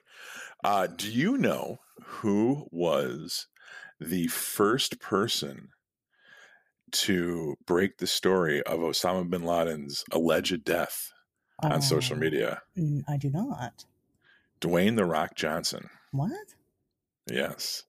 Uh, 0.65 0.87
do 0.87 1.11
you 1.13 1.37
know 1.37 1.79
who 2.03 2.67
was 2.71 3.47
the 4.01 4.29
first 4.29 5.01
person 5.01 5.69
to 6.93 7.57
break 7.67 7.99
the 7.99 8.07
story 8.07 8.63
of 8.63 8.81
Osama 8.81 9.29
bin 9.29 9.43
Laden's 9.45 10.05
alleged 10.13 10.65
death 10.65 11.11
on 11.63 11.81
social 11.83 12.17
Uh, 12.17 12.21
media? 12.21 12.63
I 13.09 13.17
do 13.17 13.31
not. 13.31 13.85
Dwayne 14.63 14.97
the 14.97 15.05
Rock 15.05 15.35
Johnson. 15.35 15.91
What? 16.13 16.31
Yes, 17.31 17.85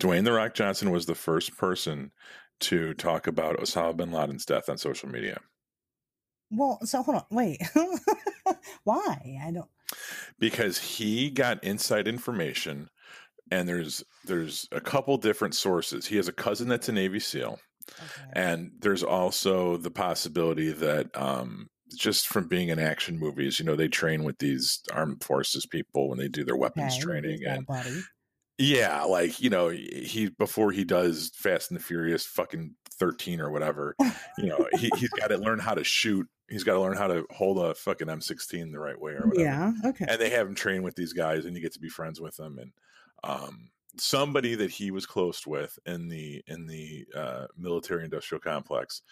Dwayne 0.00 0.24
the 0.24 0.32
Rock 0.32 0.54
Johnson 0.54 0.90
was 0.90 1.06
the 1.06 1.14
first 1.14 1.56
person 1.56 2.12
to 2.60 2.94
talk 2.94 3.26
about 3.26 3.58
Osama 3.58 3.96
bin 3.96 4.12
Laden's 4.12 4.46
death 4.46 4.68
on 4.68 4.78
social 4.78 5.08
media. 5.08 5.38
Well, 6.50 6.78
so 6.84 7.02
hold 7.02 7.16
on. 7.18 7.24
Wait. 7.30 7.60
Why? 8.84 9.38
I 9.44 9.50
don't. 9.50 9.68
because 10.38 10.78
he 10.78 11.30
got 11.30 11.62
inside 11.64 12.06
information 12.08 12.88
and 13.50 13.68
there's 13.68 14.02
there's 14.24 14.66
a 14.72 14.80
couple 14.80 15.16
different 15.18 15.54
sources 15.54 16.06
he 16.06 16.16
has 16.16 16.28
a 16.28 16.32
cousin 16.32 16.68
that's 16.68 16.88
a 16.88 16.92
navy 16.92 17.20
seal 17.20 17.58
Okay. 18.00 18.30
and 18.32 18.70
there's 18.80 19.02
also 19.02 19.76
the 19.76 19.90
possibility 19.90 20.72
that 20.72 21.14
um 21.16 21.68
just 21.96 22.28
from 22.28 22.48
being 22.48 22.68
in 22.68 22.78
action 22.78 23.18
movies 23.18 23.58
you 23.58 23.64
know 23.64 23.76
they 23.76 23.88
train 23.88 24.24
with 24.24 24.38
these 24.38 24.82
armed 24.92 25.22
forces 25.22 25.66
people 25.66 26.08
when 26.08 26.18
they 26.18 26.28
do 26.28 26.44
their 26.44 26.56
weapons 26.56 26.96
Okay, 26.96 27.04
training 27.04 27.30
he's 27.30 27.40
got 27.40 27.58
a 27.58 27.58
and 27.58 27.66
yeah 28.58 29.02
like 29.02 29.40
you 29.40 29.50
know 29.50 29.68
he 29.68 30.28
before 30.38 30.70
he 30.72 30.84
does 30.84 31.30
fast 31.34 31.70
and 31.70 31.78
the 31.80 31.84
furious 31.84 32.26
fucking 32.26 32.74
13 32.92 33.40
or 33.40 33.50
whatever 33.50 33.96
you 34.38 34.46
know 34.48 34.68
he, 34.72 34.90
he's 34.90 35.08
got 35.20 35.28
to 35.28 35.36
learn 35.38 35.58
how 35.58 35.74
to 35.74 35.84
shoot 35.84 36.28
he's 36.48 36.64
got 36.64 36.74
to 36.74 36.80
learn 36.80 36.96
how 36.96 37.08
to 37.08 37.26
hold 37.32 37.58
a 37.58 37.74
fucking 37.74 38.08
m16 38.08 38.72
the 38.72 38.78
right 38.78 39.00
way 39.00 39.12
or 39.12 39.26
whatever 39.28 39.40
Yeah. 39.40 39.72
Okay. 39.84 40.06
and 40.08 40.20
they 40.20 40.30
have 40.30 40.46
him 40.46 40.54
train 40.54 40.82
with 40.82 40.94
these 40.94 41.12
guys 41.12 41.44
and 41.46 41.56
you 41.56 41.62
get 41.62 41.72
to 41.72 41.80
be 41.80 41.88
friends 41.88 42.20
with 42.20 42.36
them 42.36 42.58
and 42.58 42.72
um, 43.24 43.70
somebody 43.98 44.54
that 44.54 44.70
he 44.70 44.90
was 44.90 45.06
close 45.06 45.46
with 45.46 45.78
in 45.86 46.08
the 46.08 46.42
in 46.46 46.66
the 46.66 47.06
uh, 47.14 47.46
military 47.56 48.04
industrial 48.04 48.40
complex 48.40 49.02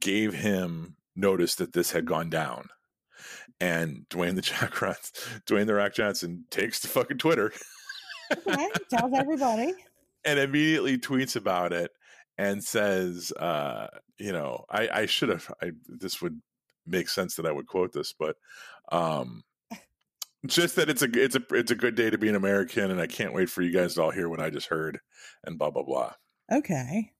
gave 0.00 0.34
him 0.34 0.96
notice 1.16 1.54
that 1.56 1.72
this 1.72 1.92
had 1.92 2.04
gone 2.04 2.30
down 2.30 2.68
and 3.60 4.06
Dwayne 4.10 4.34
the 4.34 4.42
Jack 4.42 4.80
Rock, 4.82 4.98
Dwayne 5.46 5.66
the 5.66 5.74
Rock 5.74 5.94
Johnson 5.94 6.44
takes 6.50 6.80
to 6.80 6.88
fucking 6.88 7.18
Twitter 7.18 7.52
okay. 8.32 8.68
Tells 8.90 9.12
everybody. 9.14 9.72
and 10.24 10.38
immediately 10.38 10.98
tweets 10.98 11.36
about 11.36 11.72
it 11.72 11.90
and 12.38 12.62
says, 12.62 13.32
uh, 13.38 13.88
you 14.18 14.32
know, 14.32 14.64
I, 14.70 14.88
I 14.92 15.06
should 15.06 15.30
have, 15.30 15.50
I, 15.62 15.72
this 15.86 16.20
would 16.20 16.40
make 16.86 17.08
sense 17.08 17.36
that 17.36 17.46
I 17.46 17.52
would 17.52 17.66
quote 17.66 17.92
this, 17.92 18.14
but, 18.18 18.36
um, 18.92 19.42
just 20.46 20.76
that 20.76 20.88
it's 20.88 21.02
a, 21.02 21.08
it's 21.12 21.34
a, 21.34 21.42
it's 21.52 21.70
a 21.70 21.76
good 21.76 21.94
day 21.94 22.10
to 22.10 22.18
be 22.18 22.28
an 22.28 22.36
American. 22.36 22.90
And 22.90 23.00
I 23.00 23.06
can't 23.06 23.32
wait 23.32 23.50
for 23.50 23.62
you 23.62 23.72
guys 23.72 23.94
to 23.94 24.02
all 24.02 24.10
hear 24.10 24.28
what 24.28 24.40
I 24.40 24.50
just 24.50 24.68
heard 24.68 25.00
and 25.44 25.58
blah, 25.58 25.70
blah, 25.70 25.82
blah. 25.82 26.12
Okay. 26.52 27.10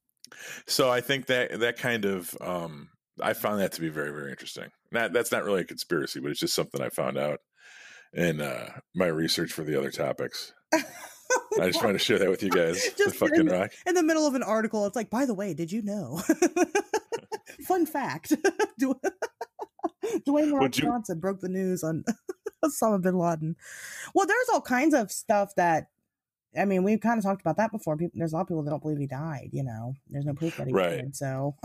So 0.67 0.91
I 0.91 1.01
think 1.01 1.27
that, 1.27 1.59
that 1.61 1.79
kind 1.79 2.05
of, 2.05 2.37
um, 2.41 2.91
I 3.21 3.33
found 3.33 3.61
that 3.61 3.73
to 3.73 3.81
be 3.81 3.89
very, 3.89 4.11
very 4.11 4.31
interesting. 4.31 4.69
Not, 4.93 5.13
that's 5.13 5.33
not 5.33 5.45
really 5.45 5.63
a 5.63 5.65
conspiracy, 5.65 6.21
but 6.21 6.31
it's 6.31 6.41
just 6.41 6.55
something 6.55 6.81
I 6.83 6.89
found 6.91 7.17
out 7.19 7.41
in, 8.13 8.41
uh, 8.41 8.71
my 8.95 9.07
research 9.07 9.53
for 9.53 9.65
the 9.65 9.79
other 9.79 9.91
topics. 9.91 10.53
I 10.73 11.67
just 11.67 11.83
wanted 11.83 11.95
to 11.95 11.99
share 12.05 12.19
that 12.19 12.29
with 12.31 12.43
you 12.43 12.51
guys. 12.51 12.83
the 12.97 13.05
Just 13.05 13.17
fucking 13.17 13.35
kidding. 13.37 13.49
rock. 13.53 13.71
in 13.87 13.95
the 13.95 14.03
middle 14.03 14.27
of 14.27 14.35
an 14.35 14.43
article, 14.43 14.87
it's 14.87 14.97
like, 14.97 15.11
by 15.11 15.25
the 15.25 15.35
way, 15.35 15.55
did 15.55 15.73
you 15.73 15.83
know? 15.83 16.21
Fun 17.67 17.87
fact: 17.87 18.33
Du- 18.79 18.95
Dwayne 20.27 20.47
The 20.49 20.53
Rock 20.53 20.61
Would 20.63 20.79
you- 20.79 20.85
Johnson 20.85 21.19
broke 21.19 21.41
the 21.41 21.49
news 21.49 21.83
on 21.83 22.05
Osama 22.65 23.03
bin 23.03 23.17
Laden. 23.17 23.57
Well, 24.15 24.27
there's 24.27 24.49
all 24.53 24.61
kinds 24.61 24.95
of 24.95 25.11
stuff 25.11 25.55
that. 25.57 25.87
I 26.59 26.65
mean, 26.65 26.83
we've 26.85 27.01
kind 27.01 27.19
of 27.19 27.25
talked 27.25 27.41
about 27.41 27.57
that 27.59 27.71
before. 27.73 27.97
People, 27.97 28.19
there's 28.19 28.33
a 28.33 28.37
lot 28.37 28.43
of 28.43 28.49
people 28.49 28.63
that 28.63 28.71
don't 28.71 28.83
believe 28.83 28.99
he 28.99 29.07
died. 29.07 29.51
You 29.53 29.63
know, 29.65 29.95
there's 30.09 30.25
no 30.25 30.35
proof 30.35 30.57
that 30.57 30.67
he 30.67 30.73
Right. 30.73 31.03
did. 31.03 31.17
So, 31.17 31.57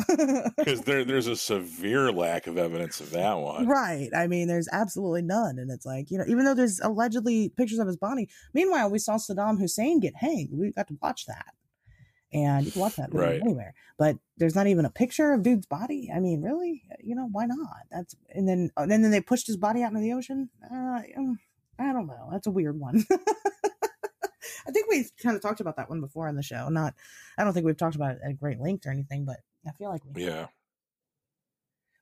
because 0.57 0.81
there, 0.85 1.03
there's 1.05 1.27
a 1.27 1.35
severe 1.35 2.11
lack 2.11 2.47
of 2.47 2.57
evidence 2.57 2.99
of 2.99 3.11
that 3.11 3.37
one. 3.37 3.67
right? 3.67 4.09
I 4.15 4.27
mean, 4.27 4.47
there's 4.47 4.67
absolutely 4.71 5.21
none, 5.21 5.57
and 5.59 5.71
it's 5.71 5.85
like 5.85 6.11
you 6.11 6.17
know, 6.17 6.25
even 6.27 6.45
though 6.45 6.53
there's 6.55 6.79
allegedly 6.81 7.49
pictures 7.49 7.79
of 7.79 7.87
his 7.87 7.97
body. 7.97 8.29
Meanwhile, 8.53 8.89
we 8.89 8.99
saw 8.99 9.15
Saddam 9.15 9.59
Hussein 9.59 9.99
get 9.99 10.15
hanged. 10.15 10.49
We 10.51 10.71
got 10.71 10.87
to 10.89 10.97
watch 11.01 11.25
that, 11.27 11.53
and 12.33 12.65
you 12.65 12.71
can 12.71 12.81
watch 12.81 12.95
that 12.97 13.13
Right. 13.13 13.41
anywhere. 13.41 13.73
But 13.97 14.17
there's 14.37 14.55
not 14.55 14.67
even 14.67 14.85
a 14.85 14.89
picture 14.89 15.31
of 15.33 15.43
dude's 15.43 15.65
body. 15.67 16.11
I 16.13 16.19
mean, 16.19 16.41
really? 16.41 16.83
You 17.03 17.15
know, 17.15 17.27
why 17.31 17.45
not? 17.45 17.67
That's 17.91 18.15
and 18.33 18.47
then 18.47 18.71
and 18.77 18.91
then 18.91 19.09
they 19.11 19.21
pushed 19.21 19.47
his 19.47 19.57
body 19.57 19.83
out 19.83 19.91
into 19.91 20.01
the 20.01 20.13
ocean. 20.13 20.49
Uh, 20.63 21.01
um, 21.17 21.39
I 21.79 21.93
don't 21.93 22.07
know. 22.07 22.29
That's 22.31 22.47
a 22.47 22.51
weird 22.51 22.79
one. 22.79 23.05
I 24.67 24.71
think 24.71 24.89
we 24.89 25.05
kind 25.21 25.35
of 25.35 25.41
talked 25.41 25.59
about 25.61 25.75
that 25.77 25.89
one 25.89 26.01
before 26.01 26.27
on 26.27 26.35
the 26.35 26.43
show. 26.43 26.69
Not, 26.69 26.93
I 27.37 27.43
don't 27.43 27.53
think 27.53 27.65
we've 27.65 27.77
talked 27.77 27.95
about 27.95 28.11
it 28.15 28.19
at 28.25 28.39
great 28.39 28.59
length 28.59 28.85
or 28.85 28.91
anything, 28.91 29.25
but 29.25 29.37
I 29.67 29.71
feel 29.71 29.89
like 29.89 30.01
we. 30.05 30.25
Yeah. 30.25 30.47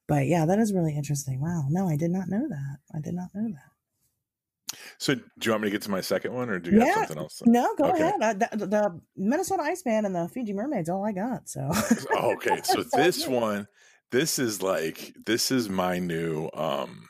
But 0.08 0.26
yeah, 0.28 0.46
that 0.46 0.58
is 0.60 0.74
really 0.74 0.96
interesting. 0.96 1.40
Wow. 1.40 1.66
No, 1.70 1.88
I 1.88 1.96
did 1.96 2.12
not 2.12 2.30
know 2.30 2.48
that. 2.48 2.78
I 2.96 3.00
did 3.00 3.14
not 3.14 3.30
know 3.36 3.50
that. 3.50 4.78
So, 4.98 5.16
do 5.16 5.22
you 5.42 5.52
want 5.52 5.64
me 5.64 5.68
to 5.68 5.72
get 5.72 5.82
to 5.84 5.92
my 5.92 6.02
second 6.02 6.34
one, 6.34 6.50
or 6.50 6.60
do 6.60 6.72
you 6.72 6.80
Yeah. 6.80 6.86
have 6.86 6.96
something 7.08 7.18
else? 7.18 7.42
No, 7.46 7.74
go 7.76 7.86
Okay. 7.86 8.02
ahead. 8.04 8.22
Uh, 8.22 8.34
the, 8.34 8.66
the 8.68 9.02
Minnesota 9.16 9.64
Iceman 9.64 10.06
and 10.06 10.14
the 10.16 10.28
Fiji 10.30 10.54
Mermaids, 10.54 10.90
all 10.90 11.06
I 11.06 11.12
got. 11.12 11.48
So. 11.50 11.70
Oh, 12.16 12.34
okay, 12.34 12.62
so 12.64 12.84
this 12.94 13.28
one, 13.28 13.68
this 14.12 14.40
is 14.40 14.62
like 14.62 15.14
this 15.26 15.52
is 15.52 15.70
my 15.70 16.00
new. 16.00 16.50
um 16.54 17.08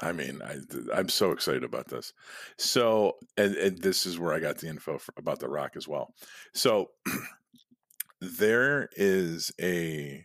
I 0.00 0.12
mean, 0.12 0.40
I, 0.42 0.56
I'm 0.94 1.08
so 1.08 1.32
excited 1.32 1.64
about 1.64 1.88
this. 1.88 2.12
So, 2.56 3.16
and, 3.36 3.54
and 3.56 3.78
this 3.78 4.06
is 4.06 4.18
where 4.18 4.32
I 4.32 4.40
got 4.40 4.58
the 4.58 4.68
info 4.68 4.98
for, 4.98 5.12
about 5.16 5.40
the 5.40 5.48
Rock 5.48 5.72
as 5.76 5.86
well. 5.86 6.14
So, 6.54 6.90
there 8.20 8.88
is 8.96 9.52
a 9.60 10.24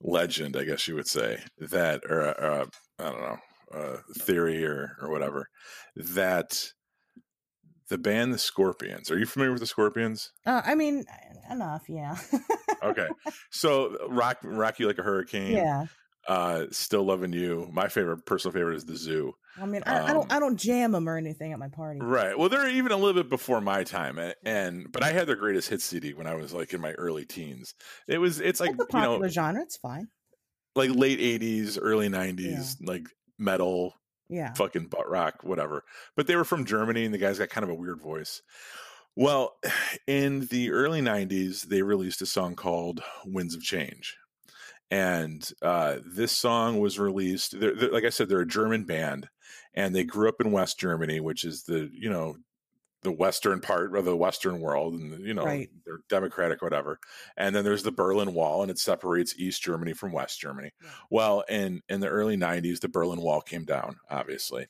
legend, 0.00 0.56
I 0.56 0.64
guess 0.64 0.86
you 0.88 0.94
would 0.94 1.08
say, 1.08 1.40
that, 1.58 2.02
or 2.08 2.22
uh, 2.22 2.66
I 2.98 3.04
don't 3.04 3.20
know, 3.20 3.36
uh, 3.74 3.96
theory 4.18 4.64
or 4.64 4.96
or 5.00 5.10
whatever, 5.10 5.48
that 5.94 6.72
the 7.88 7.98
band 7.98 8.32
the 8.32 8.38
Scorpions. 8.38 9.10
Are 9.10 9.18
you 9.18 9.26
familiar 9.26 9.52
with 9.52 9.60
the 9.60 9.66
Scorpions? 9.66 10.32
Uh, 10.46 10.62
I 10.64 10.74
mean, 10.74 11.04
enough. 11.50 11.84
Yeah. 11.88 12.16
Okay, 12.80 13.08
so 13.50 13.96
rock, 14.08 14.38
rock 14.44 14.78
you 14.78 14.86
like 14.86 14.98
a 14.98 15.02
hurricane. 15.02 15.56
yeah. 15.56 15.86
Uh, 16.28 16.66
still 16.72 17.04
loving 17.04 17.32
you. 17.32 17.68
My 17.72 17.88
favorite, 17.88 18.26
personal 18.26 18.52
favorite, 18.52 18.76
is 18.76 18.84
the 18.86 18.96
Zoo. 18.96 19.34
I 19.56 19.66
mean, 19.66 19.82
I, 19.86 20.00
I 20.06 20.12
Um, 20.12 20.14
don't, 20.14 20.30
I 20.32 20.38
don't 20.38 20.56
jam 20.56 20.92
them 20.92 21.08
or 21.08 21.16
anything 21.16 21.52
at 21.52 21.58
my 21.58 21.68
party. 21.68 22.06
Right. 22.06 22.38
Well, 22.38 22.48
they're 22.48 22.68
even 22.68 22.92
a 22.92 22.96
little 22.96 23.20
bit 23.22 23.28
before 23.28 23.60
my 23.60 23.82
time, 23.82 24.18
and, 24.18 24.34
and 24.44 24.92
but 24.92 25.02
I 25.02 25.10
had 25.12 25.26
their 25.26 25.34
greatest 25.36 25.68
hit 25.68 25.80
CD 25.82 26.14
when 26.14 26.28
I 26.28 26.34
was 26.34 26.52
like 26.54 26.72
in 26.72 26.80
my 26.80 26.92
early 26.92 27.24
teens. 27.26 27.74
It 28.06 28.18
was, 28.18 28.40
it's 28.40 28.60
like 28.60 28.70
It's 28.70 28.78
a 28.78 28.86
you 28.88 29.00
popular 29.00 29.28
know, 29.28 29.28
genre. 29.28 29.62
It's 29.62 29.76
fine. 29.76 30.10
like 30.74 30.90
late 30.90 31.20
'80s, 31.20 31.78
early 31.80 32.08
'90s, 32.08 32.76
like 32.80 33.08
metal, 33.38 33.94
Yeah. 34.28 34.56
fucking 34.56 34.88
butt 34.88 35.08
rock, 35.08 35.42
whatever. 35.42 35.84
But 36.16 36.26
they 36.26 36.36
were 36.36 36.44
from 36.44 36.64
Germany, 36.64 37.04
and 37.04 37.14
the 37.14 37.18
guy's 37.18 37.38
got 37.38 37.50
kind 37.50 37.64
of 37.64 37.70
a 37.70 37.74
weird 37.74 38.00
voice. 38.00 38.42
Well, 39.16 39.58
in 40.06 40.46
the 40.46 40.70
early 40.72 41.02
'90s, 41.02 41.62
they 41.62 41.82
released 41.82 42.22
a 42.22 42.26
song 42.26 42.56
called 42.56 43.02
"Winds 43.26 43.54
of 43.54 43.62
Change," 43.62 44.16
and 44.90 45.48
uh, 45.62 45.96
this 46.04 46.32
song 46.32 46.78
was 46.78 46.98
released. 46.98 47.58
They're, 47.58 47.74
they're- 47.74 47.92
like 47.92 48.04
I 48.04 48.10
said, 48.10 48.28
they're 48.28 48.40
a 48.40 48.46
German 48.46 48.84
band, 48.84 49.28
and 49.74 49.94
they 49.94 50.04
grew 50.04 50.28
up 50.28 50.40
in 50.40 50.52
West 50.52 50.78
Germany, 50.78 51.20
which 51.20 51.44
is 51.44 51.64
the 51.64 51.90
you 51.92 52.10
know 52.10 52.36
the 53.02 53.12
western 53.12 53.60
part 53.60 53.94
of 53.96 54.04
the 54.04 54.16
Western 54.16 54.60
world, 54.60 54.94
and 54.94 55.24
you 55.24 55.32
know 55.34 55.44
Right. 55.44 55.68
they're 55.86 56.00
democratic, 56.08 56.62
whatever. 56.62 56.98
And 57.36 57.54
then 57.54 57.64
there's 57.64 57.84
the 57.84 57.92
Berlin 57.92 58.34
Wall, 58.34 58.62
and 58.62 58.70
it 58.72 58.78
separates 58.78 59.38
East 59.38 59.62
Germany 59.62 59.92
from 59.92 60.10
West 60.12 60.40
Germany. 60.40 60.70
Well, 61.10 61.44
in 61.48 61.82
in 61.88 62.00
the 62.00 62.08
early 62.08 62.36
'90s, 62.36 62.80
the 62.80 62.88
Berlin 62.88 63.20
Wall 63.20 63.40
came 63.40 63.64
down, 63.64 63.96
obviously, 64.10 64.66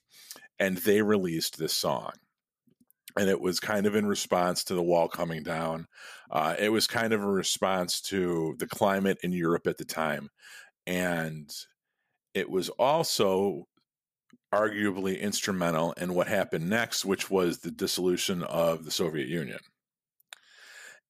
and 0.59 0.77
they 0.79 1.01
released 1.03 1.59
this 1.59 1.73
song. 1.73 2.12
And 3.17 3.29
it 3.29 3.41
was 3.41 3.59
kind 3.59 3.87
of 3.87 3.95
in 3.95 4.07
response 4.07 4.65
to 4.65 4.75
the 4.75 4.83
wall 4.83 5.09
coming 5.09 5.43
down. 5.43 5.87
Uh, 6.31 6.55
it 6.59 6.69
was 6.69 6.87
kind 6.87 7.13
of 7.13 7.23
a 7.23 7.27
response 7.27 8.01
to 8.03 8.55
the 8.59 8.67
climate 8.67 9.19
in 9.23 9.33
Europe 9.33 9.67
at 9.67 9.79
the 9.79 9.85
time. 9.85 10.29
And 10.87 11.51
it 12.35 12.49
was 12.49 12.69
also 12.69 13.67
arguably 14.55 15.21
instrumental 15.21 15.93
in 15.95 16.15
what 16.15 16.29
happened 16.29 16.69
next, 16.69 17.05
which 17.05 17.31
was 17.31 17.59
the 17.59 17.71
dissolution 17.71 18.43
of 18.45 18.85
the 18.85 18.91
Soviet 18.91 19.29
Union. 19.29 19.59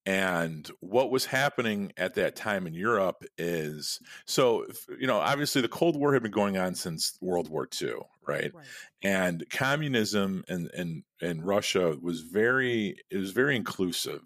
And 0.08 0.70
what 0.80 1.10
was 1.10 1.26
happening 1.26 1.92
at 1.98 2.14
that 2.14 2.34
time 2.34 2.66
in 2.66 2.72
Europe 2.72 3.26
is 3.36 4.00
so, 4.24 4.64
you 4.98 5.06
know, 5.06 5.18
obviously 5.18 5.60
the 5.60 5.68
Cold 5.68 5.96
War 5.96 6.14
had 6.14 6.22
been 6.22 6.32
going 6.32 6.56
on 6.56 6.74
since 6.74 7.18
World 7.20 7.50
War 7.50 7.68
II, 7.78 7.92
right? 8.26 8.54
Right. 8.54 8.64
and 9.02 9.44
communism 9.50 10.44
in, 10.48 10.70
in 10.74 11.02
in 11.20 11.42
Russia 11.42 11.94
was 12.00 12.22
very 12.22 12.96
it 13.10 13.18
was 13.18 13.32
very 13.32 13.54
inclusive. 13.54 14.22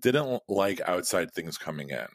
Didn't 0.00 0.40
like 0.48 0.80
outside 0.86 1.34
things 1.34 1.58
coming 1.58 1.90
in, 1.90 2.06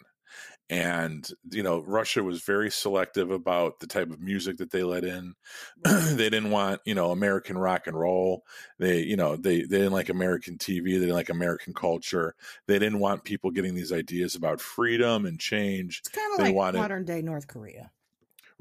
and 0.72 1.30
you 1.51 1.61
know 1.61 1.84
russia 1.86 2.24
was 2.24 2.41
very 2.41 2.72
selective 2.72 3.30
about 3.30 3.82
the 3.82 3.88
type 3.88 4.09
of 4.09 4.22
music 4.22 4.57
that 4.57 4.72
they 4.72 4.84
let 4.84 5.03
in. 5.03 5.36
Mm-hmm. 5.86 6.15
They 6.15 6.30
didn't 6.30 6.51
want 6.51 6.80
you 6.86 6.95
know 6.95 7.11
american 7.11 7.57
rock 7.57 7.88
and 7.88 7.97
roll. 7.99 8.43
They 8.80 9.01
you 9.01 9.15
know 9.17 9.36
they 9.36 9.61
they 9.63 9.78
didn't 9.80 9.91
like 9.93 10.09
american 10.09 10.57
tv 10.57 10.86
they 10.86 10.99
didn't 10.99 11.15
like 11.15 11.30
american 11.30 11.74
culture. 11.74 12.36
They 12.67 12.80
didn't 12.80 12.99
want 12.99 13.24
people 13.24 13.51
getting 13.51 13.74
these 13.76 13.91
ideas 13.91 14.36
about 14.36 14.61
freedom 14.61 15.26
and 15.26 15.39
change. 15.39 15.99
It's 15.99 16.09
kind 16.09 16.34
of 16.34 16.39
like 16.39 16.55
wanted- 16.55 16.80
modern 16.80 17.03
day 17.05 17.22
North 17.22 17.47
Korea. 17.47 17.91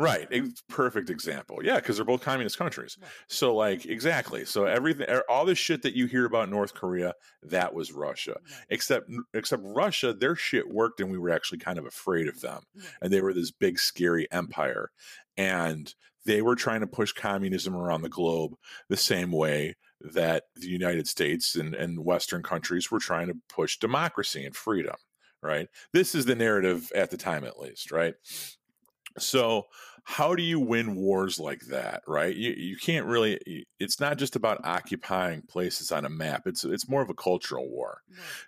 Right, 0.01 0.27
a 0.33 0.45
perfect 0.71 1.11
example. 1.11 1.59
Yeah, 1.63 1.77
because 1.77 1.97
they're 1.97 2.07
both 2.07 2.23
communist 2.23 2.57
countries. 2.57 2.97
Right. 3.01 3.11
So, 3.29 3.55
like, 3.55 3.85
exactly. 3.85 4.47
So 4.47 4.65
everything, 4.65 5.07
er, 5.11 5.25
all 5.29 5.45
the 5.45 5.55
shit 5.55 5.83
that 5.83 5.95
you 5.95 6.07
hear 6.07 6.25
about 6.25 6.49
North 6.49 6.73
Korea, 6.73 7.13
that 7.43 7.75
was 7.75 7.93
Russia. 7.93 8.37
Except, 8.71 9.11
except 9.35 9.63
Russia, 9.63 10.15
their 10.15 10.35
shit 10.35 10.71
worked, 10.71 11.01
and 11.01 11.11
we 11.11 11.19
were 11.19 11.29
actually 11.29 11.59
kind 11.59 11.79
of 11.79 11.85
afraid 11.85 12.29
of 12.29 12.41
them. 12.41 12.63
And 13.03 13.13
they 13.13 13.21
were 13.21 13.35
this 13.35 13.51
big, 13.51 13.79
scary 13.79 14.27
empire, 14.33 14.91
and 15.37 15.95
they 16.25 16.41
were 16.41 16.57
trying 16.57 16.81
to 16.81 16.87
push 16.87 17.13
communism 17.13 17.77
around 17.77 18.01
the 18.01 18.09
globe 18.09 18.55
the 18.89 18.97
same 18.97 19.31
way 19.33 19.77
that 20.01 20.45
the 20.57 20.69
United 20.69 21.09
States 21.09 21.57
and, 21.57 21.75
and 21.75 22.03
Western 22.07 22.43
countries 22.43 22.91
were 22.91 23.01
trying 23.01 23.27
to 23.27 23.37
push 23.51 23.77
democracy 23.77 24.47
and 24.47 24.57
freedom. 24.57 24.97
Right. 25.43 25.69
This 25.93 26.15
is 26.15 26.25
the 26.25 26.35
narrative 26.35 26.91
at 26.95 27.11
the 27.11 27.19
time, 27.19 27.45
at 27.45 27.59
least. 27.59 27.91
Right. 27.91 28.15
So, 29.19 29.67
how 30.05 30.35
do 30.35 30.43
you 30.43 30.59
win 30.61 30.95
wars 30.97 31.39
like 31.39 31.61
that, 31.67 32.03
right? 32.07 32.35
You 32.35 32.53
you 32.53 32.77
can't 32.77 33.07
really. 33.07 33.65
It's 33.79 34.01
not 34.01 34.19
just 34.19 34.37
about 34.37 34.61
occupying 34.65 35.43
places 35.43 35.91
on 35.93 36.05
a 36.05 36.11
map. 36.11 36.47
It's 36.47 36.65
it's 36.65 36.89
more 36.89 37.03
of 37.03 37.11
a 37.11 37.15
cultural 37.15 37.69
war. 37.69 38.03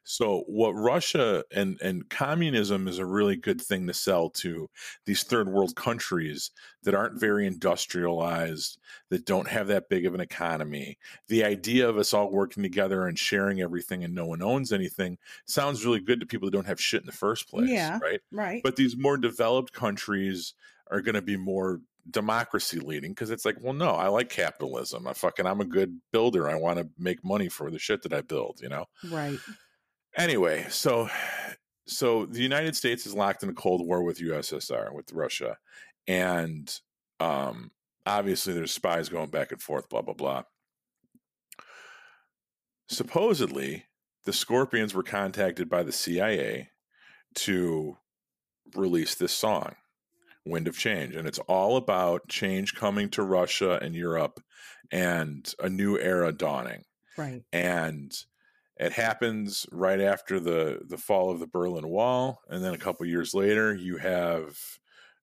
So, 0.04 0.44
what 0.46 0.72
Russia 0.72 1.44
and 1.52 1.80
and 1.80 2.08
communism 2.08 2.88
is 2.88 2.98
a 2.98 3.06
really 3.06 3.36
good 3.36 3.60
thing 3.60 3.86
to 3.86 3.94
sell 3.94 4.30
to 4.30 4.68
these 5.06 5.22
third 5.22 5.48
world 5.48 5.74
countries 5.76 6.50
that 6.82 6.94
aren't 6.94 7.20
very 7.20 7.46
industrialized, 7.46 8.78
that 9.10 9.24
don't 9.24 9.48
have 9.48 9.68
that 9.68 9.88
big 9.88 10.06
of 10.06 10.14
an 10.14 10.20
economy. 10.20 10.98
The 11.28 11.44
idea 11.44 11.88
of 11.88 11.96
us 11.96 12.12
all 12.12 12.30
working 12.30 12.62
together 12.62 13.06
and 13.06 13.18
sharing 13.18 13.60
everything 13.60 14.02
and 14.04 14.14
no 14.14 14.26
one 14.26 14.42
owns 14.42 14.72
anything 14.72 15.18
sounds 15.46 15.84
really 15.84 16.00
good 16.00 16.20
to 16.20 16.26
people 16.26 16.46
that 16.46 16.52
don't 16.56 16.66
have 16.66 16.80
shit 16.80 17.00
in 17.02 17.06
the 17.06 17.12
first 17.12 17.48
place, 17.48 17.70
Yeah. 17.70 17.98
right? 18.02 18.20
Right. 18.32 18.62
But 18.62 18.76
these 18.76 18.96
more 18.96 19.16
developed 19.16 19.72
countries 19.72 20.54
are 20.92 21.00
going 21.00 21.14
to 21.14 21.22
be 21.22 21.36
more 21.36 21.80
democracy 22.10 22.78
leading 22.78 23.12
because 23.12 23.30
it's 23.30 23.44
like, 23.44 23.56
well, 23.60 23.72
no, 23.72 23.90
I 23.90 24.08
like 24.08 24.28
capitalism. 24.28 25.06
I 25.06 25.12
fucking, 25.12 25.46
I'm 25.46 25.60
a 25.60 25.64
good 25.64 26.00
builder. 26.12 26.50
I 26.50 26.54
want 26.56 26.78
to 26.78 26.88
make 26.98 27.24
money 27.24 27.48
for 27.48 27.70
the 27.70 27.78
shit 27.78 28.02
that 28.02 28.12
I 28.12 28.20
build, 28.20 28.60
you 28.62 28.68
know? 28.68 28.86
right. 29.10 29.38
Anyway, 30.16 30.66
so, 30.68 31.08
so 31.86 32.26
the 32.26 32.42
United 32.42 32.76
States 32.76 33.06
is 33.06 33.14
locked 33.14 33.42
in 33.42 33.48
a 33.48 33.54
Cold 33.54 33.86
War 33.86 34.02
with 34.02 34.18
USSR, 34.18 34.92
with 34.92 35.12
Russia. 35.12 35.56
And, 36.06 36.72
um, 37.18 37.70
obviously 38.06 38.52
there's 38.52 38.72
spies 38.72 39.08
going 39.08 39.30
back 39.30 39.52
and 39.52 39.62
forth, 39.62 39.88
blah, 39.88 40.02
blah, 40.02 40.14
blah. 40.14 40.42
Supposedly, 42.88 43.86
the 44.24 44.32
Scorpions 44.32 44.94
were 44.94 45.02
contacted 45.02 45.68
by 45.68 45.82
the 45.82 45.92
CIA 45.92 46.70
to 47.36 47.96
release 48.74 49.14
this 49.14 49.32
song, 49.32 49.74
Wind 50.44 50.68
of 50.68 50.76
Change. 50.76 51.14
And 51.14 51.26
it's 51.26 51.38
all 51.40 51.76
about 51.76 52.28
change 52.28 52.74
coming 52.74 53.08
to 53.10 53.22
Russia 53.22 53.78
and 53.80 53.94
Europe 53.94 54.40
and 54.90 55.52
a 55.58 55.68
new 55.68 55.98
era 55.98 56.32
dawning. 56.32 56.84
Right. 57.16 57.42
And 57.52 58.12
it 58.76 58.92
happens 58.92 59.66
right 59.70 60.00
after 60.00 60.40
the, 60.40 60.80
the 60.86 60.96
fall 60.96 61.30
of 61.30 61.40
the 61.40 61.46
Berlin 61.46 61.88
Wall. 61.88 62.40
And 62.48 62.64
then 62.64 62.74
a 62.74 62.78
couple 62.78 63.06
years 63.06 63.34
later, 63.34 63.74
you 63.74 63.98
have 63.98 64.56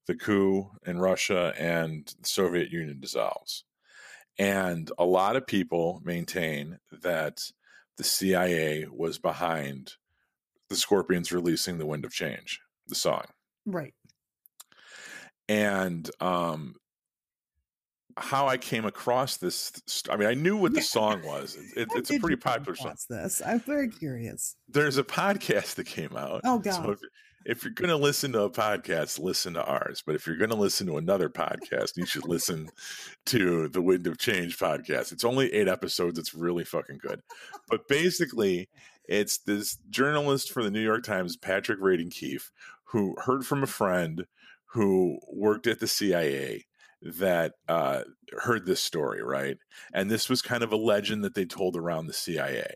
the 0.07 0.15
coup 0.15 0.71
in 0.85 0.99
Russia 0.99 1.53
and 1.57 2.07
the 2.19 2.27
Soviet 2.27 2.71
Union 2.71 2.99
dissolves. 2.99 3.65
And 4.37 4.89
a 4.97 5.05
lot 5.05 5.35
of 5.35 5.45
people 5.45 6.01
maintain 6.03 6.79
that 6.91 7.51
the 7.97 8.03
CIA 8.03 8.87
was 8.89 9.19
behind 9.19 9.93
the 10.69 10.77
Scorpions 10.77 11.31
releasing 11.31 11.77
The 11.77 11.85
Wind 11.85 12.05
of 12.05 12.13
Change, 12.13 12.61
the 12.87 12.95
song. 12.95 13.25
Right. 13.65 13.93
And 15.49 16.09
um, 16.21 16.75
how 18.17 18.47
I 18.47 18.57
came 18.57 18.85
across 18.85 19.37
this, 19.37 19.71
st- 19.87 20.13
I 20.13 20.17
mean, 20.17 20.29
I 20.29 20.35
knew 20.35 20.55
what 20.55 20.73
the 20.73 20.81
song 20.81 21.21
was. 21.25 21.57
It, 21.75 21.87
How 21.91 21.97
it's 21.97 22.11
a 22.11 22.19
pretty 22.19 22.35
popular 22.35 22.75
song. 22.75 22.95
This 23.09 23.41
I'm 23.45 23.59
very 23.61 23.89
curious. 23.89 24.55
There's 24.67 24.97
a 24.97 25.03
podcast 25.03 25.75
that 25.75 25.85
came 25.87 26.15
out. 26.15 26.41
Oh 26.43 26.61
So 26.61 26.71
God. 26.71 26.89
if, 26.91 26.99
if 27.45 27.63
you're 27.63 27.73
going 27.73 27.89
to 27.89 27.97
listen 27.97 28.31
to 28.33 28.43
a 28.43 28.49
podcast, 28.49 29.17
listen 29.19 29.55
to 29.55 29.63
ours. 29.65 30.03
But 30.05 30.13
if 30.15 30.27
you're 30.27 30.37
going 30.37 30.51
to 30.51 30.55
listen 30.55 30.85
to 30.87 30.97
another 30.97 31.29
podcast, 31.29 31.97
you 31.97 32.05
should 32.05 32.27
listen 32.27 32.69
to 33.27 33.69
the 33.69 33.81
Wind 33.81 34.05
of 34.05 34.19
Change 34.19 34.57
podcast. 34.59 35.11
It's 35.11 35.25
only 35.25 35.51
eight 35.53 35.67
episodes. 35.67 36.19
It's 36.19 36.35
really 36.35 36.63
fucking 36.63 36.99
good. 37.01 37.21
But 37.69 37.87
basically, 37.87 38.69
it's 39.05 39.39
this 39.39 39.77
journalist 39.89 40.51
for 40.51 40.63
the 40.63 40.69
New 40.69 40.81
York 40.83 41.03
Times, 41.03 41.37
Patrick 41.37 41.79
Radden 41.79 42.11
Keefe, 42.11 42.51
who 42.83 43.15
heard 43.25 43.45
from 43.45 43.63
a 43.63 43.67
friend 43.67 44.25
who 44.71 45.19
worked 45.31 45.67
at 45.67 45.79
the 45.79 45.87
CIA 45.87 46.65
that 47.01 47.53
uh, 47.67 48.01
heard 48.31 48.65
this 48.65 48.81
story, 48.81 49.23
right? 49.23 49.57
And 49.93 50.09
this 50.09 50.29
was 50.29 50.41
kind 50.41 50.63
of 50.63 50.71
a 50.71 50.77
legend 50.77 51.23
that 51.23 51.33
they 51.33 51.45
told 51.45 51.75
around 51.75 52.07
the 52.07 52.13
CIA. 52.13 52.73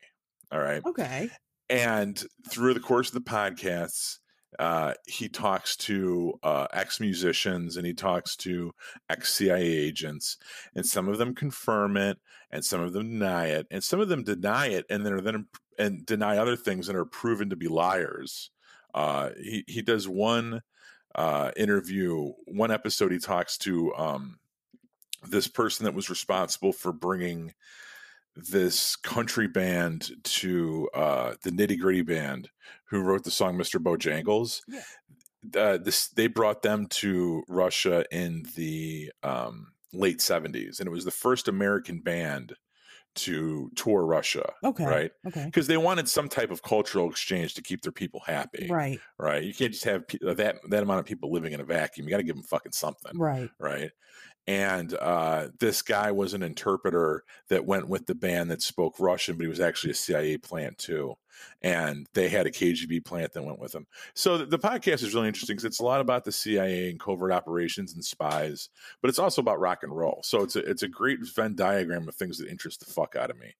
All 0.51 0.59
right. 0.59 0.81
Okay. 0.85 1.29
And 1.69 2.23
through 2.49 2.73
the 2.73 2.79
course 2.79 3.09
of 3.09 3.15
the 3.15 3.29
podcasts, 3.29 4.17
uh, 4.59 4.93
he 5.07 5.29
talks 5.29 5.75
to 5.75 6.33
uh, 6.43 6.67
ex 6.71 6.99
musicians 6.99 7.77
and 7.77 7.85
he 7.85 7.93
talks 7.93 8.35
to 8.37 8.71
ex 9.09 9.33
CIA 9.33 9.63
agents, 9.63 10.37
and 10.75 10.85
some 10.85 11.09
of 11.09 11.17
them 11.17 11.33
confirm 11.33 11.97
it, 11.97 12.19
and 12.51 12.63
some 12.63 12.81
of 12.81 12.93
them 12.93 13.09
deny 13.09 13.47
it, 13.47 13.65
and 13.71 13.83
some 13.83 13.99
of 13.99 14.09
them 14.09 14.23
deny 14.23 14.67
it, 14.67 14.85
and 14.89 15.05
then 15.05 15.13
are 15.13 15.21
then 15.21 15.47
and 15.79 16.05
deny 16.05 16.37
other 16.37 16.55
things 16.55 16.87
and 16.87 16.97
are 16.97 17.05
proven 17.05 17.49
to 17.49 17.55
be 17.55 17.67
liars. 17.67 18.51
Uh, 18.93 19.29
he 19.41 19.63
he 19.67 19.81
does 19.81 20.07
one 20.07 20.61
uh, 21.15 21.51
interview, 21.55 22.33
one 22.45 22.71
episode. 22.71 23.11
He 23.11 23.19
talks 23.19 23.57
to 23.59 23.93
um, 23.95 24.39
this 25.27 25.47
person 25.47 25.85
that 25.85 25.93
was 25.93 26.09
responsible 26.09 26.73
for 26.73 26.91
bringing 26.91 27.53
this 28.35 28.95
country 28.95 29.47
band 29.47 30.11
to 30.23 30.89
uh, 30.93 31.33
the 31.43 31.51
Nitty 31.51 31.79
Gritty 31.79 32.01
Band, 32.01 32.49
who 32.85 33.01
wrote 33.01 33.23
the 33.23 33.31
song 33.31 33.57
"Mr. 33.57 33.81
Bojangles." 33.81 34.61
Yeah. 34.67 34.81
Uh, 35.55 35.77
this 35.77 36.07
they 36.07 36.27
brought 36.27 36.61
them 36.61 36.87
to 36.87 37.43
Russia 37.49 38.05
in 38.11 38.45
the 38.55 39.11
um, 39.23 39.73
late 39.91 40.21
seventies, 40.21 40.79
and 40.79 40.87
it 40.87 40.91
was 40.91 41.05
the 41.05 41.11
first 41.11 41.47
American 41.47 41.99
band 41.99 42.55
to 43.15 43.71
tour 43.75 44.05
Russia. 44.05 44.51
Okay. 44.63 44.85
Right, 44.85 45.11
Okay. 45.27 45.45
because 45.45 45.67
they 45.67 45.77
wanted 45.77 46.07
some 46.09 46.29
type 46.29 46.51
of 46.51 46.61
cultural 46.63 47.09
exchange 47.09 47.53
to 47.55 47.61
keep 47.61 47.81
their 47.81 47.91
people 47.91 48.21
happy. 48.25 48.67
Right. 48.69 48.99
Right. 49.17 49.43
You 49.43 49.53
can't 49.53 49.71
just 49.71 49.85
have 49.85 50.07
pe- 50.07 50.17
that 50.21 50.55
that 50.69 50.83
amount 50.83 50.99
of 50.99 51.05
people 51.05 51.31
living 51.31 51.53
in 51.53 51.59
a 51.59 51.63
vacuum. 51.65 52.05
You 52.07 52.11
got 52.11 52.17
to 52.17 52.23
give 52.23 52.35
them 52.35 52.43
fucking 52.43 52.71
something 52.71 53.17
Right. 53.17 53.49
right? 53.59 53.91
And 54.45 54.93
uh, 54.95 55.49
this 55.59 55.81
guy 55.81 56.11
was 56.11 56.33
an 56.33 56.43
interpreter 56.43 57.23
that 57.49 57.65
went 57.65 57.87
with 57.87 58.07
the 58.07 58.15
band 58.15 58.51
that 58.51 58.61
spoke 58.61 58.99
Russian, 58.99 59.37
but 59.37 59.43
he 59.43 59.47
was 59.47 59.61
actually 59.61 59.91
a 59.91 59.95
CIA 59.95 60.37
plant 60.37 60.77
too. 60.77 61.15
And 61.61 62.07
they 62.13 62.29
had 62.29 62.45
a 62.45 62.51
KGB 62.51 63.05
plant 63.05 63.33
that 63.33 63.43
went 63.43 63.59
with 63.59 63.71
them. 63.71 63.87
So 64.13 64.37
the, 64.37 64.45
the 64.45 64.59
podcast 64.59 65.03
is 65.03 65.13
really 65.13 65.27
interesting 65.27 65.55
because 65.55 65.65
it's 65.65 65.79
a 65.79 65.85
lot 65.85 66.01
about 66.01 66.25
the 66.25 66.31
CIA 66.31 66.89
and 66.89 66.99
covert 66.99 67.31
operations 67.31 67.93
and 67.93 68.03
spies, 68.03 68.69
but 69.01 69.09
it's 69.09 69.19
also 69.19 69.41
about 69.41 69.59
rock 69.59 69.83
and 69.83 69.95
roll. 69.95 70.21
So 70.23 70.43
it's 70.43 70.55
a 70.55 70.59
it's 70.59 70.83
a 70.83 70.87
great 70.87 71.19
Venn 71.35 71.55
diagram 71.55 72.07
of 72.07 72.15
things 72.15 72.37
that 72.37 72.49
interest 72.49 72.79
the 72.79 72.91
fuck 72.91 73.15
out 73.15 73.29
of 73.29 73.39
me. 73.39 73.55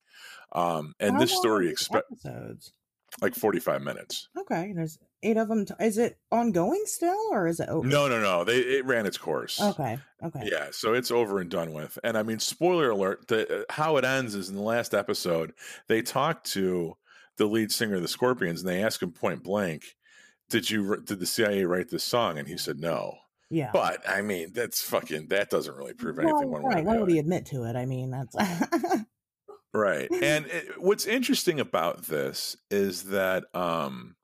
Um, 0.51 0.93
and 0.99 1.13
How 1.13 1.19
this 1.19 1.35
story 1.35 1.69
expect 1.69 2.11
episodes. 2.11 2.73
like 3.21 3.35
forty 3.35 3.59
five 3.59 3.81
minutes. 3.81 4.29
Okay. 4.37 4.73
There's 4.75 4.99
eight 5.23 5.37
of 5.37 5.47
them. 5.47 5.65
T- 5.65 5.73
is 5.79 5.97
it 5.97 6.17
ongoing 6.31 6.83
still, 6.85 7.19
or 7.31 7.47
is 7.47 7.59
it 7.59 7.69
over? 7.69 7.87
No, 7.87 8.07
no, 8.07 8.21
no. 8.21 8.43
They 8.43 8.59
it 8.59 8.85
ran 8.85 9.05
its 9.05 9.17
course. 9.17 9.59
Okay. 9.61 9.97
Okay. 10.23 10.49
Yeah, 10.51 10.67
so 10.71 10.93
it's 10.93 11.11
over 11.11 11.39
and 11.39 11.49
done 11.49 11.73
with. 11.73 11.97
And 12.03 12.17
I 12.17 12.23
mean, 12.23 12.39
spoiler 12.39 12.89
alert: 12.91 13.27
the 13.27 13.61
uh, 13.61 13.63
how 13.69 13.97
it 13.97 14.05
ends 14.05 14.35
is 14.35 14.49
in 14.49 14.55
the 14.55 14.61
last 14.61 14.93
episode. 14.93 15.53
They 15.87 16.01
talk 16.01 16.43
to 16.45 16.95
the 17.37 17.45
lead 17.45 17.71
singer 17.71 17.95
of 17.95 18.01
the 18.01 18.07
Scorpions, 18.07 18.61
and 18.61 18.69
they 18.69 18.83
ask 18.83 19.01
him 19.01 19.11
point 19.11 19.43
blank, 19.43 19.83
"Did 20.49 20.69
you 20.69 21.01
did 21.01 21.19
the 21.19 21.25
CIA 21.25 21.65
write 21.65 21.89
this 21.89 22.03
song?" 22.03 22.37
And 22.37 22.47
he 22.47 22.57
said 22.57 22.79
no. 22.79 23.17
Yeah. 23.49 23.69
But 23.71 24.07
I 24.09 24.21
mean, 24.21 24.51
that's 24.53 24.81
fucking 24.81 25.27
that 25.27 25.51
doesn't 25.51 25.75
really 25.75 25.93
prove 25.93 26.17
anything 26.17 26.49
well, 26.49 26.61
one 26.61 26.63
way 26.63 26.75
right. 26.75 26.85
Why 26.85 26.97
would 26.97 27.09
he 27.09 27.19
admit 27.19 27.45
to 27.47 27.65
it? 27.65 27.75
I 27.75 27.85
mean, 27.85 28.09
that's 28.09 28.35
Right. 29.73 30.09
And 30.11 30.45
it, 30.47 30.81
what's 30.81 31.05
interesting 31.05 31.59
about 31.59 32.03
this 32.03 32.55
is 32.71 33.03
that 33.05 33.43
um 33.53 34.15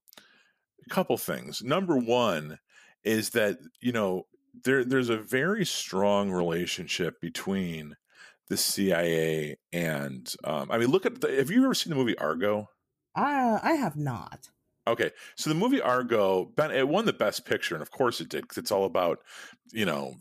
a 0.85 0.89
couple 0.89 1.17
things. 1.17 1.61
Number 1.63 1.97
1 1.97 2.57
is 3.03 3.31
that, 3.31 3.57
you 3.81 3.91
know, 3.91 4.25
there 4.63 4.83
there's 4.83 5.09
a 5.09 5.17
very 5.17 5.65
strong 5.65 6.31
relationship 6.31 7.21
between 7.21 7.95
the 8.47 8.57
CIA 8.57 9.57
and 9.71 10.33
um 10.43 10.71
I 10.71 10.79
mean 10.79 10.89
look 10.89 11.05
at 11.05 11.21
the, 11.21 11.35
have 11.35 11.51
you 11.51 11.63
ever 11.65 11.75
seen 11.75 11.91
the 11.91 11.97
movie 11.97 12.17
Argo? 12.17 12.67
I 13.19 13.59
I 13.63 13.73
have 13.73 13.95
not. 13.95 14.49
Okay, 14.87 15.11
so 15.35 15.49
the 15.49 15.55
movie 15.55 15.81
Argo, 15.81 16.45
ben, 16.55 16.71
it 16.71 16.87
won 16.87 17.05
the 17.05 17.13
Best 17.13 17.45
Picture, 17.45 17.75
and 17.75 17.81
of 17.81 17.91
course 17.91 18.21
it 18.21 18.29
did 18.29 18.41
because 18.41 18.57
it's 18.57 18.71
all 18.71 18.85
about, 18.85 19.19
you 19.71 19.85
know, 19.85 20.15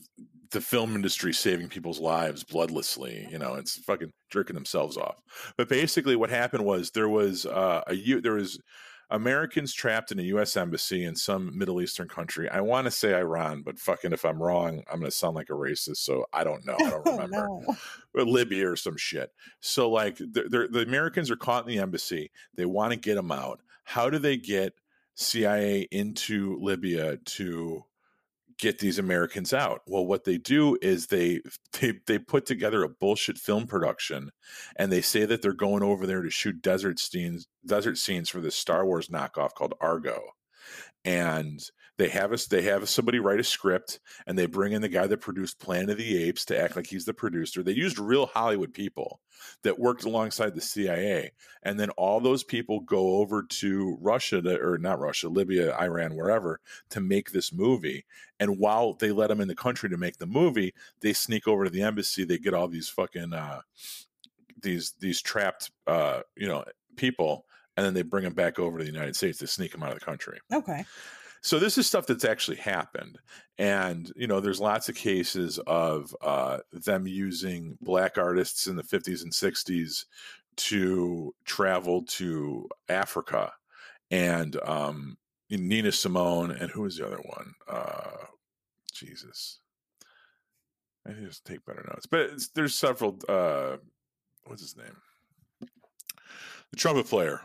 the 0.51 0.61
film 0.61 0.95
industry 0.95 1.33
saving 1.33 1.69
people's 1.69 2.01
lives 2.01 2.45
bloodlessly. 2.45 3.31
You 3.31 3.39
know, 3.39 3.55
it's 3.55 3.83
fucking 3.85 4.11
jerking 4.31 4.55
themselves 4.55 4.97
off. 4.97 5.17
But 5.57 5.69
basically, 5.69 6.17
what 6.17 6.31
happened 6.31 6.65
was 6.65 6.91
there 6.91 7.09
was 7.09 7.47
uh, 7.47 7.83
a 7.87 8.21
there 8.21 8.35
was 8.35 8.59
Americans 9.11 9.73
trapped 9.73 10.13
in 10.13 10.19
a 10.19 10.25
U.S. 10.25 10.57
embassy 10.57 11.05
in 11.05 11.17
some 11.17 11.57
Middle 11.57 11.81
Eastern 11.81 12.09
country. 12.09 12.49
I 12.49 12.61
want 12.61 12.85
to 12.87 12.91
say 12.91 13.15
Iran, 13.15 13.63
but 13.63 13.79
fucking 13.79 14.13
if 14.13 14.25
I'm 14.25 14.43
wrong, 14.43 14.83
I'm 14.91 15.01
going 15.01 15.11
to 15.11 15.17
sound 15.17 15.35
like 15.35 15.49
a 15.49 15.55
racist. 15.55 15.99
So 15.99 16.27
I 16.33 16.45
don't 16.45 16.67
know. 16.67 16.77
I 16.79 16.91
don't 16.91 17.03
oh, 17.07 17.13
remember. 17.13 17.31
no. 17.37 17.77
But 18.13 18.27
Libya 18.27 18.71
or 18.71 18.77
some 18.77 18.97
shit. 18.97 19.33
So 19.61 19.91
like 19.91 20.19
the, 20.19 20.69
the 20.71 20.83
Americans 20.83 21.31
are 21.31 21.37
caught 21.37 21.65
in 21.65 21.75
the 21.75 21.83
embassy. 21.83 22.31
They 22.55 22.67
want 22.67 22.93
to 22.93 22.99
get 22.99 23.15
them 23.15 23.33
out. 23.33 23.61
How 23.85 24.11
do 24.11 24.19
they 24.19 24.37
get 24.37 24.75
CIA 25.15 25.89
into 25.91 26.59
Libya 26.61 27.17
to 27.17 27.85
get 28.59 28.79
these 28.79 28.99
Americans 28.99 29.53
out. 29.53 29.83
Well, 29.87 30.05
what 30.07 30.25
they 30.25 30.39
do 30.39 30.77
is 30.83 31.07
they 31.07 31.41
they 31.81 31.95
they 32.07 32.19
put 32.19 32.47
together 32.47 32.83
a 32.83 32.89
bullshit 32.89 33.39
film 33.39 33.67
production, 33.67 34.31
and 34.77 34.93
they 34.93 35.01
say 35.01 35.25
that 35.25 35.43
they're 35.43 35.53
going 35.53 35.83
over 35.83 36.07
there 36.07 36.23
to 36.23 36.31
shoot 36.31 36.63
desert 36.63 36.99
scenes 36.99 37.47
desert 37.67 37.99
scenes 37.99 38.29
for 38.29 38.41
this 38.41 38.57
Star 38.57 38.85
Wars 38.85 39.09
knockoff 39.09 39.55
called 39.55 39.75
Argo, 39.81 40.21
and 41.05 41.61
they 41.99 42.09
have 42.09 42.33
us 42.33 42.47
they 42.47 42.63
have 42.63 42.89
somebody 42.89 43.19
write 43.19 43.41
a 43.41 43.45
script 43.45 43.99
and 44.27 44.39
they 44.39 44.47
bring 44.47 44.73
in 44.73 44.81
the 44.81 44.89
guy 44.89 45.07
that 45.07 45.21
produced 45.21 45.59
planet 45.59 45.91
of 45.91 45.99
the 45.99 46.23
apes 46.25 46.45
to 46.47 46.59
act 46.59 46.77
like 46.77 46.87
he's 46.87 47.05
the 47.05 47.13
producer. 47.13 47.63
They 47.63 47.73
used 47.73 47.99
real 47.99 48.27
hollywood 48.27 48.73
people 48.73 49.21
that 49.63 49.79
worked 49.79 50.05
alongside 50.05 50.55
the 50.55 50.61
cia 50.61 51.33
and 51.63 51.79
then 51.79 51.91
all 51.91 52.21
those 52.21 52.45
people 52.45 52.81
go 52.81 53.17
over 53.17 53.43
to 53.43 53.99
russia 54.01 54.41
to, 54.41 54.61
or 54.61 54.79
not 54.79 54.99
russia 54.99 55.29
libya 55.29 55.77
iran 55.77 56.15
wherever 56.15 56.61
to 56.91 57.01
make 57.01 57.31
this 57.31 57.53
movie 57.53 58.05
and 58.41 58.59
while 58.59 58.95
they 58.95 59.13
let 59.13 59.29
them 59.29 59.41
in 59.41 59.49
the 59.49 59.55
country 59.55 59.89
to 59.89 59.97
make 59.97 60.17
the 60.19 60.27
movie 60.27 60.73
they 61.01 61.13
sneak 61.13 61.47
over 61.47 61.65
to 61.65 61.71
the 61.71 61.83
embassy 61.83 62.25
they 62.25 62.39
get 62.39 62.55
all 62.55 62.69
these 62.69 62.89
fucking 62.89 63.33
uh 63.33 63.61
these 64.61 64.95
these 65.01 65.23
trapped 65.23 65.71
uh 65.87 66.21
you 66.37 66.49
know 66.49 66.65
people 66.97 67.45
and 67.77 67.87
then 67.87 67.95
they 67.95 68.03
bring 68.03 68.25
them 68.25 68.35
back 68.35 68.59
over 68.59 68.79
to 68.79 68.85
the 68.85 68.91
united 68.91 69.15
states 69.15 69.39
to 69.39 69.47
sneak 69.47 69.71
them 69.71 69.85
out 69.85 69.93
of 69.93 69.99
the 69.99 70.05
country. 70.05 70.41
Okay 70.53 70.85
so 71.41 71.59
this 71.59 71.79
is 71.79 71.87
stuff 71.87 72.07
that's 72.07 72.25
actually 72.25 72.57
happened, 72.57 73.19
and 73.59 74.13
you 74.17 74.27
know, 74.27 74.41
there's 74.41 74.61
lots 74.61 74.89
of 74.89 74.95
cases 74.95 75.59
of 75.67 76.15
uh, 76.21 76.59
them 76.73 77.07
using 77.07 77.79
black 77.81 78.19
artists 78.19 78.67
in 78.67 78.77
the 78.77 78.83
50s 78.83 79.23
and 79.23 79.33
60s 79.33 80.05
to 80.57 81.35
travel 81.45 82.03
to 82.03 82.69
Africa, 82.89 83.53
and 84.11 84.59
um, 84.65 85.17
Nina 85.51 85.93
Simone, 85.93 86.51
and 86.51 86.71
who 86.71 86.83
was 86.83 86.97
the 86.97 87.07
other 87.07 87.21
one? 87.25 87.55
Uh, 87.69 88.27
Jesus, 88.93 89.61
I 91.07 91.13
need 91.13 91.31
to 91.31 91.45
take 91.45 91.65
better 91.65 91.85
notes. 91.89 92.07
But 92.07 92.31
there's 92.55 92.75
several. 92.75 93.19
Uh, 93.29 93.77
what's 94.45 94.63
his 94.63 94.77
name? 94.77 94.97
The 96.71 96.77
trumpet 96.77 97.07
player. 97.07 97.43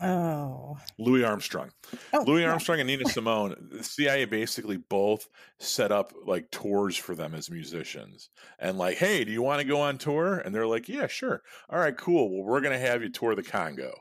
Oh. 0.00 0.76
Louis 0.98 1.24
Armstrong. 1.24 1.70
Oh, 2.12 2.24
Louis 2.26 2.42
yeah. 2.42 2.50
Armstrong 2.50 2.80
and 2.80 2.86
Nina 2.86 3.08
Simone, 3.08 3.56
the 3.70 3.82
CIA 3.82 4.24
basically 4.26 4.76
both 4.76 5.28
set 5.58 5.90
up 5.90 6.12
like 6.26 6.50
tours 6.50 6.96
for 6.96 7.14
them 7.14 7.34
as 7.34 7.50
musicians. 7.50 8.30
And 8.58 8.78
like, 8.78 8.98
hey, 8.98 9.24
do 9.24 9.32
you 9.32 9.42
want 9.42 9.60
to 9.60 9.66
go 9.66 9.80
on 9.80 9.98
tour? 9.98 10.38
And 10.38 10.54
they're 10.54 10.66
like, 10.66 10.88
yeah, 10.88 11.06
sure. 11.06 11.42
All 11.70 11.78
right, 11.78 11.96
cool. 11.96 12.30
Well, 12.30 12.44
we're 12.44 12.60
going 12.60 12.78
to 12.78 12.86
have 12.86 13.02
you 13.02 13.08
tour 13.08 13.34
the 13.34 13.42
Congo 13.42 13.92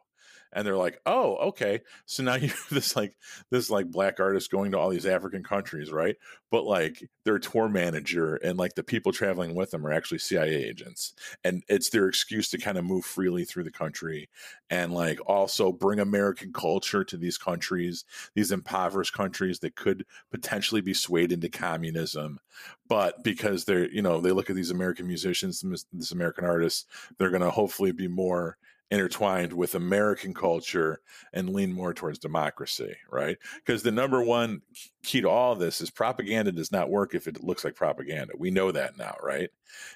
and 0.56 0.66
they're 0.66 0.78
like, 0.78 0.99
"Oh, 1.06 1.36
okay." 1.49 1.82
So 2.06 2.24
now 2.24 2.36
you 2.36 2.47
have 2.47 2.68
this 2.72 2.95
like 2.95 3.16
this 3.51 3.70
like 3.70 3.91
black 3.91 4.20
artist 4.20 4.49
going 4.49 4.72
to 4.72 4.80
all 4.80 4.89
these 4.89 5.06
African 5.06 5.43
countries, 5.43 5.91
right? 5.91 6.16
But 6.49 6.66
like 6.66 7.08
their 7.26 7.38
tour 7.38 7.70
manager 7.70 8.36
and 8.38 8.58
like 8.58 8.76
the 8.76 8.84
people 8.84 9.12
traveling 9.12 9.53
with 9.53 9.72
them 9.72 9.86
are 9.86 9.91
actually 9.91 10.20
CIA 10.20 10.64
agents, 10.64 11.14
and 11.43 11.64
it's 11.68 11.89
their 11.89 12.08
excuse 12.08 12.49
to 12.49 12.58
kind 12.58 12.78
of 12.78 12.86
move 12.86 13.06
freely 13.06 13.43
through 13.45 13.66
the 13.66 13.72
country 13.72 14.30
and 14.70 14.93
like 14.93 15.20
also 15.28 15.72
bring 15.72 15.99
American 15.99 16.53
culture 16.53 17.03
to 17.03 17.18
these 17.18 17.38
countries, 17.38 18.06
these 18.34 18.51
impoverished 18.51 19.14
countries 19.14 19.60
that 19.60 19.76
could 19.76 20.06
potentially 20.32 20.82
be 20.82 20.93
swayed 20.93 21.32
into 21.32 21.49
communism, 21.49 22.39
but 22.88 23.24
because 23.24 23.66
they're 23.66 23.89
you 23.89 24.01
know 24.01 24.22
they 24.22 24.32
look 24.32 24.49
at 24.49 24.56
these 24.56 24.72
American 24.72 25.06
musicians, 25.08 25.64
this 25.91 26.12
American 26.12 26.45
artists, 26.45 26.86
they're 27.18 27.30
going 27.30 27.41
to 27.41 27.49
hopefully 27.49 27.91
be 27.91 28.08
more 28.08 28.58
intertwined 28.92 29.52
with 29.52 29.76
American 29.76 30.34
culture 30.34 31.02
and 31.34 31.50
lean 31.50 31.74
more 31.74 31.94
towards 31.94 32.20
democracy, 32.20 32.96
right? 33.10 33.38
Because 33.56 33.82
the 33.82 33.92
number 33.92 34.22
one 34.22 34.62
key 35.04 35.22
to 35.22 35.30
all 35.30 35.56
this 35.56 35.82
is 35.82 35.90
propaganda 35.90 36.52
does 36.52 36.72
not 36.72 36.90
work 36.90 37.16
if 37.16 37.28
it 37.28 37.44
looks 37.44 37.64
like 37.64 37.76
propaganda. 37.76 38.34
We 38.38 38.52
know 38.52 38.72
that 38.72 38.98
now, 38.98 39.16
right? 39.24 39.50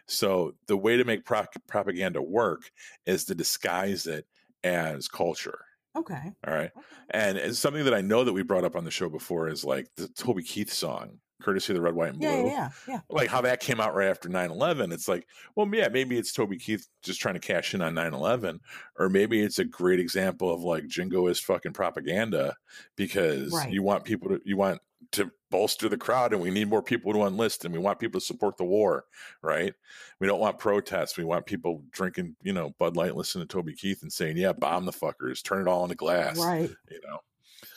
So 0.07 0.55
the 0.67 0.77
way 0.77 0.97
to 0.97 1.05
make 1.05 1.23
pro- 1.23 1.45
propaganda 1.67 2.21
work 2.21 2.71
is 3.05 3.25
to 3.25 3.35
disguise 3.35 4.07
it 4.07 4.25
as 4.63 5.07
culture. 5.07 5.65
Okay. 5.95 6.31
All 6.47 6.53
right. 6.53 6.71
Okay. 6.75 6.85
And 7.11 7.37
it's 7.37 7.59
something 7.59 7.85
that 7.85 7.93
I 7.93 8.01
know 8.01 8.23
that 8.23 8.33
we 8.33 8.43
brought 8.43 8.63
up 8.63 8.75
on 8.75 8.85
the 8.85 8.91
show 8.91 9.09
before 9.09 9.49
is 9.49 9.63
like 9.63 9.87
the 9.95 10.07
Toby 10.07 10.43
Keith 10.43 10.71
song 10.71 11.19
courtesy 11.41 11.73
of 11.73 11.75
the 11.75 11.81
red, 11.81 11.93
white, 11.93 12.09
and 12.09 12.19
blue. 12.19 12.29
Yeah, 12.29 12.43
yeah, 12.45 12.69
yeah. 12.87 12.99
Like 13.09 13.29
how 13.29 13.41
that 13.41 13.59
came 13.59 13.79
out 13.79 13.95
right 13.95 14.09
after 14.09 14.29
9 14.29 14.51
11. 14.51 14.91
It's 14.91 15.07
like, 15.07 15.27
well, 15.55 15.67
yeah, 15.71 15.87
maybe 15.87 16.17
it's 16.17 16.33
Toby 16.33 16.57
Keith 16.57 16.87
just 17.03 17.19
trying 17.19 17.35
to 17.35 17.39
cash 17.39 17.73
in 17.73 17.81
on 17.81 17.93
9 17.93 18.13
11, 18.13 18.59
or 18.97 19.09
maybe 19.09 19.41
it's 19.41 19.59
a 19.59 19.65
great 19.65 19.99
example 19.99 20.53
of 20.53 20.61
like 20.61 20.87
jingoist 20.87 21.43
fucking 21.43 21.73
propaganda 21.73 22.55
because 22.95 23.53
right. 23.53 23.71
you 23.71 23.83
want 23.83 24.03
people 24.03 24.29
to, 24.29 24.41
you 24.43 24.57
want 24.57 24.79
to 25.11 25.31
bolster 25.49 25.89
the 25.89 25.97
crowd 25.97 26.33
and 26.33 26.41
we 26.41 26.51
need 26.51 26.69
more 26.69 26.83
people 26.83 27.11
to 27.13 27.23
enlist 27.23 27.65
and 27.65 27.73
we 27.73 27.79
want 27.79 27.99
people 27.99 28.19
to 28.19 28.25
support 28.25 28.57
the 28.57 28.63
war, 28.63 29.05
right? 29.41 29.73
We 30.19 30.27
don't 30.27 30.39
want 30.39 30.59
protests. 30.59 31.17
We 31.17 31.23
want 31.23 31.45
people 31.45 31.83
drinking, 31.91 32.35
you 32.43 32.53
know, 32.53 32.75
Bud 32.77 32.95
Light, 32.95 33.15
listening 33.15 33.47
to 33.47 33.51
Toby 33.51 33.73
Keith 33.73 34.03
and 34.03 34.13
saying, 34.13 34.37
yeah, 34.37 34.53
bomb 34.53 34.85
the 34.85 34.91
fuckers, 34.91 35.43
turn 35.43 35.61
it 35.61 35.67
all 35.67 35.83
into 35.83 35.95
glass. 35.95 36.37
Right. 36.37 36.69
You 36.91 36.99
know? 37.07 37.19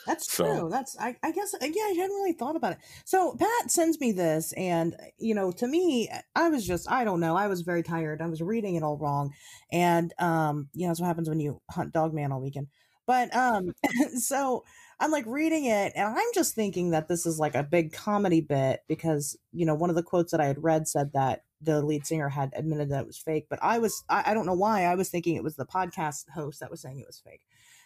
That's 0.07 0.27
true. 0.27 0.47
So, 0.47 0.69
That's 0.69 0.97
I, 0.99 1.17
I 1.23 1.31
guess 1.31 1.55
uh, 1.55 1.59
yeah, 1.61 1.83
I 1.83 1.95
hadn't 1.97 2.17
really 2.17 2.33
thought 2.33 2.57
about 2.57 2.73
it. 2.73 2.79
So 3.05 3.37
Pat 3.39 3.71
sends 3.71 4.01
me 4.01 4.13
this, 4.13 4.53
and 4.55 4.95
uh, 4.95 5.05
you 5.19 5.35
know, 5.35 5.53
to 5.53 5.67
me, 5.67 6.09
I 6.35 6.49
was 6.49 6.67
just 6.67 6.91
I 6.91 7.05
don't 7.05 7.21
know. 7.21 7.37
I 7.37 7.47
was 7.47 7.63
very 7.63 7.83
tired. 7.83 8.21
I 8.21 8.27
was 8.27 8.43
reading 8.43 8.75
it 8.75 8.83
all 8.83 8.99
wrong, 8.99 9.33
and 9.71 10.13
um, 10.19 10.69
you 10.73 10.83
know, 10.83 10.89
that's 10.89 11.01
what 11.01 11.07
happens 11.07 11.29
when 11.29 11.41
you 11.41 11.61
hunt 11.71 11.93
dog 11.93 12.15
man 12.15 12.33
all 12.33 12.41
weekend. 12.41 12.67
But 13.07 13.35
um, 13.37 13.73
so 14.19 14.65
I'm 14.99 15.13
like 15.13 15.27
reading 15.27 15.67
it, 15.67 15.93
and 15.95 16.09
I'm 16.09 16.35
just 16.35 16.55
thinking 16.55 16.91
that 16.91 17.07
this 17.09 17.25
is 17.25 17.39
like 17.39 17.55
a 17.55 17.63
big 17.63 17.93
comedy 17.93 18.41
bit 18.41 18.81
because 18.89 19.37
you 19.53 19.67
know 19.67 19.75
one 19.75 19.91
of 19.91 19.97
the 19.97 20.03
quotes 20.03 20.33
that 20.33 20.41
I 20.41 20.47
had 20.47 20.63
read 20.63 20.89
said 20.89 21.13
that 21.15 21.45
the 21.61 21.81
lead 21.81 22.05
singer 22.07 22.29
had 22.29 22.53
admitted 22.57 22.91
that 22.91 23.03
it 23.03 23.07
was 23.07 23.19
fake, 23.19 23.47
but 23.49 23.61
I 23.63 23.79
was 23.79 24.03
I, 24.09 24.33
I 24.33 24.35
don't 24.35 24.47
know 24.47 24.55
why 24.55 24.85
I 24.85 24.97
was 24.97 25.11
thinking 25.11 25.37
it 25.37 25.45
was 25.45 25.55
the 25.55 25.67
podcast 25.67 26.25
host 26.35 26.59
that 26.59 26.73
was 26.73 26.81
saying 26.83 26.99
it 26.99 27.07
was 27.07 27.23
fake 27.25 27.43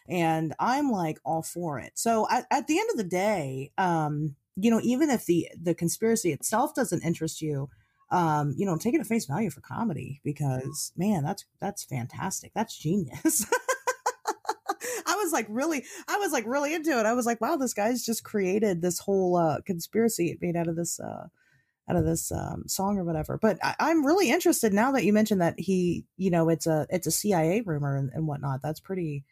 and 0.09 0.55
I'm 0.59 0.91
like 0.91 1.19
all 1.25 1.43
for 1.43 1.79
it. 1.79 1.93
So 1.95 2.27
at, 2.31 2.47
at 2.51 2.67
the 2.67 2.79
end 2.79 2.91
of 2.91 2.97
the 2.97 3.05
day, 3.05 3.73
um, 3.79 4.37
you 4.57 4.71
know, 4.71 4.81
even 4.83 5.11
if 5.11 5.27
the 5.27 5.49
the 5.61 5.75
conspiracy 5.75 6.33
itself 6.33 6.75
doesn't 6.75 7.05
interest 7.05 7.43
you, 7.43 7.69
um, 8.11 8.55
you 8.57 8.65
know, 8.65 8.77
take 8.77 8.95
it 8.95 9.01
at 9.01 9.07
face 9.07 9.27
value 9.27 9.51
for 9.51 9.61
comedy 9.61 10.21
because 10.25 10.93
man, 10.97 11.23
that's 11.23 11.45
that's 11.61 11.85
fantastic. 11.85 12.53
That's 12.55 12.77
genius. 12.77 13.47
I 15.07 15.15
was 15.17 15.33
like 15.33 15.47
really, 15.49 15.85
I 16.09 16.17
was 16.17 16.33
like 16.33 16.47
really 16.47 16.75
into 16.75 16.99
it. 16.99 17.07
I 17.07 17.13
was 17.13 17.27
like, 17.27 17.41
wow, 17.41 17.57
this 17.57 17.75
guy's 17.75 18.05
just 18.05 18.25
created 18.25 18.81
this 18.81 18.99
whole 18.99 19.37
uh, 19.37 19.61
conspiracy 19.63 20.39
made 20.41 20.57
out 20.57 20.69
of 20.69 20.77
this 20.77 20.99
uh, 21.01 21.29
out 21.89 21.97
of 21.97 22.05
this 22.05 22.33
um, 22.33 22.65
song 22.67 22.99
or 22.99 23.05
whatever. 23.05 23.39
But 23.41 23.59
I, 23.63 23.91
am 23.91 24.05
really 24.05 24.31
interested 24.31 24.73
now 24.73 24.93
that 24.93 25.05
you 25.05 25.13
mentioned 25.13 25.41
that 25.41 25.59
he, 25.59 26.05
you 26.17 26.31
know, 26.31 26.49
it's 26.49 26.67
a 26.67 26.87
it's 26.91 27.07
a 27.07 27.13
CIA 27.13 27.61
rumor 27.61 27.97
and, 27.97 28.11
and 28.13 28.27
whatnot. 28.27 28.61
That's 28.63 28.81
pretty 28.81 29.25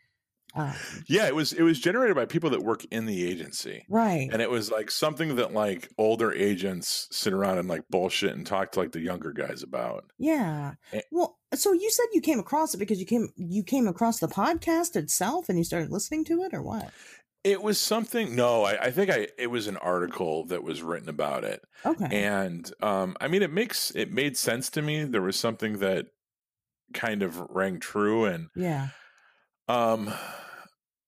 yeah, 1.07 1.27
it 1.27 1.35
was 1.35 1.53
it 1.53 1.63
was 1.63 1.81
generated 1.81 2.17
by 2.17 2.27
people 2.27 2.51
that 2.51 2.63
work 2.63 2.85
in 2.91 3.07
the 3.07 3.29
agency, 3.29 3.85
right? 3.89 4.29
And 4.33 4.41
it 4.41 4.51
was 4.51 4.71
like 4.71 4.91
something 4.91 5.37
that 5.37 5.53
like 5.53 5.89
older 5.99 6.33
agents 6.33 7.09
sit 7.11 7.33
around 7.33 7.59
and 7.59 7.69
like 7.69 7.83
bullshit 7.91 8.35
and 8.35 8.47
talk 8.47 8.73
to 8.73 8.81
like 8.81 8.93
the 8.93 9.01
younger 9.01 9.33
guys 9.33 9.63
about. 9.63 10.05
Yeah. 10.19 10.75
And, 10.93 11.03
well, 11.11 11.39
so 11.55 11.73
you 11.73 11.91
said 11.91 12.07
you 12.13 12.21
came 12.21 12.39
across 12.39 12.75
it 12.75 12.79
because 12.79 13.01
you 13.01 13.07
came 13.07 13.29
you 13.37 13.63
came 13.63 13.89
across 13.89 14.19
the 14.19 14.29
podcast 14.29 14.97
itself 14.97 15.49
and 15.49 15.59
you 15.59 15.65
started 15.65 15.91
listening 15.91 16.25
to 16.27 16.43
it, 16.43 16.55
or 16.55 16.63
what? 16.63 16.91
It 17.43 17.63
was 17.63 17.79
something. 17.79 18.35
No, 18.35 18.65
I, 18.65 18.85
I, 18.85 18.91
think 18.91 19.11
I. 19.11 19.29
It 19.37 19.49
was 19.49 19.67
an 19.67 19.77
article 19.77 20.47
that 20.47 20.63
was 20.63 20.83
written 20.83 21.11
about 21.11 21.45
it. 21.45 21.63
Okay. 21.85 22.25
And 22.25 22.71
um, 22.81 23.17
I 23.21 23.29
mean, 23.29 23.43
it 23.43 23.53
makes 23.53 23.91
it 23.91 24.11
made 24.11 24.37
sense 24.37 24.71
to 24.71 24.83
me. 24.83 25.05
There 25.05 25.21
was 25.21 25.39
something 25.39 25.79
that 25.79 26.07
kind 26.95 27.23
of 27.23 27.39
rang 27.51 27.81
true, 27.81 28.25
and 28.25 28.49
yeah. 28.57 28.89
Um, 29.69 30.13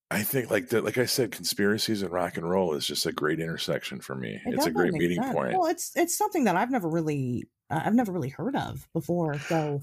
I 0.09 0.23
think 0.23 0.49
like 0.49 0.69
the, 0.69 0.81
like 0.81 0.97
I 0.97 1.05
said, 1.05 1.31
conspiracies 1.31 2.01
and 2.01 2.11
rock 2.11 2.37
and 2.37 2.49
roll 2.49 2.73
is 2.73 2.85
just 2.85 3.05
a 3.05 3.11
great 3.11 3.39
intersection 3.39 3.99
for 3.99 4.15
me. 4.15 4.39
It 4.45 4.53
it's 4.53 4.65
a 4.65 4.71
great 4.71 4.93
meeting 4.93 5.21
sense. 5.21 5.33
point. 5.33 5.57
Well, 5.57 5.67
it's 5.67 5.91
it's 5.95 6.17
something 6.17 6.45
that 6.45 6.55
I've 6.55 6.71
never 6.71 6.89
really 6.89 7.43
I've 7.69 7.93
never 7.93 8.13
really 8.13 8.29
heard 8.29 8.55
of 8.55 8.87
before. 8.93 9.37
So 9.39 9.81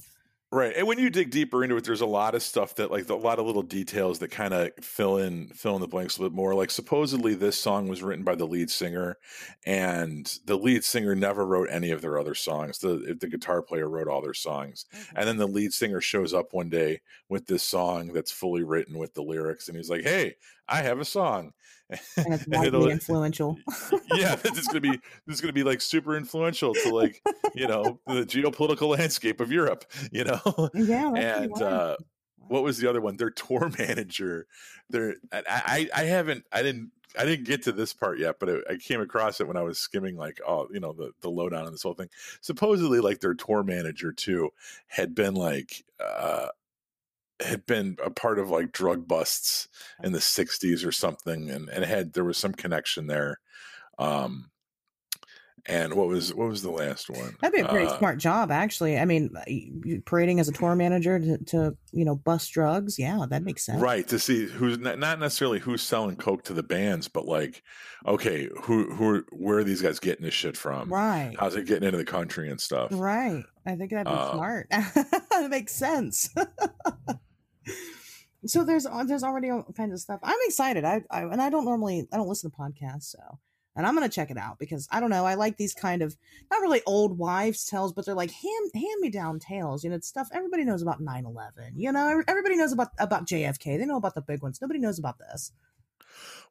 Right. 0.53 0.73
And 0.77 0.87
when 0.87 1.01
you 1.01 1.11
dig 1.11 1.31
deeper 1.31 1.65
into 1.65 1.77
it, 1.77 1.83
there's 1.83 2.01
a 2.01 2.07
lot 2.07 2.37
of 2.37 2.43
stuff 2.43 2.77
that 2.77 2.93
like 2.93 3.09
a 3.09 3.15
lot 3.17 3.41
of 3.41 3.47
little 3.47 3.63
details 3.63 4.21
that 4.21 4.31
kind 4.31 4.55
of 4.55 4.71
fill 4.83 5.19
in 5.19 5.49
fill 5.49 5.75
in 5.75 5.81
the 5.81 5.89
blanks 5.89 6.17
a 6.17 6.21
little 6.21 6.31
bit 6.31 6.37
more. 6.37 6.55
Like 6.55 6.71
supposedly 6.71 7.35
this 7.35 7.59
song 7.59 7.89
was 7.89 8.05
written 8.05 8.25
by 8.25 8.37
the 8.37 8.47
lead 8.47 8.71
singer 8.71 9.17
and 9.67 10.33
the 10.45 10.57
lead 10.57 10.85
singer 10.85 11.17
never 11.17 11.45
wrote 11.45 11.71
any 11.73 11.91
of 11.91 12.03
their 12.03 12.19
other 12.19 12.37
songs. 12.37 12.79
The 12.79 13.17
the 13.19 13.27
guitar 13.27 13.63
player 13.63 13.89
wrote 13.89 14.07
all 14.07 14.23
their 14.23 14.33
songs. 14.33 14.87
Mm-hmm. 14.95 15.17
And 15.17 15.29
then 15.29 15.37
the 15.39 15.49
lead 15.49 15.73
singer 15.73 16.01
shows 16.01 16.33
up 16.33 16.53
one 16.53 16.69
day 16.69 17.01
with 17.29 17.47
this 17.47 17.65
song 17.65 18.13
that's 18.13 18.31
fully 18.31 18.63
written 18.63 18.97
with 18.97 19.15
the 19.15 19.23
lyrics 19.23 19.67
and 19.67 19.77
he's 19.77 19.91
like, 19.91 20.03
"Hey, 20.03 20.37
I 20.69 20.83
have 20.83 21.01
a 21.01 21.05
song." 21.05 21.53
And 22.17 22.35
it's 22.35 22.47
widely 22.49 22.91
influential. 22.91 23.59
yeah, 24.13 24.37
it's 24.45 24.67
gonna 24.67 24.81
be 24.81 25.01
this 25.27 25.37
is 25.37 25.41
gonna 25.41 25.53
be 25.53 25.63
like 25.63 25.81
super 25.81 26.17
influential 26.17 26.75
to 26.75 26.95
like 26.95 27.23
you 27.55 27.67
know 27.67 28.01
the 28.07 28.25
geopolitical 28.25 28.97
landscape 28.97 29.41
of 29.41 29.51
Europe. 29.51 29.85
You 30.11 30.25
know, 30.25 30.71
yeah, 30.75 31.13
and 31.15 31.63
uh, 31.63 31.97
what 32.37 32.63
was 32.63 32.79
the 32.79 32.89
other 32.89 33.01
one? 33.01 33.17
Their 33.17 33.31
tour 33.31 33.71
manager. 33.79 34.47
Their 34.91 35.17
I, 35.33 35.43
I 35.49 35.89
I 35.95 36.05
haven't 36.05 36.45
I 36.53 36.63
didn't 36.63 36.91
I 37.19 37.25
didn't 37.25 37.47
get 37.47 37.63
to 37.65 37.73
this 37.73 37.93
part 37.93 38.19
yet, 38.19 38.37
but 38.41 38.49
it, 38.49 38.65
I 38.69 38.77
came 38.77 39.01
across 39.01 39.41
it 39.41 39.47
when 39.47 39.57
I 39.57 39.63
was 39.63 39.79
skimming 39.79 40.17
like 40.17 40.41
oh 40.47 40.69
you 40.73 40.81
know 40.81 40.93
the 40.93 41.13
the 41.21 41.31
lowdown 41.31 41.67
on 41.67 41.73
this 41.73 41.83
whole 41.83 41.95
thing. 41.95 42.11
Supposedly, 42.41 43.01
like 43.01 43.21
their 43.21 43.35
tour 43.35 43.63
manager 43.63 44.13
too 44.13 44.51
had 44.89 45.15
been 45.15 45.35
like 45.35 45.85
uh 46.01 46.49
had 47.41 47.67
been 47.67 47.97
a 48.05 48.11
part 48.11 48.39
of 48.39 48.51
like 48.51 48.73
drug 48.73 49.09
busts 49.09 49.69
in 50.03 50.13
the 50.13 50.19
60s 50.19 50.87
or 50.87 50.93
something 50.93 51.51
and, 51.51 51.69
and 51.69 51.85
had 51.85 52.13
there 52.13 52.25
was 52.25 52.39
some 52.39 52.53
connection 52.53 53.07
there 53.07 53.41
um 53.99 54.51
and 55.67 55.95
what 55.95 56.09
was 56.09 56.35
what 56.35 56.49
was 56.49 56.63
the 56.63 56.71
last 56.71 57.09
one? 57.09 57.37
That'd 57.41 57.55
be 57.55 57.61
a 57.61 57.69
pretty 57.69 57.87
uh, 57.87 57.99
smart 57.99 58.19
job 58.19 58.51
actually. 58.51 58.99
I 58.99 59.05
mean 59.05 59.31
uh, 59.37 60.01
parading 60.05 60.41
as 60.41 60.49
a 60.49 60.53
tour 60.53 60.75
manager 60.75 61.19
to, 61.19 61.39
to, 61.39 61.77
you 61.93 62.05
know 62.05 62.17
bust 62.17 62.53
drugs? 62.53 62.99
Yeah 62.99 63.25
that 63.29 63.43
makes 63.43 63.65
sense. 63.65 63.81
Right 63.81 64.07
to 64.09 64.19
see 64.19 64.47
who's 64.47 64.79
not, 64.79 64.99
not 64.99 65.19
necessarily 65.19 65.59
who's 65.59 65.83
selling 65.83 66.17
coke 66.17 66.45
to 66.45 66.53
the 66.53 66.63
bands 66.63 67.09
but 67.09 67.27
like 67.27 67.63
okay 68.07 68.49
who 68.63 68.93
who 68.95 69.25
where 69.31 69.59
are 69.59 69.65
these 69.65 69.83
guys 69.83 69.99
getting 69.99 70.25
this 70.25 70.35
shit 70.35 70.57
from? 70.57 70.93
Right. 70.93 71.35
How's 71.39 71.57
it 71.57 71.67
getting 71.67 71.85
into 71.85 71.99
the 71.99 72.05
country 72.05 72.51
and 72.51 72.61
stuff? 72.61 72.91
Right. 72.93 73.43
I 73.67 73.77
think 73.77 73.91
that'd 73.91 74.07
be 74.07 74.13
uh, 74.13 74.33
smart. 74.33 74.69
That 75.31 75.51
makes 75.51 75.75
sense. 75.75 76.33
So 78.47 78.65
there's 78.65 78.87
uh, 78.87 79.05
there's 79.05 79.25
already 79.25 79.51
all 79.51 79.65
kinds 79.77 79.95
of 79.95 80.01
stuff. 80.01 80.21
I'm 80.23 80.39
excited. 80.45 80.85
I, 80.85 81.03
I 81.11 81.23
and 81.23 81.41
I 81.41 81.51
don't 81.51 81.65
normally 81.65 82.07
I 82.13 82.17
don't 82.17 82.29
listen 82.29 82.51
to 82.51 82.57
podcasts, 82.57 83.05
so 83.05 83.39
and 83.77 83.87
I'm 83.87 83.95
gonna 83.95 84.09
check 84.09 84.31
it 84.31 84.39
out 84.39 84.59
because 84.59 84.89
I 84.91 85.01
don't 85.01 85.11
know. 85.11 85.25
I 85.25 85.35
like 85.35 85.57
these 85.57 85.75
kind 85.75 86.03
of 86.03 86.17
not 86.51 86.61
really 86.61 86.83
old 86.87 87.19
wives' 87.19 87.65
tales, 87.65 87.93
but 87.93 88.07
they're 88.07 88.15
like 88.15 88.31
hand 88.31 88.71
hand 88.75 89.01
me 89.01 89.11
down 89.11 89.39
tales. 89.39 89.85
You 89.85 89.91
know, 89.91 89.97
it's 89.97 90.09
stuff 90.09 90.29
everybody 90.33 90.65
knows 90.65 90.83
about 90.83 91.01
9/11. 91.01 91.73
You 91.77 91.93
know, 91.93 92.23
everybody 92.27 92.57
knows 92.57 92.73
about 92.73 92.89
about 92.99 93.27
JFK. 93.27 93.79
They 93.79 93.87
know 93.87 93.97
about 93.97 94.15
the 94.15 94.23
big 94.23 94.43
ones. 94.43 94.61
Nobody 94.61 94.81
knows 94.81 94.99
about 94.99 95.19
this. 95.19 95.53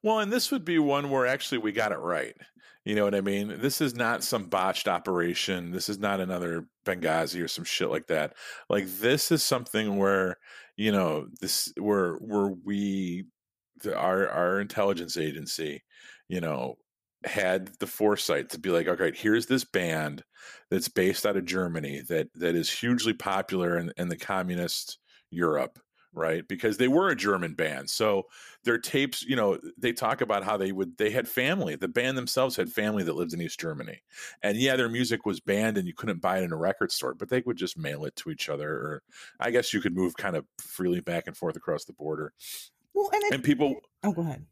Well, 0.01 0.19
and 0.19 0.31
this 0.31 0.51
would 0.51 0.65
be 0.65 0.79
one 0.79 1.09
where 1.09 1.25
actually 1.25 1.59
we 1.59 1.71
got 1.71 1.93
it 1.93 1.99
right. 1.99 2.35
You 2.83 2.95
know 2.95 3.05
what 3.05 3.15
I 3.15 3.21
mean? 3.21 3.61
This 3.61 3.79
is 3.79 3.95
not 3.95 4.23
some 4.23 4.45
botched 4.45 4.89
operation. 4.89 5.71
This 5.71 5.87
is 5.87 5.99
not 5.99 6.19
another 6.19 6.67
Benghazi 6.85 7.41
or 7.41 7.47
some 7.47 7.63
shit 7.63 7.89
like 7.89 8.07
that. 8.07 8.33
Like 8.69 8.87
this 8.99 9.31
is 9.31 9.41
something 9.41 9.97
where 9.97 10.37
you 10.75 10.91
know 10.91 11.27
this 11.39 11.71
where 11.77 12.15
where 12.15 12.53
we 12.65 13.25
our 13.95 14.27
our 14.27 14.59
intelligence 14.59 15.17
agency 15.17 15.83
you 16.27 16.39
know 16.41 16.75
had 17.25 17.67
the 17.79 17.87
foresight 17.87 18.49
to 18.49 18.59
be 18.59 18.69
like 18.69 18.87
okay 18.87 19.11
here's 19.15 19.45
this 19.45 19.63
band 19.63 20.23
that's 20.69 20.87
based 20.87 21.25
out 21.25 21.37
of 21.37 21.45
germany 21.45 22.01
that 22.07 22.27
that 22.33 22.55
is 22.55 22.69
hugely 22.69 23.13
popular 23.13 23.77
in, 23.77 23.91
in 23.97 24.09
the 24.09 24.17
communist 24.17 24.99
europe 25.29 25.79
right? 26.13 26.47
Because 26.47 26.77
they 26.77 26.87
were 26.87 27.09
a 27.09 27.15
german 27.15 27.53
band. 27.53 27.89
So 27.89 28.23
their 28.63 28.77
tapes 28.77 29.23
you 29.23 29.35
know 29.35 29.59
they 29.77 29.91
talk 29.91 30.21
about 30.21 30.43
how 30.43 30.57
they 30.57 30.71
would 30.71 30.97
they 30.97 31.09
had 31.09 31.27
family 31.27 31.75
the 31.75 31.87
band 31.87 32.17
themselves 32.17 32.55
had 32.55 32.69
family 32.71 33.03
that 33.03 33.15
lived 33.15 33.33
in 33.33 33.41
east 33.41 33.59
germany. 33.59 34.01
And 34.41 34.57
yeah 34.57 34.75
their 34.75 34.89
music 34.89 35.25
was 35.25 35.39
banned 35.39 35.77
and 35.77 35.87
you 35.87 35.93
couldn't 35.93 36.21
buy 36.21 36.39
it 36.39 36.43
in 36.43 36.53
a 36.53 36.57
record 36.57 36.91
store 36.91 37.15
but 37.15 37.29
they 37.29 37.41
would 37.45 37.57
just 37.57 37.77
mail 37.77 38.05
it 38.05 38.15
to 38.17 38.29
each 38.29 38.49
other 38.49 38.69
or 38.69 39.03
i 39.39 39.51
guess 39.51 39.73
you 39.73 39.81
could 39.81 39.95
move 39.95 40.15
kind 40.15 40.35
of 40.35 40.45
freely 40.59 41.01
back 41.01 41.27
and 41.27 41.35
forth 41.35 41.55
across 41.55 41.85
the 41.85 41.93
border. 41.93 42.33
Well 42.93 43.09
and, 43.11 43.23
it, 43.23 43.33
and 43.33 43.43
people 43.43 43.75
oh 44.03 44.11
go 44.11 44.21
ahead 44.21 44.45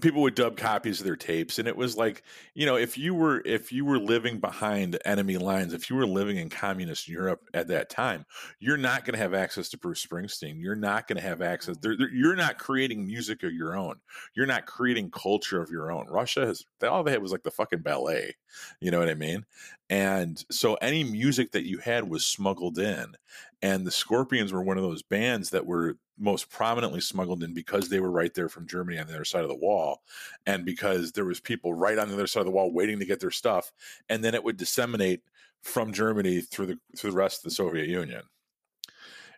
people 0.00 0.22
would 0.22 0.34
dub 0.34 0.56
copies 0.56 1.00
of 1.00 1.06
their 1.06 1.16
tapes 1.16 1.58
and 1.58 1.68
it 1.68 1.76
was 1.76 1.96
like 1.96 2.22
you 2.54 2.64
know 2.64 2.76
if 2.76 2.96
you 2.96 3.14
were 3.14 3.42
if 3.44 3.70
you 3.70 3.84
were 3.84 3.98
living 3.98 4.40
behind 4.40 4.98
enemy 5.04 5.36
lines 5.36 5.74
if 5.74 5.90
you 5.90 5.96
were 5.96 6.06
living 6.06 6.38
in 6.38 6.48
communist 6.48 7.08
europe 7.08 7.42
at 7.52 7.68
that 7.68 7.90
time 7.90 8.24
you're 8.58 8.78
not 8.78 9.04
going 9.04 9.12
to 9.12 9.18
have 9.18 9.34
access 9.34 9.68
to 9.68 9.76
bruce 9.76 10.04
springsteen. 10.04 10.60
You're 10.60 10.74
not 10.74 11.06
going 11.06 11.16
to 11.16 11.22
have 11.22 11.42
access 11.42 11.76
mm. 11.76 11.82
they're, 11.82 11.96
they're, 11.96 12.10
you're 12.10 12.36
not 12.36 12.58
creating 12.58 13.06
music 13.06 13.42
of 13.42 13.52
your 13.52 13.76
own. 13.76 13.96
You're 14.34 14.46
not 14.46 14.66
creating 14.66 15.10
culture 15.10 15.60
of 15.60 15.70
your 15.70 15.92
own. 15.92 16.06
Russia 16.08 16.46
has 16.46 16.64
all 16.82 17.02
they 17.02 17.12
had 17.12 17.22
was 17.22 17.32
like 17.32 17.42
the 17.42 17.50
fucking 17.50 17.80
ballet 17.80 18.34
you 18.80 18.90
know 18.90 18.98
what 18.98 19.08
i 19.08 19.14
mean? 19.14 19.44
And 19.90 20.42
so 20.50 20.74
any 20.76 21.04
music 21.04 21.52
that 21.52 21.66
you 21.66 21.78
had 21.78 22.08
was 22.08 22.24
smuggled 22.24 22.78
in 22.78 23.14
and 23.60 23.86
the 23.86 23.90
scorpions 23.90 24.52
were 24.52 24.62
one 24.62 24.78
of 24.78 24.82
those 24.82 25.02
bands 25.02 25.50
that 25.50 25.66
were 25.66 25.98
most 26.18 26.50
prominently 26.50 27.00
smuggled 27.00 27.42
in 27.42 27.54
because 27.54 27.88
they 27.88 28.00
were 28.00 28.10
right 28.10 28.32
there 28.34 28.48
from 28.48 28.66
Germany 28.66 28.98
on 28.98 29.06
the 29.06 29.14
other 29.14 29.24
side 29.24 29.42
of 29.42 29.48
the 29.48 29.54
wall, 29.54 30.02
and 30.46 30.64
because 30.64 31.12
there 31.12 31.24
was 31.24 31.40
people 31.40 31.74
right 31.74 31.98
on 31.98 32.08
the 32.08 32.14
other 32.14 32.26
side 32.26 32.40
of 32.40 32.46
the 32.46 32.52
wall 32.52 32.72
waiting 32.72 32.98
to 32.98 33.04
get 33.04 33.20
their 33.20 33.30
stuff, 33.30 33.72
and 34.08 34.22
then 34.22 34.34
it 34.34 34.44
would 34.44 34.56
disseminate 34.56 35.22
from 35.62 35.92
Germany 35.92 36.40
through 36.40 36.66
the 36.66 36.78
through 36.96 37.10
the 37.10 37.16
rest 37.16 37.40
of 37.40 37.44
the 37.44 37.54
Soviet 37.54 37.88
Union. 37.88 38.22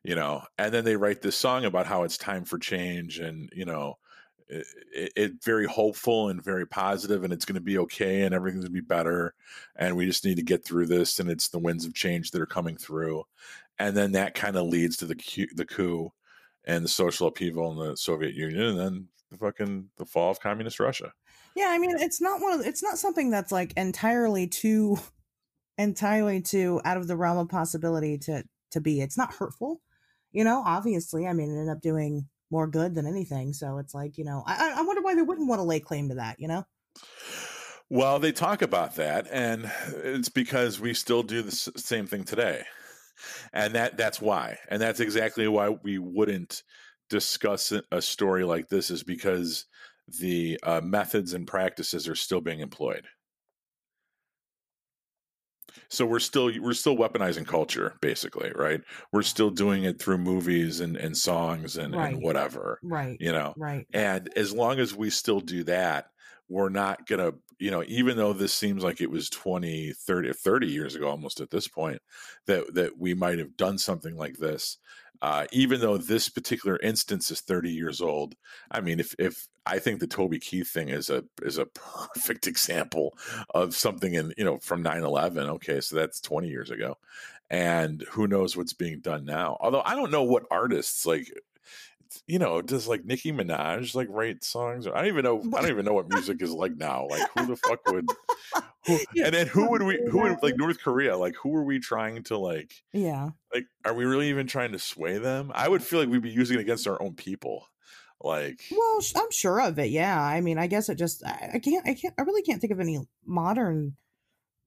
You 0.03 0.15
know, 0.15 0.43
and 0.59 0.73
then 0.73 0.85
they 0.85 0.97
write 0.97 1.23
this 1.23 1.37
song 1.37 1.65
about 1.65 1.87
how 1.87 2.03
it's 2.03 2.19
time 2.19 2.45
for 2.45 2.59
change, 2.59 3.21
and 3.21 3.49
you 3.55 3.65
know, 3.65 3.95
it, 4.49 4.67
it, 4.95 5.13
it 5.17 5.45
very 5.45 5.67
hopeful 5.67 6.29
and 6.29 6.45
very 6.45 6.67
positive, 6.67 7.25
and 7.25 7.33
it's 7.33 7.47
going 7.47 7.55
to 7.55 7.61
be 7.61 7.79
okay, 7.79 8.23
and 8.23 8.35
everything's 8.35 8.65
going 8.65 8.75
to 8.75 8.83
be 8.83 8.87
better, 8.87 9.35
and 9.77 9.97
we 9.97 10.05
just 10.05 10.25
need 10.25 10.37
to 10.37 10.43
get 10.43 10.65
through 10.65 10.87
this, 10.87 11.21
and 11.21 11.31
it's 11.31 11.49
the 11.49 11.59
winds 11.59 11.87
of 11.87 11.95
change 11.95 12.31
that 12.31 12.43
are 12.43 12.47
coming 12.47 12.77
through, 12.77 13.25
and 13.79 13.97
then 13.97 14.13
that 14.13 14.35
kind 14.35 14.57
of 14.57 14.67
leads 14.67 14.99
to 14.99 15.07
the 15.07 15.49
the 15.55 15.65
coup 15.65 16.13
and 16.67 16.85
the 16.85 16.89
social 16.89 17.29
upheaval 17.29 17.73
in 17.73 17.89
the 17.89 17.97
Soviet 17.97 18.35
Union, 18.35 18.63
and 18.63 18.79
then 18.79 19.09
the 19.31 19.39
fucking 19.39 19.91
the 19.97 20.07
fall 20.07 20.31
of 20.31 20.41
communist 20.41 20.81
Russia. 20.81 21.13
Yeah, 21.57 21.69
I 21.71 21.79
mean, 21.79 21.97
it's 21.99 22.21
not 22.21 22.41
one 22.41 22.61
of 22.61 22.67
it's 22.67 22.83
not 22.83 22.99
something 22.99 23.31
that's 23.31 23.53
like 23.53 23.73
entirely 23.77 24.47
too 24.47 24.99
entirely 25.79 26.41
too 26.41 26.81
out 26.85 26.97
of 26.97 27.09
the 27.09 27.17
realm 27.17 27.39
of 27.39 27.49
possibility 27.49 28.19
to 28.19 28.45
to 28.73 28.81
be. 28.81 29.01
It's 29.01 29.19
not 29.19 29.35
hurtful, 29.35 29.81
you 30.33 30.45
know. 30.45 30.63
Obviously, 30.65 31.27
I 31.27 31.33
mean, 31.33 31.51
it 31.51 31.59
ended 31.59 31.77
up 31.77 31.83
doing 31.83 32.29
more 32.51 32.67
good 32.67 32.95
than 32.95 33.07
anything. 33.07 33.53
So 33.53 33.79
it's 33.79 33.95
like 33.95 34.19
you 34.19 34.25
know, 34.25 34.43
I 34.47 34.75
I 34.77 34.83
wonder 34.83 35.03
why 35.03 35.15
they 35.15 35.23
wouldn't 35.23 35.49
want 35.49 35.61
to 35.61 35.65
lay 35.65 35.81
claim 35.81 36.09
to 36.09 36.17
that, 36.17 36.41
you 36.41 36.49
know. 36.49 36.65
Well, 37.91 38.19
they 38.19 38.33
talk 38.33 38.63
about 38.63 38.97
that, 38.97 39.29
and 39.31 39.71
it's 40.03 40.31
because 40.31 40.81
we 40.81 40.95
still 40.95 41.23
do 41.23 41.43
the 41.43 41.53
same 41.53 42.07
thing 42.07 42.25
today 42.25 42.65
and 43.53 43.75
that 43.75 43.97
that's 43.97 44.21
why. 44.21 44.59
And 44.69 44.81
that's 44.81 45.01
exactly 45.01 45.49
why 45.49 45.71
we 45.83 45.99
wouldn't 45.99 46.63
discuss 47.11 47.73
a 47.93 48.03
story 48.03 48.45
like 48.45 48.69
this 48.69 48.91
is 48.91 49.03
because 49.03 49.67
the 50.21 50.59
uh, 50.63 50.81
methods 50.83 51.33
and 51.33 51.47
practices 51.47 52.09
are 52.09 52.15
still 52.15 52.41
being 52.41 52.61
employed. 52.61 53.07
So 55.89 56.07
we're 56.07 56.21
still 56.21 56.51
we're 56.61 56.73
still 56.73 56.97
weaponizing 56.97 57.47
culture 57.47 57.95
basically 58.01 58.53
right? 58.55 58.81
We're 59.13 59.23
still 59.23 59.51
doing 59.51 59.85
it 59.85 60.01
through 60.01 60.19
movies 60.19 60.81
and, 60.81 60.97
and 60.97 61.17
songs 61.17 61.77
and, 61.77 61.95
right. 61.95 62.15
and 62.15 62.23
whatever 62.23 62.79
right. 62.83 63.17
you 63.21 63.33
know? 63.33 63.55
Right. 63.57 63.87
And 63.93 64.31
as 64.37 64.53
long 64.53 64.79
as 64.79 64.95
we 64.95 65.11
still 65.11 65.41
do 65.41 65.65
that 65.65 66.07
we're 66.49 66.69
not 66.69 67.07
going 67.07 67.21
to 67.21 67.39
you 67.59 67.71
know 67.71 67.85
even 67.87 68.17
though 68.17 68.33
this 68.33 68.53
seems 68.53 68.83
like 68.83 69.01
it 69.01 69.11
was 69.11 69.29
20 69.31 69.93
30 69.93 70.33
30 70.33 70.67
years 70.67 70.95
ago 70.95 71.09
almost 71.09 71.41
at 71.41 71.51
this 71.51 71.69
point 71.69 72.01
that 72.47 72.75
that 72.75 72.99
we 72.99 73.15
might 73.15 73.39
have 73.39 73.57
done 73.57 73.79
something 73.79 74.17
like 74.17 74.37
this 74.39 74.79
uh, 75.23 75.47
even 75.53 75.81
though 75.81 75.97
this 75.97 76.29
particular 76.29 76.79
instance 76.83 77.31
is 77.31 77.41
30 77.41 77.71
years 77.71 78.01
old 78.01 78.35
i 78.71 78.81
mean 78.81 79.01
if 79.01 79.15
if 79.19 79.49
i 79.67 79.79
think 79.79 80.01
the 80.01 80.07
toby 80.07 80.39
keith 80.39 80.69
thing 80.69 80.89
is 80.89 81.11
a 81.11 81.25
is 81.43 81.59
a 81.59 81.67
perfect 82.15 82.47
example 82.47 83.17
of 83.55 83.75
something 83.75 84.15
in 84.15 84.33
you 84.37 84.45
know 84.45 84.59
from 84.59 84.83
9-11 84.83 85.49
okay 85.49 85.81
so 85.81 85.97
that's 85.97 86.21
20 86.21 86.49
years 86.49 86.71
ago 86.71 86.97
and 87.51 88.03
who 88.11 88.27
knows 88.27 88.57
what's 88.57 88.73
being 88.73 89.01
done 89.01 89.25
now 89.25 89.57
although 89.61 89.83
i 89.85 89.95
don't 89.95 90.11
know 90.11 90.23
what 90.23 90.45
artists 90.51 91.07
like 91.07 91.31
you 92.27 92.39
know, 92.39 92.63
does 92.63 92.87
like 92.89 93.05
Nicki 93.05 93.33
Minaj 93.33 93.95
like 93.95 94.09
write 94.11 94.45
songs? 94.45 94.87
I 94.87 94.91
don't 94.91 95.07
even 95.07 95.25
know. 95.25 95.43
I 95.57 95.63
don't 95.63 95.71
even 95.71 95.85
know 95.85 95.93
what 95.93 96.09
music 96.09 96.41
is 96.43 96.53
like 96.53 96.77
now. 96.77 97.07
Like 97.09 97.29
who 97.37 97.47
the 97.47 97.57
fuck 97.57 97.81
would? 97.91 98.09
Who, 98.87 98.99
and 99.25 99.35
then 99.35 99.47
who 99.47 99.71
would 99.71 99.83
we? 99.83 100.01
Who 100.11 100.23
would 100.23 100.43
like 100.43 100.57
North 100.57 100.81
Korea? 100.81 101.17
Like 101.17 101.35
who 101.37 101.55
are 101.57 101.65
we 101.65 101.79
trying 101.79 102.23
to 102.25 102.39
like? 102.39 102.75
Yeah. 102.93 103.31
Like, 103.53 103.67
are 103.85 103.95
we 103.95 104.05
really 104.05 104.29
even 104.29 104.47
trying 104.47 104.73
to 104.73 104.79
sway 104.79 105.19
them? 105.19 105.53
I 105.55 105.69
would 105.69 105.83
feel 105.83 106.01
like 106.01 106.09
we'd 106.09 106.23
be 106.23 106.31
using 106.31 106.59
it 106.59 106.63
against 106.63 106.87
our 106.87 107.01
own 107.01 107.15
people. 107.15 107.69
Like, 108.21 108.63
well, 108.71 109.01
I'm 109.17 109.31
sure 109.31 109.61
of 109.61 109.79
it. 109.79 109.91
Yeah. 109.91 110.21
I 110.21 110.41
mean, 110.41 110.59
I 110.59 110.67
guess 110.67 110.89
it 110.89 110.97
just 110.97 111.25
I, 111.25 111.51
I 111.55 111.59
can't. 111.59 111.87
I 111.87 111.95
can't. 111.95 112.15
I 112.19 112.23
really 112.23 112.43
can't 112.43 112.61
think 112.61 112.73
of 112.73 112.81
any 112.81 113.01
modern 113.25 113.97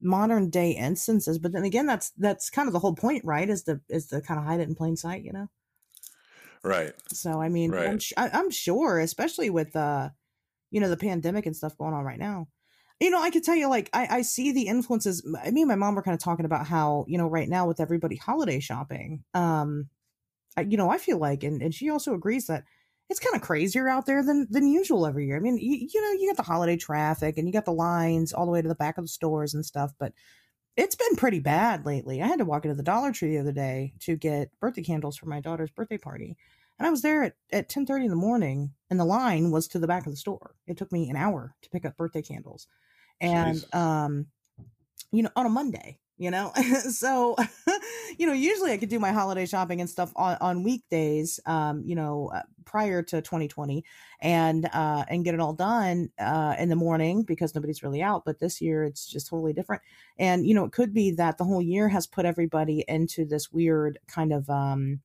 modern 0.00 0.48
day 0.48 0.70
instances 0.70 1.40
but 1.40 1.50
then 1.52 1.64
again 1.64 1.84
that's 1.84 2.12
that's 2.18 2.50
kind 2.50 2.68
of 2.68 2.72
the 2.72 2.78
whole 2.78 2.94
point 2.94 3.24
right 3.24 3.48
is 3.50 3.64
to 3.64 3.80
is 3.88 4.06
to 4.06 4.20
kind 4.20 4.38
of 4.38 4.46
hide 4.46 4.60
it 4.60 4.68
in 4.68 4.74
plain 4.76 4.94
sight 4.94 5.24
you 5.24 5.32
know 5.32 5.48
right 6.62 6.92
so 7.08 7.40
i 7.40 7.48
mean 7.48 7.70
right. 7.70 7.88
I'm, 7.88 7.98
I, 8.16 8.30
I'm 8.38 8.50
sure 8.50 8.98
especially 8.98 9.50
with 9.50 9.74
uh 9.76 10.10
you 10.70 10.80
know 10.80 10.88
the 10.88 10.96
pandemic 10.96 11.46
and 11.46 11.56
stuff 11.56 11.76
going 11.76 11.94
on 11.94 12.04
right 12.04 12.18
now 12.18 12.48
you 13.00 13.10
know 13.10 13.22
i 13.22 13.30
could 13.30 13.44
tell 13.44 13.54
you 13.54 13.68
like 13.68 13.90
i 13.92 14.06
i 14.10 14.22
see 14.22 14.52
the 14.52 14.66
influences 14.66 15.24
me 15.24 15.62
and 15.62 15.68
my 15.68 15.74
mom 15.74 15.94
were 15.94 16.02
kind 16.02 16.14
of 16.14 16.22
talking 16.22 16.46
about 16.46 16.66
how 16.66 17.04
you 17.08 17.18
know 17.18 17.28
right 17.28 17.48
now 17.48 17.66
with 17.66 17.80
everybody 17.80 18.16
holiday 18.16 18.60
shopping 18.60 19.24
um 19.34 19.88
I, 20.56 20.62
you 20.62 20.76
know 20.76 20.90
i 20.90 20.98
feel 20.98 21.18
like 21.18 21.42
and 21.44 21.62
and 21.62 21.74
she 21.74 21.90
also 21.90 22.14
agrees 22.14 22.46
that 22.46 22.64
it's 23.10 23.20
kind 23.20 23.34
of 23.34 23.42
crazier 23.42 23.88
out 23.88 24.06
there 24.06 24.22
than 24.22 24.46
than 24.50 24.68
usual 24.68 25.06
every 25.06 25.26
year. 25.26 25.36
I 25.36 25.40
mean, 25.40 25.56
you, 25.58 25.88
you 25.92 26.02
know, 26.02 26.20
you 26.20 26.28
got 26.28 26.36
the 26.36 26.42
holiday 26.42 26.76
traffic 26.76 27.38
and 27.38 27.46
you 27.46 27.52
got 27.52 27.64
the 27.64 27.72
lines 27.72 28.32
all 28.32 28.44
the 28.44 28.52
way 28.52 28.60
to 28.60 28.68
the 28.68 28.74
back 28.74 28.98
of 28.98 29.04
the 29.04 29.08
stores 29.08 29.54
and 29.54 29.64
stuff, 29.64 29.92
but 29.98 30.12
it's 30.78 30.94
been 30.94 31.16
pretty 31.16 31.40
bad 31.40 31.84
lately. 31.84 32.22
I 32.22 32.28
had 32.28 32.38
to 32.38 32.44
walk 32.44 32.64
into 32.64 32.76
the 32.76 32.84
Dollar 32.84 33.10
Tree 33.10 33.30
the 33.30 33.40
other 33.40 33.52
day 33.52 33.92
to 34.00 34.16
get 34.16 34.52
birthday 34.60 34.82
candles 34.82 35.16
for 35.16 35.26
my 35.26 35.40
daughter's 35.40 35.72
birthday 35.72 35.98
party. 35.98 36.36
And 36.78 36.86
I 36.86 36.90
was 36.90 37.02
there 37.02 37.24
at, 37.24 37.34
at 37.52 37.68
10 37.68 37.84
30 37.84 38.04
in 38.04 38.10
the 38.10 38.16
morning 38.16 38.72
and 38.88 39.00
the 39.00 39.04
line 39.04 39.50
was 39.50 39.66
to 39.68 39.80
the 39.80 39.88
back 39.88 40.06
of 40.06 40.12
the 40.12 40.16
store. 40.16 40.54
It 40.68 40.76
took 40.76 40.92
me 40.92 41.10
an 41.10 41.16
hour 41.16 41.56
to 41.62 41.70
pick 41.70 41.84
up 41.84 41.96
birthday 41.96 42.22
candles. 42.22 42.68
And 43.20 43.58
Jeez. 43.58 43.74
um, 43.74 44.26
you 45.10 45.24
know, 45.24 45.30
on 45.34 45.46
a 45.46 45.50
Monday 45.50 45.98
you 46.18 46.30
know? 46.30 46.52
So 46.90 47.36
you 48.18 48.26
know 48.26 48.32
usually 48.32 48.72
i 48.72 48.76
could 48.76 48.88
do 48.88 48.98
my 48.98 49.12
holiday 49.12 49.46
shopping 49.46 49.80
and 49.80 49.88
stuff 49.88 50.12
on, 50.16 50.36
on 50.40 50.62
weekdays 50.62 51.38
um 51.46 51.82
you 51.84 51.94
know 51.94 52.30
uh, 52.34 52.42
prior 52.64 53.02
to 53.02 53.20
2020 53.20 53.84
and 54.20 54.68
uh 54.72 55.04
and 55.08 55.24
get 55.24 55.34
it 55.34 55.40
all 55.40 55.52
done 55.52 56.10
uh 56.18 56.54
in 56.58 56.68
the 56.68 56.76
morning 56.76 57.22
because 57.22 57.54
nobody's 57.54 57.82
really 57.82 58.02
out 58.02 58.24
but 58.24 58.38
this 58.40 58.60
year 58.60 58.84
it's 58.84 59.06
just 59.06 59.28
totally 59.28 59.52
different. 59.52 59.82
And 60.18 60.46
you 60.46 60.54
know 60.54 60.64
it 60.64 60.72
could 60.72 60.92
be 60.92 61.12
that 61.12 61.38
the 61.38 61.44
whole 61.44 61.62
year 61.62 61.88
has 61.88 62.06
put 62.06 62.26
everybody 62.26 62.84
into 62.88 63.24
this 63.24 63.52
weird 63.52 63.98
kind 64.06 64.32
of 64.32 64.48
um 64.50 65.00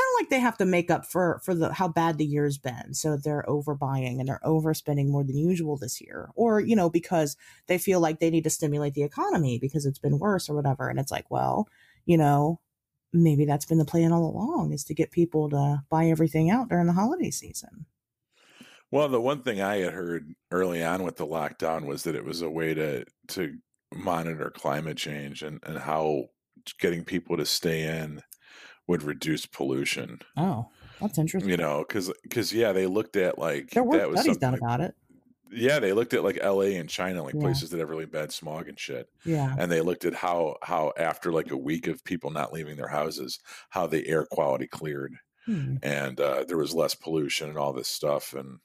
of 0.00 0.20
like 0.20 0.30
they 0.30 0.40
have 0.40 0.58
to 0.58 0.64
make 0.64 0.90
up 0.90 1.06
for 1.06 1.40
for 1.44 1.54
the 1.54 1.72
how 1.72 1.88
bad 1.88 2.18
the 2.18 2.26
year's 2.26 2.58
been. 2.58 2.94
So 2.94 3.16
they're 3.16 3.44
overbuying 3.48 4.18
and 4.18 4.28
they're 4.28 4.40
overspending 4.44 5.08
more 5.08 5.24
than 5.24 5.36
usual 5.36 5.76
this 5.76 6.00
year. 6.00 6.30
Or 6.34 6.60
you 6.60 6.76
know 6.76 6.90
because 6.90 7.36
they 7.66 7.78
feel 7.78 8.00
like 8.00 8.18
they 8.18 8.30
need 8.30 8.44
to 8.44 8.50
stimulate 8.50 8.94
the 8.94 9.02
economy 9.02 9.58
because 9.58 9.86
it's 9.86 9.98
been 9.98 10.18
worse 10.18 10.48
or 10.48 10.54
whatever. 10.54 10.88
And 10.88 10.98
it's 10.98 11.12
like 11.12 11.30
well 11.30 11.68
you 12.06 12.16
know 12.16 12.60
maybe 13.12 13.44
that's 13.44 13.66
been 13.66 13.78
the 13.78 13.84
plan 13.84 14.12
all 14.12 14.26
along 14.26 14.72
is 14.72 14.84
to 14.84 14.94
get 14.94 15.10
people 15.10 15.48
to 15.48 15.82
buy 15.88 16.06
everything 16.06 16.50
out 16.50 16.68
during 16.68 16.86
the 16.86 16.92
holiday 16.92 17.30
season. 17.30 17.86
Well 18.90 19.08
the 19.08 19.20
one 19.20 19.42
thing 19.42 19.60
i 19.60 19.78
had 19.78 19.92
heard 19.92 20.34
early 20.50 20.82
on 20.82 21.02
with 21.02 21.16
the 21.16 21.26
lockdown 21.26 21.86
was 21.86 22.04
that 22.04 22.14
it 22.14 22.24
was 22.24 22.42
a 22.42 22.50
way 22.50 22.74
to 22.74 23.04
to 23.28 23.58
monitor 23.94 24.50
climate 24.50 24.96
change 24.96 25.42
and 25.42 25.60
and 25.62 25.78
how 25.78 26.24
getting 26.78 27.04
people 27.04 27.36
to 27.36 27.46
stay 27.46 27.82
in 27.82 28.22
would 28.88 29.04
reduce 29.04 29.46
pollution. 29.46 30.20
Oh, 30.36 30.66
that's 31.00 31.18
interesting. 31.18 31.50
You 31.50 31.56
know, 31.56 31.84
because 31.86 32.12
because 32.22 32.52
yeah, 32.52 32.72
they 32.72 32.86
looked 32.86 33.16
at 33.16 33.38
like 33.38 33.70
there 33.70 33.84
were 33.84 34.16
studies 34.16 34.38
done 34.38 34.54
about 34.54 34.80
it. 34.80 34.94
Yeah, 35.50 35.78
they 35.78 35.92
looked 35.92 36.12
at 36.12 36.24
like 36.24 36.38
L.A. 36.42 36.76
and 36.76 36.90
China, 36.90 37.22
like 37.22 37.34
yeah. 37.34 37.40
places 37.40 37.70
that 37.70 37.80
have 37.80 37.88
really 37.88 38.04
bad 38.04 38.32
smog 38.32 38.68
and 38.68 38.78
shit. 38.78 39.08
Yeah, 39.24 39.54
and 39.56 39.70
they 39.70 39.80
looked 39.80 40.04
at 40.04 40.14
how 40.14 40.56
how 40.62 40.92
after 40.98 41.32
like 41.32 41.50
a 41.50 41.56
week 41.56 41.86
of 41.86 42.04
people 42.04 42.30
not 42.30 42.52
leaving 42.52 42.76
their 42.76 42.88
houses, 42.88 43.38
how 43.70 43.86
the 43.86 44.06
air 44.08 44.26
quality 44.26 44.66
cleared, 44.66 45.14
hmm. 45.46 45.76
and 45.82 46.20
uh, 46.20 46.44
there 46.46 46.58
was 46.58 46.74
less 46.74 46.94
pollution 46.94 47.48
and 47.48 47.58
all 47.58 47.72
this 47.72 47.88
stuff, 47.88 48.34
and 48.34 48.58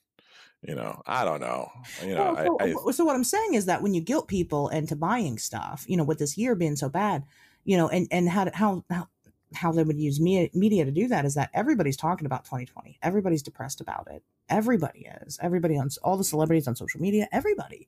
you 0.62 0.76
know, 0.76 1.02
I 1.06 1.26
don't 1.26 1.42
know. 1.42 1.70
You 2.02 2.16
know, 2.16 2.34
well, 2.34 2.46
so, 2.46 2.58
I, 2.60 2.90
I, 2.90 2.92
so 2.92 3.06
what 3.06 3.16
I'm 3.16 3.24
saying 3.24 3.54
is 3.54 3.66
that 3.66 3.82
when 3.82 3.94
you 3.94 4.02
guilt 4.02 4.28
people 4.28 4.70
into 4.70 4.96
buying 4.96 5.38
stuff, 5.38 5.86
you 5.88 5.98
know, 5.98 6.06
with 6.06 6.20
this 6.20 6.38
year 6.38 6.56
being 6.56 6.76
so 6.76 6.90
bad, 6.90 7.24
you 7.66 7.78
know, 7.78 7.90
and 7.90 8.08
and 8.12 8.30
how 8.30 8.50
how 8.54 8.84
how 8.90 9.08
how 9.56 9.72
they 9.72 9.84
would 9.84 10.00
use 10.00 10.20
media, 10.20 10.50
media 10.54 10.86
to 10.86 10.92
do 10.92 11.08
that 11.08 11.26
is 11.26 11.36
that 11.36 11.50
everybody's 11.54 11.98
talking 11.98 12.26
about 12.26 12.46
2020. 12.46 13.00
Everybody's 13.02 13.44
depressed 13.44 13.82
about 13.82 14.08
it. 14.12 14.24
Everybody 14.50 15.08
is. 15.22 15.40
Everybody 15.42 15.78
on 15.78 15.90
all 16.04 16.18
the 16.18 16.24
celebrities 16.24 16.68
on 16.68 16.76
social 16.76 17.02
media. 17.02 17.28
Everybody. 17.32 17.88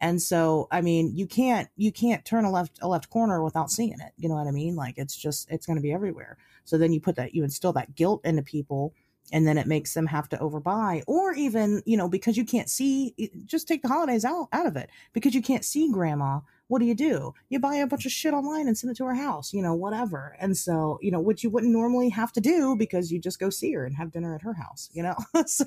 And 0.00 0.20
so, 0.20 0.66
I 0.72 0.80
mean, 0.80 1.16
you 1.16 1.26
can't 1.26 1.68
you 1.76 1.92
can't 1.92 2.24
turn 2.24 2.44
a 2.44 2.50
left 2.50 2.78
a 2.82 2.88
left 2.88 3.08
corner 3.08 3.42
without 3.42 3.70
seeing 3.70 3.92
it. 4.00 4.12
You 4.16 4.28
know 4.28 4.34
what 4.34 4.48
I 4.48 4.50
mean? 4.50 4.74
Like 4.74 4.98
it's 4.98 5.16
just 5.16 5.50
it's 5.50 5.64
going 5.64 5.76
to 5.76 5.82
be 5.82 5.92
everywhere. 5.92 6.38
So 6.64 6.76
then 6.76 6.92
you 6.92 7.00
put 7.00 7.16
that 7.16 7.34
you 7.34 7.44
instill 7.44 7.72
that 7.74 7.94
guilt 7.94 8.20
into 8.24 8.42
people 8.42 8.94
and 9.32 9.46
then 9.46 9.58
it 9.58 9.66
makes 9.66 9.94
them 9.94 10.06
have 10.06 10.28
to 10.30 10.36
overbuy 10.38 11.02
or 11.06 11.32
even 11.32 11.82
you 11.86 11.96
know 11.96 12.08
because 12.08 12.36
you 12.36 12.44
can't 12.44 12.68
see 12.68 13.14
eh, 13.18 13.28
just 13.46 13.68
take 13.68 13.82
the 13.82 13.88
holidays 13.88 14.24
out 14.24 14.48
out 14.52 14.66
of 14.66 14.76
it 14.76 14.90
because 15.12 15.34
you 15.34 15.42
can't 15.42 15.64
see 15.64 15.90
grandma 15.90 16.40
what 16.72 16.80
do 16.80 16.86
you 16.86 16.94
do? 16.94 17.34
You 17.50 17.60
buy 17.60 17.74
a 17.76 17.86
bunch 17.86 18.06
of 18.06 18.12
shit 18.12 18.32
online 18.32 18.66
and 18.66 18.78
send 18.78 18.90
it 18.90 18.96
to 18.96 19.04
her 19.04 19.14
house, 19.14 19.52
you 19.52 19.60
know, 19.60 19.74
whatever. 19.74 20.34
And 20.40 20.56
so, 20.56 20.98
you 21.02 21.10
know, 21.10 21.20
which 21.20 21.44
you 21.44 21.50
wouldn't 21.50 21.70
normally 21.70 22.08
have 22.08 22.32
to 22.32 22.40
do 22.40 22.76
because 22.76 23.12
you 23.12 23.20
just 23.20 23.38
go 23.38 23.50
see 23.50 23.74
her 23.74 23.84
and 23.84 23.94
have 23.94 24.10
dinner 24.10 24.34
at 24.34 24.40
her 24.40 24.54
house, 24.54 24.88
you 24.94 25.02
know? 25.02 25.14
so, 25.46 25.66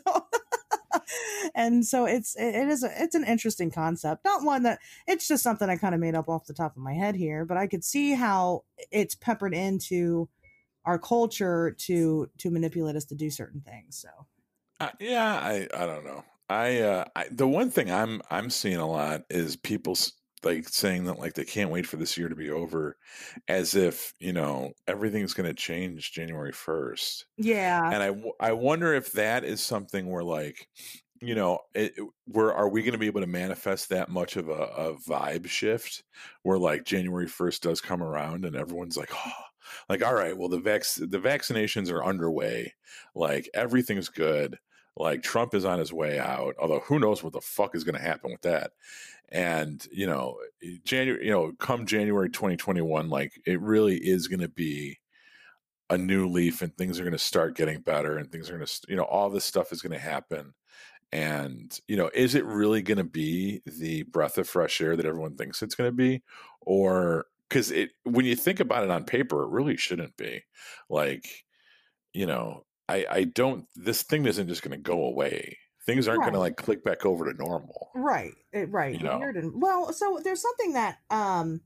and 1.53 1.85
so 1.85 2.05
it's, 2.05 2.35
it 2.35 2.55
is, 2.55 2.83
a, 2.83 2.89
it's 3.03 3.13
an 3.13 3.23
interesting 3.23 3.69
concept. 3.69 4.25
Not 4.25 4.41
one 4.41 4.63
that 4.63 4.79
it's 5.05 5.27
just 5.27 5.43
something 5.43 5.69
I 5.69 5.75
kind 5.75 5.93
of 5.93 6.01
made 6.01 6.15
up 6.15 6.27
off 6.27 6.47
the 6.47 6.55
top 6.55 6.75
of 6.75 6.81
my 6.81 6.93
head 6.93 7.15
here, 7.15 7.45
but 7.45 7.55
I 7.55 7.67
could 7.67 7.83
see 7.83 8.15
how 8.15 8.63
it's 8.89 9.13
peppered 9.13 9.53
into 9.53 10.27
our 10.85 10.97
culture 10.97 11.75
to, 11.81 12.31
to 12.39 12.49
manipulate 12.49 12.95
us 12.95 13.05
to 13.05 13.15
do 13.15 13.29
certain 13.29 13.61
things. 13.61 13.95
So, 13.95 14.09
uh, 14.79 14.89
yeah, 14.99 15.35
I, 15.35 15.67
I 15.71 15.85
don't 15.85 16.03
know. 16.03 16.23
I, 16.49 16.79
uh, 16.79 17.05
I, 17.15 17.25
the 17.29 17.47
one 17.47 17.69
thing 17.69 17.91
I'm 17.91 18.21
I'm 18.29 18.51
seeing 18.51 18.77
a 18.77 18.87
lot 18.87 19.23
is 19.31 19.55
people 19.55 19.95
like 20.45 20.69
saying 20.69 21.05
that 21.05 21.19
like 21.19 21.33
they 21.33 21.43
can't 21.43 21.71
wait 21.71 21.85
for 21.85 21.97
this 21.97 22.17
year 22.17 22.29
to 22.29 22.35
be 22.35 22.49
over 22.49 22.97
as 23.47 23.75
if 23.75 24.13
you 24.19 24.33
know 24.33 24.71
everything's 24.87 25.33
going 25.33 25.47
to 25.47 25.53
change 25.53 26.11
january 26.11 26.51
1st 26.51 27.23
yeah. 27.37 27.89
And 27.91 28.03
i 28.03 28.47
i 28.49 28.51
wonder 28.51 28.93
if 28.93 29.11
that 29.13 29.43
is 29.43 29.61
something 29.61 30.09
where 30.09 30.23
like 30.23 30.67
you 31.21 31.35
know 31.35 31.59
it, 31.73 31.93
where 32.25 32.53
are 32.53 32.69
we 32.69 32.81
going 32.81 32.93
to 32.93 32.99
be 32.99 33.07
able 33.07 33.21
to 33.21 33.27
manifest 33.27 33.89
that 33.89 34.09
much 34.09 34.35
of 34.35 34.49
a, 34.49 34.51
a 34.51 34.95
vibe 34.95 35.47
shift 35.47 36.03
where 36.43 36.59
like 36.59 36.85
january 36.85 37.27
1st 37.27 37.61
does 37.61 37.81
come 37.81 38.03
around 38.03 38.45
and 38.45 38.55
everyone's 38.55 38.97
like 38.97 39.11
oh 39.13 39.31
like 39.89 40.03
all 40.03 40.13
right 40.13 40.37
well 40.37 40.49
the 40.49 40.59
vac 40.59 40.83
the 40.97 41.19
vaccinations 41.19 41.91
are 41.91 42.03
underway. 42.03 42.73
Like 43.13 43.49
everything's 43.53 44.09
good 44.09 44.57
like 44.97 45.23
Trump 45.23 45.53
is 45.53 45.65
on 45.65 45.79
his 45.79 45.91
way 45.91 46.19
out, 46.19 46.55
although 46.59 46.79
who 46.79 46.99
knows 46.99 47.23
what 47.23 47.33
the 47.33 47.41
fuck 47.41 47.75
is 47.75 47.83
going 47.83 47.95
to 47.95 48.01
happen 48.01 48.31
with 48.31 48.41
that. 48.41 48.71
And 49.29 49.85
you 49.91 50.05
know 50.05 50.37
eh, 50.63 50.77
january 50.83 51.25
you 51.25 51.31
know 51.31 51.51
come 51.59 51.87
january 51.87 52.29
2021 52.29 53.09
like 53.09 53.33
it 53.45 53.59
really 53.59 53.97
is 53.97 54.27
going 54.27 54.41
to 54.41 54.47
be 54.47 54.99
a 55.89 55.97
new 55.97 56.27
leaf 56.27 56.61
and 56.61 56.75
things 56.75 56.99
are 56.99 57.03
going 57.03 57.11
to 57.11 57.19
start 57.19 57.55
getting 57.55 57.79
better 57.79 58.17
and 58.17 58.31
things 58.31 58.49
are 58.49 58.55
going 58.55 58.65
to 58.65 58.81
you 58.87 58.95
know 58.95 59.03
all 59.03 59.29
this 59.29 59.45
stuff 59.45 59.71
is 59.71 59.81
going 59.81 59.93
to 59.93 59.99
happen. 59.99 60.53
And 61.11 61.77
you 61.87 61.97
know 61.97 62.09
is 62.13 62.35
it 62.35 62.45
really 62.45 62.81
going 62.81 62.97
to 62.97 63.03
be 63.03 63.61
the 63.65 64.03
breath 64.03 64.37
of 64.37 64.49
fresh 64.49 64.81
air 64.81 64.95
that 64.95 65.05
everyone 65.05 65.35
thinks 65.35 65.61
it's 65.61 65.75
going 65.75 65.89
to 65.89 65.95
be? 65.95 66.23
Or 66.61 67.25
because 67.49 67.71
it 67.71 67.91
when 68.03 68.25
you 68.25 68.35
think 68.35 68.59
about 68.59 68.83
it 68.83 68.91
on 68.91 69.05
paper 69.05 69.43
it 69.43 69.49
really 69.49 69.77
shouldn't 69.77 70.17
be. 70.17 70.43
Like 70.89 71.45
you 72.13 72.25
know 72.25 72.65
i 72.89 73.05
i 73.09 73.23
don't 73.23 73.65
this 73.75 74.03
thing 74.03 74.25
isn't 74.25 74.47
just 74.47 74.61
going 74.61 74.71
to 74.71 74.77
go 74.77 75.05
away 75.05 75.57
things 75.85 76.07
aren't 76.07 76.19
right. 76.19 76.25
going 76.25 76.33
to 76.33 76.39
like 76.39 76.57
click 76.57 76.83
back 76.83 77.05
over 77.05 77.31
to 77.31 77.37
normal. 77.37 77.91
Right. 77.93 78.33
It, 78.51 78.71
right. 78.71 78.95
You 78.95 79.03
know? 79.03 79.21
And 79.21 79.61
well, 79.61 79.93
so 79.93 80.19
there's 80.23 80.41
something 80.41 80.73
that 80.73 80.97
um 81.09 81.61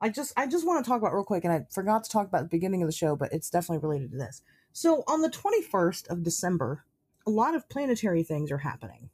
I 0.00 0.08
just 0.08 0.32
I 0.36 0.46
just 0.46 0.66
want 0.66 0.84
to 0.84 0.88
talk 0.88 1.00
about 1.00 1.14
real 1.14 1.24
quick 1.24 1.44
and 1.44 1.52
I 1.52 1.66
forgot 1.70 2.04
to 2.04 2.10
talk 2.10 2.26
about 2.26 2.42
the 2.42 2.48
beginning 2.48 2.82
of 2.82 2.88
the 2.88 2.94
show, 2.94 3.16
but 3.16 3.32
it's 3.32 3.50
definitely 3.50 3.86
related 3.86 4.12
to 4.12 4.18
this. 4.18 4.42
So 4.72 5.02
on 5.06 5.22
the 5.22 5.30
21st 5.30 6.08
of 6.08 6.22
December, 6.22 6.84
a 7.26 7.30
lot 7.30 7.54
of 7.54 7.68
planetary 7.68 8.22
things 8.22 8.50
are 8.50 8.58
happening. 8.58 9.10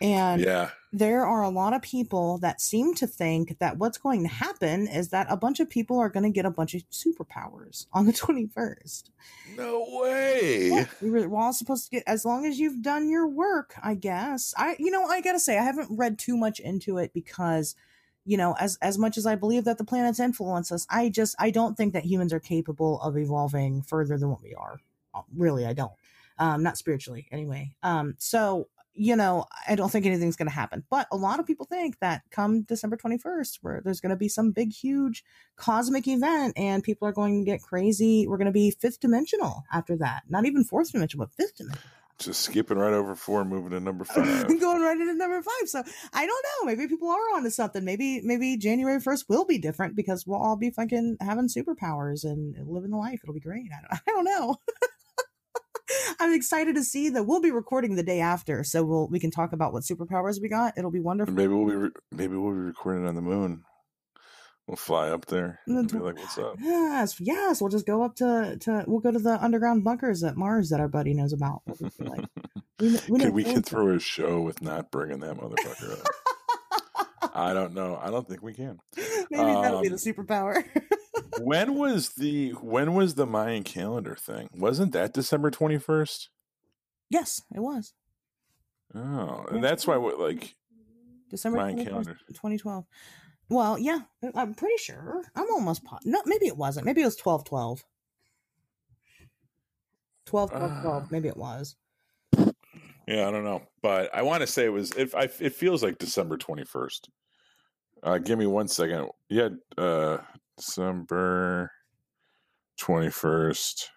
And 0.00 0.42
yeah. 0.42 0.70
there 0.92 1.26
are 1.26 1.42
a 1.42 1.48
lot 1.48 1.72
of 1.74 1.82
people 1.82 2.38
that 2.38 2.60
seem 2.60 2.94
to 2.96 3.06
think 3.06 3.58
that 3.58 3.78
what's 3.78 3.98
going 3.98 4.22
to 4.22 4.28
happen 4.28 4.86
is 4.86 5.08
that 5.08 5.26
a 5.28 5.36
bunch 5.36 5.60
of 5.60 5.68
people 5.68 5.98
are 5.98 6.08
going 6.08 6.22
to 6.24 6.30
get 6.30 6.46
a 6.46 6.50
bunch 6.50 6.74
of 6.74 6.82
superpowers 6.90 7.86
on 7.92 8.06
the 8.06 8.12
21st. 8.14 9.10
No 9.56 9.84
way. 9.88 10.68
Yeah, 10.68 10.84
we're 11.00 11.34
all 11.34 11.52
supposed 11.52 11.86
to 11.86 11.90
get, 11.90 12.04
as 12.06 12.24
long 12.24 12.46
as 12.46 12.60
you've 12.60 12.82
done 12.82 13.08
your 13.08 13.26
work, 13.26 13.74
I 13.82 13.94
guess. 13.94 14.54
I, 14.56 14.76
you 14.78 14.90
know, 14.90 15.04
I 15.04 15.20
got 15.20 15.32
to 15.32 15.40
say, 15.40 15.58
I 15.58 15.64
haven't 15.64 15.88
read 15.90 16.18
too 16.18 16.36
much 16.36 16.60
into 16.60 16.98
it 16.98 17.12
because, 17.12 17.74
you 18.24 18.36
know, 18.36 18.54
as, 18.60 18.78
as 18.80 18.98
much 18.98 19.18
as 19.18 19.26
I 19.26 19.34
believe 19.34 19.64
that 19.64 19.78
the 19.78 19.84
planets 19.84 20.20
influence 20.20 20.70
us, 20.70 20.86
I 20.88 21.08
just, 21.08 21.34
I 21.40 21.50
don't 21.50 21.76
think 21.76 21.92
that 21.94 22.04
humans 22.04 22.32
are 22.32 22.40
capable 22.40 23.00
of 23.00 23.16
evolving 23.16 23.82
further 23.82 24.16
than 24.16 24.30
what 24.30 24.42
we 24.42 24.54
are. 24.54 24.80
Uh, 25.12 25.22
really, 25.36 25.66
I 25.66 25.72
don't. 25.72 25.92
Um, 26.40 26.62
not 26.62 26.78
spiritually 26.78 27.26
anyway. 27.32 27.74
Um, 27.82 28.14
so 28.18 28.68
you 28.98 29.14
know, 29.14 29.46
I 29.68 29.76
don't 29.76 29.90
think 29.90 30.06
anything's 30.06 30.36
going 30.36 30.48
to 30.48 30.54
happen. 30.54 30.84
But 30.90 31.06
a 31.12 31.16
lot 31.16 31.38
of 31.38 31.46
people 31.46 31.66
think 31.66 31.98
that 32.00 32.22
come 32.30 32.62
December 32.62 32.96
21st, 32.96 33.58
where 33.62 33.80
there's 33.84 34.00
going 34.00 34.10
to 34.10 34.16
be 34.16 34.28
some 34.28 34.50
big, 34.50 34.72
huge 34.72 35.24
cosmic 35.56 36.08
event 36.08 36.54
and 36.56 36.82
people 36.82 37.06
are 37.06 37.12
going 37.12 37.44
to 37.44 37.50
get 37.50 37.62
crazy. 37.62 38.26
We're 38.26 38.38
going 38.38 38.46
to 38.46 38.52
be 38.52 38.72
fifth 38.72 39.00
dimensional 39.00 39.64
after 39.72 39.96
that. 39.98 40.24
Not 40.28 40.46
even 40.46 40.64
fourth 40.64 40.90
dimensional, 40.92 41.26
but 41.26 41.34
fifth 41.34 41.56
dimensional. 41.56 41.90
Just 42.18 42.40
skipping 42.40 42.78
right 42.78 42.92
over 42.92 43.14
four, 43.14 43.44
moving 43.44 43.70
to 43.70 43.80
number 43.80 44.04
five. 44.04 44.48
going 44.48 44.82
right 44.82 44.98
into 44.98 45.14
number 45.14 45.40
five. 45.40 45.68
So 45.68 45.84
I 46.12 46.26
don't 46.26 46.44
know. 46.44 46.66
Maybe 46.66 46.88
people 46.88 47.08
are 47.08 47.36
onto 47.36 47.50
something. 47.50 47.84
Maybe 47.84 48.20
maybe 48.22 48.56
January 48.56 48.98
first 48.98 49.28
will 49.28 49.44
be 49.44 49.58
different 49.58 49.94
because 49.94 50.26
we'll 50.26 50.42
all 50.42 50.56
be 50.56 50.70
fucking 50.70 51.18
having 51.20 51.46
superpowers 51.46 52.24
and 52.24 52.56
living 52.68 52.90
the 52.90 52.96
life. 52.96 53.20
It'll 53.22 53.34
be 53.34 53.40
great. 53.40 53.70
I 53.72 53.80
don't, 53.80 54.00
I 54.08 54.10
don't 54.10 54.24
know. 54.24 54.56
I'm 56.20 56.32
excited 56.34 56.74
to 56.76 56.84
see 56.84 57.08
that 57.10 57.24
we'll 57.24 57.40
be 57.40 57.50
recording 57.50 57.96
the 57.96 58.02
day 58.02 58.20
after, 58.20 58.64
so 58.64 58.84
we'll 58.84 59.08
we 59.08 59.20
can 59.20 59.30
talk 59.30 59.52
about 59.52 59.72
what 59.72 59.82
superpowers 59.84 60.40
we 60.40 60.48
got. 60.48 60.74
It'll 60.76 60.90
be 60.90 61.00
wonderful. 61.00 61.34
Maybe 61.34 61.52
we'll 61.52 61.66
be 61.68 61.76
re- 61.76 61.90
maybe 62.12 62.36
we'll 62.36 62.52
be 62.52 62.58
recording 62.58 63.06
on 63.06 63.14
the 63.14 63.22
moon. 63.22 63.64
We'll 64.66 64.76
fly 64.76 65.08
up 65.08 65.24
there 65.26 65.60
and 65.66 65.90
be 65.90 65.98
like, 65.98 66.18
"What's 66.18 66.36
up?" 66.36 66.56
Yes, 66.60 67.18
yes. 67.20 67.60
We'll 67.60 67.70
just 67.70 67.86
go 67.86 68.02
up 68.02 68.16
to 68.16 68.58
to. 68.60 68.84
We'll 68.86 69.00
go 69.00 69.10
to 69.10 69.18
the 69.18 69.42
underground 69.42 69.82
bunkers 69.82 70.22
at 70.22 70.36
Mars 70.36 70.68
that 70.68 70.80
our 70.80 70.88
buddy 70.88 71.14
knows 71.14 71.32
about. 71.32 71.62
We'll 71.66 71.90
like, 72.00 72.26
we, 72.78 72.98
we 73.08 73.18
Could 73.20 73.32
we 73.32 73.44
can 73.44 73.62
throw 73.62 73.94
a 73.94 73.98
show 73.98 74.42
with 74.42 74.60
not 74.60 74.90
bringing 74.90 75.20
that 75.20 75.36
motherfucker 75.38 76.00
up? 76.00 77.30
I 77.34 77.54
don't 77.54 77.72
know. 77.74 77.98
I 78.02 78.10
don't 78.10 78.28
think 78.28 78.42
we 78.42 78.52
can. 78.52 78.78
Maybe 78.96 79.52
that'll 79.52 79.80
be 79.80 79.88
the 79.88 79.94
Um, 79.94 80.00
superpower. 80.00 80.64
When 81.40 81.74
was 81.74 82.10
the 82.10 82.50
when 82.52 82.94
was 82.94 83.14
the 83.14 83.26
Mayan 83.26 83.62
calendar 83.64 84.16
thing? 84.16 84.48
Wasn't 84.54 84.92
that 84.92 85.12
December 85.14 85.50
twenty 85.50 85.78
first? 85.78 86.30
yes, 87.10 87.40
it 87.54 87.60
was 87.60 87.94
Oh, 88.94 89.44
and 89.50 89.62
that's 89.64 89.86
why 89.86 89.96
what 89.96 90.18
like 90.18 90.54
December 91.30 91.58
Mayan 91.58 91.78
21st, 91.78 91.84
calendar. 91.88 92.18
2012. 92.28 92.84
Well, 93.50 93.78
yeah, 93.78 93.98
I'm 94.34 94.54
pretty 94.54 94.76
sure. 94.78 95.22
I'm 95.36 95.50
almost 95.50 95.84
po- 95.84 95.98
no, 96.04 96.20
maybe 96.26 96.46
it 96.46 96.56
wasn't. 96.56 96.86
Maybe 96.86 97.02
it 97.02 97.04
was 97.06 97.16
12 97.16 97.44
12. 97.44 97.84
12 100.26 100.50
12 100.50 100.72
Ah. 100.72 100.82
12. 100.82 101.10
Maybe 101.12 101.28
it 101.28 101.36
was. 101.36 101.76
Yeah, 103.06 103.26
I 103.26 103.30
don't 103.30 103.44
know, 103.44 103.62
but 103.82 104.14
I 104.14 104.20
want 104.22 104.42
to 104.42 104.46
say 104.46 104.66
it 104.66 104.72
was. 104.72 104.92
If 104.92 105.14
I, 105.14 105.22
it 105.40 105.54
feels 105.54 105.82
like 105.82 105.96
December 105.98 106.36
twenty 106.36 106.64
first. 106.64 107.08
Uh, 108.02 108.18
give 108.18 108.38
me 108.38 108.46
one 108.46 108.68
second. 108.68 109.08
Yeah, 109.30 109.48
uh, 109.78 110.18
December 110.58 111.70
twenty 112.78 113.10
first, 113.10 113.90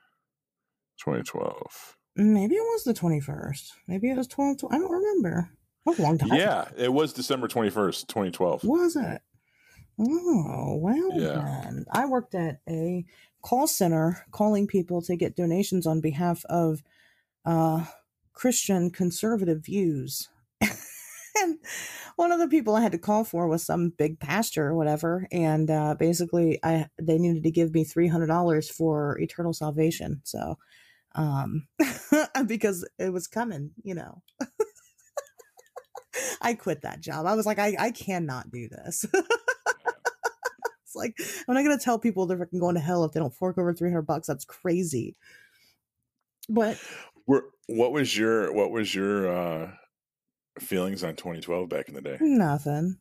twenty 0.99 1.23
twelve. 1.23 1.97
Maybe 2.15 2.55
it 2.55 2.59
was 2.61 2.83
the 2.83 2.93
21st. 2.93 3.71
Maybe 3.87 4.09
it 4.11 4.17
was 4.17 4.27
12 4.27 4.57
12. 4.59 4.73
I 4.73 4.77
don't 4.79 4.91
remember. 4.91 5.49
That 5.85 5.97
a 5.97 6.01
long 6.01 6.17
time. 6.17 6.33
Yeah, 6.33 6.67
it 6.77 6.91
was 6.93 7.13
December 7.13 7.47
twenty 7.47 7.69
first, 7.69 8.07
twenty 8.07 8.31
twelve. 8.31 8.63
Was 8.63 8.95
it? 8.95 9.21
Oh, 9.99 10.75
well 10.79 11.09
Yeah. 11.13 11.61
then. 11.63 11.85
I 11.91 12.05
worked 12.05 12.35
at 12.35 12.59
a 12.69 13.05
call 13.41 13.65
center 13.67 14.25
calling 14.31 14.67
people 14.67 15.01
to 15.03 15.15
get 15.15 15.35
donations 15.35 15.87
on 15.87 16.01
behalf 16.01 16.43
of 16.49 16.83
uh, 17.45 17.85
Christian 18.33 18.91
conservative 18.91 19.65
views. 19.65 20.29
And 21.41 21.57
one 22.15 22.31
of 22.31 22.39
the 22.39 22.47
people 22.47 22.75
I 22.75 22.81
had 22.81 22.91
to 22.93 22.97
call 22.97 23.23
for 23.23 23.47
was 23.47 23.65
some 23.65 23.89
big 23.89 24.19
pastor 24.19 24.67
or 24.67 24.75
whatever. 24.75 25.27
And 25.31 25.69
uh, 25.69 25.95
basically, 25.95 26.59
I 26.63 26.87
they 27.01 27.17
needed 27.17 27.43
to 27.43 27.51
give 27.51 27.73
me 27.73 27.85
$300 27.85 28.71
for 28.71 29.19
eternal 29.19 29.53
salvation. 29.53 30.21
So, 30.23 30.57
um, 31.15 31.67
because 32.45 32.87
it 32.99 33.11
was 33.11 33.27
coming, 33.27 33.71
you 33.83 33.95
know. 33.95 34.21
I 36.41 36.55
quit 36.55 36.81
that 36.81 37.01
job. 37.01 37.25
I 37.25 37.35
was 37.35 37.45
like, 37.45 37.59
I, 37.59 37.75
I 37.79 37.91
cannot 37.91 38.51
do 38.51 38.67
this. 38.67 39.05
it's 39.13 40.95
like 40.95 41.15
I'm 41.47 41.55
not 41.55 41.63
gonna 41.63 41.77
tell 41.77 41.99
people 41.99 42.25
they're 42.25 42.37
fucking 42.37 42.59
going 42.59 42.75
to 42.75 42.81
hell 42.81 43.05
if 43.05 43.11
they 43.13 43.19
don't 43.19 43.33
fork 43.33 43.57
over 43.57 43.73
300 43.73 44.01
bucks. 44.01 44.27
That's 44.27 44.45
crazy. 44.45 45.15
But 46.49 46.77
what 47.67 47.91
was 47.91 48.17
your 48.17 48.51
what 48.53 48.71
was 48.71 48.93
your 48.93 49.31
uh, 49.31 49.71
feelings 50.59 51.03
on 51.03 51.15
twenty 51.15 51.41
twelve 51.41 51.69
back 51.69 51.87
in 51.87 51.95
the 51.95 52.01
day? 52.01 52.17
nothing. 52.19 52.97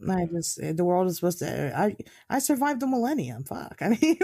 I 0.00 0.04
mm-hmm. 0.04 0.36
just 0.36 0.62
eh, 0.62 0.72
the 0.72 0.84
world 0.84 1.08
is 1.08 1.16
supposed 1.16 1.40
to. 1.40 1.48
Eh, 1.48 1.72
I 1.74 1.96
I 2.30 2.38
survived 2.38 2.80
the 2.80 2.86
millennium. 2.86 3.44
Fuck. 3.44 3.78
I 3.82 3.98
mean, 4.00 4.18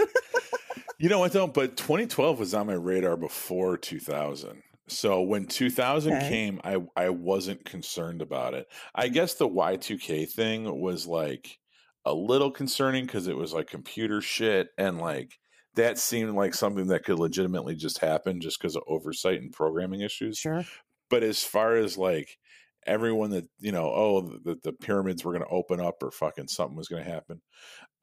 You 0.97 1.09
know 1.09 1.19
what 1.19 1.33
though? 1.33 1.47
But 1.47 1.75
2012 1.77 2.39
was 2.39 2.53
on 2.53 2.67
my 2.67 2.73
radar 2.73 3.17
before 3.17 3.77
2000. 3.77 4.61
So 4.87 5.21
when 5.21 5.45
2000 5.45 6.13
Okay. 6.13 6.29
came, 6.29 6.61
I 6.63 6.77
I 6.95 7.09
wasn't 7.09 7.65
concerned 7.65 8.21
about 8.21 8.53
it. 8.53 8.67
I 8.93 9.07
guess 9.09 9.33
the 9.33 9.49
Y2K 9.49 10.29
thing 10.29 10.79
was 10.79 11.05
like 11.07 11.59
a 12.05 12.13
little 12.13 12.51
concerning 12.51 13.05
because 13.05 13.27
it 13.27 13.35
was 13.35 13.53
like 13.53 13.67
computer 13.67 14.21
shit 14.21 14.69
and 14.77 14.99
like 14.99 15.39
that 15.75 15.97
seemed 15.97 16.35
like 16.35 16.53
something 16.53 16.87
that 16.87 17.03
could 17.03 17.19
legitimately 17.19 17.75
just 17.75 17.97
happen 17.97 18.39
just 18.39 18.59
because 18.59 18.77
of 18.77 18.83
oversight 18.87 19.41
and 19.41 19.51
programming 19.51 20.01
issues. 20.01 20.37
sure. 20.37 20.63
But 21.09 21.23
as 21.23 21.43
far 21.43 21.75
as 21.75 21.97
like 21.97 22.37
everyone 22.85 23.31
that 23.31 23.45
you 23.59 23.71
know, 23.71 23.91
oh, 23.93 24.21
the, 24.43 24.57
the 24.63 24.73
pyramids 24.73 25.23
were 25.23 25.33
going 25.33 25.43
to 25.43 25.49
open 25.49 25.79
up 25.81 26.01
or 26.03 26.11
fucking 26.11 26.47
something 26.47 26.77
was 26.77 26.87
going 26.87 27.03
to 27.03 27.11
happen. 27.11 27.41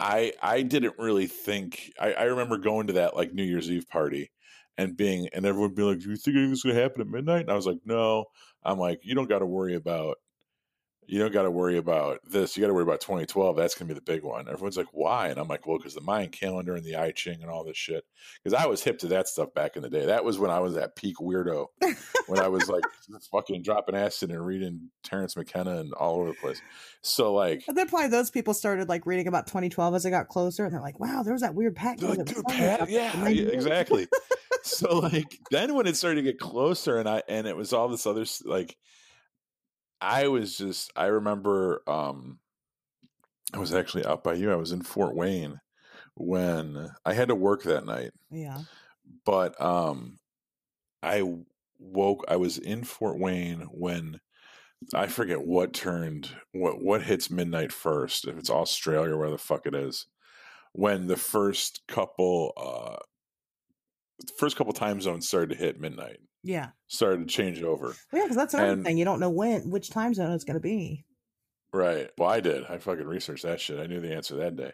I 0.01 0.33
I 0.43 0.62
didn't 0.62 0.95
really 0.99 1.27
think. 1.27 1.93
I, 2.01 2.12
I 2.15 2.23
remember 2.24 2.59
going 2.59 2.89
to 2.89 2.95
that 2.95 3.16
like 3.16 3.33
New 3.33 3.45
Year's 3.45 3.70
Eve 3.70 3.89
party 3.89 4.31
and 4.79 4.97
being 4.97 5.29
and 5.33 5.47
everyone 5.47 5.74
being 5.74 5.89
like, 5.89 6.01
"Do 6.01 6.11
you 6.11 6.16
think 6.16 6.37
it's 6.37 6.62
going 6.62 6.77
to 6.77 6.83
happen 6.83 7.01
at 7.03 7.09
midnight?" 7.09 7.43
And 7.43 7.51
I 7.51 7.55
was 7.57 7.66
like, 7.66 7.81
"No." 7.85 8.27
I'm 8.65 8.79
like, 8.79 9.01
"You 9.03 9.15
don't 9.15 9.29
got 9.29 9.41
to 9.41 9.47
worry 9.47 9.74
about." 9.74 10.16
You 11.07 11.19
don't 11.19 11.33
got 11.33 11.43
to 11.43 11.51
worry 11.51 11.77
about 11.77 12.20
this. 12.24 12.57
You 12.57 12.61
got 12.61 12.69
to 12.69 12.74
worry 12.74 12.85
about 12.85 13.01
2012. 13.01 13.57
That's 13.57 13.74
going 13.74 13.89
to 13.89 13.95
be 13.95 13.99
the 13.99 14.05
big 14.05 14.23
one. 14.23 14.49
Everyone's 14.49 14.77
like, 14.77 14.87
why? 14.93 15.29
And 15.29 15.39
I'm 15.39 15.49
like, 15.49 15.66
well, 15.66 15.79
because 15.79 15.95
the 15.95 16.01
Mayan 16.01 16.31
calendar 16.31 16.74
and 16.74 16.85
the 16.85 16.97
I 16.97 17.11
Ching 17.11 17.43
and 17.43 17.51
all 17.51 17.65
this 17.65 17.77
shit. 17.77 18.05
Because 18.43 18.59
I 18.61 18.66
was 18.66 18.83
hip 18.83 18.99
to 19.01 19.09
that 19.09 19.29
stuff 19.29 19.53
back 19.55 19.77
in 19.77 19.83
the 19.83 19.91
day. 19.91 20.07
That 20.07 20.24
was 20.24 20.39
when 20.39 20.51
I 20.51 20.61
was 20.61 20.77
at 20.77 20.97
peak 20.97 21.16
weirdo 21.16 21.66
when 22.27 22.41
I 22.41 22.49
was 22.49 22.69
like 22.69 22.85
fucking 23.33 23.62
dropping 23.62 23.95
acid 23.95 24.31
and 24.31 24.45
reading 24.45 24.91
Terence 25.03 25.37
McKenna 25.37 25.79
and 25.79 25.93
all 25.95 26.20
over 26.20 26.29
the 26.29 26.35
place. 26.35 26.62
So 27.03 27.35
like, 27.35 27.65
And 27.69 27.77
then 27.77 27.89
probably 27.89 28.09
those 28.09 28.31
people 28.31 28.55
started 28.55 28.89
like 28.89 29.07
reading 29.07 29.27
about 29.27 29.47
2012 29.47 29.95
as 29.95 30.07
it 30.07 30.11
got 30.11 30.29
closer, 30.29 30.65
and 30.65 30.73
they're 30.73 30.81
like, 30.81 31.01
"Wow, 31.01 31.23
there 31.23 31.33
was 31.33 31.43
that 31.43 31.55
weird 31.55 31.77
pack." 31.77 32.01
like, 32.01 32.24
dude, 32.24 32.45
Pat, 32.47 32.89
yeah, 32.89 33.29
yeah, 33.29 33.49
exactly. 33.49 34.07
so 34.62 34.99
like, 34.99 35.39
then 35.51 35.74
when 35.74 35.87
it 35.87 35.97
started 35.97 36.16
to 36.16 36.23
get 36.23 36.39
closer, 36.39 36.99
and 36.99 37.09
I 37.09 37.23
and 37.29 37.47
it 37.47 37.57
was 37.57 37.73
all 37.73 37.89
this 37.89 38.07
other 38.07 38.24
like, 38.45 38.77
I 40.03 40.29
was 40.29 40.57
just 40.59 40.91
I 40.97 41.07
remember 41.07 41.83
um 41.87 42.39
I 43.55 43.59
was 43.59 43.73
actually 43.74 44.05
out 44.07 44.24
by 44.24 44.35
you. 44.35 44.51
I 44.53 44.57
was 44.57 44.73
in 44.73 44.83
Fort 44.83 45.15
Wayne 45.15 45.61
when 46.15 46.91
I 47.05 47.15
had 47.15 47.29
to 47.29 47.35
work 47.35 47.62
that 47.65 47.87
night. 47.87 48.11
Yeah. 48.31 48.59
but 49.24 49.61
um 49.61 50.19
i 51.03 51.23
woke 51.79 52.24
i 52.29 52.37
was 52.37 52.59
in 52.59 52.85
fort 52.85 53.19
wayne 53.19 53.61
when 53.73 54.20
i 54.95 55.07
forget 55.07 55.45
what 55.45 55.73
turned 55.74 56.31
what 56.53 56.83
what 56.83 57.03
hits 57.03 57.31
midnight 57.31 57.73
first 57.73 58.27
if 58.29 58.39
it's 58.39 58.51
australia 58.51 59.12
or 59.15 59.19
where 59.19 59.31
the 59.31 59.39
fuck 59.39 59.66
it 59.66 59.74
is 59.74 60.07
when 60.73 61.07
the 61.09 61.16
first 61.16 61.83
couple 61.89 62.53
uh 62.57 62.97
first 64.39 64.56
couple 64.56 64.72
time 64.72 65.01
zones 65.01 65.26
started 65.28 65.51
to 65.51 65.56
hit 65.56 65.80
midnight 65.80 66.18
Yeah. 66.43 66.70
started 66.86 67.20
to 67.28 67.34
change 67.34 67.62
over 67.62 67.86
Well, 67.86 67.97
yeah, 68.12 68.22
because 68.22 68.36
that's 68.36 68.55
another 68.55 68.72
And- 68.72 68.84
thing. 68.84 68.98
You 68.98 69.05
don't 69.05 69.20
know 69.20 69.30
when, 69.30 69.70
which 69.70 69.90
time 69.90 70.14
zone 70.14 70.32
it's 70.32 70.44
going 70.44 70.55
to 70.55 70.60
be. 70.60 71.05
Right. 71.72 72.10
Well, 72.18 72.28
I 72.28 72.40
did. 72.40 72.64
I 72.66 72.78
fucking 72.78 73.06
researched 73.06 73.44
that 73.44 73.60
shit. 73.60 73.80
I 73.80 73.86
knew 73.86 74.01
the 74.01 74.14
answer 74.14 74.36
that 74.36 74.56
day. 74.56 74.72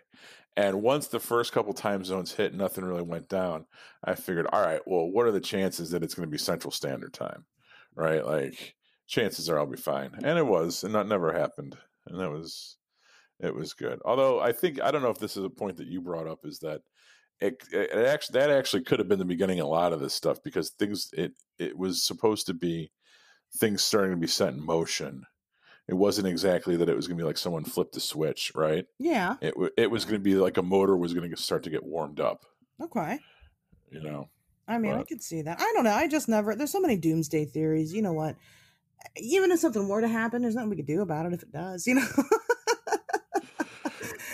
And 0.57 0.83
once 0.83 1.07
the 1.07 1.21
first 1.21 1.53
couple 1.53 1.73
time 1.73 2.05
zones 2.05 2.33
hit, 2.35 2.53
nothing 2.55 2.85
really 2.85 3.03
went 3.03 3.29
down. 3.29 3.67
I 4.03 4.17
figured, 4.17 4.49
all 4.53 4.61
right, 4.61 4.81
well, 4.85 5.07
what 5.09 5.25
are 5.27 5.31
the 5.31 5.41
chances 5.41 5.91
that 5.93 6.03
it's 6.03 6.15
going 6.15 6.27
to 6.27 6.31
be 6.31 6.39
Central 6.39 6.73
Standard 6.73 7.13
Time? 7.15 7.47
Right? 7.95 8.27
Like, 8.27 8.75
chances 9.07 9.49
are 9.49 9.59
I'll 9.61 9.67
be 9.67 9.77
fine. 9.77 10.11
And 10.25 10.37
it 10.39 10.47
was, 10.47 10.83
and 10.83 10.93
that 10.97 11.07
never 11.07 11.33
happened. 11.33 11.77
And 12.09 12.19
that 12.19 12.31
was, 12.31 12.77
it 13.39 13.55
was 13.55 13.75
good. 13.75 14.01
Although 14.05 14.41
I 14.41 14.51
think, 14.51 14.81
I 14.83 14.91
don't 14.91 15.03
know 15.03 15.11
if 15.11 15.19
this 15.21 15.37
is 15.37 15.45
a 15.45 15.51
point 15.51 15.77
that 15.77 15.87
you 15.87 16.01
brought 16.01 16.27
up, 16.27 16.41
is 16.45 16.59
that 16.61 16.81
it, 17.41 17.63
it 17.73 18.07
actually, 18.07 18.41
that 18.41 18.51
actually 18.51 18.83
could 18.83 18.99
have 18.99 19.09
been 19.09 19.19
the 19.19 19.25
beginning 19.25 19.61
of 19.61 19.67
a 19.67 19.71
lot 19.71 19.93
of 19.93 20.01
this 20.01 20.15
stuff 20.15 20.43
because 20.43 20.71
things, 20.71 21.11
it, 21.13 21.33
it 21.59 21.77
was 21.77 22.03
supposed 22.03 22.47
to 22.47 22.55
be 22.55 22.91
things 23.57 23.83
starting 23.83 24.11
to 24.13 24.17
be 24.21 24.27
set 24.27 24.53
in 24.53 24.65
motion 24.65 25.25
it 25.89 25.95
wasn't 25.95 26.27
exactly 26.27 26.77
that 26.77 26.89
it 26.89 26.95
was 26.95 27.07
going 27.09 27.17
to 27.17 27.23
be 27.23 27.27
like 27.27 27.39
someone 27.39 27.65
flipped 27.65 27.97
a 27.97 28.01
switch, 28.01 28.53
right? 28.55 28.85
Yeah. 28.99 29.37
It 29.41 29.55
it 29.79 29.91
was 29.91 30.05
going 30.05 30.17
to 30.17 30.23
be 30.23 30.35
like 30.35 30.59
a 30.59 30.63
motor 30.63 30.97
was 30.97 31.15
going 31.15 31.31
to 31.31 31.37
start 31.37 31.63
to 31.63 31.71
get 31.71 31.83
warmed 31.83 32.21
up, 32.21 32.45
Okay. 32.81 33.19
you 33.91 34.03
know. 34.03 34.29
I 34.69 34.77
mean, 34.77 34.93
I 34.93 35.03
could 35.03 35.23
see 35.23 35.41
that. 35.41 35.59
I 35.59 35.73
don't 35.75 35.85
know. 35.85 35.95
I 35.95 36.07
just 36.07 36.29
never. 36.29 36.55
There's 36.55 36.71
so 36.73 36.81
many 36.81 36.99
doomsday 36.99 37.47
theories. 37.47 37.95
You 37.95 38.03
know 38.03 38.13
what? 38.13 38.37
Even 39.17 39.51
if 39.51 39.61
something 39.61 39.89
were 39.89 40.03
to 40.03 40.09
happen, 40.09 40.43
there's 40.43 40.55
nothing 40.55 40.69
we 40.69 40.77
could 40.77 40.87
do 40.87 41.01
about 41.01 41.25
it 41.25 41.33
if 41.33 41.43
it 41.43 41.53
does. 41.53 41.87
You 41.87 41.95
know. 41.95 42.07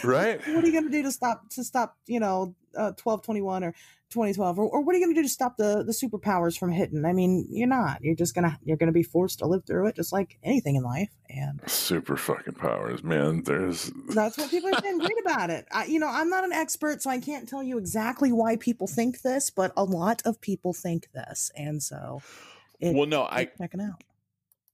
Right? 0.04 0.40
what 0.48 0.64
are 0.64 0.66
you 0.66 0.72
going 0.72 0.84
to 0.84 0.90
do 0.90 1.02
to 1.02 1.12
stop 1.12 1.48
to 1.50 1.64
stop 1.64 1.96
you 2.06 2.20
know 2.20 2.54
uh, 2.76 2.92
1221 3.02 3.64
or 3.64 3.72
2012 4.10 4.58
or, 4.58 4.68
or 4.68 4.80
what 4.82 4.94
are 4.94 4.98
you 4.98 5.04
going 5.04 5.14
to 5.14 5.20
do 5.20 5.26
to 5.26 5.32
stop 5.32 5.56
the 5.56 5.82
the 5.84 5.92
superpowers 5.92 6.58
from 6.58 6.70
hitting 6.70 7.04
i 7.04 7.12
mean 7.12 7.46
you're 7.50 7.68
not 7.68 8.02
you're 8.02 8.14
just 8.14 8.34
gonna 8.34 8.58
you're 8.64 8.76
gonna 8.76 8.92
be 8.92 9.02
forced 9.02 9.38
to 9.40 9.46
live 9.46 9.64
through 9.64 9.86
it 9.86 9.96
just 9.96 10.12
like 10.12 10.38
anything 10.42 10.76
in 10.76 10.82
life 10.82 11.10
and 11.30 11.60
Super 11.66 12.16
fucking 12.16 12.54
powers, 12.54 13.02
man. 13.02 13.42
There's 13.42 13.90
that's 14.08 14.38
what 14.38 14.50
people 14.50 14.72
are 14.72 14.80
saying 14.80 14.98
great 14.98 15.18
about 15.24 15.50
it 15.50 15.66
I, 15.72 15.86
you 15.86 15.98
know 15.98 16.08
i'm 16.08 16.28
not 16.28 16.44
an 16.44 16.52
expert 16.52 17.02
so 17.02 17.10
i 17.10 17.18
can't 17.18 17.48
tell 17.48 17.62
you 17.62 17.78
exactly 17.78 18.30
why 18.30 18.56
people 18.56 18.86
think 18.86 19.22
this 19.22 19.50
but 19.50 19.72
a 19.76 19.84
lot 19.84 20.22
of 20.24 20.40
people 20.40 20.72
think 20.72 21.10
this 21.12 21.50
and 21.56 21.82
so 21.82 22.20
it, 22.80 22.94
well, 22.94 23.06
no, 23.06 23.22
I 23.22 23.46
checking 23.58 23.80
out. 23.80 24.02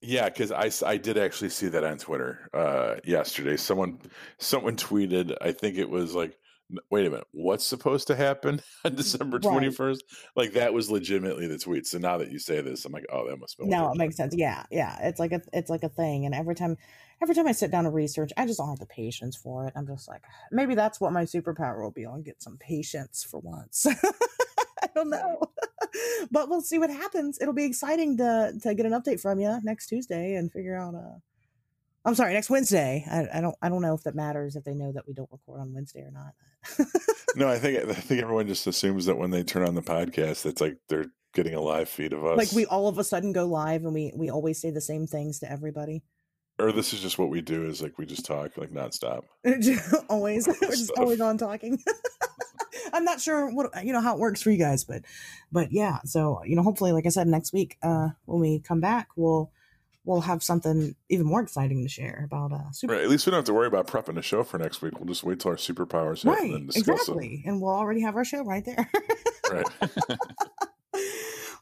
Yeah, 0.02 0.28
because 0.28 0.50
I, 0.50 0.70
I 0.88 0.96
did 0.96 1.18
actually 1.18 1.50
see 1.50 1.68
that 1.68 1.84
on 1.84 1.98
Twitter 1.98 2.48
uh, 2.54 2.96
yesterday. 3.04 3.56
Someone 3.56 3.98
someone 4.38 4.76
tweeted, 4.76 5.36
I 5.42 5.52
think 5.52 5.76
it 5.76 5.90
was 5.90 6.14
like, 6.14 6.38
wait 6.90 7.06
a 7.06 7.10
minute, 7.10 7.26
what's 7.32 7.66
supposed 7.66 8.06
to 8.06 8.16
happen 8.16 8.62
on 8.84 8.94
December 8.94 9.38
twenty 9.38 9.70
first? 9.70 10.04
Right. 10.36 10.44
Like 10.44 10.54
that 10.54 10.72
was 10.72 10.90
legitimately 10.90 11.48
the 11.48 11.58
tweet. 11.58 11.86
So 11.86 11.98
now 11.98 12.16
that 12.16 12.30
you 12.30 12.38
say 12.38 12.62
this, 12.62 12.84
I'm 12.86 12.92
like, 12.92 13.04
oh, 13.12 13.28
that 13.28 13.36
must 13.36 13.58
be. 13.58 13.66
No, 13.66 13.90
it 13.90 13.98
makes 13.98 14.16
sense. 14.16 14.34
Yeah, 14.34 14.64
yeah. 14.70 14.96
It's 15.02 15.20
like 15.20 15.32
a 15.32 15.42
it's 15.52 15.68
like 15.68 15.82
a 15.82 15.90
thing, 15.90 16.24
and 16.24 16.34
every 16.34 16.54
time 16.54 16.78
every 17.22 17.34
time 17.34 17.46
I 17.46 17.52
sit 17.52 17.70
down 17.70 17.84
to 17.84 17.90
research, 17.90 18.32
I 18.38 18.46
just 18.46 18.58
don't 18.58 18.70
have 18.70 18.78
the 18.78 18.86
patience 18.86 19.36
for 19.36 19.66
it. 19.66 19.74
I'm 19.76 19.86
just 19.86 20.08
like, 20.08 20.22
maybe 20.50 20.74
that's 20.74 20.98
what 20.98 21.12
my 21.12 21.24
superpower 21.24 21.82
will 21.82 21.90
be. 21.90 22.06
I'll 22.06 22.22
get 22.22 22.42
some 22.42 22.56
patience 22.56 23.22
for 23.22 23.40
once. 23.40 23.86
I 24.82 24.88
don't 24.94 25.10
know, 25.10 25.40
but 26.30 26.48
we'll 26.48 26.60
see 26.60 26.78
what 26.78 26.90
happens. 26.90 27.38
It'll 27.40 27.54
be 27.54 27.64
exciting 27.64 28.16
to 28.18 28.52
to 28.62 28.74
get 28.74 28.86
an 28.86 28.92
update 28.92 29.20
from 29.20 29.40
you 29.40 29.58
next 29.62 29.88
Tuesday 29.88 30.34
and 30.34 30.50
figure 30.50 30.76
out. 30.76 30.94
Uh, 30.94 31.18
I'm 32.04 32.14
sorry, 32.14 32.32
next 32.32 32.48
Wednesday. 32.48 33.04
I, 33.10 33.38
I 33.38 33.40
don't 33.40 33.56
I 33.60 33.68
don't 33.68 33.82
know 33.82 33.94
if 33.94 34.04
that 34.04 34.14
matters 34.14 34.56
if 34.56 34.64
they 34.64 34.74
know 34.74 34.92
that 34.92 35.06
we 35.06 35.12
don't 35.12 35.30
record 35.30 35.60
on 35.60 35.74
Wednesday 35.74 36.00
or 36.00 36.10
not. 36.10 36.34
No, 37.36 37.48
I 37.48 37.58
think 37.58 37.78
I 37.88 37.92
think 37.92 38.22
everyone 38.22 38.46
just 38.48 38.66
assumes 38.66 39.06
that 39.06 39.16
when 39.16 39.30
they 39.30 39.42
turn 39.42 39.66
on 39.66 39.74
the 39.74 39.82
podcast, 39.82 40.46
it's 40.46 40.60
like 40.60 40.76
they're 40.88 41.06
getting 41.32 41.54
a 41.54 41.60
live 41.60 41.88
feed 41.88 42.12
of 42.12 42.24
us. 42.24 42.36
like 42.36 42.52
we 42.52 42.66
all 42.66 42.88
of 42.88 42.98
a 42.98 43.04
sudden 43.04 43.32
go 43.32 43.46
live 43.46 43.84
and 43.84 43.94
we 43.94 44.12
we 44.16 44.30
always 44.30 44.60
say 44.60 44.70
the 44.70 44.80
same 44.80 45.06
things 45.06 45.38
to 45.40 45.50
everybody. 45.50 46.02
Or 46.60 46.72
this 46.72 46.92
is 46.92 47.00
just 47.00 47.18
what 47.18 47.30
we 47.30 47.40
do. 47.40 47.66
Is 47.66 47.82
like 47.82 47.98
we 47.98 48.06
just 48.06 48.24
talk 48.24 48.56
like 48.56 48.70
nonstop. 48.70 49.24
always 50.08 50.46
we're 50.60 50.70
just 50.70 50.86
Stuff. 50.86 50.98
always 50.98 51.20
on 51.20 51.38
talking 51.38 51.78
i'm 52.92 53.04
not 53.04 53.20
sure 53.20 53.48
what 53.50 53.84
you 53.84 53.92
know 53.92 54.00
how 54.00 54.14
it 54.14 54.20
works 54.20 54.42
for 54.42 54.50
you 54.50 54.56
guys 54.58 54.84
but 54.84 55.02
but 55.52 55.72
yeah 55.72 55.98
so 56.04 56.40
you 56.44 56.56
know 56.56 56.62
hopefully 56.62 56.92
like 56.92 57.06
i 57.06 57.08
said 57.08 57.26
next 57.26 57.52
week 57.52 57.76
uh 57.82 58.08
when 58.24 58.40
we 58.40 58.58
come 58.60 58.80
back 58.80 59.08
we'll 59.16 59.50
we'll 60.04 60.20
have 60.22 60.42
something 60.42 60.94
even 61.08 61.26
more 61.26 61.40
exciting 61.40 61.82
to 61.82 61.88
share 61.88 62.22
about 62.24 62.52
uh 62.52 62.70
super 62.72 62.94
Right. 62.94 63.02
At 63.04 63.08
least 63.10 63.26
we 63.26 63.30
don't 63.30 63.38
have 63.38 63.44
to 63.46 63.54
worry 63.54 63.66
about 63.66 63.86
prepping 63.86 64.18
a 64.18 64.22
show 64.22 64.42
for 64.42 64.58
next 64.58 64.82
week. 64.82 64.98
We'll 64.98 65.06
just 65.08 65.22
wait 65.24 65.40
till 65.40 65.50
our 65.52 65.56
superpowers 65.56 66.22
hit 66.22 66.24
and 66.24 66.32
right 66.32 66.52
then 66.52 66.66
discuss 66.66 67.00
exactly 67.02 67.42
and 67.46 67.60
we'll 67.60 67.74
already 67.74 68.00
have 68.02 68.16
our 68.16 68.24
show 68.24 68.42
right 68.44 68.64
there. 68.64 68.90
Right. 69.50 69.66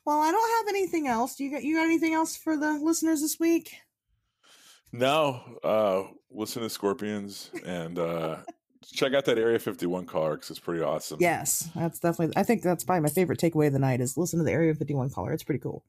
well 0.05 0.21
i 0.21 0.31
don't 0.31 0.51
have 0.59 0.69
anything 0.69 1.07
else 1.07 1.37
do 1.37 1.45
you 1.45 1.51
got 1.51 1.63
you 1.63 1.77
got 1.77 1.85
anything 1.85 2.15
else 2.15 2.37
for 2.37 2.57
the 2.57 2.73
listeners 2.75 3.21
this 3.21 3.39
week 3.39 3.77
No, 4.93 5.41
uh, 5.63 6.05
listen 6.31 6.63
to 6.63 6.71
Scorpions 6.71 7.51
and 7.65 7.99
uh, 7.99 8.37
check 8.85 9.13
out 9.15 9.25
that 9.27 9.39
Area 9.39 9.59
51 9.59 10.07
caller 10.07 10.35
because 10.37 10.51
it's 10.51 10.59
pretty 10.59 10.83
awesome. 10.83 11.19
yes 11.21 11.69
that's 11.75 11.99
definitely 11.99 12.35
i 12.37 12.43
think 12.43 12.63
that's 12.63 12.85
probably 12.85 13.03
my 13.03 13.09
favorite 13.11 13.39
takeaway 13.39 13.67
of 13.67 13.73
the 13.75 13.79
night 13.79 14.01
is 14.01 14.17
listen 14.17 14.39
to 14.39 14.45
the 14.45 14.53
area 14.53 14.75
51 14.75 15.11
caller 15.11 15.33
it's 15.33 15.43
pretty 15.43 15.59
cool 15.61 15.85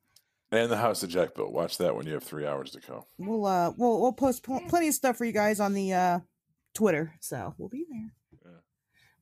And 0.51 0.69
the 0.69 0.76
house 0.77 0.99
that 1.01 1.07
Jack 1.07 1.34
built. 1.35 1.51
Watch 1.53 1.77
that 1.77 1.95
when 1.95 2.07
you 2.07 2.13
have 2.13 2.23
three 2.23 2.45
hours 2.45 2.71
to 2.71 2.80
go. 2.81 3.05
we'll 3.17 3.45
uh 3.45 3.71
we'll 3.77 4.01
we'll 4.01 4.11
post 4.13 4.43
pl- 4.43 4.61
plenty 4.67 4.88
of 4.89 4.93
stuff 4.95 5.15
for 5.17 5.23
you 5.26 5.31
guys 5.31 5.59
on 5.59 5.73
the 5.73 5.93
uh 5.93 6.19
Twitter, 6.73 7.13
so 7.19 7.53
we'll 7.57 7.69
be 7.69 7.85
there. 7.89 8.13
Yeah. 8.45 8.59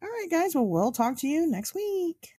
All 0.03 0.09
right, 0.09 0.27
guys. 0.29 0.53
Well, 0.55 0.67
we'll 0.67 0.91
talk 0.91 1.17
to 1.19 1.27
you 1.27 1.45
next 1.47 1.73
week. 1.75 2.29